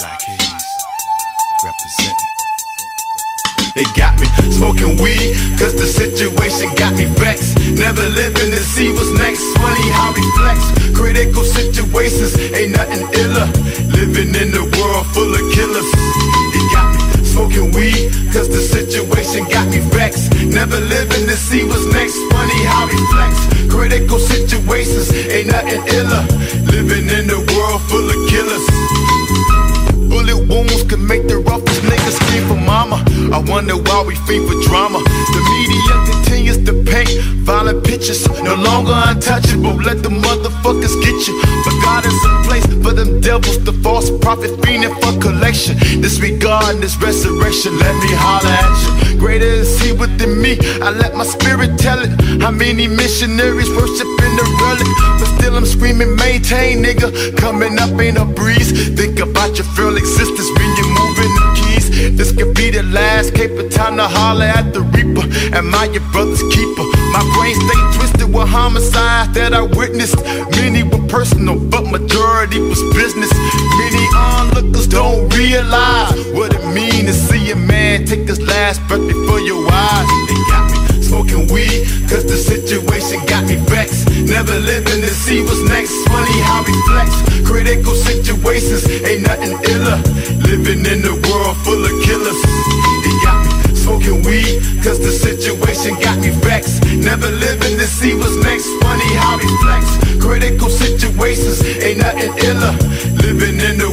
Black 0.00 0.22
Haze. 0.26 0.68
They 3.78 3.86
got 3.94 4.18
me 4.18 4.26
smoking 4.50 4.98
weed, 4.98 5.38
cause 5.54 5.70
the 5.78 5.86
situation 5.86 6.74
got 6.74 6.98
me 6.98 7.04
vexed. 7.14 7.54
Never 7.78 8.02
living 8.10 8.50
to 8.50 8.58
see 8.58 8.90
what's 8.90 9.14
next. 9.14 9.38
Funny 9.54 9.88
how 9.94 10.10
we 10.10 10.22
flex. 10.34 10.58
Critical 10.98 11.44
situations 11.44 12.34
ain't 12.58 12.74
nothing 12.74 13.06
iller. 13.22 13.46
Living 13.94 14.34
in 14.34 14.50
a 14.58 14.66
world 14.74 15.06
full 15.14 15.30
of 15.30 15.44
killers. 15.54 15.86
They 16.50 16.64
got 16.74 16.90
me 16.90 17.22
smoking 17.22 17.70
weed, 17.70 18.10
cause 18.34 18.50
the 18.50 18.66
situation 18.66 19.46
got 19.46 19.70
me 19.70 19.78
vexed. 19.94 20.34
Never 20.42 20.80
living 20.80 21.30
to 21.30 21.36
see 21.38 21.62
what's 21.62 21.86
next. 21.94 22.18
Funny 22.34 22.60
how 22.66 22.90
we 22.90 22.98
flex. 23.14 23.46
Critical 23.70 24.18
situations 24.18 25.14
ain't 25.14 25.54
nothing 25.54 25.86
iller. 25.94 26.26
Living 26.66 27.06
in 27.14 27.30
a 27.30 27.38
world 27.54 27.80
full 27.86 28.10
of 28.10 28.18
killers. 28.26 28.97
Wounds 30.48 30.82
can 30.84 31.06
make 31.06 31.28
the 31.28 31.38
roughest 31.38 31.82
niggas 31.82 32.16
scream 32.16 32.48
for 32.48 32.56
mama. 32.56 33.04
I 33.32 33.38
wonder 33.38 33.76
why 33.76 34.02
we 34.06 34.14
fiend 34.26 34.48
for 34.48 34.56
drama. 34.66 34.98
The 35.04 35.40
media 35.52 36.07
continues 36.28 36.58
to 36.64 36.72
paint 36.84 37.08
violent 37.48 37.82
pictures. 37.84 38.28
No 38.42 38.54
longer 38.54 38.92
untouchable, 39.08 39.74
let 39.80 40.02
the 40.02 40.10
motherfuckers 40.10 40.94
get 41.00 41.16
you. 41.26 41.34
But 41.64 41.74
God 41.82 42.04
is 42.04 42.18
a 42.24 42.32
place 42.46 42.66
for 42.82 42.92
them 42.92 43.20
devils, 43.20 43.58
the 43.64 43.72
false 43.84 44.10
prophet 44.20 44.50
fiending 44.60 44.92
for 45.00 45.18
collection. 45.20 45.76
Disregarding 46.02 46.80
this 46.80 46.96
resurrection, 46.98 47.78
let 47.78 47.94
me 48.02 48.10
holler 48.12 48.52
at 48.64 48.76
you. 48.84 49.18
Greater 49.18 49.46
is 49.46 49.80
he 49.80 49.92
within 49.92 50.40
me. 50.40 50.58
I 50.82 50.90
let 50.90 51.14
my 51.14 51.24
spirit 51.24 51.78
tell 51.78 51.98
it. 52.00 52.10
How 52.42 52.50
many 52.50 52.86
missionaries 52.86 53.70
worshiping 53.70 54.34
the 54.38 54.46
relic? 54.60 54.88
But 55.18 55.28
still 55.38 55.56
I'm 55.56 55.66
screaming, 55.66 56.14
maintain, 56.16 56.84
nigga. 56.84 57.36
Coming 57.36 57.78
up 57.78 57.98
ain't 58.00 58.18
a 58.18 58.24
breeze. 58.24 58.70
Think 58.96 59.20
about 59.20 59.56
your 59.58 59.66
real 59.78 59.96
existence 59.96 60.48
when 60.56 60.68
you're 60.76 60.92
moving. 60.92 61.47
This 62.16 62.32
could 62.32 62.54
be 62.54 62.70
the 62.70 62.82
last 62.82 63.34
caper 63.34 63.68
time 63.68 63.96
to 63.96 64.08
holler 64.08 64.46
at 64.46 64.72
the 64.72 64.80
reaper. 64.80 65.24
Am 65.56 65.74
I 65.74 65.84
your 65.92 66.02
brother's 66.12 66.42
keeper? 66.54 66.84
My 67.12 67.22
brain 67.34 67.54
stay 67.54 67.80
twisted 67.98 68.32
with 68.32 68.48
homicides 68.48 69.32
that 69.34 69.52
I 69.54 69.62
witnessed. 69.62 70.16
Many 70.56 70.82
were 70.82 71.06
personal, 71.08 71.58
but 71.58 71.84
majority 71.90 72.60
was 72.60 72.82
business. 72.94 73.32
Many 73.78 74.04
onlookers 74.14 74.86
don't 74.86 75.32
realize 75.34 76.16
what 76.32 76.54
it 76.54 76.64
means 76.74 77.06
to 77.06 77.12
see 77.12 77.50
a 77.50 77.56
man 77.56 78.04
take 78.04 78.28
his 78.28 78.40
last 78.40 78.80
breath 78.88 79.06
before 79.06 79.40
your 79.40 79.66
eyes. 79.70 80.67
Smoking 81.18 81.50
weed, 81.50 81.82
cause 82.06 82.22
the 82.30 82.38
situation 82.38 83.18
got 83.26 83.42
me 83.42 83.56
vexed. 83.66 84.06
Never 84.22 84.54
living 84.54 85.02
to 85.02 85.10
see 85.10 85.42
what's 85.42 85.66
next. 85.66 85.90
Funny 86.06 86.38
how 86.46 86.62
we 86.62 86.70
flex. 86.86 87.10
Critical 87.42 87.92
situations 87.92 88.86
ain't 89.02 89.26
nothing 89.26 89.58
iller. 89.66 89.98
Living 90.46 90.86
in 90.86 91.02
a 91.02 91.14
world 91.26 91.56
full 91.66 91.82
of 91.82 91.90
killers. 92.06 92.38
They 93.02 93.14
got 93.26 93.34
me 93.42 93.74
smoking 93.74 94.22
weed, 94.22 94.62
cause 94.78 95.02
the 95.02 95.10
situation 95.10 95.98
got 95.98 96.22
me 96.22 96.30
vexed. 96.38 96.86
Never 96.86 97.26
living 97.34 97.74
to 97.82 97.86
see 97.90 98.14
what's 98.14 98.38
next. 98.38 98.70
Funny 98.78 99.10
how 99.18 99.42
we 99.42 99.50
flex. 99.58 99.98
Critical 100.22 100.70
situations 100.70 101.58
ain't 101.82 101.98
nothing 101.98 102.30
iller. 102.46 102.78
Living 103.26 103.58
in 103.58 103.82
a 103.82 103.90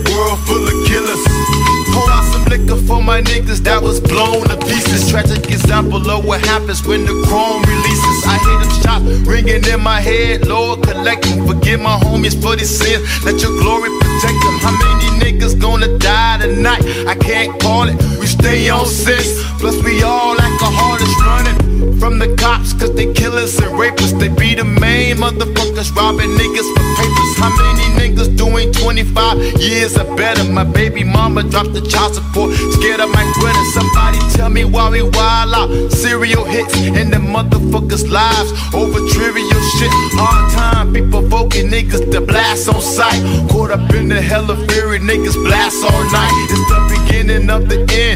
Liquor 2.49 2.77
for 2.87 3.01
my 3.01 3.21
niggas 3.21 3.59
that 3.63 3.81
was 3.81 3.99
blown 3.99 4.47
to 4.47 4.57
pieces. 4.57 5.09
Tragic 5.09 5.45
example 5.49 6.09
of 6.09 6.25
what 6.25 6.41
happens 6.45 6.85
when 6.85 7.05
the 7.05 7.15
chrome 7.27 7.61
releases. 7.63 8.17
I 8.25 8.37
hear 8.45 8.59
them 8.59 8.73
shots 8.81 9.05
ringing 9.27 9.63
in 9.65 9.81
my 9.81 9.99
head. 9.99 10.47
Lord, 10.47 10.83
collect 10.83 11.23
them. 11.23 11.47
Forgive 11.47 11.81
my 11.81 11.97
homies 11.97 12.39
for 12.41 12.55
these 12.55 12.69
sins. 12.69 13.03
Let 13.25 13.41
your 13.41 13.57
glory 13.59 13.89
protect 13.99 14.39
them. 14.43 14.55
How 14.61 14.71
many 14.71 15.09
niggas 15.21 15.59
gonna 15.59 15.97
die 15.97 16.37
tonight? 16.39 16.83
I 17.07 17.15
can't 17.15 17.59
call 17.61 17.89
it. 17.89 18.14
Stay 18.25 18.69
on 18.69 18.85
six. 18.85 19.43
Plus, 19.59 19.81
we 19.83 20.03
all 20.03 20.39
alcoholics 20.39 21.15
running 21.21 21.65
from 21.99 22.19
the 22.19 22.35
cops, 22.35 22.73
cause 22.73 22.93
they 22.93 23.11
killers 23.13 23.57
and 23.57 23.71
rapists. 23.73 24.19
They 24.19 24.29
be 24.29 24.55
the 24.55 24.63
main 24.63 25.17
motherfuckers 25.17 25.95
robbing 25.95 26.31
niggas 26.31 26.69
for 26.75 26.85
papers. 26.97 27.33
How 27.37 27.51
many 27.55 27.85
niggas 27.99 28.37
doing 28.37 28.71
25 28.71 29.61
years 29.61 29.97
or 29.97 30.05
better? 30.15 30.43
My 30.51 30.63
baby 30.63 31.03
mama 31.03 31.43
dropped 31.43 31.73
the 31.73 31.81
child 31.81 32.15
support, 32.15 32.53
scared 32.73 32.99
of 32.99 33.09
my 33.09 33.23
quit 33.37 33.55
it. 33.55 33.67
Somebody 33.73 34.19
tell 34.35 34.49
me 34.49 34.65
why 34.65 34.89
we 34.89 35.01
wild 35.01 35.53
out. 35.53 35.91
Serial 35.91 36.45
hits 36.45 36.75
in 36.75 37.09
the 37.09 37.17
motherfuckers' 37.17 38.09
lives 38.09 38.51
over 38.73 38.99
trivial 39.13 39.61
shit. 39.77 39.91
Hard 40.17 40.51
time, 40.53 40.93
be 40.93 41.01
provoking 41.01 41.69
niggas 41.69 42.11
to 42.11 42.21
blast 42.21 42.69
on 42.69 42.81
sight. 42.81 43.21
Caught 43.49 43.71
up 43.71 43.93
in 43.93 44.07
the 44.09 44.21
hell 44.21 44.49
of 44.49 44.59
fury, 44.71 44.99
niggas 44.99 45.37
blast 45.43 45.83
all 45.83 46.03
night. 46.11 46.35
It's 46.49 46.65
the 46.71 46.79
beginning 46.93 47.49
of 47.49 47.67
the 47.69 47.79
end. 47.91 48.14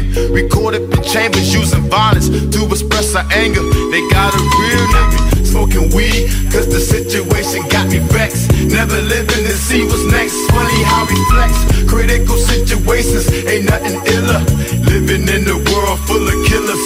Caught 0.50 0.74
up 0.74 0.92
in 0.92 1.02
chambers 1.02 1.54
using 1.54 1.88
violence 1.88 2.28
to 2.28 2.66
express 2.66 3.14
our 3.14 3.24
anger. 3.32 3.62
They 3.62 4.02
got 4.10 4.34
a 4.34 4.42
real 4.60 4.84
nigga 4.92 5.46
smoking 5.46 5.88
weed, 5.94 6.28
cause 6.52 6.66
the 6.68 6.80
situation 6.80 7.62
got 7.70 7.88
me 7.88 7.98
vexed. 8.12 8.50
Never 8.66 9.00
living 9.00 9.46
to 9.46 9.54
see 9.56 9.86
what's 9.86 10.04
next. 10.10 10.34
Funny 10.50 10.82
how 10.82 11.06
we 11.06 11.16
flex. 11.30 11.54
Critical 11.88 12.36
situations 12.36 13.30
ain't 13.46 13.70
nothing 13.70 14.02
iller. 14.10 14.42
Living 14.90 15.24
in 15.30 15.48
a 15.48 15.56
world 15.70 15.98
full 16.04 16.28
of 16.28 16.38
killers. 16.44 16.82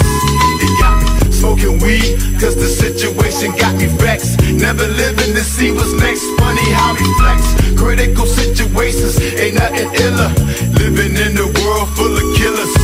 They 0.60 0.70
got 0.78 0.94
me 1.00 1.32
smoking 1.32 1.80
weed, 1.80 2.20
cause 2.38 2.54
the 2.54 2.68
situation 2.68 3.56
got 3.56 3.74
me 3.80 3.86
vexed. 3.96 4.38
Never 4.52 4.86
living 4.86 5.34
to 5.34 5.42
see 5.42 5.72
what's 5.72 5.92
next. 5.98 6.22
Funny 6.38 6.68
how 6.78 6.92
we 6.94 7.08
flex. 7.18 7.40
Critical 7.80 8.26
situations 8.26 9.18
ain't 9.40 9.56
nothing 9.56 9.88
iller. 10.04 10.30
Living 10.78 11.16
in 11.16 11.32
a 11.40 11.48
world 11.64 11.88
full 11.96 12.12
of 12.12 12.26
killers. 12.36 12.83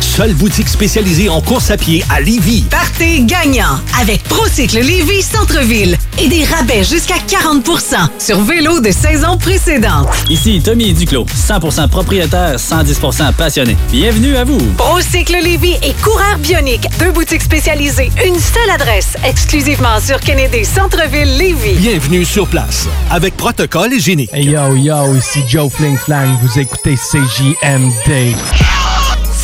Seule 0.00 0.34
boutique 0.34 0.68
spécialisée 0.68 1.28
en 1.28 1.40
course 1.40 1.70
à 1.70 1.76
pied 1.76 2.04
à 2.10 2.20
Lévy. 2.20 2.62
Partez 2.70 3.20
gagnant 3.20 3.78
avec 4.00 4.24
Procycle 4.24 4.80
Lévy 4.80 5.22
Centre-Ville 5.22 5.96
et 6.18 6.26
des 6.26 6.42
rabais 6.42 6.82
jusqu'à 6.82 7.14
40% 7.18 8.08
sur 8.18 8.40
vélo 8.40 8.80
de 8.80 8.90
saison 8.90 9.38
précédente. 9.38 10.08
Ici 10.28 10.60
Tommy 10.60 10.92
Duclos, 10.92 11.26
100% 11.26 11.88
propriétaire, 11.88 12.56
110% 12.56 13.32
passionné. 13.34 13.76
Bienvenue 13.92 14.34
à 14.36 14.42
vous. 14.42 14.58
Procycle 14.76 15.36
Lévy 15.40 15.76
et 15.84 15.92
Coureur 16.02 16.36
Bionique, 16.38 16.88
deux 16.98 17.12
boutiques 17.12 17.42
spécialisées, 17.42 18.10
une 18.26 18.40
seule 18.40 18.70
adresse, 18.70 19.16
exclusivement 19.24 20.00
sur 20.04 20.18
Kennedy 20.18 20.64
Centre-Ville 20.64 21.38
Lévy. 21.38 21.74
Bienvenue 21.74 22.24
sur 22.24 22.48
place 22.48 22.88
avec 23.08 23.36
protocole 23.36 23.92
hygiénique. 23.92 24.30
Hey 24.32 24.46
yo 24.46 24.74
yo, 24.74 25.14
ici 25.14 25.44
Joe 25.48 25.72
Fling 25.72 25.96
Flang, 25.96 26.38
vous 26.42 26.58
écoutez 26.58 26.96
CJMD. 26.96 28.34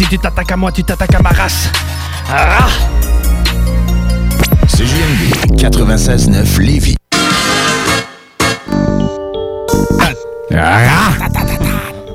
Si 0.00 0.06
tu 0.06 0.18
t'attaques 0.18 0.50
à 0.50 0.56
moi, 0.56 0.72
tu 0.72 0.82
t'attaques 0.82 1.14
à 1.14 1.20
ma 1.20 1.28
race. 1.28 1.68
Ah! 2.32 2.68
CJMD 4.66 5.58
96.9 5.58 6.58
Lévis. 6.58 6.96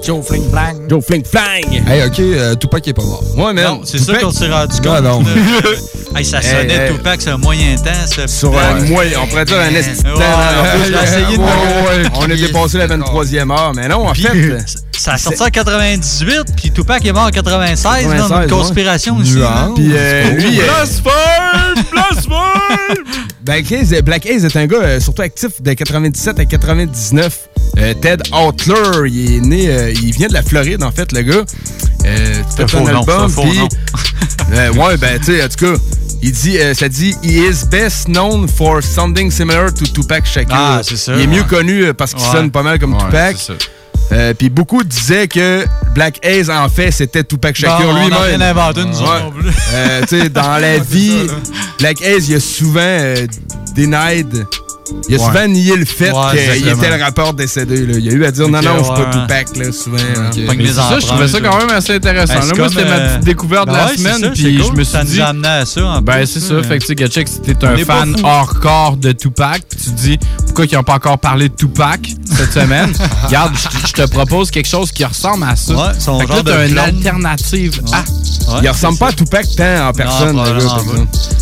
Joe 0.06 0.22
Fling 0.24 0.50
Flang. 0.52 0.88
Joe 0.88 1.02
Fling 1.02 1.26
Flang. 1.26 1.88
Hey, 1.88 2.06
ok, 2.06 2.20
euh, 2.20 2.56
Tupac 2.56 2.88
est 2.88 2.94
pas 2.94 3.02
mort. 3.02 3.24
Ouais, 3.36 3.54
man. 3.54 3.66
Non, 3.66 3.82
c'est 3.84 3.98
ça 3.98 4.14
qu'on 4.20 4.30
s'est 4.30 4.48
rendu 4.52 4.78
compte. 4.78 4.94
Ah, 4.98 5.02
non. 5.02 5.24
Hey, 6.16 6.24
ça 6.24 6.42
sonnait 6.42 6.74
Hey, 6.74 6.80
hey. 6.80 6.96
Tupac 6.96 7.22
sur 7.22 7.34
un 7.34 7.38
moyen 7.38 7.76
temps. 7.76 7.92
Ça. 8.06 8.26
Sur 8.26 8.58
un 8.58 8.80
moyen, 8.86 9.20
on 9.22 9.28
pourrait 9.28 9.44
dire 9.44 9.58
un 9.58 9.68
ouais, 9.68 9.82
On 12.16 12.30
est 12.30 12.38
dépassé 12.38 12.78
la 12.78 12.88
23e 12.88 13.52
heure, 13.52 13.74
mais 13.76 13.90
non, 13.90 14.08
en 14.08 14.14
Puis, 14.14 14.24
fait. 14.24 14.64
Ça 14.98 15.14
a 15.14 15.18
sorti 15.18 15.42
en 15.42 15.50
98, 15.50 16.46
puis 16.56 16.72
Tupac 16.72 17.04
est 17.04 17.12
mort 17.12 17.26
en 17.26 17.32
96. 17.32 18.08
là, 18.08 18.16
96, 18.16 18.44
une 18.44 18.50
conspiration 18.50 19.16
ouais. 19.16 19.22
aussi. 19.24 19.34
Puis 19.76 19.92
euh, 19.94 20.30
lui, 20.32 20.62
euh, 20.62 20.64
Blasphème! 20.64 21.84
Blasphème! 21.92 23.26
Black 23.46 23.72
Haze, 23.72 24.02
Black 24.02 24.26
est 24.26 24.56
un 24.56 24.66
gars 24.66 24.78
euh, 24.78 25.00
surtout 25.00 25.22
actif 25.22 25.62
de 25.62 25.74
97 25.74 26.40
à 26.40 26.46
99. 26.46 27.50
Euh, 27.78 27.94
Ted 27.94 28.24
Outler, 28.34 29.10
il 29.10 29.36
est 29.36 29.40
né, 29.42 29.70
euh, 29.70 29.94
il 30.04 30.14
vient 30.14 30.28
de 30.28 30.34
la 30.34 30.44
Floride 30.44 30.84
en 30.84 30.92
fait, 30.92 31.12
le 31.12 31.22
gars. 31.22 31.44
Euh, 32.06 32.44
fait 32.56 32.68
faux 32.70 32.78
un 32.88 32.96
album, 32.96 33.32
puis-. 33.32 33.60
Euh, 34.54 34.72
ouais, 34.74 34.96
ben 34.98 35.18
tu 35.20 35.26
sais, 35.38 35.44
en 35.44 35.48
tout 35.48 35.66
cas, 35.74 35.82
il 36.22 36.32
dit, 36.32 36.60
euh, 36.60 36.76
ça 36.76 36.88
dit, 36.88 37.16
he 37.24 37.32
is 37.50 37.66
best 37.70 38.06
known 38.06 38.48
for 38.48 38.84
something 38.84 39.32
similar 39.32 39.74
to 39.74 39.86
Tupac 39.88 40.24
Shakur. 40.26 40.56
Ah, 40.56 40.82
c'est 40.84 40.98
ça, 40.98 41.14
Il 41.16 41.22
est 41.22 41.28
mieux 41.28 41.44
connu 41.44 41.84
euh, 41.86 41.94
parce 41.94 42.14
qu'il 42.14 42.24
Ouais. 42.24 42.32
sonne 42.32 42.52
pas 42.52 42.62
mal 42.62 42.78
comme 42.78 42.94
Ouais, 42.94 43.00
Tupac. 43.06 43.36
Euh, 44.12 44.34
Puis 44.38 44.50
beaucoup 44.50 44.84
disaient 44.84 45.28
que 45.28 45.66
Black 45.96 46.24
Haze, 46.24 46.52
en 46.52 46.70
fait, 46.70 46.92
c'était 46.92 47.24
Tupac 47.24 47.56
Shakur 47.56 47.92
Bon, 47.92 47.98
on 48.00 48.04
lui-même. 48.04 48.20
rien 48.22 48.42
inventé, 48.42 48.82
nous 48.86 48.92
non 48.92 49.32
plus. 49.32 49.50
Euh, 49.74 50.02
tu 50.08 50.30
dans 50.30 50.58
la 50.62 50.78
vie, 50.78 51.26
Black 51.80 52.04
Haze, 52.04 52.30
il 52.30 52.36
a 52.36 52.40
souvent 52.40 53.14
denied. 53.76 54.46
Il 55.10 55.16
a 55.16 55.18
Ouais. 55.20 55.26
souvent 55.26 55.48
nié 55.48 55.76
le 55.76 55.86
fait 55.86 56.12
Ouais, 56.12 56.58
qu'il 56.58 56.68
était 56.68 56.96
le 56.98 57.04
rapport 57.04 57.34
décédé. 57.34 57.86
Là. 57.86 57.94
Il 57.98 58.08
a 58.10 58.12
eu 58.14 58.26
à 58.26 58.32
dire 58.32 58.48
non, 58.48 58.62
non, 58.62 58.84
c'est 58.84 58.90
ouais. 58.92 59.04
pas 59.06 59.12
Tupac, 59.22 59.58
là, 59.58 59.72
souvent. 59.72 59.98
hein. 59.98 60.30
Ça, 60.74 61.00
je 61.00 61.06
trouvais 61.08 61.28
ça 61.28 61.40
quand 61.42 61.58
même 61.58 61.70
assez 61.72 61.96
intéressant. 61.96 62.34
Ben, 62.36 62.46
Là, 62.48 62.54
moi, 62.56 62.70
c'était 62.70 62.86
ma 62.86 62.92
euh, 62.92 63.10
petite 63.16 63.26
découverte 63.26 63.68
de 63.68 63.72
ben 63.72 63.78
la 63.78 63.86
ouais, 63.88 63.98
semaine. 63.98 64.20
ça, 64.22 64.30
Puis 64.30 64.58
je 64.64 64.72
me 64.72 64.84
suis 64.84 64.92
Ça 64.94 65.04
nous 65.04 65.10
dit. 65.12 65.22
a 65.22 65.28
amené 65.30 65.48
à 65.48 65.66
ça, 65.66 65.86
en 65.86 66.02
Ben, 66.02 66.18
plus, 66.18 66.28
c'est 66.28 66.40
ça. 66.40 66.54
mais- 66.56 66.64
Fait 66.64 66.78
que, 66.78 66.82
tu 66.82 66.88
sais, 66.88 66.96
Gatchek, 66.96 67.28
si 67.28 67.40
t'es 67.42 67.66
un 67.66 67.78
fan 67.78 68.16
hardcore 68.24 68.98
de 68.98 69.12
Tupac, 69.12 69.62
puis 69.70 69.80
tu 69.80 69.90
te 69.92 70.00
dis 70.02 70.20
pourquoi 70.46 70.66
ils 70.66 70.76
n'ont 70.76 70.84
pas 70.84 70.94
encore 70.96 71.18
parlé 71.18 71.50
de 71.50 71.56
Tupac 71.56 72.02
cette 72.38 72.54
semaine, 72.54 72.94
regarde, 73.26 73.54
je 73.88 73.92
te- 73.92 74.02
je 74.02 74.08
propose 74.08 74.52
quelque 74.52 74.68
chose 74.70 74.92
qui 74.92 75.04
ressemble 75.04 75.46
à 75.50 75.56
ça. 75.56 75.74
Ouais, 75.74 75.82
son 76.00 76.20
fait 76.20 76.26
que 76.28 76.32
là, 76.34 76.42
t'as 76.46 76.68
une 76.68 76.78
alternative. 76.78 77.82
Ah! 77.92 78.04
Il 78.62 78.70
ressemble 78.70 78.98
pas 79.00 79.08
à 79.08 79.14
Tupac 79.14 79.46
tant 79.58 79.88
en 79.90 79.92
personne. 79.94 80.40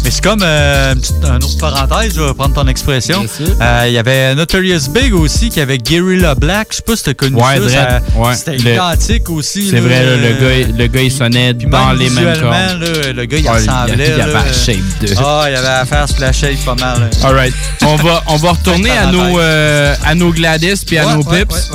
Mais 0.04 0.10
c'est 0.12 0.24
comme 0.24 0.42
euh, 0.44 0.96
une 0.96 1.44
autre 1.44 1.58
parenthèse, 1.60 2.14
je 2.16 2.22
vais 2.22 2.34
prendre 2.34 2.54
ton 2.54 2.68
expression. 2.68 3.26
Euh, 3.42 3.84
Il 3.88 3.94
y 3.94 3.98
avait 3.98 4.36
Notorious 4.36 4.90
Big 4.90 5.14
aussi 5.14 5.50
qui 5.50 5.60
avait 5.62 5.78
Guerrilla 5.78 6.36
Black. 6.36 6.68
Je 6.72 6.76
sais 6.78 6.82
pas 6.84 6.96
si 6.96 7.04
t'as 7.04 7.14
connu 7.14 7.36
Ouais, 7.36 7.70
ça. 7.70 8.02
Ouais. 8.16 8.36
C'était 8.36 8.58
identique 8.58 9.30
aussi. 9.30 9.68
C'est 9.70 9.80
vrai, 9.80 10.04
là, 10.06 10.16
le, 10.18 10.24
euh, 10.26 10.64
gars, 10.64 10.74
le 10.78 10.88
gars, 10.88 11.02
il 11.02 11.12
sonnait 11.12 11.54
Puis 11.54 11.68
dans 11.68 11.88
même 11.90 11.98
les 11.98 12.10
mêmes 12.10 12.34
cordes. 12.40 12.44
là, 12.82 13.14
le 13.14 13.26
gars, 13.26 13.38
il 13.38 13.46
Ouais, 13.46 13.52
ressemblait. 13.52 14.12
Il 14.12 14.18
y 14.18 14.22
avait 14.22 14.34
la 14.34 14.54
shape 14.54 14.78
de. 15.02 15.08
Ah, 15.18 15.46
il 15.50 15.56
avait 15.56 15.68
à 15.68 15.86
faire 15.86 16.08
sur 16.10 16.20
la 16.22 16.32
shape 16.32 16.58
pas 16.66 16.76
mal. 16.76 17.10
Alright. 17.24 17.54
On 17.86 17.96
va, 17.96 18.24
on 18.28 18.36
va 18.38 18.52
retourner 18.52 18.92
à 18.92 19.08
nos, 19.08 19.40
euh, 19.40 19.96
à 20.06 20.16
nos 20.16 20.32
Gladys 20.32 20.84
puis 20.86 20.98
à 20.98 21.16
nos 21.16 21.24
Pips. 21.24 21.70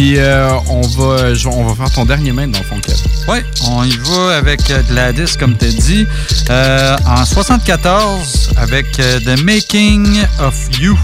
Puis 0.00 0.14
euh, 0.16 0.48
on, 0.70 0.80
va, 0.80 1.34
je- 1.34 1.46
on 1.46 1.62
va 1.66 1.74
faire 1.74 1.94
ton 1.94 2.06
dernier 2.06 2.32
main 2.32 2.48
dans 2.48 2.58
le 2.58 2.64
fond, 2.64 2.80
Kev. 2.80 2.96
Ouais, 3.28 3.44
on 3.68 3.84
y 3.84 3.94
va 3.98 4.36
avec 4.38 4.70
euh, 4.70 4.80
Gladys, 4.88 5.36
comme 5.38 5.54
tu 5.58 5.66
dit. 5.66 6.06
Euh, 6.48 6.96
en 7.06 7.22
74, 7.26 8.52
avec 8.56 8.86
euh, 8.98 9.20
The 9.20 9.42
Making 9.44 10.16
of 10.40 10.54
You. 10.80 10.98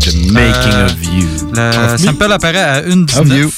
The 0.00 0.32
Making 0.32 0.72
of 0.72 1.04
You. 1.04 1.28
Le 1.54 1.68
Of 1.94 2.00
me? 2.00 2.04
sample 2.04 2.32
apparaît 2.32 2.58
à 2.58 2.82
1,19. 2.82 3.20
Of 3.20 3.28
you. 3.28 3.50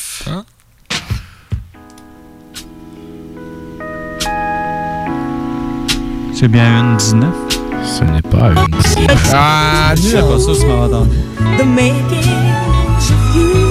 C'est 6.35 6.49
bien 6.49 6.97
1,19. 6.97 7.25
Ce 7.85 8.05
n'est 8.05 8.23
pas 8.23 8.51
une. 8.51 8.67
Ah, 9.33 9.95
je 9.97 10.01
sais 10.03 10.21
pas 10.21 10.39
ça, 10.39 10.53
tu 10.61 10.67
m'as 10.67 10.87
entendu. 10.87 11.17
The 11.59 11.65
makings 11.65 12.53
of 13.11 13.35
you. 13.37 13.68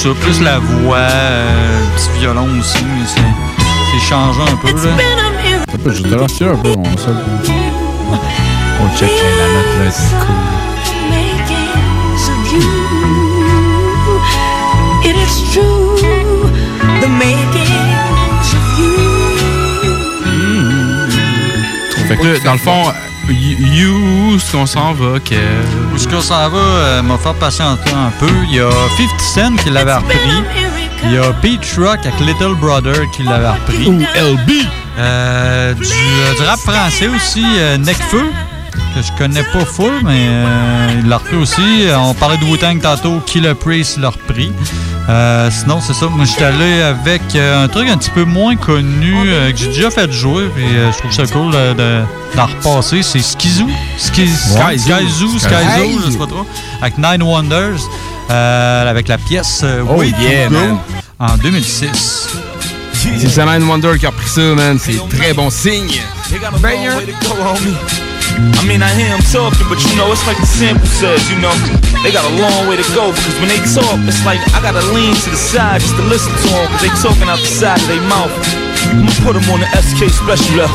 Ça. 0.00 0.08
Plus 0.20 0.40
la 0.40 0.58
voix, 0.58 0.96
euh, 0.96 1.80
le 1.80 1.96
petit 1.96 2.10
violon 2.20 2.48
aussi, 2.58 2.78
mais 2.84 3.06
c'est 3.06 3.20
c'est 3.90 4.08
changeant 4.08 4.46
un 4.46 4.56
peu. 4.56 4.68
Là. 4.68 4.96
Ça 5.68 5.90
je 5.92 6.02
te 6.02 6.14
rassure 6.14 6.52
un 6.52 6.56
peu, 6.56 6.74
on 6.76 6.96
sait. 6.96 7.10
On 8.82 8.98
check 8.98 9.10
la 9.10 9.48
note 9.54 9.84
là, 9.84 9.90
c'est 9.90 10.16
cool. 10.20 10.34
makings 11.10 12.28
of 12.32 12.52
you. 12.52 12.66
It 15.08 15.16
is 15.16 15.36
true, 15.52 15.96
the 17.00 17.08
makings 17.08 18.50
of 18.56 18.66
you. 18.78 18.94
Fait 22.08 22.16
que 22.16 22.26
là, 22.26 22.38
dans 22.44 22.52
le 22.52 22.58
fond, 22.58 22.82
you, 23.32 24.38
ce 24.38 24.52
qu'on 24.52 24.66
s'en 24.66 24.92
va, 24.92 25.18
Kev. 25.20 25.38
Où 25.92 25.96
est-ce 25.96 26.08
qu'on 26.08 26.20
s'en 26.20 26.48
va, 26.48 26.58
euh, 26.58 27.02
m'a 27.02 27.16
fait 27.18 27.32
patienter 27.38 27.90
un 27.92 28.10
peu. 28.18 28.30
Il 28.48 28.56
y 28.56 28.60
a 28.60 28.70
50 28.70 29.20
Cent 29.20 29.56
qui 29.62 29.70
l'avait 29.70 29.94
repris. 29.94 30.16
Il 31.04 31.12
y 31.12 31.18
a 31.18 31.32
Peach 31.34 31.76
Rock 31.78 32.00
avec 32.04 32.20
Little 32.20 32.54
Brother 32.60 33.10
qui 33.12 33.22
l'avait 33.22 33.48
repris. 33.50 33.86
Ou 33.86 34.00
LB. 34.00 34.50
Euh, 34.98 35.72
du, 35.74 35.82
euh, 35.82 36.34
du 36.34 36.42
rap 36.42 36.58
français 36.60 37.08
aussi, 37.08 37.42
euh, 37.58 37.78
Necfeu, 37.78 38.26
que 38.94 39.00
je 39.00 39.12
connais 39.16 39.44
pas 39.44 39.64
full, 39.64 39.92
mais 40.04 40.26
euh, 40.28 41.00
il 41.00 41.08
l'a 41.08 41.16
repris 41.18 41.36
aussi. 41.36 41.86
On 41.96 42.12
parlait 42.12 42.36
de 42.36 42.44
Wu-Tang 42.44 42.80
tantôt, 42.80 43.20
Killer 43.24 43.54
Priest 43.54 43.96
l'a 43.98 44.10
repris. 44.10 44.52
Euh, 45.10 45.50
sinon, 45.50 45.80
c'est 45.80 45.92
ça. 45.94 46.06
Moi, 46.06 46.24
j'étais 46.24 46.44
allé 46.44 46.82
avec 46.82 47.22
euh, 47.34 47.64
un 47.64 47.68
truc 47.68 47.88
un 47.88 47.96
petit 47.96 48.10
peu 48.10 48.24
moins 48.24 48.54
connu 48.54 49.14
euh, 49.26 49.50
que 49.50 49.58
j'ai 49.58 49.66
déjà 49.66 49.90
fait 49.90 50.10
jouer, 50.12 50.44
puis 50.54 50.64
euh, 50.64 50.92
je 50.92 50.98
trouve 50.98 51.10
ça 51.12 51.26
cool 51.26 51.50
euh, 51.54 51.74
de- 51.74 52.36
d'en 52.36 52.46
repasser. 52.46 53.02
C'est 53.02 53.18
Skizoo. 53.20 53.68
Ski, 53.98 54.22
Ouais, 54.22 54.78
Sky, 54.78 54.92
Skyzoo, 54.92 55.38
Sky- 55.38 55.48
Skyzoo, 55.48 56.00
je 56.06 56.10
sais 56.12 56.18
pas 56.18 56.26
trop. 56.26 56.46
Avec 56.80 56.96
Nine 56.98 57.22
Wonders, 57.24 57.80
euh, 58.30 58.90
avec 58.90 59.08
la 59.08 59.18
pièce 59.18 59.62
euh, 59.64 59.82
Oh 59.88 59.98
Way 59.98 60.12
yeah, 60.20 60.46
to 60.46 60.54
Go 60.54 60.58
man. 60.60 60.78
en 61.18 61.36
2006. 61.38 62.28
C'est 63.18 63.28
Saman 63.30 63.62
Wonder 63.64 63.98
qui 63.98 64.06
a 64.06 64.10
repris 64.10 64.28
ça, 64.28 64.40
man. 64.42 64.78
C'est 64.78 65.00
très 65.08 65.32
bon 65.32 65.50
signe. 65.50 65.88
They 66.30 66.38
I 68.60 68.62
mean, 68.68 68.82
I 68.82 68.92
hear 68.94 69.08
him 69.08 69.20
talking, 69.28 69.66
but 69.68 69.80
you 69.84 69.94
know, 69.96 70.08
it's 70.12 70.24
like 70.26 70.38
the 70.38 70.48
sample 70.48 70.86
says, 70.86 71.20
you 71.28 71.38
know, 71.40 71.52
they 72.02 72.12
got 72.12 72.24
a 72.24 72.34
long 72.40 72.68
way 72.68 72.76
to 72.76 72.86
go 72.96 73.12
because 73.12 73.36
when 73.40 73.48
they 73.52 73.60
talk, 73.68 73.98
it's 74.08 74.24
like 74.24 74.40
I 74.56 74.62
gotta 74.62 74.84
lean 74.92 75.14
to 75.14 75.28
the 75.30 75.36
side 75.36 75.80
just 75.80 75.96
to 75.96 76.04
listen 76.08 76.32
to 76.32 76.48
them 76.48 76.64
because 76.68 76.82
they 76.82 76.92
talking 77.02 77.28
out 77.28 77.40
the 77.40 77.52
side 77.52 77.80
of 77.80 77.88
their 77.88 78.04
mouth. 78.08 78.69
I'ma 78.88 79.12
put 79.24 79.36
'em 79.36 79.48
on 79.52 79.60
the 79.60 79.68
SK 79.76 80.08
special. 80.08 80.68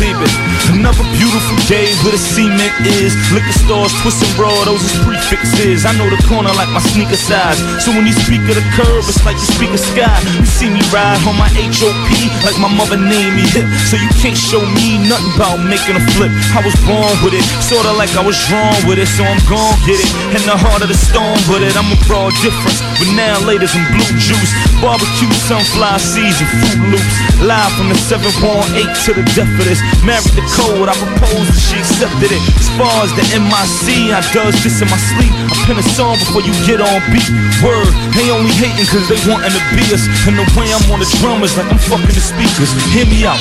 Leave 0.00 0.20
it. 0.20 0.32
Another 0.74 1.04
beautiful 1.16 1.56
day 1.66 1.86
where 2.02 2.12
the 2.12 2.18
cement 2.18 2.74
is. 2.84 3.14
Liquor 3.32 3.56
stores, 3.64 3.92
twist 4.02 4.22
and 4.22 4.34
roll, 4.38 4.64
those 4.64 4.82
is 4.84 4.94
prefixes. 5.04 5.84
I 5.84 5.92
know 5.98 6.08
the 6.10 6.20
corner 6.28 6.52
like 6.54 6.68
my 6.70 6.80
sneaker 6.80 7.16
size. 7.16 7.58
So 7.82 7.90
when 7.92 8.06
you 8.06 8.12
speak 8.12 8.42
of 8.50 8.54
the 8.58 8.66
curb, 8.76 9.04
it's 9.08 9.24
like 9.24 9.36
you 9.36 9.48
speak 9.56 9.70
of 9.70 9.80
sky. 9.80 10.18
You 10.40 10.46
see 10.46 10.68
me 10.70 10.82
ride 10.92 11.20
on 11.26 11.36
my 11.36 11.48
HOP 11.54 12.10
like 12.44 12.58
my 12.58 12.68
mother 12.68 12.96
named 12.96 13.36
me 13.36 13.44
hip. 13.54 13.66
So 13.88 13.96
you 13.96 14.08
can't 14.20 14.36
show 14.36 14.60
me 14.60 14.98
nothing 15.08 15.32
about 15.34 15.58
making 15.62 15.96
a 15.96 16.04
flip. 16.14 16.32
I 16.54 16.60
was 16.64 16.76
born 16.86 17.14
with 17.24 17.34
it, 17.34 17.44
sorta 17.62 17.92
like 17.92 18.12
I 18.16 18.22
was 18.24 18.36
drawn 18.48 18.76
with 18.86 18.98
it. 18.98 19.08
So 19.16 19.24
I'm 19.24 19.40
gon' 19.48 19.78
get 19.86 19.98
it. 20.00 20.10
In 20.36 20.42
the 20.46 20.56
heart 20.56 20.82
of 20.82 20.88
the 20.88 20.98
storm, 20.98 21.38
but 21.48 21.62
it, 21.62 21.74
I'm 21.76 21.90
a 21.92 21.98
broad 22.06 22.32
difference. 22.42 22.80
But 22.98 23.08
now 23.14 23.38
laters 23.48 23.74
and 23.74 23.86
blue 23.94 24.12
juice, 24.18 24.52
barbecue, 24.80 25.30
sunflower 25.48 25.98
seeds, 25.98 26.40
and 26.40 26.50
Fruit 26.60 26.80
Loops. 26.92 27.23
Live 27.44 27.72
from 27.76 27.92
the 27.92 27.98
718 27.98 28.88
to 29.04 29.10
the 29.12 29.24
death 29.36 29.50
of 29.60 29.64
this. 29.68 29.80
Married 30.00 30.32
the 30.32 30.44
code, 30.56 30.88
I 30.88 30.94
proposed 30.96 31.50
and 31.50 31.60
she 31.60 31.76
accepted 31.76 32.32
it. 32.32 32.42
As 32.56 32.68
far 32.78 32.92
as 33.04 33.10
the 33.12 33.24
MIC, 33.36 34.14
I 34.14 34.24
does 34.32 34.56
this 34.64 34.80
in 34.80 34.88
my 34.88 35.00
sleep. 35.12 35.32
I 35.50 35.54
pen 35.68 35.76
a 35.76 35.86
song 35.96 36.16
before 36.20 36.40
you 36.40 36.54
get 36.64 36.80
on 36.80 37.00
beat. 37.12 37.28
Word, 37.60 37.92
they 38.16 38.32
only 38.32 38.54
hating 38.56 38.88
cause 38.88 39.04
they 39.10 39.20
wantin' 39.28 39.52
to 39.52 39.62
be 39.76 39.84
us. 39.92 40.08
And 40.24 40.40
the 40.40 40.46
way 40.56 40.72
I'm 40.72 40.84
on 40.88 41.00
the 41.02 41.08
drum 41.20 41.44
is 41.44 41.56
like 41.56 41.68
I'm 41.68 41.80
fucking 41.84 42.14
the 42.14 42.24
speakers. 42.24 42.72
Hear 42.96 43.06
me 43.06 43.28
out. 43.28 43.40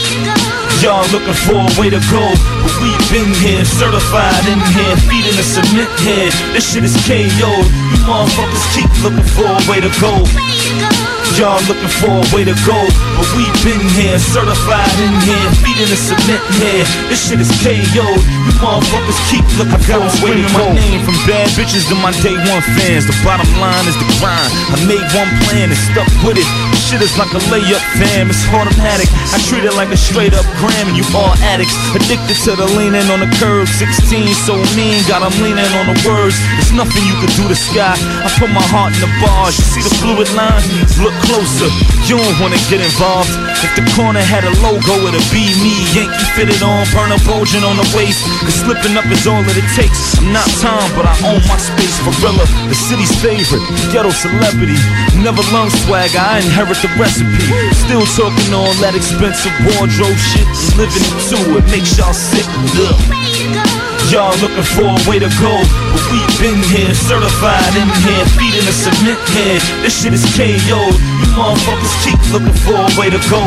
Y'all 0.83 1.07
looking 1.15 1.37
for 1.47 1.63
a 1.63 1.71
way 1.79 1.87
to 1.87 2.01
go, 2.11 2.23
but 2.59 2.73
we 2.83 2.91
been 3.07 3.31
here, 3.39 3.63
certified 3.63 4.43
in 4.51 4.59
here, 4.75 4.95
feeding 5.07 5.35
the 5.39 5.45
cement 5.45 5.91
head. 6.03 6.33
This 6.51 6.67
shit 6.73 6.83
is 6.83 6.95
KO. 7.07 7.23
You 7.47 7.97
motherfuckers 8.03 8.65
keep 8.75 8.91
looking 8.99 9.27
for 9.31 9.47
a 9.47 9.63
way 9.71 9.79
to 9.79 9.91
go. 10.03 11.22
Y'all 11.33 11.57
looking 11.65 11.89
for 11.97 12.13
a 12.13 12.25
way 12.29 12.45
to 12.45 12.53
go, 12.61 12.77
but 13.17 13.25
we 13.33 13.49
been 13.65 13.81
here, 13.97 14.21
certified 14.21 14.93
in 15.01 15.13
here, 15.25 15.49
feeding 15.65 15.89
the 15.89 15.97
cement 15.97 16.45
here. 16.61 16.85
This 17.09 17.25
shit 17.25 17.41
is 17.41 17.49
KO. 17.65 18.05
You 18.05 18.53
motherfuckers 18.61 19.17
keep 19.33 19.41
looking 19.57 19.81
for 19.81 19.97
a 19.97 20.13
way 20.21 20.37
to 20.37 20.45
go. 20.53 20.69
my 20.69 20.77
name 20.77 21.01
from 21.01 21.17
bad 21.25 21.49
bitches 21.57 21.89
to 21.89 21.97
my 21.97 22.13
day 22.21 22.37
one 22.53 22.61
fans. 22.77 23.09
The 23.09 23.17
bottom 23.25 23.49
line 23.57 23.81
is 23.89 23.97
the 23.97 24.05
grind. 24.21 24.51
I 24.71 24.77
made 24.85 25.01
one 25.17 25.25
plan 25.49 25.73
and 25.73 25.81
stuck 25.89 26.05
with 26.21 26.37
it. 26.37 26.45
This 26.69 26.85
shit 26.93 27.01
is 27.01 27.17
like 27.17 27.33
a 27.33 27.41
layup, 27.49 27.81
fam. 27.97 28.29
It's 28.29 28.45
automatic. 28.53 29.09
I 29.33 29.41
treat 29.49 29.65
it 29.65 29.73
like 29.73 29.89
a 29.89 29.97
straight 29.97 30.37
up 30.37 30.45
gram, 30.61 30.85
and 30.85 30.93
you 30.93 31.05
all 31.17 31.33
addicts. 31.49 31.73
Addicted 31.97 32.37
to 32.45 32.53
the 32.53 32.69
leaning 32.77 33.09
on 33.09 33.25
the 33.25 33.29
curb. 33.41 33.65
16, 33.65 34.37
so 34.45 34.53
mean, 34.77 35.01
got 35.09 35.25
got 35.25 35.33
'em 35.33 35.35
leaning 35.41 35.71
on 35.81 35.89
the 35.89 35.97
words. 36.05 36.37
There's 36.61 36.73
nothing 36.77 37.01
you 37.09 37.17
can 37.17 37.31
do 37.33 37.49
to 37.49 37.57
sky. 37.57 37.97
I 38.21 38.29
put 38.37 38.53
my 38.53 38.65
heart 38.69 38.93
in 38.93 39.01
the 39.01 39.11
bars. 39.17 39.57
You 39.57 39.65
see 39.65 39.81
the 39.81 39.93
fluid 39.97 40.29
line? 40.37 40.61
Look 41.01 41.22
closer. 41.27 41.69
You 42.07 42.19
don't 42.19 42.37
wanna 42.39 42.59
get 42.67 42.83
involved. 42.83 43.31
If 43.63 43.71
the 43.79 43.85
corner 43.95 44.19
had 44.19 44.43
a 44.43 44.53
logo, 44.59 44.95
it'd 45.07 45.23
be 45.31 45.47
me. 45.63 45.75
Yankee 45.95 46.27
fitted 46.35 46.61
on, 46.61 46.83
burner 46.91 47.19
bulging 47.23 47.63
on 47.63 47.79
the 47.79 47.87
waist. 47.95 48.23
Cause 48.43 48.59
slipping 48.63 48.95
up 48.99 49.07
is 49.07 49.25
all 49.27 49.41
that 49.43 49.55
it 49.55 49.67
takes. 49.75 50.19
I'm 50.19 50.35
not 50.35 50.47
Tom, 50.59 50.83
but 50.95 51.07
I 51.07 51.15
own 51.23 51.41
my 51.47 51.57
space. 51.57 51.95
Gorilla, 52.03 52.45
the 52.67 52.75
city's 52.75 53.13
favorite, 53.23 53.63
ghetto 53.91 54.11
celebrity. 54.11 54.77
Never 55.23 55.43
learned 55.55 55.71
swag, 55.87 56.11
I 56.15 56.43
inherit 56.43 56.79
the 56.83 56.91
recipe. 56.99 57.47
Still 57.87 58.03
talking 58.17 58.51
all 58.51 58.73
that 58.83 58.95
expensive 58.95 59.53
wardrobe 59.63 60.19
shit 60.19 60.47
living 60.77 61.03
it 61.03 61.15
too. 61.29 61.57
It 61.57 61.65
makes 61.71 61.97
y'all 61.97 62.13
sick. 62.13 62.45
Ugh. 62.83 63.82
Y'all 64.13 64.29
looking 64.45 64.61
for 64.77 64.85
a 64.85 64.99
way 65.09 65.17
to 65.17 65.25
go, 65.41 65.53
but 65.89 66.03
we 66.13 66.21
been 66.37 66.61
here, 66.69 66.93
certified 66.93 67.73
in 67.73 67.89
here, 68.05 68.25
feeding 68.37 68.61
the 68.61 68.69
cement 68.69 69.17
here. 69.33 69.57
This 69.81 70.05
shit 70.05 70.13
is 70.13 70.21
KO. 70.37 70.53
You 70.53 71.27
motherfuckers 71.33 71.95
keep 72.05 72.21
looking 72.29 72.53
for 72.61 72.77
a 72.77 72.89
way 72.93 73.09
to 73.09 73.17
go. 73.25 73.41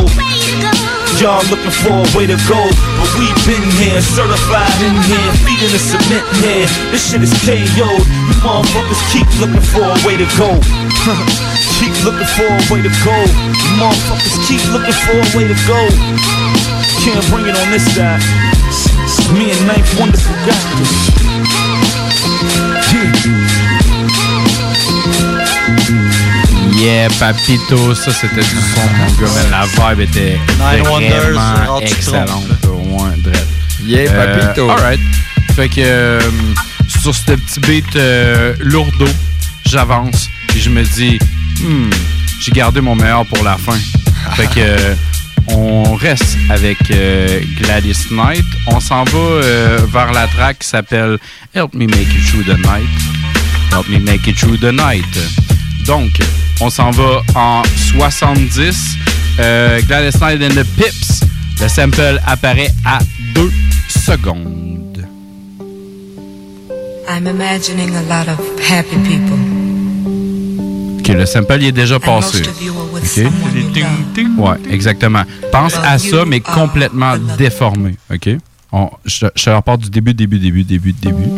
Y'all 1.23 1.47
looking 1.55 1.71
for 1.71 2.03
a 2.03 2.07
way 2.19 2.27
to 2.27 2.35
go, 2.51 2.59
but 2.99 3.11
we 3.15 3.31
been 3.47 3.63
here, 3.79 4.03
certified 4.03 4.75
in 4.83 4.99
here, 5.07 5.31
feeding 5.47 5.71
the 5.71 5.79
cement 5.79 6.27
here. 6.43 6.67
This 6.91 7.15
shit 7.15 7.23
is 7.23 7.31
KO. 7.47 7.87
You 7.87 8.35
motherfuckers 8.43 9.03
keep 9.15 9.31
looking 9.39 9.63
for 9.71 9.87
a 9.87 9.95
way 10.03 10.19
to 10.19 10.27
go. 10.35 10.51
keep 11.79 11.95
looking 12.03 12.27
for 12.35 12.51
a 12.51 12.63
way 12.75 12.83
to 12.83 12.91
go. 13.07 13.17
You 13.55 13.71
motherfuckers 13.79 14.35
keep 14.51 14.67
looking 14.75 14.99
for 14.99 15.15
a 15.15 15.27
way 15.39 15.47
to 15.47 15.55
go. 15.71 15.79
Can't 17.07 17.23
bring 17.31 17.47
it 17.47 17.55
on 17.55 17.71
this 17.71 17.87
side. 17.95 18.46
Me 19.33 19.51
and 19.51 19.67
Ninth 19.67 19.99
Wonderful. 19.99 20.35
Yeah, 26.73 27.09
papito, 27.19 27.95
ça 27.95 28.13
c'était 28.13 28.37
du 28.37 28.43
son, 28.43 28.81
mon 28.99 29.07
gars, 29.21 29.33
mais 29.35 29.51
la 29.51 29.65
vibe 29.67 30.01
était 30.09 30.39
Nine 30.59 30.87
Wonders, 30.89 31.33
vraiment 31.33 31.81
excellente. 31.81 32.45
Ouais. 32.65 33.33
Yeah, 33.85 34.13
papito. 34.13 34.71
Alright. 34.71 35.01
Fait 35.55 35.69
que 35.69 35.81
euh, 35.81 36.21
sur 37.01 37.15
ce 37.15 37.33
petit 37.33 37.61
beat 37.61 37.97
euh, 37.97 38.55
lourdeau, 38.61 39.09
j'avance 39.65 40.29
et 40.55 40.61
je 40.61 40.71
me 40.71 40.83
dis, 40.83 41.19
hmm, 41.61 41.91
j'ai 42.41 42.53
gardé 42.53 42.81
mon 42.81 42.95
meilleur 42.95 43.27
pour 43.27 43.43
la 43.43 43.57
fin. 43.57 43.79
Fait 44.37 44.47
que 44.47 44.59
euh, 44.59 44.95
on 45.49 45.95
reste 45.95 46.37
avec 46.51 46.79
euh, 46.91 47.41
Gladys 47.61 48.07
Knight. 48.11 48.45
On 48.67 48.81
s'en 48.81 49.05
va 49.05 49.19
euh, 49.19 49.79
vers 49.93 50.13
la 50.13 50.27
track 50.27 50.61
qui 50.61 50.69
s'appelle 50.69 51.19
Help 51.55 51.75
Me 51.75 51.87
Make 51.87 52.09
It 52.15 52.27
Through 52.31 52.45
the 52.45 52.59
Night. 52.59 52.89
Help 53.73 53.89
Me 53.89 53.99
Make 53.99 54.27
It 54.27 54.37
Through 54.37 54.59
the 54.59 54.73
Night. 54.73 55.05
Donc, 55.87 56.11
on 56.61 56.71
s'en 56.71 56.91
va 56.91 57.23
en 57.35 57.63
70. 57.97 58.77
Euh, 59.39 59.81
Gladys 59.83 60.19
Knight 60.19 60.43
and 60.43 60.55
the 60.55 60.65
Pips. 60.77 61.21
Le 61.61 61.69
sample 61.69 62.21
apparaît 62.27 62.73
à 62.85 62.99
2 63.35 63.53
secondes. 63.89 65.07
I'm 67.09 67.27
imagining 67.27 67.95
a 67.95 68.03
lot 68.03 68.29
of 68.29 68.39
happy 68.61 68.97
people. 69.09 69.39
OK, 70.99 71.09
le 71.09 71.25
sample 71.25 71.59
il 71.61 71.67
est 71.69 71.73
déjà 71.73 72.01
passé. 72.01 72.39
most 72.39 72.49
of 72.49 72.63
you 72.63 72.73
are 72.73 72.76
with 72.76 72.76
OK? 73.07 73.25
Ouais, 74.39 74.57
exactement. 74.71 75.23
Pense 75.53 75.75
à 75.77 75.99
ça, 75.99 76.25
mais 76.27 76.41
complètement 76.41 77.15
déformé. 77.39 77.97
OK? 78.13 78.31
On, 78.73 78.91
je, 79.05 79.27
je 79.35 79.45
te 79.45 79.51
repars 79.51 79.79
du 79.79 79.89
début, 79.91 80.13
début, 80.13 80.39
début, 80.39 80.65
début, 80.65 80.93
début. 80.93 81.31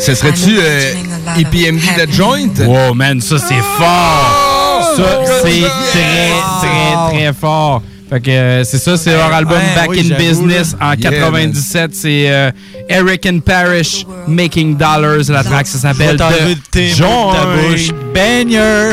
Ce 0.00 0.14
serait-tu 0.14 0.58
euh, 0.58 0.94
EPMD 1.38 1.80
The 1.96 2.10
Joint? 2.12 2.50
Wow, 2.66 2.92
man, 2.94 3.20
ça 3.20 3.38
c'est 3.38 3.62
fort! 3.78 4.48
Ça, 4.96 5.20
c'est 5.42 5.60
très, 5.90 6.30
très, 6.60 7.14
très 7.14 7.32
fort. 7.32 7.82
Fait 8.12 8.20
que 8.20 8.30
euh, 8.30 8.62
c'est 8.64 8.76
ça, 8.76 8.98
c'est 8.98 9.12
leur 9.16 9.32
album 9.32 9.56
ouais, 9.56 9.74
Back 9.74 9.88
oui, 9.88 10.12
in 10.12 10.18
Business 10.18 10.76
là. 10.78 10.88
en 10.88 10.92
Yeah, 10.92 11.12
97. 11.12 11.94
c'est 11.94 12.26
euh, 12.30 12.50
Eric 12.90 13.24
and 13.24 13.38
Parrish 13.40 14.04
Making 14.28 14.76
Dollars. 14.76 15.30
La 15.30 15.42
track, 15.42 15.66
ça 15.66 15.78
s'appelle 15.78 16.18
de 16.18 16.18
ta 16.18 16.94
Joint. 16.94 17.56
bouche. 17.56 17.88
Banger! 18.14 18.92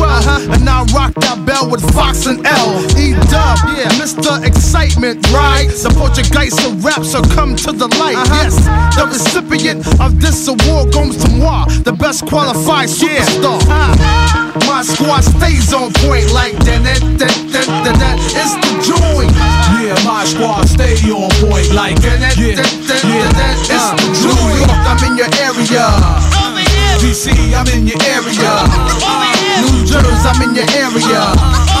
112. 0.01 0.57
And 0.57 0.69
I 0.69 0.81
rock 0.97 1.13
that 1.21 1.45
bell 1.45 1.69
with 1.69 1.85
Fox 1.93 2.25
and 2.25 2.41
L. 2.45 2.81
E 2.97 3.13
dub, 3.29 3.57
yeah, 3.77 3.93
Mr. 4.01 4.41
Excitement, 4.43 5.21
right? 5.29 5.69
The 5.69 5.93
Portuguese 5.93 6.57
of 6.65 6.83
rap, 6.83 7.05
so 7.05 7.21
come 7.21 7.55
to 7.67 7.71
the 7.71 7.87
light. 8.01 8.17
Uh-huh. 8.17 8.49
Yes, 8.49 8.57
the 8.97 9.05
recipient 9.05 9.85
of 10.01 10.19
this 10.19 10.47
award 10.47 10.93
goes 10.93 11.17
to 11.23 11.29
moi, 11.37 11.65
the 11.85 11.93
best 11.93 12.25
qualified 12.25 12.89
superstar. 12.89 13.61
Uh-huh. 13.61 14.41
My 14.67 14.81
squad 14.81 15.21
stays 15.23 15.73
on 15.73 15.93
point 16.03 16.33
like 16.33 16.57
that, 16.65 16.83
that, 16.83 17.01
that, 17.21 17.35
that, 17.53 17.67
that, 17.85 17.95
that. 18.01 18.17
It's 18.35 18.57
the 18.57 18.71
joint. 18.83 19.31
Yeah, 19.79 19.95
my 20.03 20.25
squad 20.25 20.67
stay 20.67 20.97
on 21.13 21.29
point 21.39 21.71
like 21.71 21.95
that, 22.01 22.19
that, 22.19 22.35
that, 22.35 22.57
that, 22.57 23.01
that, 23.05 23.31
that. 23.37 23.55
It's 23.69 23.87
the 23.95 24.07
New 24.27 24.59
York, 24.59 24.81
I'm 24.89 24.99
in 25.07 25.15
your 25.15 25.31
area. 25.39 25.85
DC, 26.99 27.31
I'm 27.53 27.67
in 27.73 27.87
your 27.87 28.01
area. 28.03 29.30
New 29.59 29.85
Jersey, 29.85 30.29
I'm 30.29 30.41
in 30.41 30.55
your 30.55 30.65
area. 30.79 31.80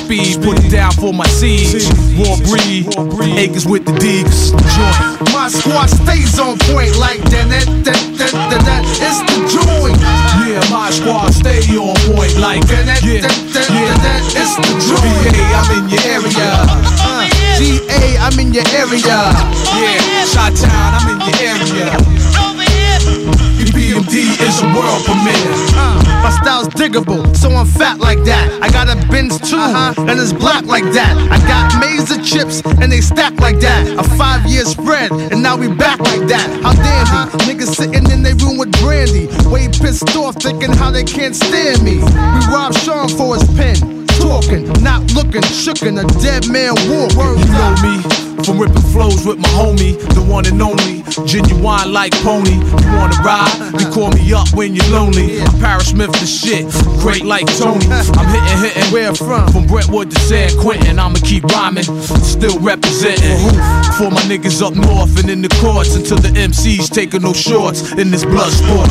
speed, 0.01 0.41
put 0.41 0.57
it 0.63 0.69
down 0.71 0.91
for 0.93 1.13
my 1.13 1.27
siege. 1.27 1.85
Raw 2.17 2.35
breed, 2.49 2.89
acres 3.37 3.65
with 3.65 3.85
the 3.85 3.93
digs. 4.01 4.51
Joint. 4.51 5.21
My 5.33 5.47
squad 5.47 5.87
stays 5.89 6.39
on 6.39 6.57
point 6.69 6.97
like 6.97 7.21
that. 7.29 7.47
that, 7.49 7.65
that, 7.85 8.01
that, 8.17 8.33
that, 8.33 8.61
that. 8.65 8.81
It's 9.01 9.21
the 9.29 9.37
joint. 9.49 9.97
Yeah, 10.41 10.61
my 10.73 10.89
squad 10.89 11.31
stay 11.33 11.61
on 11.77 11.95
point 12.09 12.35
like 12.41 12.65
that. 12.67 12.85
that, 12.89 12.99
Yeah, 13.05 13.21
that, 13.21 13.37
that, 13.53 13.67
yeah. 13.69 13.93
that, 13.93 14.01
that. 14.05 14.21
It's 14.37 14.53
the 14.57 14.73
joint. 14.81 15.21
VA, 15.29 15.45
I'm 15.53 15.69
in 15.77 15.85
your 15.89 16.03
area. 16.09 16.49
Uh, 17.01 17.29
GA, 17.57 18.17
I'm 18.17 18.37
in 18.39 18.53
your 18.53 18.67
area. 18.73 19.17
Yeah, 19.77 20.25
Shot 20.25 20.55
Town, 20.57 20.97
I'm 20.97 21.07
in 21.13 21.19
your 21.25 21.37
area. 21.41 22.40
PMD 23.81 24.37
is 24.45 24.61
a 24.61 24.67
world 24.77 25.03
premiere. 25.05 25.33
Uh, 25.73 25.97
my 26.21 26.29
style's 26.29 26.67
diggable, 26.67 27.35
so 27.35 27.49
I'm 27.49 27.65
fat 27.65 27.97
like 27.97 28.23
that. 28.25 28.45
I 28.61 28.69
got 28.69 28.87
a 28.87 28.95
Benz 29.09 29.39
too, 29.39 29.57
and 29.57 30.19
it's 30.19 30.33
black 30.33 30.65
like 30.65 30.83
that. 30.93 31.17
I 31.31 31.39
got 31.49 31.81
maize 31.81 32.11
of 32.15 32.23
chips, 32.23 32.61
and 32.79 32.91
they 32.91 33.01
stack 33.01 33.33
like 33.39 33.59
that. 33.61 33.81
A 33.97 34.03
five 34.17 34.45
year 34.45 34.65
spread, 34.65 35.11
and 35.11 35.41
now 35.41 35.57
we 35.57 35.67
back 35.67 35.99
like 35.99 36.27
that. 36.27 36.47
How 36.61 36.73
dandy, 36.73 37.43
niggas 37.49 37.73
sitting 37.73 38.05
in 38.11 38.21
their 38.21 38.35
room 38.35 38.59
with 38.59 38.71
brandy. 38.83 39.25
Way 39.49 39.67
pissed 39.67 40.15
off, 40.15 40.35
thinking 40.35 40.71
how 40.71 40.91
they 40.91 41.03
can't 41.03 41.35
stand 41.35 41.81
me. 41.81 41.95
We 41.97 42.39
robbed 42.53 42.77
Sean 42.77 43.09
for 43.09 43.33
his 43.33 43.47
pen. 43.57 44.05
Talking, 44.21 44.71
not 44.83 45.11
looking, 45.15 45.41
shookin' 45.41 45.97
a 45.97 46.05
dead 46.21 46.47
man 46.51 46.75
walk. 46.85 47.17
You 47.17 47.49
know 47.49 47.73
me 47.81 48.30
from 48.45 48.59
ripping 48.59 48.81
flows 48.93 49.25
with 49.25 49.37
my 49.37 49.49
homie, 49.49 49.97
the 50.15 50.21
one 50.21 50.45
and 50.45 50.61
only, 50.61 51.03
genuine 51.25 51.91
like 51.91 52.13
pony. 52.23 52.55
You 52.55 52.91
wanna 52.97 53.17
ride? 53.23 53.53
You 53.79 53.87
call 53.91 54.11
me 54.11 54.33
up 54.33 54.47
when 54.53 54.75
you're 54.75 54.89
lonely. 54.89 55.41
I'm 55.41 55.59
Paris 55.59 55.89
Smith 55.89 56.11
the 56.13 56.25
shit, 56.25 56.65
great 56.99 57.23
like 57.23 57.45
Tony. 57.57 57.85
I'm 57.87 58.27
hitting, 58.29 58.57
hitting. 58.63 58.93
Where 58.93 59.13
from? 59.13 59.51
From 59.51 59.67
Brentwood 59.67 60.11
to 60.11 60.19
San 60.19 60.49
Quentin, 60.59 60.99
I'ma 60.99 61.19
keep 61.23 61.43
rhyming, 61.45 61.83
still 61.83 62.57
representing. 62.59 63.37
For 63.97 64.09
my 64.09 64.21
niggas 64.25 64.61
up 64.61 64.75
north 64.75 65.19
and 65.19 65.29
in 65.29 65.41
the 65.41 65.49
courts 65.61 65.95
until 65.95 66.17
the 66.17 66.29
MCs 66.29 66.89
taking 66.89 67.21
no 67.21 67.33
shorts 67.33 67.91
in 67.93 68.11
this 68.11 68.25
blood 68.25 68.51
sport. 68.51 68.89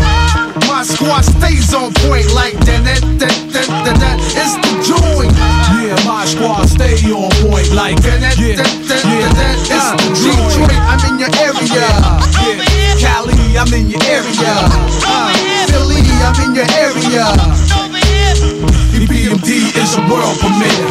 My 0.66 0.82
squad 0.82 1.22
stays 1.22 1.74
on 1.74 1.92
point 2.04 2.30
like 2.34 2.54
that. 2.64 2.84
that, 2.84 3.00
that, 3.18 3.36
that, 3.52 3.66
that, 3.84 3.96
that. 4.00 4.16
It's 4.38 4.54
the 4.62 4.72
joint. 4.86 5.32
Yeah, 5.76 5.96
my 6.06 6.24
squad 6.24 6.66
stay 6.66 6.94
on 7.10 7.30
point 7.42 7.70
like 7.72 8.00
that. 8.02 8.38
yeah, 8.38 8.56
yeah. 8.56 9.39
That. 9.40 9.56
It's 9.72 9.88
Detroit. 10.20 10.70
I'm 10.84 11.00
in 11.08 11.16
your 11.18 11.32
area. 11.40 11.88
Yeah, 12.44 13.00
Cali, 13.00 13.56
I'm 13.56 13.72
in 13.72 13.88
your 13.88 14.02
area. 14.04 14.52
Uh, 15.08 15.32
Philly, 15.72 16.04
I'm 16.20 16.36
in 16.44 16.54
your 16.54 16.68
area. 16.76 17.24
PMD 19.10 19.74
is 19.76 19.96
a 19.96 20.02
world 20.08 20.38
premiere. 20.38 20.90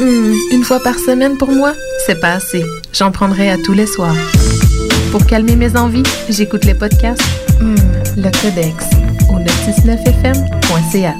hum, 0.00 0.34
une 0.52 0.64
fois 0.64 0.80
par 0.80 0.94
semaine 0.94 1.36
pour 1.36 1.50
moi, 1.50 1.74
c'est 2.06 2.20
pas 2.20 2.34
assez. 2.34 2.64
J'en 2.92 3.10
prendrai 3.10 3.50
à 3.50 3.58
tous 3.58 3.72
les 3.72 3.86
soirs. 3.86 4.14
Pour 5.12 5.24
calmer 5.26 5.56
mes 5.56 5.76
envies, 5.76 6.02
j'écoute 6.28 6.64
les 6.64 6.74
podcasts 6.74 7.22
Hmm, 7.60 7.76
Le 8.16 8.30
Codex 8.40 8.84
au 9.28 9.38
969fm.ca. 9.38 11.14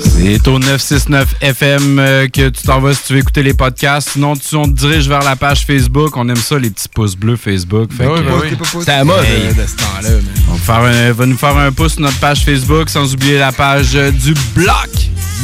C'est 0.00 0.48
au 0.48 0.58
969 0.58 1.34
FM 1.42 1.98
euh, 2.00 2.26
que 2.26 2.48
tu 2.48 2.62
t'en 2.66 2.80
vas 2.80 2.92
si 2.94 3.04
tu 3.06 3.12
veux 3.12 3.18
écouter 3.20 3.44
les 3.44 3.54
podcasts. 3.54 4.08
Sinon, 4.14 4.34
tu, 4.34 4.56
on 4.56 4.64
te 4.64 4.70
dirige 4.70 5.08
vers 5.08 5.22
la 5.22 5.36
page 5.36 5.64
Facebook. 5.64 6.16
On 6.16 6.28
aime 6.28 6.34
ça, 6.36 6.58
les 6.58 6.70
petits 6.70 6.88
pouces 6.88 7.14
bleus 7.14 7.36
Facebook. 7.36 7.92
Fait 7.92 8.04
Ben 8.06 8.10
oui, 8.12 8.18
que, 8.20 8.24
ben 8.24 8.32
euh, 8.32 8.40
oui. 8.42 8.82
C'est 8.84 8.90
à 8.90 8.98
la 8.98 9.04
mode 9.04 9.24
Hey. 9.24 9.54
de 9.54 9.66
ce 9.66 9.76
temps-là. 9.76 10.08
On 10.48 10.54
va, 10.54 10.58
faire 10.58 10.82
un- 10.84 11.12
va 11.12 11.26
nous 11.26 11.36
faire 11.38 11.56
un 11.56 11.70
pouce 11.70 11.92
sur 11.92 12.00
notre 12.02 12.18
page 12.18 12.44
Facebook, 12.44 12.88
sans 12.88 13.14
oublier 13.14 13.38
la 13.38 13.52
page 13.52 13.90
euh, 13.94 14.10
du 14.10 14.34
bloc. 14.56 14.88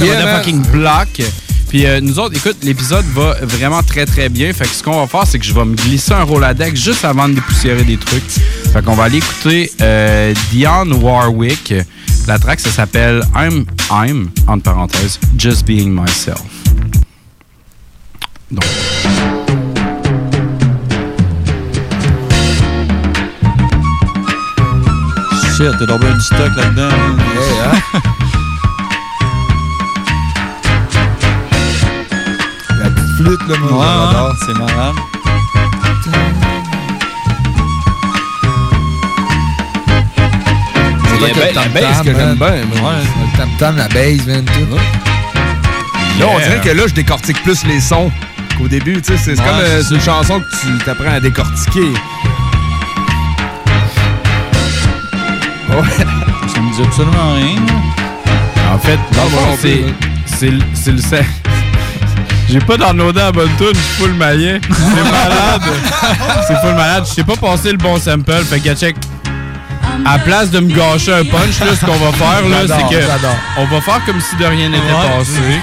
Le 0.01 0.06
Yeah, 0.06 0.24
man. 0.24 0.38
fucking 0.38 0.62
bloc. 0.72 1.09
Puis 1.74 1.86
euh, 1.86 2.01
nous 2.01 2.20
autres, 2.20 2.36
écoute, 2.36 2.59
l'épisode 2.62 3.05
va 3.16 3.34
vraiment 3.42 3.82
très 3.82 4.06
très 4.06 4.28
bien. 4.28 4.52
Fait 4.52 4.62
que 4.62 4.70
ce 4.70 4.80
qu'on 4.80 5.01
va 5.01 5.09
faire, 5.09 5.26
c'est 5.26 5.40
que 5.40 5.44
je 5.44 5.52
vais 5.52 5.64
me 5.64 5.74
glisser 5.74 6.12
un 6.12 6.22
Roladex 6.22 6.80
juste 6.80 7.05
avant 7.05 7.28
de 7.28 7.34
dépoussiérer 7.34 7.82
des 7.82 7.96
trucs. 7.96 8.22
Fait 8.72 8.80
qu'on 8.80 8.94
va 8.94 9.02
aller 9.02 9.16
écouter 9.16 9.72
euh, 9.80 10.32
Dionne 10.52 10.92
Warwick. 10.92 11.74
La 12.28 12.38
track, 12.38 12.60
ça 12.60 12.70
s'appelle 12.70 13.24
I'm, 13.34 13.66
I'm, 13.90 14.30
entre 14.46 14.62
parenthèses, 14.62 15.18
Just 15.36 15.66
Being 15.66 15.90
Myself. 15.90 16.44
Donc. 18.52 18.64
Shit, 25.56 25.76
t'es 25.80 25.86
tombé 25.86 26.12
du 26.12 26.20
stock 26.20 26.56
là-dedans. 26.56 26.88
hein? 26.92 28.01
flûte, 33.24 33.48
là, 33.48 33.56
moi, 33.59 33.70
Ouais, 33.80 33.86
j'adore. 34.12 34.28
ouais, 34.30 34.36
c'est 34.46 34.59
malade. 34.59 34.94
Le 41.20 41.52
tam-tam, 41.55 42.05
que 42.05 42.10
j'aime 42.14 42.34
bien. 42.34 42.48
moi. 42.80 42.90
Ouais. 42.90 42.96
Le 43.32 43.38
tam-tam, 43.38 43.76
la 43.76 43.88
man, 44.26 44.44
tout. 44.44 44.76
Là, 46.20 46.26
on 46.32 46.38
dirait 46.38 46.60
que 46.62 46.68
là, 46.70 46.82
je 46.86 46.94
décortique 46.94 47.42
plus 47.42 47.64
les 47.66 47.80
sons 47.80 48.10
qu'au 48.59 48.68
début. 48.68 49.01
tu 49.01 49.12
sais, 49.12 49.16
C'est 49.16 49.36
c'est 49.36 49.42
Ouais, 49.42 49.48
comme 49.48 49.56
euh, 49.60 49.82
c'est 49.82 49.88
c'est 49.88 49.94
une 49.96 50.01
chanson 50.01 50.40
que 50.40 50.56
tu 50.60 50.84
t'apprends 50.84 51.12
à 51.14 51.20
décortiquer. 51.20 51.92
Ça 55.68 56.60
me 56.60 56.72
dit 56.76 56.82
absolument 56.86 57.34
rien. 57.34 57.56
En 58.72 58.78
fait, 58.78 58.98
dans 59.12 59.24
le 59.24 59.30
fond, 59.30 59.56
c'est, 59.60 59.84
c'est, 60.26 60.51
le- 60.51 60.60
c'est 60.74 60.92
le. 60.92 61.44
J'ai 62.51 62.61
pas 62.61 62.77
downloadé 62.77 63.21
la 63.21 63.33
bonne 63.33 63.51
tune, 63.59 63.69
je 63.73 63.79
suis 63.79 64.03
full 64.03 64.12
maillet. 64.15 64.61
C'est 64.69 65.03
malade. 65.11 65.62
C'est 66.47 66.57
full 66.61 66.75
malade. 66.75 67.05
Je 67.09 67.15
sais 67.15 67.25
pas 67.25 67.37
passer 67.37 67.73
le 67.73 67.79
bon 67.79 67.99
sample. 67.99 68.33
Fait 68.45 68.61
que 68.61 68.75
check. 68.75 68.97
À 70.07 70.19
place 70.19 70.51
de 70.51 70.61
me 70.61 70.69
gâcher 70.75 71.12
un 71.15 71.25
punch, 71.25 71.61
là, 71.61 71.66
ce 71.81 71.85
qu'on 71.85 71.93
va 71.97 72.12
faire, 72.12 72.47
là, 72.49 72.59
c'est 72.66 72.95
que 72.95 73.03
on 73.59 73.65
va 73.65 73.81
faire 73.81 74.05
comme 74.05 74.21
si 74.21 74.37
de 74.37 74.45
rien 74.45 74.69
n'était 74.69 74.83
Ouais. 74.83 75.19
passé. 75.19 75.61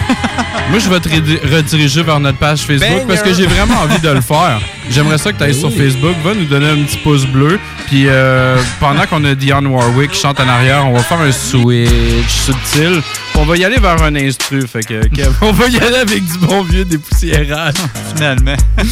Moi, 0.70 0.80
je 0.80 0.90
vais 0.90 1.00
te 1.00 1.10
redi- 1.10 1.40
rediriger 1.54 2.02
vers 2.02 2.20
notre 2.20 2.38
page 2.38 2.60
Facebook 2.60 2.90
Banger. 2.90 3.06
parce 3.08 3.22
que 3.22 3.34
j'ai 3.34 3.46
vraiment 3.46 3.76
envie 3.82 4.00
de 4.00 4.10
le 4.10 4.22
faire. 4.22 4.60
J'aimerais 4.90 5.18
ça 5.18 5.32
que 5.34 5.38
tu 5.38 5.44
ailles 5.44 5.54
sur 5.54 5.72
Facebook. 5.72 6.16
Va 6.24 6.34
nous 6.34 6.46
donner 6.46 6.70
un 6.70 6.84
petit 6.84 6.98
pouce 6.98 7.26
bleu. 7.26 7.60
Puis 7.88 8.06
euh, 8.08 8.58
pendant 8.80 9.06
qu'on 9.06 9.24
a 9.26 9.36
Dionne 9.36 9.68
Warwick 9.68 10.12
qui 10.12 10.22
chante 10.22 10.40
en 10.40 10.48
arrière, 10.48 10.86
on 10.88 10.94
va 10.94 11.00
faire 11.04 11.20
un 11.20 11.32
switch 11.32 12.30
subtil. 12.30 13.02
On 13.42 13.46
va 13.46 13.58
y 13.58 13.66
aller 13.66 13.78
vers 13.80 14.02
un 14.04 14.16
instru. 14.16 14.68
Fait 14.68 14.84
que, 14.84 15.08
Kev, 15.08 15.32
on 15.42 15.52
va 15.52 15.68
y 15.68 15.78
aller 15.78 15.96
avec 15.98 16.24
du 16.24 16.38
bon 16.38 16.62
vieux 16.64 16.86
dépoussiérage. 16.86 17.74
Finalement. 18.16 18.56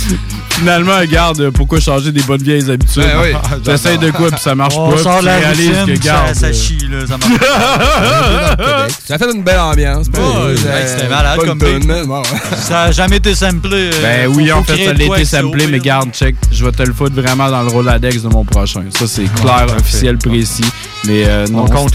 Finalement, 0.49 0.97
regarde, 0.99 1.51
pourquoi 1.51 1.79
changer 1.79 2.11
des 2.11 2.23
bonnes 2.23 2.41
vieilles 2.41 2.69
habitudes? 2.69 3.03
Ben 3.03 3.21
oui. 3.21 3.59
T'essayes 3.63 3.97
de 3.99 4.09
quoi 4.11 4.29
puis 4.31 4.39
ça 4.41 4.55
marche 4.55 4.73
On 4.75 4.91
pas. 4.91 4.97
sort 4.97 5.21
la 5.21 5.37
routine, 5.37 5.85
que, 5.85 5.95
ça- 5.95 6.01
garde, 6.03 6.35
ça 6.35 6.47
euh, 6.47 6.53
chie, 6.53 6.79
là, 6.91 7.05
ça 7.07 7.17
marche 7.17 8.97
Ça 9.05 9.17
fait 9.17 9.31
une 9.33 9.43
belle 9.43 9.59
ambiance. 9.59 10.07
Ouais, 10.07 10.55
c'était 10.87 11.07
malade 11.07 11.39
pas 11.39 11.45
comme 11.45 11.59
man. 11.85 12.23
Ça 12.57 12.81
a 12.83 12.91
jamais 12.91 13.17
été 13.17 13.35
samplé. 13.35 13.91
euh, 13.93 14.01
Ben 14.01 14.27
oui, 14.35 14.51
en 14.51 14.63
fait, 14.63 14.83
ça 14.85 14.93
l'a 14.93 15.03
été 15.03 15.25
samplé, 15.25 15.67
mais 15.67 15.79
garde, 15.79 16.09
check. 16.11 16.35
Je 16.51 16.65
vais 16.65 16.71
te 16.71 16.83
le 16.83 16.93
foutre 16.93 17.15
vraiment 17.15 17.49
dans 17.49 17.61
le 17.61 17.69
Roladex 17.69 18.23
de 18.23 18.29
mon 18.29 18.43
prochain. 18.43 18.83
Ça, 18.89 19.05
c'est 19.07 19.31
clair, 19.35 19.67
officiel, 19.77 20.17
précis. 20.17 20.65
Mais 21.05 21.23
euh, 21.27 21.45
non, 21.47 21.63
On 21.63 21.65
compte. 21.67 21.93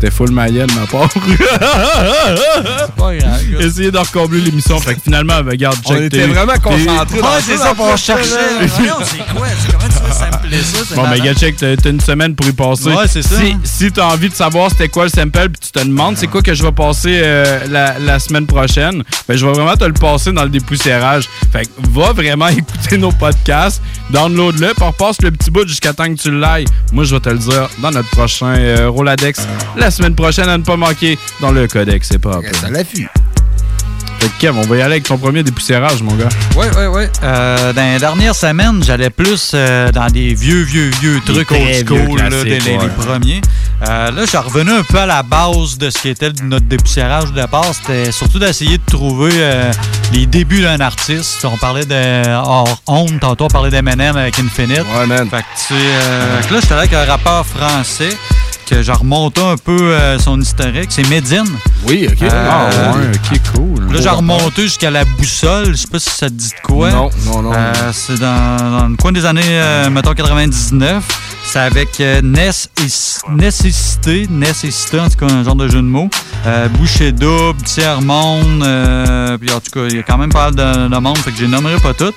C'était 0.00 0.14
full 0.14 0.30
maillet 0.30 0.66
de 0.66 0.72
ma 0.72 0.86
part. 0.86 1.10
C'est 1.12 1.20
pas 2.96 3.16
grave. 3.16 3.46
gars. 3.50 3.60
Essayer 3.60 3.90
de 3.90 3.98
recombler 3.98 4.40
l'émission. 4.40 4.80
Fait 4.80 4.94
que 4.94 5.02
finalement, 5.02 5.42
ben, 5.42 5.50
regarde, 5.50 5.76
check. 5.86 5.98
On 5.98 6.02
était 6.02 6.26
vraiment 6.26 6.54
concentrés 6.54 7.20
Ouais, 7.20 7.28
c'est 7.42 7.58
ça, 7.58 7.74
chercher. 7.98 8.30
Voyons, 8.78 8.94
c'est 9.04 9.18
quoi? 9.18 9.46
C'est 9.58 9.72
Comment 9.72 9.88
tu 9.88 10.09
sampler 10.12 10.58
ça? 10.62 10.78
C'est 10.88 10.94
Bon, 10.94 11.02
ben, 11.02 11.10
malade. 11.10 11.24
gars, 11.24 11.34
check, 11.34 11.56
t'as 11.56 11.90
une 11.90 12.00
semaine 12.00 12.34
pour 12.34 12.46
y 12.46 12.52
passer. 12.52 12.88
Ouais, 12.90 13.06
c'est 13.08 13.22
ça, 13.22 13.36
Si, 13.36 13.56
si 13.64 13.92
t'as 13.92 14.06
envie 14.06 14.28
de 14.28 14.34
savoir 14.34 14.70
c'était 14.70 14.88
quoi 14.88 15.04
le 15.04 15.10
sample, 15.10 15.48
puis 15.50 15.60
tu 15.60 15.70
te 15.72 15.78
demandes 15.84 16.16
c'est 16.16 16.26
quoi 16.26 16.42
que 16.42 16.54
je 16.54 16.62
vais 16.62 16.72
passer 16.72 17.20
euh, 17.22 17.60
la, 17.68 17.98
la 17.98 18.18
semaine 18.18 18.46
prochaine, 18.46 19.02
ben, 19.28 19.36
je 19.36 19.46
vais 19.46 19.52
vraiment 19.52 19.76
te 19.76 19.84
le 19.84 19.92
passer 19.92 20.32
dans 20.32 20.42
le 20.44 20.50
dépoussiérage. 20.50 21.28
Fait 21.52 21.64
que 21.64 21.70
va 21.90 22.12
vraiment 22.12 22.48
écouter 22.48 22.98
nos 22.98 23.12
podcasts, 23.12 23.80
download-le, 24.10 24.68
puis 24.74 24.82
on 24.82 24.90
repasse 24.90 25.20
le 25.22 25.30
petit 25.30 25.50
bout 25.50 25.66
jusqu'à 25.66 25.92
temps 25.92 26.04
que 26.12 26.20
tu 26.20 26.30
l'ailles. 26.30 26.66
Moi, 26.92 27.04
je 27.04 27.14
vais 27.14 27.20
te 27.20 27.28
le 27.30 27.38
dire 27.38 27.68
dans 27.78 27.90
notre 27.90 28.10
prochain 28.10 28.54
euh, 28.56 28.88
Roladex 28.90 29.46
la 29.76 29.90
semaine 29.90 30.14
prochaine 30.14 30.48
à 30.48 30.58
ne 30.58 30.62
pas 30.62 30.76
manquer 30.76 31.18
dans 31.40 31.52
le 31.52 31.66
Codex. 31.68 32.08
C'est 32.10 32.18
pas. 32.18 32.40
Ça 32.60 32.70
l'affût. 32.70 33.08
Fait 34.20 34.28
que 34.28 34.38
Kev, 34.38 34.58
on 34.58 34.66
va 34.66 34.76
y 34.76 34.82
aller 34.82 34.92
avec 34.92 35.04
ton 35.04 35.16
premier 35.18 35.42
dépoussiérage, 35.42 36.02
mon 36.02 36.14
gars. 36.14 36.28
Oui, 36.56 36.66
oui, 36.76 36.84
oui. 36.92 37.02
Euh, 37.22 37.72
dans 37.72 37.92
les 37.94 37.98
dernières 37.98 38.34
semaines, 38.34 38.82
j'allais 38.84 39.08
plus 39.10 39.52
euh, 39.54 39.90
dans 39.92 40.06
des 40.08 40.34
vieux, 40.34 40.62
vieux, 40.62 40.90
vieux 41.00 41.20
trucs 41.24 41.50
old 41.50 41.60
vieux 41.62 41.84
school, 41.86 42.18
là, 42.20 42.28
des- 42.44 42.58
les, 42.60 42.76
ouais. 42.76 42.78
les 42.82 42.88
premiers. 43.04 43.40
Euh, 43.88 44.10
là, 44.10 44.20
je 44.22 44.26
suis 44.26 44.36
revenu 44.36 44.72
un 44.72 44.82
peu 44.82 44.98
à 44.98 45.06
la 45.06 45.22
base 45.22 45.78
de 45.78 45.88
ce 45.88 45.98
qui 45.98 46.08
était 46.10 46.30
notre 46.42 46.66
dépoussiérage 46.66 47.32
de 47.32 47.40
départ. 47.40 47.64
C'était 47.72 48.12
surtout 48.12 48.38
d'essayer 48.38 48.76
de 48.76 48.84
trouver 48.84 49.30
euh, 49.36 49.72
les 50.12 50.26
débuts 50.26 50.60
d'un 50.60 50.80
artiste. 50.80 51.44
On 51.44 51.56
parlait 51.56 51.86
de 51.86 52.28
Hors 52.28 52.82
Honte, 52.86 53.20
tantôt 53.20 53.46
on 53.46 53.48
parlait 53.48 53.70
d'Eminem 53.70 54.16
avec 54.18 54.38
Infinite. 54.38 54.84
Ouais, 54.98 55.06
man. 55.06 55.30
Fait 55.30 55.38
que, 55.38 55.42
tu 55.56 55.64
sais, 55.68 55.74
euh, 55.74 56.42
fait 56.42 56.48
que 56.48 56.54
là, 56.54 56.60
j'étais 56.60 56.74
avec 56.74 56.92
un 56.92 57.04
rappeur 57.06 57.46
français 57.46 58.10
que 58.70 58.82
j'ai 58.82 58.92
remonté 58.92 59.40
un 59.40 59.56
peu 59.56 59.76
euh, 59.80 60.18
son 60.20 60.40
historique. 60.40 60.90
C'est 60.90 61.08
Medine. 61.08 61.44
Oui, 61.88 62.06
OK. 62.08 62.28
Ah, 62.30 62.68
ouais, 62.94 63.06
ok, 63.14 63.40
cool. 63.54 63.92
Là, 63.92 64.00
j'ai 64.00 64.08
remonté 64.08 64.62
jusqu'à 64.62 64.90
la 64.90 65.04
boussole. 65.04 65.72
Je 65.72 65.74
sais 65.74 65.88
pas 65.88 65.98
si 65.98 66.10
ça 66.10 66.28
te 66.28 66.34
dit 66.34 66.48
de 66.50 66.62
quoi. 66.62 66.90
Non, 66.90 67.10
non, 67.26 67.42
non. 67.42 67.52
Euh, 67.52 67.72
c'est 67.92 68.20
dans, 68.20 68.78
dans 68.78 68.88
le 68.88 68.96
coin 68.96 69.10
des 69.10 69.24
années, 69.26 69.42
euh, 69.44 69.90
mettons, 69.90 70.14
99. 70.14 71.02
C'est 71.44 71.58
avec 71.58 72.00
euh, 72.00 72.20
Ness 72.22 72.70
et 72.78 73.32
Nécessité, 73.32 74.28
Nécessité, 74.30 75.00
en 75.00 75.08
tout 75.08 75.26
cas, 75.26 75.32
un 75.34 75.42
genre 75.42 75.56
de 75.56 75.66
jeu 75.66 75.78
de 75.78 75.86
mots. 75.86 76.08
Euh, 76.46 76.68
Boucher 76.68 77.10
double, 77.10 77.60
Tiers 77.64 78.00
Monde, 78.00 78.62
euh, 78.62 79.36
puis 79.36 79.50
en 79.50 79.58
tout 79.58 79.70
cas, 79.72 79.86
il 79.90 79.96
y 79.96 79.98
a 79.98 80.02
quand 80.04 80.16
même 80.16 80.30
pas 80.30 80.50
mal 80.50 80.54
de, 80.54 80.94
de 80.94 80.96
monde, 81.00 81.18
fait 81.18 81.32
que 81.32 81.38
je 81.38 81.46
nommerai 81.46 81.76
pas 81.78 81.92
toutes. 81.92 82.14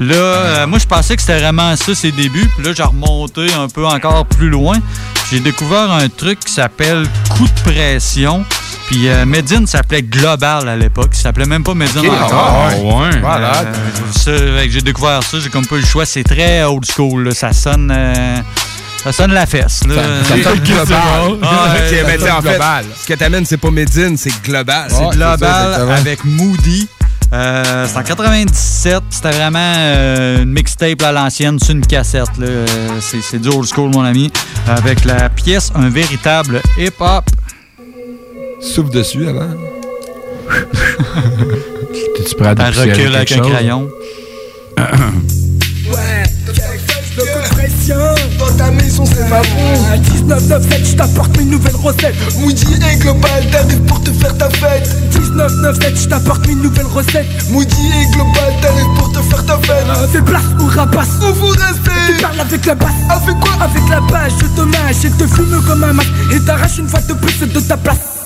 Puis 0.00 0.08
là, 0.08 0.14
euh, 0.16 0.66
moi, 0.66 0.78
je 0.78 0.86
pensais 0.86 1.14
que 1.14 1.20
c'était 1.20 1.38
vraiment 1.40 1.76
ça, 1.76 1.94
ses 1.94 2.10
débuts. 2.10 2.48
Puis 2.56 2.64
là, 2.66 2.72
j'ai 2.74 2.82
remonté 2.82 3.52
un 3.52 3.68
peu 3.68 3.86
encore 3.86 4.24
plus 4.24 4.48
loin. 4.48 4.76
J'ai 5.30 5.40
découvert 5.40 5.90
un 5.92 6.08
truc 6.08 6.40
qui 6.40 6.52
s'appelle 6.52 7.06
Coup 7.28 7.46
de 7.46 7.70
pression. 7.70 8.44
Puis 8.86 9.08
euh, 9.08 9.26
Medine 9.26 9.66
s'appelait 9.66 10.02
Global 10.02 10.68
à 10.70 10.74
l'époque. 10.76 11.10
Il 11.12 11.18
s'appelait 11.18 11.44
même 11.44 11.62
pas 11.62 11.74
Medine 11.74 12.00
Ok, 12.08 12.22
encore. 12.22 12.66
ah 12.70 12.76
ouais. 12.76 13.20
Malade. 13.20 13.68
Euh, 14.28 14.58
ça, 14.64 14.68
j'ai 14.68 14.80
découvert 14.80 15.22
ça, 15.22 15.38
j'ai 15.38 15.50
comme 15.50 15.66
pas 15.66 15.76
eu 15.76 15.80
le 15.80 15.86
choix. 15.86 16.06
C'est 16.06 16.24
très 16.24 16.64
old 16.64 16.84
school. 16.90 17.24
là. 17.28 17.34
Ça 17.34 17.52
sonne. 17.52 17.92
euh, 17.94 18.36
ça 19.04 19.12
sonne 19.12 19.32
la 19.32 19.44
fesse. 19.46 19.82
Là. 19.86 19.94
Ça 20.24 20.42
sonne 20.42 20.58
global. 20.64 20.98
Ah, 20.98 21.26
Ok, 21.26 21.36
ouais, 21.36 21.78
ça 21.78 21.82
tu 21.88 21.94
sais, 21.94 22.18
sonne 22.18 22.30
en 22.32 22.42
fait, 22.42 22.48
global. 22.50 22.84
ce 23.02 23.06
que 23.06 23.14
t'amènes, 23.14 23.44
c'est 23.46 23.56
pas 23.58 23.70
Medine, 23.70 24.16
c'est 24.16 24.42
global. 24.42 24.86
C'est 24.88 24.96
Ouais, 24.96 25.04
ça, 25.10 25.10
global 25.36 25.90
avec 25.92 26.24
Moody. 26.24 26.88
Euh, 27.32 27.86
c'est 27.86 27.96
en 27.96 28.02
97. 28.02 29.02
C'était 29.10 29.30
vraiment 29.30 29.74
euh, 29.78 30.42
une 30.42 30.52
mixtape 30.52 31.00
à 31.02 31.12
l'ancienne 31.12 31.58
sur 31.60 31.74
une 31.74 31.86
cassette. 31.86 32.36
là. 32.38 32.46
Euh, 32.46 32.66
c'est, 33.00 33.20
c'est 33.22 33.38
du 33.38 33.48
old 33.48 33.66
school, 33.66 33.90
mon 33.90 34.02
ami. 34.02 34.32
Avec 34.66 35.04
la 35.04 35.28
pièce 35.28 35.70
Un 35.74 35.88
véritable 35.90 36.60
hip-hop. 36.76 37.24
Souffle 38.60 38.90
dessus 38.90 39.28
avant. 39.28 39.48
T'es-tu 42.16 42.34
prêt 42.34 42.48
à 42.48 42.54
Elle 42.68 42.78
recule 42.78 43.14
avec 43.14 43.32
un 43.32 43.40
crayon. 43.40 43.88
Le 47.16 47.22
coup 47.24 47.40
de 47.40 47.48
pression 47.54 47.96
Dans 48.40 48.52
ta 48.56 48.70
maison 48.70 49.04
c'est 49.04 49.28
ma 49.28 49.42
bombe 49.42 50.00
1997 50.00 50.86
je 50.86 50.96
t'apporte 50.96 51.36
mes 51.36 51.44
nouvelles 51.44 51.76
recettes. 51.76 52.16
Moody 52.38 52.66
et 52.90 52.96
Global 52.96 53.50
t'arrives 53.52 53.82
pour 53.82 54.02
te 54.02 54.10
faire 54.12 54.36
ta 54.38 54.48
fête. 54.48 54.88
1997 55.12 56.00
je 56.00 56.08
t'apporte 56.08 56.46
mes 56.46 56.54
nouvelles 56.54 56.86
recettes. 56.86 57.26
Moody 57.50 57.86
et 58.00 58.10
Global 58.14 58.54
t'arrives 58.62 58.94
pour 58.96 59.12
te 59.12 59.18
faire 59.20 59.44
ta 59.44 59.58
fête. 59.58 59.86
Fais 60.10 60.22
place 60.22 60.42
ou 60.58 60.66
rapace. 60.66 61.08
On 61.22 61.32
vous 61.32 61.48
rester 61.48 61.90
Tu 62.06 62.22
parles 62.22 62.40
avec 62.40 62.64
la 62.64 62.74
basse. 62.74 62.88
Avec 63.10 63.40
quoi? 63.40 63.52
Avec 63.60 63.88
la 63.90 64.00
base 64.00 64.32
je 64.40 64.46
te 64.46 64.62
mâche 64.62 65.04
et 65.04 65.10
te 65.10 65.26
fume 65.26 65.62
comme 65.66 65.84
un 65.84 65.92
masque. 65.92 66.08
Et 66.32 66.40
t'arrache 66.40 66.78
une 66.78 66.88
fois 66.88 67.00
de 67.00 67.12
plus 67.12 67.46
de 67.46 67.60
ta 67.60 67.76
place 67.76 68.19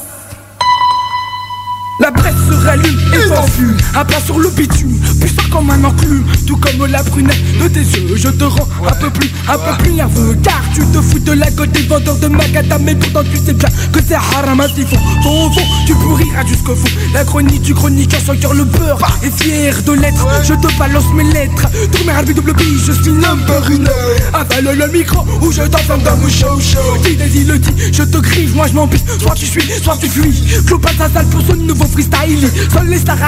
La 2.00 2.10
presse 2.10 2.34
se 2.48 2.54
rallume 2.66 2.98
et 3.14 3.28
t'enfume 3.28 3.76
Un 3.94 4.04
pas 4.04 4.20
sur 4.20 4.38
le 4.40 4.50
bitume, 4.50 4.98
puissant 5.20 5.48
comme 5.50 5.70
un 5.70 5.84
enclume. 5.84 6.24
Tout 6.44 6.56
comme 6.56 6.86
la 6.86 7.02
brunette 7.04 7.40
de 7.62 7.68
tes 7.68 7.80
yeux 7.80 8.16
Je 8.16 8.28
te 8.28 8.44
rends 8.44 8.66
un 8.84 8.94
peu 8.94 9.10
plus, 9.10 9.30
un 9.48 9.56
peu 9.56 9.82
plus 9.82 9.92
nerveux. 9.92 10.36
Car 10.42 10.60
tu 10.74 10.80
te 10.86 11.00
fous 11.00 11.20
de 11.20 11.32
la 11.32 11.50
gueule 11.52 11.70
des 11.70 11.82
vendeurs 11.82 12.16
de 12.16 12.26
macadam 12.26 12.82
Mais 12.82 12.96
pourtant 12.96 13.22
tu 13.22 13.36
sais 13.36 13.52
bien 13.52 13.68
que 13.92 14.00
c'est 14.06 14.14
haram 14.14 14.60
à 14.60 14.68
s'y 14.68 14.82
fond 14.82 14.98
Ton 15.22 15.52
fond, 15.52 15.60
tu 15.86 15.94
pourriras 15.94 16.44
jusqu'au 16.46 16.74
fond. 16.74 16.88
La 17.12 17.24
chronique 17.24 17.62
du 17.62 17.74
chroniqueur 17.74 18.20
sans 18.26 18.36
cœur 18.36 18.54
le 18.54 18.64
beurre 18.64 18.98
Et 19.22 19.30
fier 19.30 19.80
de 19.82 19.92
l'être, 19.92 20.26
je 20.42 20.54
te 20.54 20.76
balance 20.76 21.12
mes 21.14 21.32
lettres. 21.32 21.68
Tourne 21.92 22.12
mes 22.26 22.34
double 22.34 22.54
bille, 22.54 22.80
je 22.84 22.92
suis 22.92 23.12
number 23.12 23.70
une. 23.70 23.88
Avale 24.32 24.76
le 24.76 24.88
micro 24.88 25.24
ou 25.40 25.52
je 25.52 25.62
t'enferme 25.62 26.02
dans 26.02 26.16
mon 26.16 26.28
show 26.28 26.58
show. 26.58 26.80
Il 27.06 27.46
le 27.46 27.58
dit, 27.58 27.72
je 27.92 28.02
te 28.02 28.18
griffe, 28.18 28.54
moi 28.54 28.66
je 28.66 28.72
m'en 28.72 28.88
pisse. 28.88 29.04
Soit 29.20 29.34
tu 29.34 29.46
suis, 29.46 29.62
soit 29.80 29.96
tu 30.00 30.08
fuis. 30.08 30.42
Pas 30.82 30.90
ta 30.98 31.08
salle 31.08 31.26
pour 31.26 31.40
ce 31.40 31.52
nouveau 31.52 31.83
freestyle. 31.88 32.50
Seuls 32.72 32.88
les 32.88 32.98
stars 32.98 33.18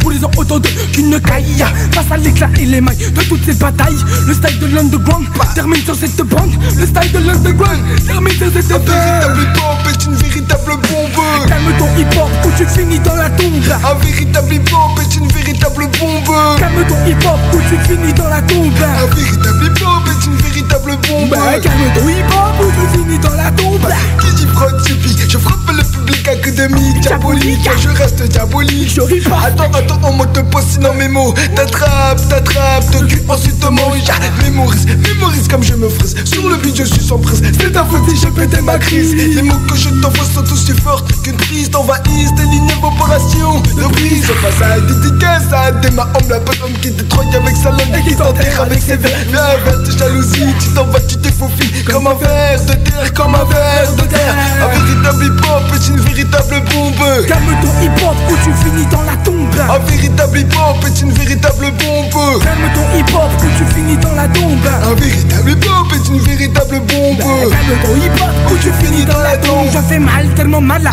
Pour 0.00 0.10
les 0.10 0.24
ans 0.24 0.30
autant 0.36 0.58
d'eux 0.58 0.70
qu'une 0.92 1.20
caille 1.20 1.64
Face 1.92 2.10
à 2.10 2.16
l'éclat 2.16 2.48
et 2.58 2.66
les 2.66 2.80
mailles 2.80 2.96
de 2.96 3.22
toutes 3.22 3.44
ces 3.44 3.54
batailles. 3.54 3.98
Le 4.26 4.34
style 4.34 4.58
de 4.58 4.66
l'underground 4.66 5.26
termine 5.54 5.82
sur 5.82 5.94
cette 5.94 6.22
bande. 6.22 6.52
Le 6.76 6.86
style 6.86 7.12
de 7.12 7.18
l'underground 7.18 7.80
termine 8.06 8.34
sur 8.34 8.52
cette 8.52 8.68
bande. 8.68 8.90
Un 8.90 9.34
véritable 9.34 9.40
hip-hop 9.40 9.88
est 9.88 10.04
une 10.06 10.14
véritable 10.14 10.72
bombe. 10.88 11.48
Calme 11.48 11.72
ton 11.78 11.86
hip-hop 11.98 12.30
ou 12.44 12.50
tu 12.56 12.66
finis 12.66 12.98
dans 13.00 13.14
la 13.14 13.30
tombe. 13.30 13.52
Un 13.84 13.94
véritable 14.04 14.54
hip-hop 14.54 15.00
est 15.00 15.16
une 15.16 15.28
véritable 15.28 15.88
bombe. 15.98 16.58
Calme 16.58 16.86
ton 16.88 17.06
hip-hop 17.06 17.40
ou 17.54 17.58
tu 17.68 17.88
finis 17.88 18.12
dans 18.12 18.28
la 18.28 18.42
tombe. 18.42 18.72
Un 18.80 19.14
véritable 19.14 19.66
hip-hop 19.66 20.08
est 20.08 20.26
une 20.26 20.36
véritable 20.36 20.96
bombe. 21.08 21.30
Bah 21.30 21.58
calme 21.62 21.92
ton 21.94 22.08
hip-hop 22.08 22.54
ou 22.60 22.70
tu 22.70 22.98
finis 22.98 23.18
dans 23.18 23.34
la 23.34 23.50
tombe. 23.52 23.88
Qui 24.20 24.34
dit 24.34 24.46
frotte 24.52 24.86
suffit. 24.86 25.16
Je 25.28 25.38
frappe 25.38 25.70
le 25.70 25.82
public 25.84 26.28
académique 26.28 27.00
Diabolique, 27.00 27.69
je 27.78 27.88
reste 27.88 28.22
diabolique. 28.22 28.92
Je 28.94 29.00
ris 29.00 29.20
pas 29.20 29.40
Attends, 29.46 29.70
attends, 29.72 30.00
on 30.04 30.12
monte 30.12 30.50
pas 30.50 30.62
sinon 30.62 30.94
mes 30.94 31.08
mots. 31.08 31.34
T'attrapes, 31.54 32.20
t'attrapes, 32.28 32.90
te 32.90 33.04
cul 33.04 33.22
ensuite 33.28 33.58
te 33.60 33.66
mange 33.66 33.98
Mémorise, 34.42 34.86
mémorise 34.86 35.48
comme 35.48 35.62
je 35.62 35.74
me 35.74 35.88
frise. 35.88 36.14
Sur 36.24 36.48
le 36.48 36.56
beat 36.56 36.76
je 36.76 36.84
suis 36.84 37.02
sans 37.02 37.18
prise. 37.18 37.42
C'est 37.58 37.72
ta 37.72 37.84
faute 37.84 38.08
si 38.08 38.16
j'ai 38.16 38.30
pété 38.30 38.60
ma 38.60 38.78
crise. 38.78 39.14
Les 39.14 39.42
mots 39.42 39.54
que 39.68 39.76
je 39.76 39.88
t'envoie 40.00 40.24
sont 40.24 40.52
aussi 40.52 40.72
forts 40.72 41.04
Qu'une 41.22 41.36
prise 41.36 41.70
t'envahisse. 41.70 42.32
Des 42.36 42.44
lignes 42.44 42.66
d'évaporation 42.66 43.60
De 43.60 43.92
prise 43.92 44.30
au 44.30 44.34
passage 44.34 44.82
dédicace 44.82 45.52
à 45.52 45.72
des 45.72 45.90
ma 45.90 46.02
homme 46.02 46.28
La 46.28 46.38
bonne 46.40 46.56
homme 46.64 46.78
qui 46.80 46.90
détruit 46.90 47.28
avec 47.34 47.56
sa 47.56 47.70
langue 47.70 47.94
Et 47.98 48.08
qui 48.08 48.16
t'enterre 48.16 48.60
avec 48.60 48.80
ses 48.80 48.96
verres 48.96 49.16
Viens 49.28 49.42
avec 49.42 49.84
tes 49.84 49.98
jalousies 49.98 50.54
Tu 50.60 50.68
t'en 50.70 50.84
vas, 50.86 51.00
tu 51.00 51.16
te 51.16 51.28
faufiles 51.32 51.84
Comme 51.84 52.06
un 52.06 52.14
verre 52.14 52.60
de 52.66 52.72
terre, 52.72 53.12
comme 53.14 53.34
un 53.34 53.44
verre 53.44 53.92
de 53.96 54.02
terre. 54.02 54.34
Un 54.62 54.68
véritable 54.68 55.24
hip-hop 55.24 55.80
une 55.88 56.00
véritable 56.00 56.62
bombe. 56.72 57.26
Calme 57.26 57.59
ton 57.60 57.72
hip-hop 57.82 58.16
ou 58.30 58.36
tu 58.44 58.52
finis 58.64 58.86
dans 58.86 59.02
la 59.02 59.16
tombe. 59.16 59.36
Un 59.68 59.78
véritable 59.90 60.38
hip-hop 60.38 60.84
est 60.86 61.00
une 61.00 61.12
véritable 61.12 61.72
bombe. 61.78 62.42
Calme 62.42 62.70
ton 62.74 62.98
hip-hop 62.98 63.30
ou 63.42 63.58
tu 63.58 63.74
finis 63.74 63.96
dans 63.96 64.14
la 64.14 64.28
tombe. 64.28 64.66
Un 64.84 64.94
véritable 64.94 65.50
hip-hop 65.50 65.92
est 65.94 66.08
une 66.08 66.20
véritable 66.20 66.80
bombe. 66.80 67.18
Calme 67.18 67.78
ton 67.82 67.96
hip-hop 67.96 68.52
ou 68.52 68.56
tu 68.56 68.72
finis 68.84 69.04
dans 69.04 69.18
la 69.18 69.36
tombe. 69.36 69.68
Je 69.72 69.78
fais 69.88 69.98
mal, 69.98 70.28
tellement 70.34 70.60
mal 70.60 70.88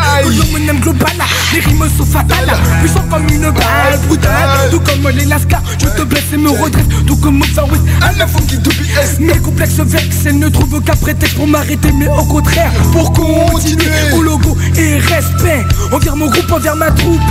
aime 0.69 0.79
global 0.79 1.11
Les 1.53 1.59
rimes 1.59 1.85
sont 1.97 2.05
fatales 2.05 2.53
Puissant 2.81 3.03
comme 3.09 3.27
une 3.29 3.49
balle 3.49 3.99
brutale. 4.07 4.69
Tout 4.71 4.79
comme 4.79 5.09
les 5.09 5.25
lascars 5.25 5.61
Je 5.79 5.87
te 5.87 6.03
blesse 6.03 6.33
et 6.33 6.37
me 6.37 6.49
redresse. 6.49 6.85
Tout 7.05 7.15
comme 7.17 7.41
West 7.41 7.59
À 8.01 8.11
la 8.13 8.27
funky 8.27 8.57
BS 8.57 9.19
Mes 9.19 9.37
complexes 9.39 9.79
vexent 9.79 10.25
ne 10.25 10.49
trouve 10.49 10.81
qu'un 10.81 10.95
prétexte 10.95 11.35
pour 11.35 11.47
m'arrêter. 11.47 11.91
Mais 11.97 12.07
au 12.07 12.23
contraire 12.25 12.71
pour 12.91 13.11
continuer. 13.13 13.85
Au 14.13 14.21
logo 14.21 14.57
et 14.77 14.97
respect. 14.97 15.65
Envers 15.91 16.15
mon 16.15 16.27
groupe, 16.27 16.51
envers 16.57 16.75
ma 16.75 16.91
troupe 16.91 17.21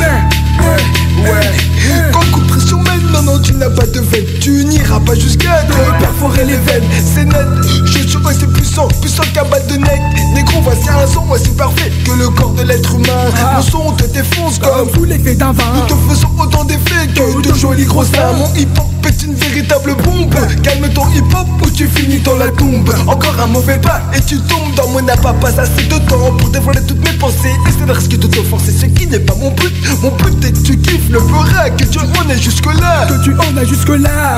Ouais, 1.19 2.11
quand 2.13 2.21
coup 2.33 2.41
de 2.41 2.47
pression 2.47 2.79
mène, 2.79 3.03
non, 3.13 3.23
non, 3.23 3.39
tu 3.41 3.55
n'as 3.55 3.71
pas 3.71 3.87
de 3.87 4.01
veine. 4.01 4.25
Tu 4.41 4.65
n'iras 4.65 5.01
pas 5.01 5.15
jusqu'à 5.15 5.63
te 5.63 5.99
perforer 5.99 6.45
les 6.45 6.57
veines 6.57 6.85
C'est 7.05 7.25
net, 7.25 7.47
je 7.87 8.07
suis 8.07 8.19
resté 8.25 8.47
puissant, 8.47 8.89
puissant 9.01 9.23
qu'un 9.33 9.45
balle 9.45 9.67
de 9.67 9.77
nec 9.77 10.01
Négro, 10.35 10.61
voici 10.63 10.89
un 10.89 11.07
son 11.07 11.29
aussi 11.31 11.51
parfait 11.51 11.91
que 12.05 12.13
le 12.13 12.29
corps 12.29 12.53
de 12.53 12.63
l'être 12.63 12.95
humain. 12.95 13.31
Mon 13.57 13.63
son 13.63 13.93
te 13.93 14.05
défonce 14.07 14.59
comme 14.59 14.91
tous 14.91 15.05
les 15.05 15.19
faits 15.19 15.39
d'un 15.39 15.53
vin 15.53 15.65
Nous 15.75 15.87
te 15.87 15.95
faisons 16.09 16.31
autant 16.39 16.65
d'effets 16.65 17.09
que 17.15 17.49
de 17.49 17.55
jolis 17.55 17.85
gros 17.85 18.05
seins. 18.05 18.33
Mon 18.37 18.53
hip-hop 18.55 18.96
est 19.07 19.23
une 19.23 19.35
véritable 19.35 19.95
bombe. 20.05 20.35
Calme 20.63 20.89
ton 20.95 21.09
hip-hop 21.11 21.47
ou 21.63 21.71
tu 21.71 21.87
finis 21.89 22.21
dans 22.21 22.37
la 22.37 22.49
tombe. 22.49 22.93
Encore 23.07 23.37
un 23.41 23.47
mauvais 23.47 23.79
pas 23.79 24.03
et 24.17 24.21
tu 24.21 24.39
tombes 24.39 24.75
dans 24.77 24.89
mon 24.89 25.07
appât. 25.09 25.35
Pas 25.35 25.61
assez 25.61 25.85
de 25.85 25.99
temps 26.09 26.33
pour 26.39 26.49
dévoiler 26.51 26.81
toutes 26.87 27.05
mes 27.05 27.17
pensées. 27.19 27.55
Et 27.67 27.71
c'est 27.71 27.87
risque 27.93 28.19
de 28.19 28.27
t'offenser, 28.27 28.73
ce 28.73 28.87
qui 28.87 29.07
n'est 29.07 29.21
pas 29.21 29.35
mon 29.35 29.51
but. 29.51 29.73
Mon 30.03 30.11
but 30.11 30.45
est 30.45 30.53
que 30.53 30.67
tu 30.67 30.77
kiffes 30.79 31.11
le 31.11 31.19
vrai, 31.19 31.73
que 31.77 31.85
tu 31.85 31.99
en 31.99 32.31
es 32.31 32.39
jusque 32.39 32.67
là 32.67 33.07
Que 33.07 33.25
tu 33.25 33.33
en 33.35 33.57
as 33.57 33.65
jusque 33.65 33.89
là 33.89 34.37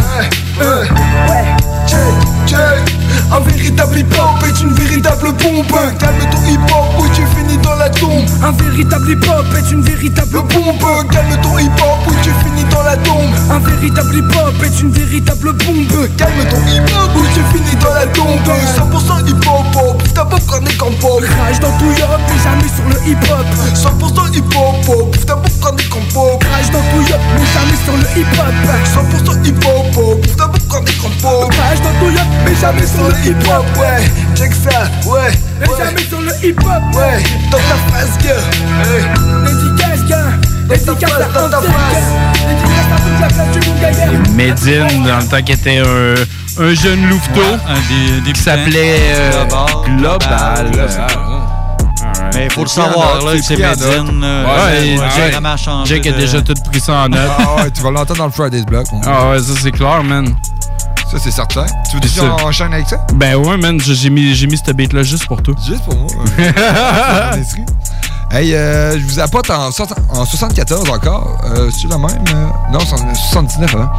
Ouais, 0.58 1.44
check, 1.86 1.98
check 2.46 2.94
Un 3.32 3.40
véritable 3.40 3.98
hip-hop 3.98 4.44
est 4.46 4.60
une 4.60 4.72
véritable 4.72 5.32
bombe. 5.32 5.98
Calme 5.98 6.30
ton 6.30 6.44
hip-hop 6.50 7.00
ou 7.00 7.08
tu 7.14 7.22
finis 7.36 7.58
dans 7.62 7.76
la 7.76 7.88
tombe. 7.90 8.26
Un 8.42 8.52
véritable 8.52 9.10
hip-hop 9.10 9.46
est 9.56 9.72
une 9.72 9.82
véritable 9.82 10.42
bombe. 10.42 11.10
Calme 11.10 11.36
ton 11.42 11.58
hip-hop 11.58 12.06
ou 12.08 12.12
tu 12.22 12.30
finis 12.44 12.64
dans 12.70 12.82
la 12.82 12.96
tombe. 12.96 13.30
Un 13.50 13.58
véritable 13.60 14.16
hip-hop 14.16 14.57
est 14.64 14.80
une 14.80 14.90
véritable 14.90 15.52
bombe. 15.52 16.08
Calme 16.16 16.44
ton 16.50 16.60
hip-hop 16.68 17.10
ou 17.16 17.24
tu 17.34 17.40
finis 17.52 17.76
dans 17.80 17.94
la 17.94 18.06
tombe. 18.06 18.38
100% 18.76 19.28
hip-hop, 19.28 20.02
ta 20.14 20.24
pop 20.24 20.40
quand 20.46 20.64
est 20.66 20.76
qu'en 20.76 20.90
pop. 21.00 21.22
Crash 21.22 21.60
dans 21.60 21.70
tout 21.78 21.92
yop 21.98 22.20
mais 22.28 22.42
jamais 22.42 22.68
sur 22.68 22.88
le 22.88 23.10
hip-hop. 23.10 23.46
100% 23.74 24.34
hip-hop, 24.34 25.26
ta 25.26 25.36
pop 25.36 25.52
quand 25.60 25.76
est 25.76 25.88
qu'en 25.88 26.00
pop. 26.12 26.40
Crash 26.40 26.70
dans 26.70 26.80
tout 26.80 27.02
yop 27.08 27.20
mais 27.34 27.46
jamais 27.54 27.78
sur 27.84 27.96
le 27.96 28.20
hip-hop. 28.20 28.54
100% 28.94 29.46
hip-hop, 29.46 30.36
ta 30.36 30.48
pop 30.48 30.62
quand 30.68 30.84
est 30.84 30.98
qu'en 31.00 31.10
pop. 31.22 31.50
Crash 31.50 31.80
dans 31.82 31.94
tout 32.00 32.12
yop 32.12 32.28
mais 32.44 32.54
jamais 32.54 32.86
sur 32.86 33.08
le 33.08 33.30
hip-hop. 33.30 33.64
Ouais, 33.78 34.04
check 34.34 34.52
ça, 34.54 34.84
ouais 35.10 35.32
Mais 35.60 35.66
jamais 35.78 36.02
sur 36.08 36.20
le 36.20 36.32
hip-hop. 36.42 36.82
Ouais, 36.94 37.22
dans 37.50 37.58
ta 37.58 37.76
face 37.92 38.18
gueule 38.22 38.42
Dédicace 39.44 39.97
Medine, 44.34 45.02
dans 45.04 45.18
le 45.18 45.28
temps 45.28 45.42
qu'il 45.42 45.54
était 45.54 45.78
un, 45.78 46.14
un 46.62 46.74
jeune 46.74 47.08
louveteau 47.08 47.56
des, 48.24 48.32
qui 48.32 48.40
s'appelait 48.40 48.98
euh, 49.14 49.44
Global. 49.96 50.70
Mais 52.34 52.44
il 52.44 52.52
faut 52.52 52.62
le 52.62 52.68
savoir, 52.68 53.24
là, 53.24 53.32
c'est 53.42 53.56
Medine. 53.56 54.24
Ouais, 54.24 54.98
Jake 55.86 56.06
a 56.06 56.12
déjà 56.12 56.42
tout 56.42 56.54
pris 56.70 56.80
ça 56.80 56.92
en 57.04 57.08
note. 57.08 57.20
Ah 57.38 57.56
ouais, 57.56 57.70
tu 57.70 57.82
vas 57.82 57.90
l'entendre 57.90 58.18
dans 58.18 58.26
le 58.26 58.32
Friday's 58.32 58.66
Block. 58.66 58.86
Ah 59.06 59.30
ouais, 59.30 59.38
ça 59.38 59.52
c'est 59.60 59.72
clair, 59.72 60.02
man. 60.04 60.36
Ça, 61.10 61.16
c'est 61.18 61.30
certain. 61.30 61.64
Tu 61.88 61.96
veux 61.96 62.00
déjà 62.00 62.20
ça. 62.20 62.44
enchaîner 62.44 62.74
avec 62.76 62.88
ça? 62.88 62.98
Ben 63.14 63.36
ouais, 63.36 63.56
man, 63.56 63.80
j'ai 63.80 64.10
mis, 64.10 64.34
j'ai 64.34 64.46
mis 64.46 64.58
cette 64.58 64.76
beat 64.76 64.92
là 64.92 65.02
juste 65.02 65.26
pour 65.26 65.42
toi. 65.42 65.54
Juste 65.66 65.82
pour 65.84 65.96
moi. 65.96 66.08
hey, 68.32 68.54
euh, 68.54 68.98
je 68.98 69.04
vous 69.06 69.20
apporte 69.20 69.50
en, 69.50 69.70
soixante- 69.70 69.98
en 70.10 70.24
74 70.24 70.90
encore. 70.90 71.38
Euh, 71.44 71.70
c'est 71.70 71.88
la 71.88 71.98
même? 71.98 72.24
euh, 72.34 72.46
non, 72.72 72.80
c'est 72.80 72.94
en 72.94 73.14
79 73.14 73.74
avant. 73.74 73.90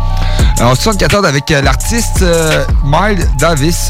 En 0.71 0.75
74 0.75 1.25
avec 1.25 1.49
euh, 1.51 1.61
l'artiste 1.61 2.21
euh, 2.21 2.65
Miles 2.83 3.25
Davis. 3.37 3.89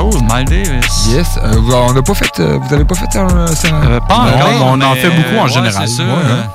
Oh, 0.00 0.10
Miles 0.32 0.44
Davis. 0.46 1.06
Yes. 1.08 1.26
Euh, 1.42 1.56
vous- 1.60 1.72
on 1.72 1.92
n'a 1.92 2.02
pas 2.02 2.14
fait. 2.14 2.40
euh, 2.40 2.58
vous 2.62 2.74
avez 2.74 2.84
pas 2.84 2.94
fait 2.94 3.16
un. 3.18 3.28
Euh, 3.28 4.00
pas 4.00 4.14
encore, 4.14 4.48
mais 4.50 4.56
on 4.62 4.80
en 4.80 4.94
fait 4.94 5.10
beaucoup 5.10 5.38
en 5.40 5.44
ouais, 5.44 5.48
général. 5.52 5.88
C'est 5.88 5.96
ça. 5.96 6.02
Ouais, 6.04 6.08
hein. 6.30 6.48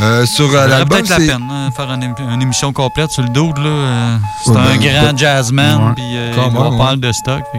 Euh, 0.00 0.24
sur 0.24 0.48
l'album, 0.52 0.98
peut-être 0.98 1.08
la 1.08 1.16
peine 1.16 1.48
hein, 1.50 1.68
faire 1.76 1.90
une, 1.92 2.02
ém- 2.04 2.32
une 2.32 2.40
émission 2.40 2.72
complète 2.72 3.10
sur 3.10 3.22
le 3.24 3.28
dude. 3.28 3.58
là. 3.58 3.64
euh, 3.66 4.16
C'est 4.44 4.50
Ouais, 4.52 4.56
un 4.58 4.64
ben, 4.64 4.78
grand 4.78 5.02
ben, 5.08 5.18
jazzman, 5.18 5.94
puis 5.96 6.04
euh, 6.16 6.32
on 6.56 6.78
parle 6.78 7.00
de 7.00 7.10
stock. 7.10 7.42
fait. 7.52 7.58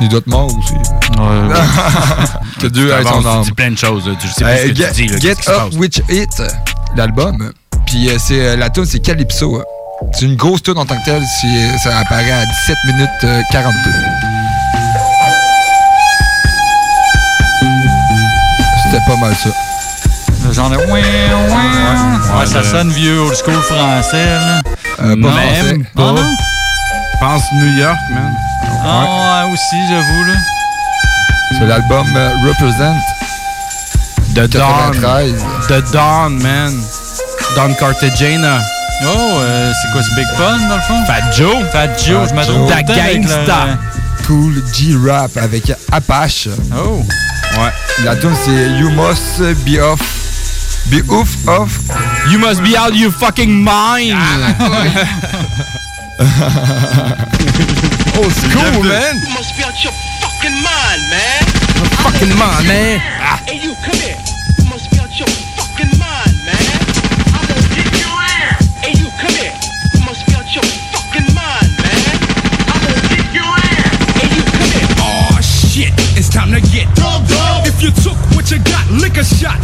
Il 0.00 0.08
doit 0.08 0.18
être 0.18 0.26
mort 0.26 0.46
aussi. 0.46 0.72
Ouais, 0.74 1.48
ouais. 1.48 1.54
que 2.60 2.66
Dieu 2.66 2.88
Tu 2.88 2.92
ait 2.94 3.02
son 3.04 3.08
avances, 3.08 3.26
âme. 3.26 3.40
Tu 3.42 3.48
dis 3.50 3.52
plein 3.52 3.70
de 3.70 3.78
choses, 3.78 4.10
tu 4.20 4.28
sais 4.28 4.44
plus 4.44 4.52
Euh, 4.52 4.56
ce 4.62 4.68
que 4.68 4.74
Get, 4.74 4.92
tu 4.92 5.06
dis. 5.06 5.08
Là, 5.12 5.18
Get 5.20 5.50
Up. 5.50 5.72
Witch 5.74 6.00
It, 6.10 6.42
l'album. 6.96 7.52
Puis 7.86 8.08
euh, 8.08 8.16
c'est 8.18 8.40
euh, 8.40 8.56
la 8.56 8.70
tune 8.70 8.84
c'est 8.86 9.00
Calypso. 9.00 9.56
hein. 9.56 9.64
C'est 10.12 10.26
une 10.26 10.36
grosse 10.36 10.62
tune 10.62 10.76
en 10.78 10.84
tant 10.84 10.96
que 10.96 11.04
telle. 11.04 11.22
Ça 11.82 11.96
apparaît 11.98 12.30
à 12.32 12.44
17 12.44 12.76
minutes 12.86 13.08
euh, 13.24 13.40
42. 13.52 13.90
C'était 18.84 19.04
pas 19.06 19.16
mal 19.16 19.34
ça. 19.34 19.50
Le 20.46 20.52
genre 20.52 20.70
de. 20.70 20.76
Ouais, 20.76 20.84
ouais. 20.86 22.38
Ouais, 22.38 22.46
ça 22.46 22.58
le- 22.60 22.64
sonne 22.64 22.90
vieux, 22.90 23.20
old 23.20 23.34
school 23.36 23.54
français. 23.62 24.26
Là. 24.26 24.60
Euh, 25.02 25.16
pas 25.22 25.30
français. 25.30 25.62
même 25.62 25.86
Ah 25.96 26.00
non? 26.00 26.36
Pense 27.20 27.42
New 27.54 27.78
York, 27.78 27.96
man. 28.10 28.34
Ah, 28.84 29.44
ouais, 29.46 29.52
aussi, 29.52 29.76
j'avoue. 29.88 30.24
là. 30.24 30.34
C'est 31.58 31.66
l'album 31.66 32.06
euh, 32.16 32.30
Represent. 32.46 32.96
The 34.34 34.48
Dawn. 34.48 34.92
93. 35.00 35.44
The 35.68 35.92
Dawn, 35.92 36.42
man. 36.42 36.72
Don 37.56 37.72
Cartagena. 37.74 38.58
Oh, 39.04 39.08
euh, 39.40 39.72
c'est 39.72 39.92
quoi, 39.92 40.02
c'est 40.02 40.14
Big 40.16 40.26
Pun, 40.36 40.58
dans 40.68 40.76
le 40.76 40.82
fond? 40.82 41.04
Fat 41.06 41.30
Joe. 41.36 41.56
Fat 41.72 41.88
Joe, 42.04 42.28
je 42.28 42.34
me 42.34 42.40
le 42.66 42.72
avec 42.72 42.88
le- 42.88 42.94
Gangsta. 43.22 43.78
Cool 44.26 44.62
G-Rap 44.72 45.30
avec 45.36 45.72
Apache. 45.92 46.48
Oh. 46.76 47.02
Ouais. 47.58 47.72
La 48.04 48.16
tune 48.16 48.34
c'est 48.44 48.70
You 48.80 48.90
Must 48.90 49.40
Be 49.64 49.78
Off. 49.80 50.00
Be 50.90 51.02
ouf, 51.10 51.28
off. 51.46 51.78
You 52.30 52.38
must 52.38 52.60
be 52.62 52.76
out 52.76 52.94
your 52.94 53.10
fucking 53.12 53.50
mind. 53.64 54.18
oh, 54.60 54.64
it's 58.24 58.46
cool, 58.54 58.82
man. 58.86 59.18
You 59.18 59.34
must 59.34 59.56
be 59.58 59.64
out 59.64 59.74
your 59.82 59.92
fucking 60.22 60.54
mind, 60.62 61.02
man. 61.10 61.42
Your 61.74 61.90
Fucking 62.06 62.30
mind, 62.38 62.66
man. 62.68 63.00
Ah. 63.18 63.42
Hey, 63.46 63.58
you, 63.58 63.74
come 63.82 63.98
here. 63.98 64.14
You 64.58 64.64
must 64.70 64.90
be 64.90 64.98
out 65.02 65.10
your 65.18 65.26
fucking 65.58 65.98
mind, 65.98 66.34
man. 66.46 66.70
I'm 67.34 67.42
gonna 67.50 67.66
kick 67.74 67.90
your 67.98 68.14
ass. 68.14 68.62
Hey, 68.78 68.94
you, 68.94 69.10
come 69.18 69.34
here. 69.34 69.54
You 69.94 70.00
must 70.06 70.22
be 70.26 70.34
out 70.38 70.46
your 70.54 70.62
fucking 70.94 71.34
mind, 71.34 71.70
man. 71.82 72.14
I'm 72.70 72.78
gonna 72.78 73.02
kick 73.10 73.26
your 73.34 73.50
ass. 73.50 73.98
Hey, 74.14 74.30
you, 74.30 74.42
come 74.54 74.70
here. 74.70 74.86
Oh 75.02 75.34
shit, 75.42 75.90
it's 76.14 76.30
time 76.30 76.54
to 76.54 76.60
get 76.70 76.86
dog 76.94 77.26
dog. 77.26 77.66
If 77.66 77.82
you 77.82 77.90
took 77.90 78.14
what 78.44 78.52
you 78.52 78.60
got, 78.68 78.84
lick 79.00 79.16
a 79.16 79.24
shot. 79.24 79.56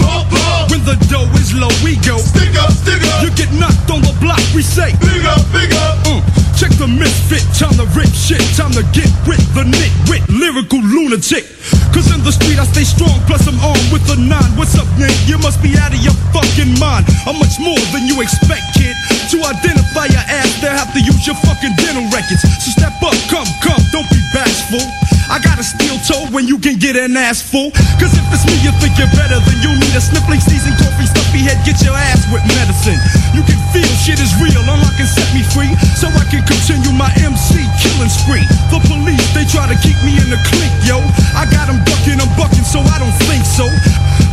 When 0.73 0.81
the 0.89 0.97
dough 1.13 1.29
is 1.37 1.53
low, 1.53 1.69
we 1.85 2.01
go 2.01 2.17
stick 2.17 2.57
up, 2.57 2.73
stick 2.73 3.03
up. 3.13 3.21
You 3.21 3.29
get 3.37 3.53
knocked 3.53 3.91
on 3.93 4.01
the 4.01 4.17
block, 4.21 4.41
we 4.57 4.63
say 4.63 4.97
big 5.05 5.25
up, 5.29 5.45
big 5.53 5.69
up. 5.77 6.01
Uh, 6.09 6.25
check 6.57 6.73
the 6.81 6.89
misfit, 6.89 7.45
time 7.53 7.77
to 7.77 7.85
rip 7.93 8.09
shit, 8.09 8.41
time 8.57 8.73
to 8.73 8.85
get 8.97 9.11
with 9.29 9.43
the 9.53 9.69
nitwit, 9.69 10.25
lyrical 10.33 10.81
lunatic. 10.81 11.45
Cause 11.93 12.09
in 12.09 12.25
the 12.25 12.33
street 12.33 12.57
I 12.57 12.65
stay 12.65 12.89
strong, 12.89 13.21
plus 13.29 13.45
I'm 13.45 13.61
armed 13.61 13.85
with 13.93 14.09
a 14.09 14.17
nine. 14.17 14.49
What's 14.57 14.79
up, 14.81 14.89
Nick? 14.97 15.13
You 15.29 15.37
must 15.45 15.61
be 15.61 15.77
out 15.77 15.93
of 15.93 16.01
your 16.01 16.17
fucking 16.33 16.73
mind. 16.81 17.05
I'm 17.29 17.37
much 17.37 17.61
more 17.61 17.81
than 17.93 18.09
you 18.09 18.25
expect, 18.25 18.65
kid. 18.81 18.97
To 19.37 19.37
identify 19.45 20.09
your 20.09 20.25
ass, 20.25 20.49
they'll 20.65 20.73
have 20.73 20.93
to 20.97 21.01
use 21.05 21.29
your 21.29 21.37
fucking 21.45 21.77
dental 21.77 22.09
records. 22.17 22.41
So 22.65 22.73
step 22.73 22.97
up, 23.05 23.19
come, 23.29 23.49
come, 23.61 23.83
don't 23.93 24.09
be 24.09 24.21
bashful. 24.33 25.10
I 25.31 25.39
got 25.39 25.63
a 25.63 25.65
steel 25.65 25.95
toe 26.03 26.27
when 26.35 26.51
you 26.51 26.59
can 26.59 26.75
get 26.83 26.99
an 26.99 27.15
ass 27.15 27.39
full. 27.39 27.71
Cause 28.03 28.11
if 28.19 28.27
it's 28.35 28.43
me 28.51 28.59
you 28.67 28.75
think 28.83 28.99
you're 28.99 29.15
better, 29.15 29.39
then 29.39 29.59
you 29.63 29.71
need 29.79 29.95
a 29.95 30.03
sniffling 30.03 30.43
season 30.43 30.75
coffee, 30.75 31.07
stuffy 31.07 31.47
head, 31.47 31.55
get 31.63 31.79
your 31.87 31.95
ass 31.95 32.27
with 32.35 32.43
medicine. 32.59 32.99
You 33.31 33.47
can 33.47 33.55
feel 33.71 33.87
shit 34.03 34.19
is 34.19 34.35
real, 34.43 34.59
unlock 34.67 34.99
and 34.99 35.07
set 35.07 35.31
me 35.31 35.47
free. 35.55 35.71
So 35.95 36.11
I 36.11 36.27
can 36.27 36.43
continue 36.43 36.91
my 36.99 37.15
MC 37.15 37.63
killing 37.79 38.11
spree. 38.11 38.43
The 38.75 38.83
police, 38.91 39.23
they 39.31 39.47
try 39.47 39.71
to 39.71 39.79
keep 39.87 39.95
me 40.03 40.19
in 40.19 40.35
the 40.35 40.41
clique, 40.51 40.75
yo. 40.83 40.99
I 41.39 41.47
got 41.47 41.71
them 41.71 41.79
bucking, 41.87 42.19
I'm 42.19 42.31
bucking, 42.35 42.67
so 42.67 42.83
I 42.83 42.99
don't 42.99 43.15
think 43.31 43.47
so. 43.47 43.71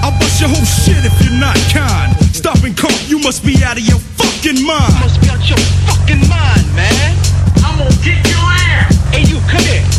I'll 0.02 0.18
bust 0.18 0.42
your 0.42 0.50
whole 0.50 0.66
shit 0.66 1.06
if 1.06 1.14
you're 1.22 1.38
not 1.38 1.62
kind. 1.70 2.10
Stop 2.34 2.66
and 2.66 2.74
come, 2.74 2.98
you 3.06 3.22
must 3.22 3.46
be 3.46 3.62
out 3.62 3.78
of 3.78 3.86
your 3.86 4.02
fucking 4.18 4.66
mind. 4.66 4.98
You 4.98 5.06
must 5.06 5.22
be 5.22 5.30
out 5.30 5.46
your 5.46 5.62
fucking 5.86 6.26
mind, 6.26 6.66
man. 6.74 7.14
I'm 7.62 7.78
gonna 7.86 7.94
kick 8.02 8.18
your 8.26 8.50
ass. 8.66 8.98
Hey, 9.14 9.30
you, 9.30 9.38
come 9.46 9.62
here. 9.62 9.97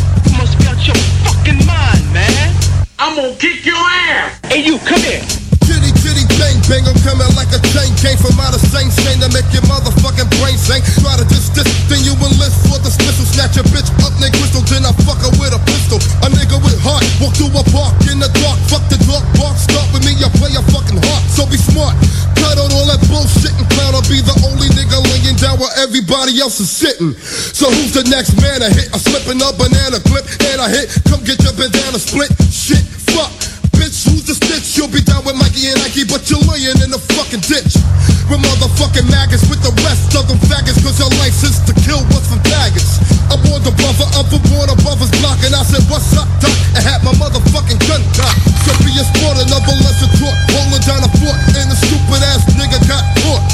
I'm 2.99 3.15
gonna 3.15 3.31
kick 3.39 3.63
your 3.63 3.79
ass. 3.79 4.43
Hey, 4.51 4.59
you, 4.59 4.75
come 4.83 4.99
here. 4.99 5.23
Kitty, 5.63 5.87
kitty, 6.03 6.27
bang, 6.35 6.59
bang, 6.67 6.83
I'm 6.83 6.99
coming 6.99 7.31
like 7.37 7.47
a 7.55 7.61
chain 7.71 7.87
Came 7.95 8.19
from 8.19 8.35
out 8.43 8.51
of 8.51 8.59
same 8.59 8.91
stain 8.91 9.23
to 9.23 9.29
make 9.31 9.47
your 9.55 9.63
motherfucking 9.71 10.27
brain 10.35 10.59
sing. 10.59 10.83
Try 10.99 11.15
to 11.15 11.23
diss 11.31 11.47
this, 11.55 11.63
then 11.87 12.03
you 12.03 12.11
enlist 12.19 12.59
for 12.67 12.75
the 12.75 12.91
dismissal 12.91 13.23
Snatch 13.23 13.55
a 13.55 13.63
bitch 13.71 13.87
up, 14.03 14.11
nigga, 14.19 14.35
crystal, 14.39 14.63
then 14.67 14.83
I 14.83 14.91
fuck 15.07 15.23
her 15.23 15.31
with 15.39 15.55
a 15.55 15.61
pistol. 15.63 15.95
A 16.23 16.31
nigga 16.31 16.59
with 16.59 16.75
heart, 16.83 17.07
walk 17.23 17.39
through 17.39 17.55
a 17.55 17.63
park 17.71 17.95
in 18.11 18.19
the 18.19 18.27
dark. 18.43 18.59
Fuck 18.67 18.83
the 18.91 18.99
dark 19.07 19.23
bark, 19.39 19.55
start 19.55 19.87
with 19.95 20.03
me, 20.03 20.19
I 20.19 20.27
play 20.35 20.51
a 20.59 20.63
fucking 20.67 20.99
heart. 20.99 21.23
So 21.31 21.47
be 21.47 21.55
smart, 21.55 21.95
cut 22.35 22.59
out 22.59 22.67
all 22.71 22.87
that 22.91 22.99
bullshit 23.07 23.55
and 23.55 23.67
clown. 23.75 23.95
I'll 23.95 24.03
be 24.11 24.19
the 24.19 24.35
only 24.43 24.67
nigga 24.75 24.99
laying 25.11 25.39
down 25.39 25.55
where 25.55 25.71
everybody 25.79 26.35
else 26.39 26.59
is 26.59 26.67
sitting. 26.67 27.15
So 27.55 27.71
who's 27.71 27.95
the 27.95 28.03
next 28.11 28.35
man 28.43 28.59
I 28.63 28.71
hit? 28.73 28.91
I'm 28.91 28.99
slipping 28.99 29.39
a 29.39 29.51
banana 29.55 30.03
clip 30.03 30.23
and 30.51 30.59
I 30.59 30.67
hit. 30.67 30.91
Come 31.07 31.23
get 31.23 31.39
your 31.43 31.53
bandana 31.55 31.99
split, 31.99 32.31
shit, 32.47 32.83
fuck 33.19 33.49
Bitch, 33.79 34.03
who's 34.11 34.27
the 34.27 34.35
stitch? 34.35 34.75
You'll 34.75 34.91
be 34.91 34.99
down 34.99 35.23
with 35.23 35.39
Mikey 35.39 35.71
and 35.71 35.79
Ike, 35.87 36.03
but 36.11 36.27
you're 36.27 36.43
laying 36.51 36.75
in 36.83 36.91
the 36.91 36.99
fucking 37.15 37.39
ditch. 37.47 37.79
With 38.27 38.43
motherfucking 38.43 39.07
maggots 39.07 39.47
with 39.47 39.63
the 39.63 39.71
rest 39.87 40.11
of 40.19 40.27
them 40.27 40.35
faggots, 40.51 40.83
cause 40.83 40.99
your 40.99 41.07
license 41.23 41.63
to 41.63 41.71
kill 41.87 42.03
was 42.11 42.27
from 42.27 42.43
faggots. 42.43 42.99
I 43.31 43.39
bought 43.39 43.63
the 43.63 43.71
brother 43.79 44.03
up 44.19 44.27
for 44.27 44.43
born 44.51 44.67
above 44.67 44.99
his 44.99 45.07
block, 45.23 45.39
and 45.47 45.55
I 45.55 45.63
said, 45.63 45.79
What's 45.87 46.11
up, 46.19 46.27
Doc? 46.43 46.51
And 46.75 46.83
had 46.83 46.99
my 47.07 47.15
motherfucking 47.15 47.79
gun 47.87 48.03
cocked. 48.19 48.43
So 48.67 48.75
be 48.83 48.91
a 48.99 49.05
sport, 49.15 49.39
another 49.47 49.75
lesson 49.79 50.11
taught. 50.19 50.37
Rolling 50.59 50.83
down 50.83 50.99
a 50.99 51.09
fort, 51.23 51.39
and 51.55 51.71
the 51.71 51.77
stupid 51.79 52.19
ass 52.35 52.43
nigga 52.59 52.83
got 52.83 53.07
caught. 53.23 53.47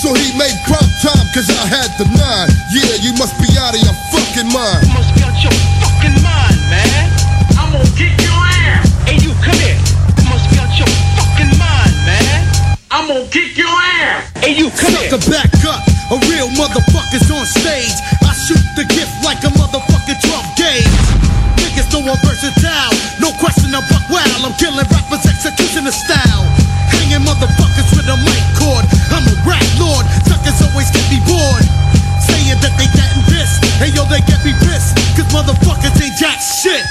So 0.00 0.16
he 0.16 0.32
made 0.40 0.56
prompt 0.64 0.88
time, 1.04 1.26
cause 1.36 1.52
I 1.52 1.68
had 1.68 1.92
the 2.00 2.08
nine. 2.16 2.48
Yeah, 2.72 2.96
you 3.04 3.12
must 3.20 3.36
be 3.36 3.52
out 3.60 3.76
of 3.76 3.80
your 3.84 3.96
fucking 4.08 4.48
mind. 4.48 4.88
You 4.88 4.96
must 4.96 5.20
out 5.20 5.36
your 5.44 5.73
I'm 12.94 13.10
gonna 13.10 13.26
kick 13.26 13.58
your 13.58 13.66
ass. 13.66 14.30
Hey, 14.38 14.54
you, 14.54 14.70
come 14.70 14.94
here. 14.94 15.10
Sucker 15.10 15.26
back 15.26 15.50
up, 15.66 15.82
a 16.14 16.16
real 16.30 16.46
motherfucker's 16.54 17.26
on 17.26 17.42
stage. 17.42 17.90
I 18.22 18.30
shoot 18.38 18.62
the 18.78 18.86
gift 18.86 19.10
like 19.26 19.42
a 19.42 19.50
motherfucking 19.50 20.22
drum 20.22 20.46
gauge. 20.54 20.86
Niggas 21.58 21.90
know 21.90 22.06
I'm 22.06 22.14
versatile, 22.22 22.94
no 23.18 23.34
question 23.42 23.74
I'm 23.74 23.82
buck 23.90 24.06
wild. 24.06 24.46
I'm 24.46 24.54
killing 24.62 24.86
rappers 24.86 25.26
executioner 25.26 25.90
style. 25.90 26.46
Hanging 26.86 27.26
motherfuckers 27.26 27.90
with 27.98 28.06
a 28.06 28.14
mic 28.22 28.46
cord. 28.62 28.86
I'm 29.10 29.26
a 29.26 29.34
rap 29.42 29.66
lord, 29.82 30.06
suckers 30.30 30.62
always 30.62 30.86
get 30.94 31.02
me 31.10 31.18
bored. 31.26 31.66
Saying 32.30 32.62
that 32.62 32.78
they 32.78 32.86
that 32.94 33.10
and 33.10 33.26
this, 33.26 33.58
hey 33.82 33.90
yo, 33.90 34.06
they 34.06 34.22
get 34.22 34.38
me 34.46 34.54
pissed. 34.62 34.94
Cause 35.18 35.26
motherfuckers 35.34 35.98
ain't 35.98 36.14
jack 36.14 36.38
shit. 36.38 36.86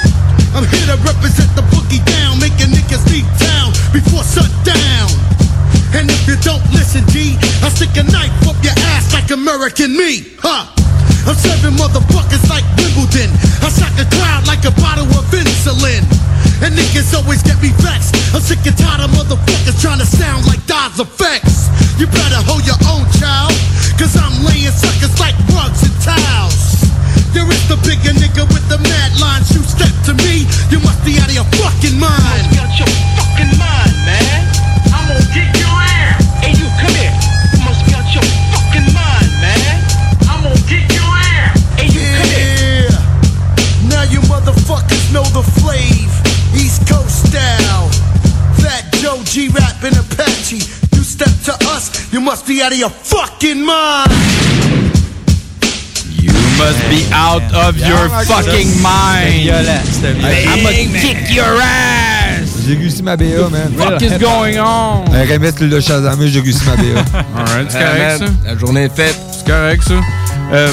I'm 0.52 0.68
here 0.68 0.84
to 0.92 1.00
represent 1.00 1.48
the 1.56 1.64
boogie 1.72 2.04
down, 2.04 2.44
making 2.44 2.76
niggas 2.76 3.08
leave 3.08 3.30
town 3.40 3.72
before 3.96 4.28
sundown. 4.28 5.33
Don't 6.44 6.60
listen, 6.76 7.08
G, 7.08 7.40
I'll 7.64 7.72
stick 7.72 7.96
a 7.96 8.04
knife 8.04 8.36
up 8.44 8.60
your 8.60 8.76
ass 8.92 9.16
like 9.16 9.32
American 9.32 9.96
me, 9.96 10.36
huh? 10.44 10.68
I'm 11.24 11.40
serving 11.40 11.80
motherfuckers 11.80 12.44
like 12.52 12.68
Wimbledon. 12.76 13.32
I 13.64 13.72
shock 13.72 13.96
a 13.96 14.04
crowd 14.12 14.44
like 14.44 14.68
a 14.68 14.76
bottle 14.76 15.08
of 15.16 15.24
insulin. 15.32 16.04
And 16.60 16.76
niggas 16.76 17.16
always 17.16 17.40
get 17.48 17.56
me 17.64 17.72
vexed. 17.80 18.20
I'm 18.36 18.44
sick 18.44 18.60
and 18.68 18.76
tired 18.76 19.08
of 19.08 19.16
motherfuckers 19.16 19.80
trying 19.80 20.04
to 20.04 20.06
sound 20.06 20.44
like 20.44 20.60
Dodds 20.68 21.00
effects. 21.00 21.72
You 21.96 22.12
better 22.12 22.44
hold 22.44 22.68
your 22.68 22.80
own 22.92 23.08
child, 23.24 23.56
cause 23.96 24.12
I'm 24.20 24.36
laying 24.44 24.76
suckers 24.76 25.16
like 25.24 25.40
rugs 25.56 25.80
and 25.80 25.96
towels. 26.04 26.92
There 27.32 27.48
is 27.48 27.64
the 27.72 27.80
bigger 27.88 28.12
nigga 28.20 28.44
with 28.52 28.68
the 28.68 28.84
mad 28.84 29.16
lines. 29.16 29.48
You 29.56 29.64
step 29.64 29.96
to 30.12 30.14
me, 30.28 30.44
you 30.68 30.84
must 30.84 31.00
be 31.08 31.16
out 31.24 31.32
of 31.32 31.36
your 31.40 31.48
fucking 31.56 31.96
mind. 31.96 32.23
Must 52.24 52.48
be 52.48 52.62
out 52.62 52.72
of 52.72 52.78
your 52.78 52.90
fucking 52.90 53.64
mind. 53.66 54.10
You 56.22 56.32
must 56.58 56.80
be 56.90 57.04
out 57.14 57.44
of 57.54 57.78
your 57.78 58.10
fucking 58.26 58.82
mind. 58.82 59.44
violent, 59.46 59.82
c'était 59.92 60.14
violent. 60.14 60.48
I'm 60.48 60.64
gonna 60.64 61.00
kick 61.00 61.32
your 61.36 61.60
ass. 61.62 62.48
J'ai 62.66 62.76
réussi 62.76 63.04
ma 63.04 63.18
BA, 63.18 63.50
man. 63.52 63.74
What 63.78 63.98
the 64.00 64.00
fuck 64.00 64.02
is 64.04 64.18
going 64.20 64.58
on? 64.58 65.04
Euh, 65.14 65.26
Remette 65.30 65.60
le 65.60 65.82
Shazamé, 65.82 66.30
j'ai 66.30 66.40
réussi 66.40 66.64
ma 66.66 66.76
BA. 66.78 66.84
Alright, 67.38 67.70
c'est 67.72 67.80
correct, 67.80 68.18
ça? 68.20 68.26
La 68.46 68.58
journée 68.58 68.84
est 68.84 68.96
faite. 68.96 69.20
C'est 69.32 69.46
correct, 69.52 69.84
ça? 69.84 69.96
Euh, 70.54 70.72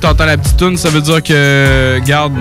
T'entends 0.00 0.24
la 0.24 0.36
petite 0.36 0.56
tune, 0.56 0.76
ça 0.76 0.88
veut 0.90 1.00
dire 1.00 1.22
que, 1.22 2.00
garde, 2.04 2.32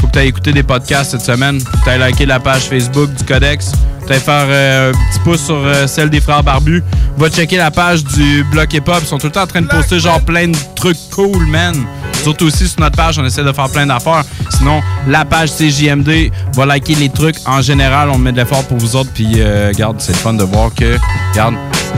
faut 0.00 0.08
que 0.08 0.12
tu 0.18 0.26
écouté 0.26 0.52
des 0.52 0.64
podcasts 0.64 1.12
cette 1.12 1.20
semaine. 1.20 1.60
Faut 1.60 1.76
que 1.88 1.96
tu 1.96 2.04
liké 2.04 2.26
la 2.26 2.40
page 2.40 2.62
Facebook 2.62 3.14
du 3.14 3.24
Codex. 3.24 3.70
Que 4.10 4.16
faire 4.18 4.46
euh, 4.48 4.90
un 4.90 4.92
petit 5.12 5.20
pouce 5.20 5.40
sur 5.44 5.54
euh, 5.54 5.86
celle 5.86 6.10
des 6.10 6.20
frères 6.20 6.42
Barbus. 6.42 6.82
Va 7.16 7.30
checker 7.30 7.58
la 7.58 7.70
page 7.70 8.02
du 8.02 8.42
Bloc 8.50 8.72
Hip 8.74 8.82
Hop. 8.88 8.98
Ils 9.02 9.06
sont 9.06 9.18
tout 9.18 9.26
le 9.28 9.32
temps 9.32 9.42
en 9.42 9.46
train 9.46 9.62
de 9.62 9.68
poster 9.68 10.00
genre 10.00 10.20
plein 10.20 10.48
de 10.48 10.56
trucs 10.74 10.98
cool, 11.12 11.46
man. 11.46 11.76
Surtout 12.24 12.46
aussi 12.46 12.66
sur 12.68 12.80
notre 12.80 12.96
page, 12.96 13.18
on 13.20 13.24
essaie 13.24 13.44
de 13.44 13.52
faire 13.52 13.68
plein 13.70 13.86
d'affaires. 13.86 14.24
Sinon, 14.58 14.82
la 15.06 15.24
page 15.24 15.50
CJMD 15.52 16.30
va 16.54 16.66
liker 16.66 16.96
les 16.96 17.08
trucs. 17.08 17.36
En 17.46 17.62
général, 17.62 18.10
on 18.10 18.18
met 18.18 18.32
de 18.32 18.38
l'effort 18.38 18.64
pour 18.64 18.78
vous 18.78 18.96
autres. 18.96 19.10
Puis, 19.14 19.34
euh, 19.36 19.72
garde, 19.72 19.96
c'est 20.00 20.12
le 20.12 20.18
fun 20.18 20.34
de 20.34 20.42
voir 20.44 20.70
que, 20.74 20.98
garde, 21.34 21.54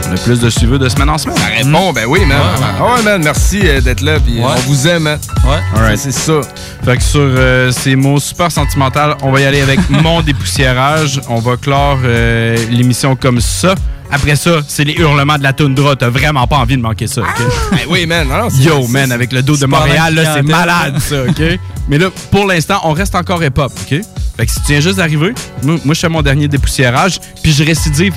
on 0.09 0.13
a 0.13 0.17
plus 0.17 0.39
de 0.39 0.49
suiveux 0.49 0.79
de 0.79 0.87
semaine 0.87 1.09
en 1.09 1.17
semaine. 1.17 1.35
Ça 1.37 1.45
répond, 1.47 1.91
ben 1.93 2.05
oui, 2.07 2.23
man. 2.25 2.37
Ah 2.79 2.95
ouais, 2.95 3.03
man, 3.03 3.21
merci 3.23 3.61
euh, 3.65 3.81
d'être 3.81 4.01
là. 4.01 4.17
Puis 4.19 4.39
euh, 4.39 4.45
Ouais. 4.45 4.53
on 4.55 4.59
vous 4.61 4.87
aime, 4.87 5.03
man. 5.03 5.19
Ouais. 5.45 5.97
C'est 5.97 6.11
ça. 6.13 6.39
Fait 6.85 6.97
que 6.97 7.03
sur 7.03 7.19
euh, 7.21 7.71
ces 7.71 7.95
mots 7.95 8.19
super 8.19 8.49
sentimentaux, 8.51 8.99
on 9.23 9.31
va 9.31 9.41
y 9.41 9.45
aller 9.45 9.61
avec 9.61 9.79
mon 9.89 10.21
dépoussiérage. 10.21 11.19
On 11.27 11.39
va 11.39 11.57
clore 11.57 11.97
euh, 12.03 12.57
l'émission 12.69 13.15
comme 13.15 13.41
ça. 13.41 13.75
Après 14.11 14.35
ça, 14.35 14.59
c'est 14.67 14.83
les 14.83 14.93
hurlements 14.93 15.37
de 15.37 15.43
la 15.43 15.53
toundra. 15.53 15.95
T'as 15.95 16.09
vraiment 16.09 16.45
pas 16.45 16.57
envie 16.57 16.77
de 16.77 16.81
manquer 16.81 17.07
ça, 17.07 17.21
OK? 17.21 17.43
Ben 17.71 17.79
oui, 17.89 18.05
man. 18.05 18.27
Non, 18.27 18.47
Yo, 18.59 18.87
man, 18.87 19.11
avec 19.11 19.31
le 19.33 19.41
dos 19.41 19.57
de 19.57 19.65
Montréal, 19.65 20.13
là, 20.13 20.35
c'est 20.35 20.43
malade, 20.43 20.99
ça, 20.99 21.23
OK? 21.23 21.41
Mais 21.89 21.97
là, 21.97 22.07
pour 22.31 22.45
l'instant, 22.45 22.79
on 22.83 22.91
reste 22.93 23.15
encore 23.15 23.43
hip-hop, 23.43 23.71
OK? 23.81 24.01
Fait 24.37 24.45
que 24.45 24.51
si 24.51 24.61
tu 24.61 24.71
viens 24.71 24.81
juste 24.81 24.97
d'arriver, 24.97 25.33
moi, 25.63 25.77
moi, 25.83 25.95
je 25.95 25.99
fais 25.99 26.09
mon 26.09 26.21
dernier 26.21 26.47
dépoussiérage, 26.47 27.19
puis 27.41 27.51
je 27.51 27.63
récidive 27.63 28.13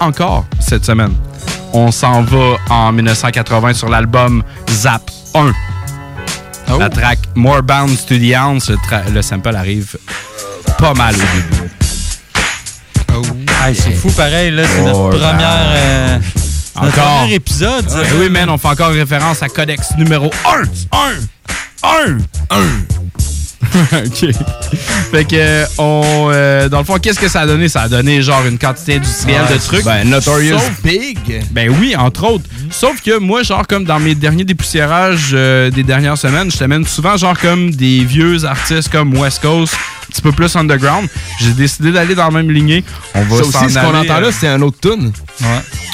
encore 0.00 0.46
cette 0.60 0.84
semaine. 0.84 1.12
On 1.72 1.90
s'en 1.90 2.22
va 2.22 2.56
en 2.70 2.92
1980 2.92 3.74
sur 3.74 3.88
l'album 3.88 4.42
Zap 4.70 5.10
1. 5.34 5.52
La 6.78 6.88
track 6.88 7.18
More 7.34 7.62
Bounds 7.62 8.06
to 8.06 8.16
the 8.16 8.34
Ounce, 8.36 8.70
le 9.12 9.22
sample 9.22 9.54
arrive 9.54 9.96
pas 10.78 10.94
mal 10.94 11.14
au 11.14 11.18
début. 11.18 11.70
Hey, 13.66 13.74
c'est 13.74 13.92
fou 13.92 14.10
pareil, 14.10 14.50
là. 14.50 14.62
C'est 14.66 14.82
notre 14.82 15.08
première. 15.10 15.38
euh, 15.42 16.18
notre 16.82 16.98
Encore. 16.98 17.20
premier 17.20 17.34
épisode. 17.34 17.90
Ouais, 17.90 18.06
oui, 18.18 18.28
man, 18.28 18.50
on 18.50 18.58
fait 18.58 18.68
encore 18.68 18.90
référence 18.90 19.42
à 19.42 19.48
Codex 19.48 19.96
numéro 19.96 20.30
1. 20.44 20.62
1. 20.92 21.88
1. 22.10 22.18
1. 22.50 22.56
OK. 23.92 24.30
Fait 25.10 25.24
que, 25.24 25.64
on, 25.78 26.28
euh, 26.32 26.68
dans 26.68 26.78
le 26.78 26.84
fond, 26.84 26.98
qu'est-ce 26.98 27.18
que 27.20 27.28
ça 27.28 27.40
a 27.42 27.46
donné? 27.46 27.68
Ça 27.68 27.82
a 27.82 27.88
donné 27.88 28.22
genre 28.22 28.44
une 28.46 28.58
quantité 28.58 28.96
industrielle 28.96 29.42
Ouais, 29.48 29.54
de 29.54 29.60
trucs. 29.62 29.84
ben, 29.84 30.08
Notorious 30.08 30.58
Big. 30.82 31.18
Ben 31.50 31.70
oui, 31.80 31.94
entre 31.96 32.24
autres. 32.24 32.44
Sauf 32.70 33.00
que 33.00 33.18
moi, 33.18 33.42
genre, 33.42 33.66
comme 33.66 33.84
dans 33.84 34.00
mes 34.00 34.14
derniers 34.14 34.44
dépoussiérages 34.44 35.30
euh, 35.32 35.70
des 35.70 35.82
dernières 35.82 36.18
semaines, 36.18 36.50
je 36.50 36.56
t'amène 36.58 36.84
souvent, 36.86 37.16
genre, 37.16 37.38
comme 37.38 37.70
des 37.70 38.04
vieux 38.04 38.44
artistes 38.44 38.88
comme 38.90 39.16
West 39.16 39.40
Coast, 39.42 39.74
un 39.74 40.06
petit 40.10 40.22
peu 40.22 40.32
plus 40.32 40.54
underground. 40.56 41.08
J'ai 41.40 41.52
décidé 41.52 41.92
d'aller 41.92 42.14
dans 42.14 42.24
la 42.24 42.30
même 42.30 42.50
lignée. 42.50 42.84
On 43.14 43.22
va 43.22 43.36
Ça 43.38 43.50
s'en 43.50 43.64
aussi, 43.64 43.74
ce 43.74 43.78
qu'on 43.80 43.94
entend 43.94 44.20
là, 44.20 44.28
euh, 44.28 44.32
c'est 44.32 44.48
un 44.48 44.60
autre 44.62 44.78
tune. 44.80 45.12
Ouais. 45.40 45.46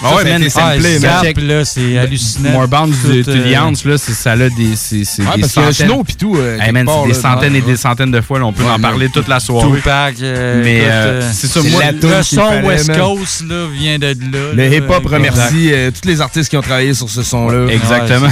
Ah 0.03 0.15
ouais, 0.17 0.25
man, 0.25 0.49
samplé, 0.49 0.99
ah, 1.05 1.41
là, 1.43 1.65
c'est 1.65 1.99
hallucinant. 1.99 2.51
More 2.53 2.69
Bounds 2.69 2.97
de 3.07 3.89
là, 3.89 3.99
c'est 3.99 4.13
ça 4.15 4.35
là 4.35 4.49
des, 4.49 4.75
c'est, 4.75 5.05
c'est 5.05 5.23
Ouais, 5.23 5.35
des 5.37 5.41
parce 5.43 5.53
qu'il 5.53 5.63
y 5.63 5.65
a 5.65 5.69
un 5.69 5.73
centaines. 5.73 5.89
snow 5.89 6.05
pis 6.05 6.17
tout, 6.17 6.37
c'est 6.39 7.07
des 7.07 7.15
centaines 7.15 7.57
et 7.61 7.63
des 7.63 7.77
centaines 7.77 8.11
de 8.11 8.21
fois. 8.21 8.39
là, 8.39 8.47
on 8.47 8.53
peut 8.53 8.65
Ouais, 8.65 8.71
en 8.71 8.79
parler 8.81 9.09
toute 9.13 9.29
la 9.29 9.41
soirée. 9.41 9.77
Tupac, 9.77 10.15
euh, 10.21 10.63
Mais 10.65 10.81
euh, 10.85 11.21
euh, 11.23 11.31
c'est 11.33 11.47
ça, 11.47 11.61
moi, 11.63 11.83
Le 11.93 12.23
son 12.23 12.63
West. 12.65 12.93
Coast 12.97 13.45
là, 13.49 13.67
vient 13.73 13.99
de 13.99 14.07
là. 14.09 14.53
Le 14.55 14.75
hip-hop 14.75 15.07
remercie 15.07 15.71
euh, 15.73 15.91
tous 15.91 16.09
les 16.09 16.21
artistes 16.21 16.49
qui 16.51 16.57
ont 16.57 16.63
travaillé 16.63 16.95
sur 16.95 17.09
ce 17.09 17.23
son-là. 17.23 17.73
Exactement. 17.73 18.29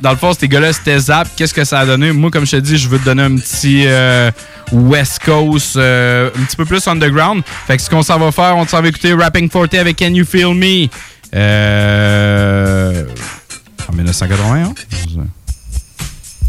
Dans 0.00 0.10
le 0.10 0.16
fond, 0.16 0.32
ces 0.38 0.48
gars-là, 0.48 0.72
c'était 0.72 0.98
Zap. 0.98 1.28
Qu'est-ce 1.36 1.54
que 1.54 1.64
ça 1.64 1.80
a 1.80 1.86
donné? 1.86 2.12
Moi, 2.12 2.30
comme 2.30 2.46
je 2.46 2.52
te 2.52 2.56
dis, 2.56 2.76
je 2.78 2.88
veux 2.88 2.98
te 2.98 3.04
donner 3.04 3.22
un 3.22 3.36
petit 3.36 3.86
West 4.72 5.20
Coast, 5.24 5.76
euh, 5.76 6.30
un 6.38 6.44
petit 6.44 6.56
peu 6.56 6.64
plus 6.64 6.86
underground. 6.88 7.42
Fait 7.66 7.76
que 7.76 7.82
ce 7.82 7.90
qu'on 7.90 8.02
s'en 8.02 8.18
va 8.18 8.32
faire, 8.32 8.56
on 8.56 8.66
s'en 8.66 8.80
va 8.80 8.88
écouter 8.88 9.12
Rapping 9.12 9.50
Forte 9.50 9.74
avec 9.74 9.98
Can 9.98 10.14
You 10.14 10.24
Feel 10.24 10.54
Me? 10.54 10.88
Euh, 11.34 13.04
en 13.88 13.92
1991. 13.94 14.72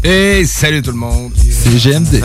Et 0.06 0.44
salut 0.44 0.82
tout 0.82 0.90
le 0.90 0.98
monde. 0.98 1.32
C'est 1.50 1.78
GMD. 1.78 2.20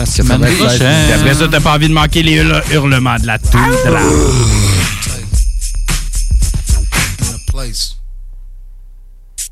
après 1.14 1.34
ça, 1.34 1.48
t'as 1.50 1.60
pas 1.60 1.74
envie 1.74 1.88
de 1.88 1.94
manquer 1.94 2.22
les 2.22 2.34
hurle- 2.36 2.62
hurlements 2.72 3.16
de 3.18 3.26
la 3.26 3.38
toux. 3.38 3.56
de 3.86 3.90
la- 3.90 4.00
in 4.00 4.04
a 7.34 7.38
place. 7.50 7.96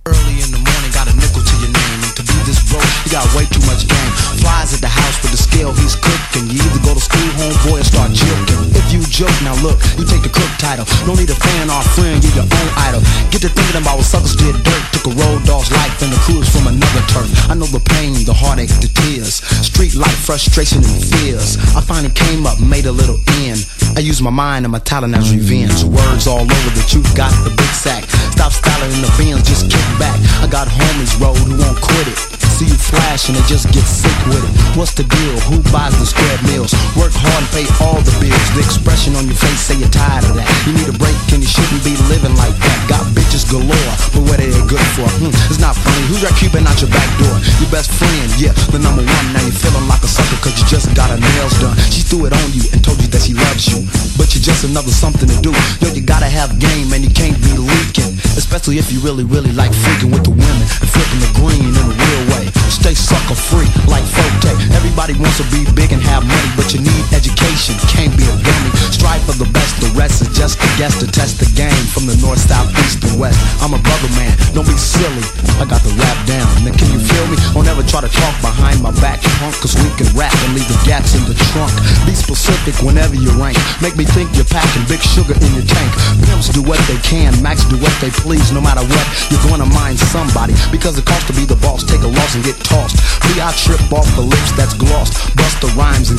Early 0.06 0.42
in 0.42 0.50
the 0.50 0.59
morning, 0.59 0.92
got 0.92 1.09
a 1.09 1.12
nickel 1.16 1.42
to 1.42 1.56
your 1.60 1.68
name. 1.72 2.05
And 2.05 2.14
to 2.16 2.22
be 2.22 2.32
this 2.44 2.60
broke, 2.70 2.84
you 3.06 3.12
got 3.12 3.24
way 3.34 3.46
too 3.46 3.60
much 3.66 3.86
game. 3.86 3.97
Flies 4.39 4.74
at 4.74 4.81
the 4.81 4.89
house 4.89 5.19
with 5.23 5.32
the 5.35 5.40
scale 5.40 5.73
he's 5.74 5.97
cooking. 5.98 6.47
You 6.51 6.62
either 6.62 6.82
go 6.86 6.94
to 6.94 7.02
school, 7.02 7.28
homeboy, 7.39 7.82
or 7.82 7.86
start 7.86 8.15
joking. 8.15 8.70
If 8.74 8.93
you 8.94 9.02
joke, 9.10 9.35
now 9.43 9.59
look, 9.62 9.78
you 9.98 10.06
take 10.06 10.23
the 10.23 10.31
crook 10.31 10.51
title. 10.62 10.86
No 11.06 11.19
need 11.19 11.31
a 11.31 11.39
fan 11.39 11.66
or 11.70 11.82
a 11.82 11.89
friend, 11.97 12.23
you're 12.23 12.43
your 12.43 12.48
own 12.48 12.69
idol. 12.89 13.02
Get 13.35 13.43
to 13.43 13.51
thinking 13.51 13.82
about 13.82 13.98
what 13.98 14.06
suckers 14.06 14.36
did 14.39 14.55
dirt. 14.62 14.85
Took 14.94 15.10
a 15.10 15.15
road 15.19 15.43
dog's 15.44 15.70
life 15.74 15.98
and 16.02 16.12
the 16.15 16.20
cruise 16.23 16.48
from 16.48 16.70
another 16.70 17.02
turf. 17.10 17.28
I 17.51 17.55
know 17.59 17.66
the 17.66 17.82
pain, 17.98 18.15
the 18.23 18.35
heartache, 18.35 18.70
the 18.78 18.90
tears. 19.02 19.43
Street 19.65 19.94
life, 19.94 20.19
frustration, 20.23 20.85
and 20.86 21.02
fears. 21.02 21.59
I 21.74 21.81
finally 21.82 22.15
came 22.15 22.47
up, 22.47 22.60
made 22.60 22.86
a 22.86 22.93
little 22.93 23.19
end. 23.43 23.66
I 23.97 24.01
use 24.01 24.23
my 24.23 24.31
mind 24.31 24.65
and 24.65 24.73
my 24.73 24.78
talent 24.78 25.15
as 25.16 25.35
revenge. 25.35 25.82
Words 25.82 26.27
all 26.27 26.47
over 26.47 26.70
the 26.78 26.85
truth, 26.86 27.10
got 27.16 27.32
the 27.43 27.51
big 27.51 27.73
sack. 27.74 28.05
Stop 28.35 28.52
styling 28.52 28.93
in 28.94 29.02
the 29.02 29.12
bins, 29.19 29.43
just 29.43 29.66
kick 29.66 29.86
back. 29.98 30.15
I 30.39 30.47
got 30.47 30.69
homies 30.69 31.19
road 31.19 31.36
who 31.43 31.59
won't 31.59 31.81
quit 31.81 32.06
it. 32.06 32.19
See 32.59 32.66
you 32.66 32.74
flash 32.74 33.28
and 33.28 33.39
they 33.39 33.47
just 33.47 33.70
get 33.70 33.86
sick 33.86 34.19
with 34.28 34.44
it. 34.44 34.52
What's 34.78 34.94
the 34.94 35.02
deal? 35.02 35.34
Who 35.50 35.59
buys 35.74 35.96
the 35.98 36.06
square 36.06 36.38
meals? 36.46 36.70
Work 36.94 37.10
hard 37.10 37.42
and 37.42 37.50
pay 37.50 37.66
all 37.82 37.98
the 37.98 38.14
bills. 38.22 38.48
The 38.55 38.62
expression 38.62 39.18
on 39.18 39.26
your 39.26 39.34
face 39.34 39.59
say 39.59 39.74
you're 39.74 39.90
tired 39.90 40.22
of 40.28 40.38
that. 40.38 40.46
You 40.68 40.76
need 40.76 40.86
a 40.86 40.96
break 40.96 41.16
and 41.34 41.42
you 41.42 41.50
shouldn't 41.50 41.82
be 41.82 41.98
living 42.06 42.36
like 42.38 42.55
that. 42.55 42.78
Got 42.86 43.02
bitches 43.16 43.48
galore, 43.48 43.94
but 44.14 44.22
what 44.28 44.38
are 44.38 44.46
they 44.46 44.64
good 44.70 44.84
for? 44.94 45.09
Hmm, 45.18 45.34
it's 45.50 45.59
not 45.59 45.74
funny. 45.74 46.02
Who's 46.12 46.22
that 46.22 46.36
creeping 46.38 46.62
out 46.62 46.78
your 46.78 46.92
back 46.94 47.10
door? 47.18 47.36
Your 47.59 47.70
best 47.74 47.90
friend, 47.90 48.28
yeah, 48.38 48.55
the 48.70 48.78
number 48.78 49.02
one. 49.02 49.26
Now 49.34 49.42
you're 49.42 49.56
feeling 49.56 49.88
like 49.90 50.05
a 50.05 50.10
sucker 50.10 50.38
cause 50.44 50.55
you 50.55 50.64
just 50.70 50.92
got 50.94 51.10
her 51.10 51.18
nails 51.18 51.59
done. 51.59 51.74
She 51.90 52.06
threw 52.06 52.28
it 52.28 52.32
on 52.36 52.46
you 52.55 52.62
and 52.70 52.78
told 52.84 53.02
you 53.02 53.10
that 53.10 53.26
she 53.26 53.34
loves 53.34 53.66
you. 53.66 53.82
But 54.14 54.30
you're 54.36 54.46
just 54.46 54.62
another 54.62 54.92
something 54.92 55.26
to 55.26 55.38
do. 55.42 55.50
Yo, 55.82 55.90
you 55.90 56.02
gotta 56.05 56.28
have 56.28 56.55
game 56.62 56.92
and 56.94 57.02
you 57.02 57.10
can't 57.10 57.38
be 57.42 57.52
leaking. 57.56 58.14
Especially 58.38 58.78
if 58.78 58.92
you 58.92 59.00
really, 59.00 59.24
really 59.24 59.52
like 59.52 59.74
freaking 59.74 60.14
with 60.14 60.22
the 60.22 60.34
women 60.34 60.66
and 60.78 60.88
flipping 60.88 61.20
the 61.22 61.30
green 61.34 61.66
in 61.66 61.74
a 61.74 61.86
real 61.90 62.22
way. 62.36 62.46
Stay 62.70 62.94
sucker 62.94 63.34
free 63.34 63.66
like 63.90 64.06
Forte. 64.19 64.53
Everybody 64.74 65.15
wants 65.15 65.39
to 65.39 65.47
be 65.55 65.62
big 65.78 65.95
and 65.95 66.03
have 66.03 66.27
money, 66.27 66.51
but 66.59 66.74
you 66.74 66.82
need 66.82 67.05
education. 67.15 67.78
Can't 67.86 68.11
be 68.19 68.27
a 68.27 68.35
dummy. 68.35 68.70
Strive 68.90 69.23
for 69.23 69.36
the 69.39 69.47
best, 69.55 69.78
the 69.78 69.90
rest 69.95 70.23
is 70.23 70.31
just 70.35 70.59
a 70.59 70.69
guess 70.78 70.99
to 70.99 71.07
test 71.07 71.39
the 71.39 71.49
game 71.55 71.85
from 71.95 72.07
the 72.11 72.16
north, 72.19 72.43
south, 72.43 72.70
east, 72.82 73.03
and 73.07 73.15
west. 73.19 73.39
I'm 73.62 73.74
a 73.74 73.81
brother 73.81 74.11
man, 74.19 74.35
don't 74.55 74.66
be 74.66 74.74
silly. 74.74 75.23
I 75.62 75.65
got 75.66 75.82
the 75.86 75.95
rap 75.95 76.19
down. 76.27 76.47
Now 76.66 76.74
can 76.74 76.90
you 76.90 77.01
feel 77.01 77.27
me? 77.31 77.36
Don't 77.55 77.69
ever 77.70 77.82
try 77.86 78.03
to 78.03 78.11
talk 78.11 78.35
behind 78.43 78.82
my 78.82 78.90
back, 78.99 79.23
punk, 79.39 79.55
cause 79.62 79.74
we 79.78 79.89
can 79.95 80.09
rap 80.19 80.35
and 80.47 80.55
leave 80.55 80.66
the 80.66 80.78
gaps 80.82 81.15
in 81.15 81.23
the 81.31 81.36
trunk. 81.55 81.70
Be 82.07 82.15
specific 82.15 82.74
whenever 82.82 83.15
you 83.15 83.31
rank. 83.39 83.59
Make 83.78 83.95
me 83.95 84.05
think 84.05 84.35
you're 84.35 84.49
packing 84.51 84.82
big 84.90 85.03
sugar 85.03 85.35
in 85.39 85.51
your 85.55 85.66
tank. 85.66 85.90
Pimps 86.27 86.51
do 86.51 86.62
what 86.62 86.81
they 86.90 86.99
can, 87.07 87.35
Max 87.43 87.62
do 87.70 87.78
what 87.78 87.95
they 88.03 88.11
please. 88.11 88.51
No 88.51 88.61
matter 88.61 88.82
what, 88.82 89.07
you're 89.31 89.43
gonna 89.47 89.69
mind 89.70 89.99
somebody. 89.99 90.55
Because 90.74 90.99
it 90.99 91.07
costs 91.07 91.27
to 91.31 91.35
be 91.35 91.45
the 91.45 91.59
boss. 91.62 91.85
Take 91.85 92.03
a 92.03 92.11
loss 92.11 92.35
and 92.35 92.43
get 92.43 92.59
tossed. 92.66 92.99
Me, 93.28 93.40
I 93.40 93.53
trip 93.55 93.81
off 93.98 94.14
the 94.14 94.22
lips 94.22 94.52
that's 94.52 94.74
glossed. 94.74 95.34
Bust 95.34 95.60
the 95.60 95.66
rhymes 95.74 96.10
and 96.10 96.16